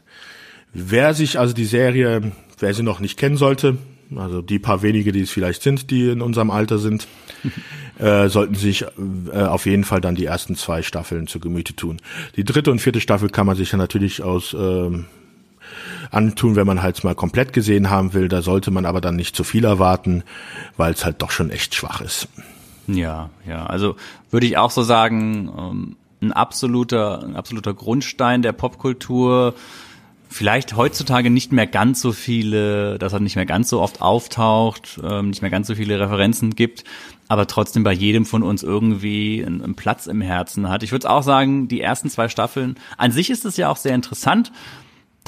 Wer 0.72 1.14
sich 1.14 1.38
also 1.38 1.54
die 1.54 1.64
Serie, 1.64 2.32
wer 2.58 2.74
sie 2.74 2.82
noch 2.82 3.00
nicht 3.00 3.18
kennen 3.18 3.36
sollte, 3.36 3.78
also 4.16 4.42
die 4.42 4.58
paar 4.58 4.82
wenige, 4.82 5.12
die 5.12 5.22
es 5.22 5.30
vielleicht 5.30 5.62
sind, 5.62 5.90
die 5.90 6.08
in 6.08 6.22
unserem 6.22 6.50
Alter 6.50 6.78
sind, 6.78 7.06
äh, 7.98 8.28
sollten 8.28 8.54
sich 8.54 8.84
äh, 9.32 9.42
auf 9.42 9.66
jeden 9.66 9.84
Fall 9.84 10.00
dann 10.00 10.14
die 10.14 10.26
ersten 10.26 10.56
zwei 10.56 10.82
Staffeln 10.82 11.26
zu 11.26 11.40
Gemüte 11.40 11.74
tun. 11.74 12.00
Die 12.36 12.44
dritte 12.44 12.70
und 12.70 12.80
vierte 12.80 13.00
Staffel 13.00 13.28
kann 13.28 13.46
man 13.46 13.56
sich 13.56 13.72
ja 13.72 13.78
natürlich 13.78 14.22
aus 14.22 14.54
ähm, 14.58 15.06
antun, 16.10 16.56
wenn 16.56 16.66
man 16.66 16.82
halt 16.82 17.02
mal 17.04 17.14
komplett 17.14 17.52
gesehen 17.52 17.90
haben 17.90 18.14
will. 18.14 18.28
Da 18.28 18.42
sollte 18.42 18.70
man 18.70 18.86
aber 18.86 19.00
dann 19.00 19.16
nicht 19.16 19.36
zu 19.36 19.44
viel 19.44 19.64
erwarten, 19.64 20.22
weil 20.76 20.92
es 20.92 21.04
halt 21.04 21.22
doch 21.22 21.30
schon 21.30 21.50
echt 21.50 21.74
schwach 21.74 22.00
ist. 22.00 22.28
Ja, 22.86 23.30
ja. 23.46 23.66
Also 23.66 23.96
würde 24.30 24.46
ich 24.46 24.56
auch 24.56 24.70
so 24.70 24.82
sagen, 24.82 25.50
ähm, 25.56 25.96
ein 26.20 26.32
absoluter, 26.32 27.22
ein 27.22 27.36
absoluter 27.36 27.74
Grundstein 27.74 28.42
der 28.42 28.52
Popkultur. 28.52 29.54
Vielleicht 30.30 30.76
heutzutage 30.76 31.30
nicht 31.30 31.52
mehr 31.52 31.66
ganz 31.66 32.02
so 32.02 32.12
viele, 32.12 32.98
dass 32.98 33.14
er 33.14 33.20
nicht 33.20 33.36
mehr 33.36 33.46
ganz 33.46 33.70
so 33.70 33.80
oft 33.80 34.02
auftaucht, 34.02 35.00
ähm, 35.02 35.30
nicht 35.30 35.40
mehr 35.40 35.50
ganz 35.50 35.68
so 35.68 35.74
viele 35.74 35.98
Referenzen 35.98 36.54
gibt, 36.54 36.84
aber 37.28 37.46
trotzdem 37.46 37.82
bei 37.82 37.92
jedem 37.92 38.26
von 38.26 38.42
uns 38.42 38.62
irgendwie 38.62 39.42
einen, 39.44 39.74
Platz 39.74 40.06
im 40.06 40.20
Herzen 40.20 40.68
hat. 40.68 40.82
Ich 40.82 40.92
würde 40.92 41.08
auch 41.08 41.22
sagen, 41.22 41.68
die 41.68 41.80
ersten 41.80 42.10
zwei 42.10 42.28
Staffeln, 42.28 42.76
an 42.98 43.10
sich 43.10 43.30
ist 43.30 43.46
es 43.46 43.56
ja 43.56 43.70
auch 43.70 43.78
sehr 43.78 43.94
interessant, 43.94 44.52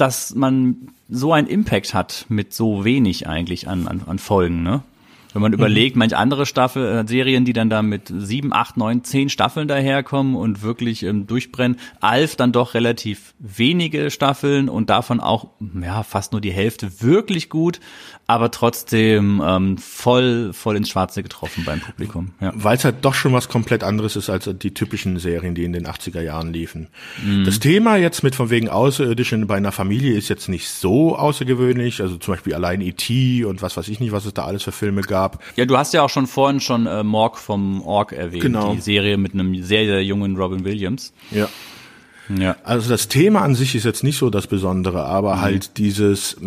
dass 0.01 0.33
man 0.33 0.89
so 1.09 1.31
einen 1.31 1.47
Impact 1.47 1.93
hat 1.93 2.25
mit 2.27 2.53
so 2.53 2.83
wenig 2.83 3.27
eigentlich 3.27 3.67
an, 3.67 3.87
an, 3.87 4.01
an 4.05 4.19
Folgen, 4.19 4.63
ne? 4.63 4.81
Wenn 5.33 5.41
man 5.41 5.51
mhm. 5.51 5.59
überlegt, 5.59 5.95
manche 5.95 6.17
andere 6.17 6.45
Staffel, 6.45 6.85
äh, 6.85 7.07
Serien, 7.07 7.45
die 7.45 7.53
dann 7.53 7.69
da 7.69 7.81
mit 7.81 8.11
sieben, 8.13 8.51
acht, 8.51 8.75
neun, 8.75 9.03
zehn 9.03 9.29
Staffeln 9.29 9.67
daherkommen 9.67 10.35
und 10.35 10.61
wirklich 10.61 11.03
ähm, 11.03 11.25
durchbrennen. 11.25 11.77
Alf 12.01 12.35
dann 12.35 12.51
doch 12.51 12.73
relativ 12.73 13.33
wenige 13.39 14.11
Staffeln 14.11 14.67
und 14.67 14.89
davon 14.89 15.21
auch 15.21 15.47
ja 15.81 16.03
fast 16.03 16.33
nur 16.33 16.41
die 16.41 16.51
Hälfte 16.51 17.01
wirklich 17.01 17.49
gut 17.49 17.79
aber 18.31 18.51
trotzdem 18.51 19.41
ähm, 19.45 19.77
voll 19.77 20.53
voll 20.53 20.77
ins 20.77 20.89
Schwarze 20.89 21.21
getroffen 21.21 21.63
beim 21.65 21.79
Publikum. 21.79 22.31
Ja. 22.39 22.51
Weil 22.55 22.77
es 22.77 22.85
halt 22.85 22.97
doch 23.01 23.13
schon 23.13 23.33
was 23.33 23.49
komplett 23.49 23.83
anderes 23.83 24.15
ist 24.15 24.29
als 24.29 24.49
die 24.53 24.73
typischen 24.73 25.19
Serien, 25.19 25.53
die 25.53 25.63
in 25.63 25.73
den 25.73 25.85
80er 25.85 26.21
Jahren 26.21 26.53
liefen. 26.53 26.87
Mhm. 27.23 27.43
Das 27.43 27.59
Thema 27.59 27.97
jetzt 27.97 28.23
mit 28.23 28.35
von 28.35 28.49
wegen 28.49 28.69
Außerirdischen 28.69 29.47
bei 29.47 29.57
einer 29.57 29.71
Familie 29.71 30.17
ist 30.17 30.29
jetzt 30.29 30.49
nicht 30.49 30.69
so 30.69 31.15
außergewöhnlich, 31.17 32.01
also 32.01 32.17
zum 32.17 32.33
Beispiel 32.33 32.53
allein 32.53 32.81
E.T. 32.81 33.43
und 33.45 33.61
was 33.61 33.77
weiß 33.77 33.87
ich 33.89 33.99
nicht, 33.99 34.11
was 34.11 34.25
es 34.25 34.33
da 34.33 34.45
alles 34.45 34.63
für 34.63 34.71
Filme 34.71 35.01
gab. 35.01 35.43
Ja, 35.55 35.65
du 35.65 35.77
hast 35.77 35.93
ja 35.93 36.01
auch 36.01 36.09
schon 36.09 36.27
vorhin 36.27 36.59
schon 36.59 36.87
äh, 36.87 37.03
Morg 37.03 37.37
vom 37.37 37.81
Org 37.81 38.13
erwähnt, 38.13 38.43
genau. 38.43 38.73
die 38.73 38.81
Serie 38.81 39.17
mit 39.17 39.33
einem 39.33 39.61
sehr, 39.61 39.85
sehr 39.85 40.03
jungen 40.03 40.37
Robin 40.37 40.63
Williams. 40.63 41.13
Ja. 41.31 41.49
Ja. 42.37 42.55
Also 42.63 42.89
das 42.89 43.07
Thema 43.07 43.41
an 43.41 43.55
sich 43.55 43.75
ist 43.75 43.83
jetzt 43.83 44.03
nicht 44.03 44.17
so 44.17 44.29
das 44.29 44.47
Besondere, 44.47 45.03
aber 45.03 45.37
mhm. 45.37 45.41
halt 45.41 45.77
dieses 45.77 46.37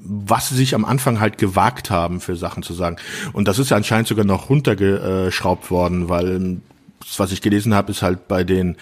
was 0.00 0.48
sie 0.48 0.56
sich 0.56 0.74
am 0.74 0.84
Anfang 0.84 1.20
halt 1.20 1.38
gewagt 1.38 1.90
haben, 1.90 2.20
für 2.20 2.36
Sachen 2.36 2.62
zu 2.62 2.72
sagen. 2.74 2.96
Und 3.32 3.48
das 3.48 3.58
ist 3.58 3.70
ja 3.70 3.76
anscheinend 3.76 4.08
sogar 4.08 4.24
noch 4.24 4.48
runtergeschraubt 4.50 5.70
worden, 5.70 6.08
weil 6.08 6.58
was 7.16 7.32
ich 7.32 7.42
gelesen 7.42 7.74
habe, 7.74 7.90
ist 7.90 8.02
halt 8.02 8.28
bei 8.28 8.44
den 8.44 8.76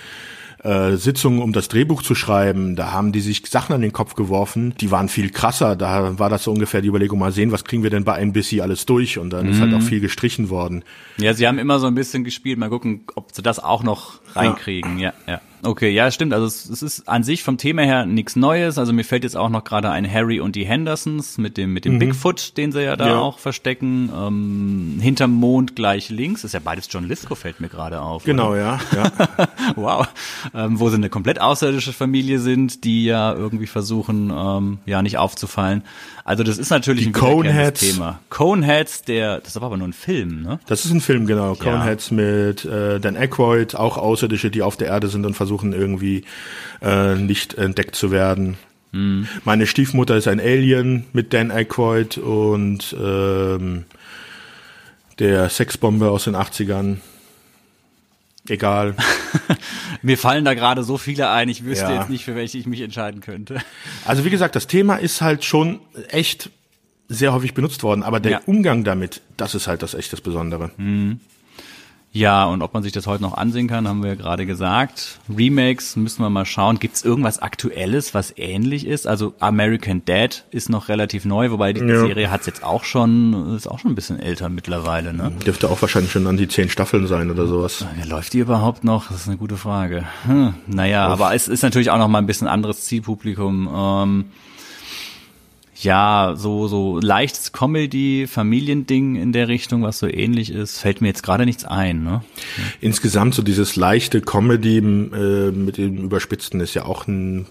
äh, 0.66 0.96
Sitzungen, 0.96 1.42
um 1.42 1.52
das 1.52 1.68
Drehbuch 1.68 2.02
zu 2.02 2.14
schreiben. 2.14 2.76
Da 2.76 2.90
haben 2.90 3.12
die 3.12 3.20
sich 3.20 3.46
Sachen 3.46 3.74
an 3.74 3.82
den 3.82 3.92
Kopf 3.92 4.14
geworfen, 4.14 4.74
die 4.80 4.90
waren 4.90 5.08
viel 5.08 5.30
krasser. 5.30 5.76
Da 5.76 6.18
war 6.18 6.28
das 6.28 6.44
so 6.44 6.52
ungefähr 6.52 6.82
die 6.82 6.88
Überlegung, 6.88 7.18
mal 7.18 7.32
sehen, 7.32 7.52
was 7.52 7.64
kriegen 7.64 7.82
wir 7.82 7.90
denn 7.90 8.04
bei 8.04 8.18
NBC 8.18 8.60
alles 8.60 8.84
durch. 8.86 9.18
Und 9.18 9.30
dann 9.30 9.48
ist 9.48 9.60
halt 9.60 9.72
auch 9.74 9.82
viel 9.82 10.00
gestrichen 10.00 10.50
worden. 10.50 10.82
Ja, 11.18 11.34
sie 11.34 11.46
haben 11.46 11.58
immer 11.58 11.78
so 11.78 11.86
ein 11.86 11.94
bisschen 11.94 12.24
gespielt. 12.24 12.58
Mal 12.58 12.68
gucken, 12.68 13.02
ob 13.14 13.32
sie 13.32 13.42
das 13.42 13.58
auch 13.58 13.82
noch 13.82 14.20
reinkriegen. 14.34 14.98
Ja, 14.98 15.12
ja. 15.26 15.40
Okay, 15.66 15.90
ja, 15.90 16.10
stimmt. 16.10 16.32
Also 16.32 16.46
es, 16.46 16.68
es 16.68 16.82
ist 16.82 17.08
an 17.08 17.24
sich 17.24 17.42
vom 17.42 17.58
Thema 17.58 17.82
her 17.82 18.06
nichts 18.06 18.36
Neues. 18.36 18.78
Also 18.78 18.92
mir 18.92 19.04
fällt 19.04 19.24
jetzt 19.24 19.36
auch 19.36 19.48
noch 19.48 19.64
gerade 19.64 19.90
ein 19.90 20.10
Harry 20.10 20.38
und 20.40 20.54
die 20.56 20.64
Hendersons 20.64 21.38
mit 21.38 21.56
dem 21.56 21.72
mit 21.72 21.84
dem 21.84 21.98
Bigfoot, 21.98 22.56
den 22.56 22.70
sie 22.72 22.82
ja 22.84 22.96
da 22.96 23.08
Ja. 23.08 23.18
auch 23.18 23.38
verstecken. 23.38 24.10
Ähm, 24.16 24.98
hinterm 25.00 25.32
Mond 25.32 25.74
gleich 25.74 26.08
links 26.08 26.44
ist 26.44 26.52
ja 26.54 26.60
beides 26.62 26.88
John 26.90 27.08
Lithgow 27.08 27.36
fällt 27.38 27.60
mir 27.60 27.68
gerade 27.68 28.00
auf. 28.00 28.24
Genau, 28.24 28.54
ja. 28.54 28.78
ja. 28.94 29.06
Oder? 29.06 29.48
wow. 29.76 30.08
Ähm, 30.54 30.78
wo 30.78 30.88
sie 30.88 30.96
eine 30.96 31.08
komplett 31.10 31.40
außerirdische 31.40 31.92
Familie 31.92 32.38
sind, 32.38 32.84
die 32.84 33.04
ja 33.04 33.32
irgendwie 33.34 33.66
versuchen, 33.66 34.30
ähm, 34.34 34.78
ja 34.86 35.02
nicht 35.02 35.18
aufzufallen. 35.18 35.82
Also 36.24 36.42
das 36.42 36.58
ist 36.58 36.70
natürlich 36.70 37.04
Die 37.04 37.10
ein 37.10 37.12
Coneheads. 37.12 37.80
Thema. 37.80 38.18
Coneheads, 38.30 39.02
der, 39.02 39.38
das 39.38 39.50
ist 39.50 39.56
aber 39.56 39.76
nur 39.76 39.86
ein 39.88 39.92
Film, 39.92 40.42
ne? 40.42 40.58
Das 40.66 40.84
ist 40.84 40.90
ein 40.90 41.00
Film, 41.00 41.26
genau. 41.26 41.54
Coneheads 41.54 42.10
mit 42.10 42.64
äh, 42.64 42.98
Dan 42.98 43.16
Aykroyd, 43.16 43.76
auch 43.76 43.96
Außerirdische, 43.96 44.50
die 44.50 44.62
auf 44.62 44.76
der 44.76 44.88
Erde 44.88 45.06
sind 45.08 45.24
und 45.24 45.34
versuchen 45.34 45.55
irgendwie 45.72 46.24
äh, 46.82 47.14
nicht 47.16 47.54
entdeckt 47.54 47.94
zu 47.96 48.10
werden. 48.10 48.56
Meine 49.44 49.66
Stiefmutter 49.66 50.16
ist 50.16 50.26
ein 50.26 50.40
Alien 50.40 51.04
mit 51.12 51.34
Dan 51.34 51.50
Aykroyd 51.50 52.16
und 52.16 52.96
ähm, 52.98 53.84
der 55.18 55.50
Sexbombe 55.50 56.08
aus 56.10 56.24
den 56.24 56.34
80ern. 56.34 56.96
Egal. 58.48 58.94
Mir 60.02 60.16
fallen 60.16 60.46
da 60.46 60.54
gerade 60.54 60.82
so 60.82 60.96
viele 60.96 61.28
ein, 61.30 61.48
ich 61.50 61.64
wüsste 61.64 61.86
Ja. 61.86 61.98
jetzt 62.00 62.08
nicht, 62.10 62.24
für 62.24 62.36
welche 62.36 62.56
ich 62.56 62.66
mich 62.66 62.80
entscheiden 62.80 63.20
könnte. 63.20 63.58
Also 64.06 64.24
wie 64.24 64.30
gesagt, 64.30 64.56
das 64.56 64.66
Thema 64.66 64.96
ist 64.96 65.20
halt 65.20 65.44
schon 65.44 65.80
echt 66.08 66.48
sehr 67.08 67.34
häufig 67.34 67.52
benutzt 67.54 67.82
worden, 67.82 68.02
aber 68.02 68.18
der 68.18 68.32
Ja. 68.32 68.40
Umgang 68.46 68.82
damit, 68.84 69.20
das 69.36 69.54
ist 69.54 69.66
halt 69.66 69.82
das 69.82 69.92
echt 69.94 70.12
das 70.12 70.20
Besondere. 70.22 70.70
Ja, 72.16 72.46
und 72.46 72.62
ob 72.62 72.72
man 72.72 72.82
sich 72.82 72.92
das 72.92 73.06
heute 73.06 73.22
noch 73.22 73.34
ansehen 73.36 73.68
kann, 73.68 73.86
haben 73.86 74.02
wir 74.02 74.08
ja 74.08 74.14
gerade 74.14 74.46
gesagt. 74.46 75.18
Remakes 75.28 75.96
müssen 75.96 76.22
wir 76.22 76.30
mal 76.30 76.46
schauen. 76.46 76.78
Gibt 76.78 76.96
es 76.96 77.04
irgendwas 77.04 77.40
Aktuelles, 77.40 78.14
was 78.14 78.32
ähnlich 78.38 78.86
ist? 78.86 79.06
Also 79.06 79.34
American 79.38 80.02
Dad 80.06 80.44
ist 80.50 80.70
noch 80.70 80.88
relativ 80.88 81.26
neu, 81.26 81.50
wobei 81.50 81.74
die 81.74 81.82
Ja. 81.82 82.00
Serie 82.00 82.30
hat 82.30 82.46
jetzt 82.46 82.64
auch 82.64 82.84
schon, 82.84 83.54
ist 83.54 83.66
auch 83.66 83.78
schon 83.78 83.90
ein 83.92 83.94
bisschen 83.94 84.18
älter 84.18 84.48
mittlerweile, 84.48 85.12
ne? 85.12 85.30
Dürfte 85.44 85.68
auch 85.68 85.82
wahrscheinlich 85.82 86.10
schon 86.10 86.26
an 86.26 86.38
die 86.38 86.48
zehn 86.48 86.70
Staffeln 86.70 87.06
sein 87.06 87.30
oder 87.30 87.46
sowas. 87.46 87.84
Läuft 88.06 88.32
die 88.32 88.38
überhaupt 88.38 88.82
noch? 88.82 89.08
Das 89.08 89.20
ist 89.20 89.28
eine 89.28 89.36
gute 89.36 89.58
Frage. 89.58 90.04
Hm, 90.24 90.54
naja, 90.66 91.06
aber 91.08 91.34
es 91.34 91.48
ist 91.48 91.62
natürlich 91.62 91.90
auch 91.90 91.98
noch 91.98 92.08
mal 92.08 92.18
ein 92.18 92.26
bisschen 92.26 92.48
anderes 92.48 92.86
Zielpublikum. 92.86 93.68
Ähm, 93.70 94.24
ja, 95.78 96.34
so, 96.36 96.68
so 96.68 96.98
leichtes 97.00 97.52
Comedy, 97.52 98.26
Familiending 98.26 99.16
in 99.16 99.32
der 99.32 99.48
Richtung, 99.48 99.82
was 99.82 99.98
so 99.98 100.06
ähnlich 100.06 100.50
ist, 100.50 100.78
fällt 100.78 101.00
mir 101.00 101.08
jetzt 101.08 101.22
gerade 101.22 101.44
nichts 101.44 101.64
ein, 101.64 102.02
ne? 102.02 102.22
Insgesamt 102.80 103.34
so 103.34 103.42
dieses 103.42 103.76
leichte 103.76 104.20
Comedy 104.20 104.78
äh, 104.78 105.50
mit 105.50 105.76
dem 105.76 105.98
Überspitzten 105.98 106.60
ist 106.60 106.74
ja 106.74 106.84
auch 106.86 107.06
ein, 107.06 107.46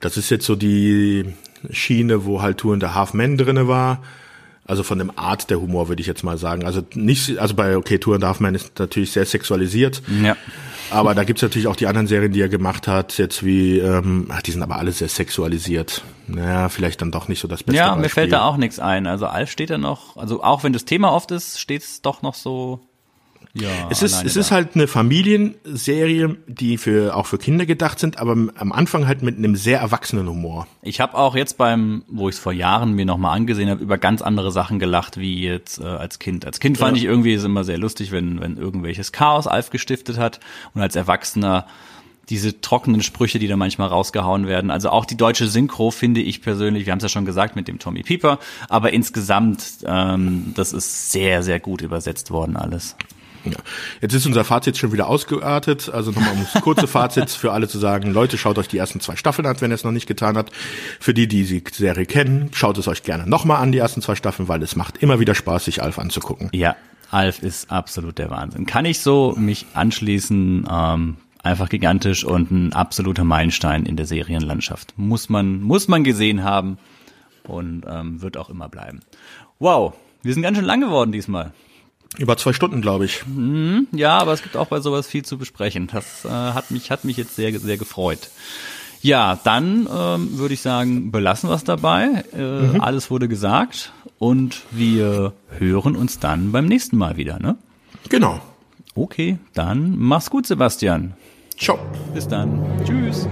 das 0.00 0.16
ist 0.16 0.30
jetzt 0.30 0.44
so 0.44 0.56
die 0.56 1.24
Schiene, 1.70 2.26
wo 2.26 2.42
halt 2.42 2.58
Two 2.58 2.72
and 2.72 2.84
a 2.84 2.94
Half 2.94 3.14
Men 3.14 3.38
drinne 3.38 3.66
war. 3.66 4.02
Also 4.66 4.82
von 4.82 4.98
dem 4.98 5.12
Art 5.16 5.50
der 5.50 5.60
Humor 5.60 5.88
würde 5.88 6.00
ich 6.00 6.06
jetzt 6.06 6.22
mal 6.22 6.38
sagen. 6.38 6.64
Also 6.64 6.82
nicht, 6.94 7.38
also 7.38 7.54
bei 7.54 7.76
okay, 7.76 7.98
Two 7.98 8.14
and 8.14 8.24
Half 8.24 8.40
Men 8.40 8.54
ist 8.54 8.78
natürlich 8.78 9.12
sehr 9.12 9.26
sexualisiert. 9.26 10.02
Ja. 10.22 10.36
Aber 10.90 11.14
da 11.14 11.24
gibt's 11.24 11.42
natürlich 11.42 11.66
auch 11.66 11.76
die 11.76 11.86
anderen 11.86 12.06
Serien, 12.06 12.32
die 12.32 12.40
er 12.40 12.48
gemacht 12.48 12.86
hat, 12.88 13.18
jetzt 13.18 13.44
wie, 13.44 13.78
ähm, 13.78 14.26
ach, 14.30 14.42
die 14.42 14.50
sind 14.52 14.62
aber 14.62 14.76
alle 14.76 14.92
sehr 14.92 15.08
sexualisiert. 15.08 16.02
Naja, 16.26 16.68
vielleicht 16.68 17.00
dann 17.02 17.10
doch 17.10 17.28
nicht 17.28 17.40
so 17.40 17.48
das 17.48 17.62
beste 17.62 17.76
Ja, 17.76 17.88
Beispiel. 17.88 18.02
mir 18.02 18.08
fällt 18.10 18.32
da 18.32 18.44
auch 18.44 18.56
nichts 18.56 18.78
ein. 18.78 19.06
Also 19.06 19.26
Alf 19.26 19.50
steht 19.50 19.70
da 19.70 19.78
noch, 19.78 20.16
also 20.16 20.42
auch 20.42 20.62
wenn 20.64 20.72
das 20.72 20.84
Thema 20.84 21.12
oft 21.12 21.30
ist, 21.30 21.60
steht 21.60 21.82
es 21.82 22.02
doch 22.02 22.22
noch 22.22 22.34
so. 22.34 22.80
Ja, 23.56 23.88
Es 23.88 24.02
ist, 24.02 24.24
es 24.24 24.34
ist 24.34 24.50
halt 24.50 24.74
eine 24.74 24.88
Familienserie, 24.88 26.36
die 26.48 26.76
für 26.76 27.14
auch 27.14 27.26
für 27.26 27.38
Kinder 27.38 27.66
gedacht 27.66 28.00
sind, 28.00 28.18
aber 28.18 28.32
am 28.32 28.72
Anfang 28.72 29.06
halt 29.06 29.22
mit 29.22 29.38
einem 29.38 29.54
sehr 29.54 29.78
erwachsenen 29.78 30.28
Humor. 30.28 30.66
Ich 30.82 31.00
habe 31.00 31.16
auch 31.16 31.36
jetzt 31.36 31.56
beim, 31.56 32.02
wo 32.08 32.28
ich 32.28 32.34
es 32.34 32.40
vor 32.40 32.52
Jahren 32.52 32.94
mir 32.94 33.06
nochmal 33.06 33.36
angesehen 33.36 33.70
habe, 33.70 33.80
über 33.80 33.96
ganz 33.96 34.22
andere 34.22 34.50
Sachen 34.50 34.80
gelacht, 34.80 35.18
wie 35.18 35.40
jetzt 35.40 35.78
äh, 35.80 35.84
als 35.84 36.18
Kind. 36.18 36.44
Als 36.44 36.58
Kind 36.58 36.78
fand 36.78 36.96
ich 36.96 37.04
irgendwie 37.04 37.32
ist 37.34 37.44
immer 37.44 37.62
sehr 37.62 37.78
lustig, 37.78 38.10
wenn, 38.10 38.40
wenn 38.40 38.56
irgendwelches 38.56 39.12
Chaos 39.12 39.46
Alf 39.46 39.70
gestiftet 39.70 40.18
hat 40.18 40.40
und 40.74 40.82
als 40.82 40.96
Erwachsener 40.96 41.66
diese 42.28 42.60
trockenen 42.60 43.02
Sprüche, 43.02 43.38
die 43.38 43.48
da 43.48 43.56
manchmal 43.56 43.88
rausgehauen 43.88 44.46
werden. 44.46 44.70
Also 44.70 44.90
auch 44.90 45.04
die 45.04 45.16
deutsche 45.16 45.46
Synchro 45.46 45.90
finde 45.90 46.22
ich 46.22 46.42
persönlich, 46.42 46.86
wir 46.86 46.92
haben 46.92 46.98
es 46.98 47.04
ja 47.04 47.08
schon 47.08 47.26
gesagt 47.26 47.54
mit 47.54 47.68
dem 47.68 47.78
Tommy 47.78 48.02
Pieper, 48.02 48.38
aber 48.68 48.92
insgesamt, 48.92 49.62
ähm, 49.86 50.52
das 50.56 50.72
ist 50.72 51.12
sehr, 51.12 51.42
sehr 51.42 51.60
gut 51.60 51.82
übersetzt 51.82 52.30
worden 52.30 52.56
alles. 52.56 52.96
Ja. 53.44 53.58
Jetzt 54.00 54.14
ist 54.14 54.26
unser 54.26 54.44
Fazit 54.44 54.76
schon 54.78 54.92
wieder 54.92 55.08
ausgeartet. 55.08 55.90
Also 55.92 56.10
nochmal 56.10 56.32
um 56.32 56.46
das 56.52 56.62
kurze 56.62 56.86
Fazit 56.86 57.30
für 57.30 57.52
alle 57.52 57.68
zu 57.68 57.78
sagen, 57.78 58.12
Leute, 58.12 58.38
schaut 58.38 58.58
euch 58.58 58.68
die 58.68 58.78
ersten 58.78 59.00
zwei 59.00 59.16
Staffeln 59.16 59.46
an, 59.46 59.60
wenn 59.60 59.70
ihr 59.70 59.74
es 59.74 59.84
noch 59.84 59.92
nicht 59.92 60.06
getan 60.06 60.36
habt. 60.36 60.52
Für 61.00 61.14
die, 61.14 61.28
die 61.28 61.44
die 61.44 61.62
Serie 61.72 62.06
kennen, 62.06 62.50
schaut 62.52 62.78
es 62.78 62.88
euch 62.88 63.02
gerne 63.02 63.28
nochmal 63.28 63.62
an, 63.62 63.72
die 63.72 63.78
ersten 63.78 64.02
zwei 64.02 64.14
Staffeln, 64.14 64.48
weil 64.48 64.62
es 64.62 64.76
macht 64.76 64.98
immer 64.98 65.20
wieder 65.20 65.34
Spaß, 65.34 65.64
sich 65.64 65.82
Alf 65.82 65.98
anzugucken. 65.98 66.48
Ja, 66.52 66.76
Alf 67.10 67.42
ist 67.42 67.70
absolut 67.70 68.18
der 68.18 68.30
Wahnsinn. 68.30 68.66
Kann 68.66 68.84
ich 68.84 69.00
so 69.00 69.34
mich 69.36 69.66
anschließen, 69.74 70.66
ähm, 70.70 71.16
einfach 71.42 71.68
gigantisch 71.68 72.24
und 72.24 72.50
ein 72.50 72.72
absoluter 72.72 73.24
Meilenstein 73.24 73.86
in 73.86 73.96
der 73.96 74.06
Serienlandschaft. 74.06 74.94
Muss 74.96 75.28
man, 75.28 75.60
muss 75.60 75.88
man 75.88 76.02
gesehen 76.02 76.42
haben 76.42 76.78
und 77.46 77.84
ähm, 77.88 78.22
wird 78.22 78.36
auch 78.36 78.48
immer 78.48 78.68
bleiben. 78.68 79.00
Wow, 79.58 79.94
wir 80.22 80.32
sind 80.32 80.42
ganz 80.42 80.56
schön 80.56 80.66
lang 80.66 80.80
geworden 80.80 81.12
diesmal. 81.12 81.52
Über 82.18 82.36
zwei 82.36 82.52
Stunden, 82.52 82.80
glaube 82.80 83.04
ich. 83.06 83.24
Ja, 83.92 84.18
aber 84.18 84.32
es 84.32 84.42
gibt 84.42 84.56
auch 84.56 84.68
bei 84.68 84.80
sowas 84.80 85.06
viel 85.06 85.24
zu 85.24 85.36
besprechen. 85.38 85.88
Das 85.92 86.24
äh, 86.24 86.28
hat 86.28 86.70
mich 86.70 86.90
hat 86.90 87.04
mich 87.04 87.16
jetzt 87.16 87.36
sehr 87.36 87.58
sehr 87.58 87.76
gefreut. 87.76 88.30
Ja, 89.02 89.38
dann 89.44 89.86
ähm, 89.94 90.38
würde 90.38 90.54
ich 90.54 90.62
sagen, 90.62 91.10
belassen 91.12 91.50
wir 91.50 91.54
es 91.56 91.64
dabei. 91.64 92.24
Äh, 92.32 92.78
Alles 92.78 93.10
wurde 93.10 93.28
gesagt 93.28 93.92
und 94.18 94.62
wir 94.70 95.32
hören 95.58 95.94
uns 95.96 96.20
dann 96.20 96.52
beim 96.52 96.64
nächsten 96.64 96.96
Mal 96.96 97.18
wieder. 97.18 97.38
Ne? 97.38 97.56
Genau. 98.08 98.40
Okay, 98.94 99.38
dann 99.52 99.96
mach's 99.98 100.30
gut, 100.30 100.46
Sebastian. 100.46 101.14
Ciao. 101.58 101.78
Bis 102.14 102.26
dann. 102.28 102.62
Tschüss. 102.86 103.28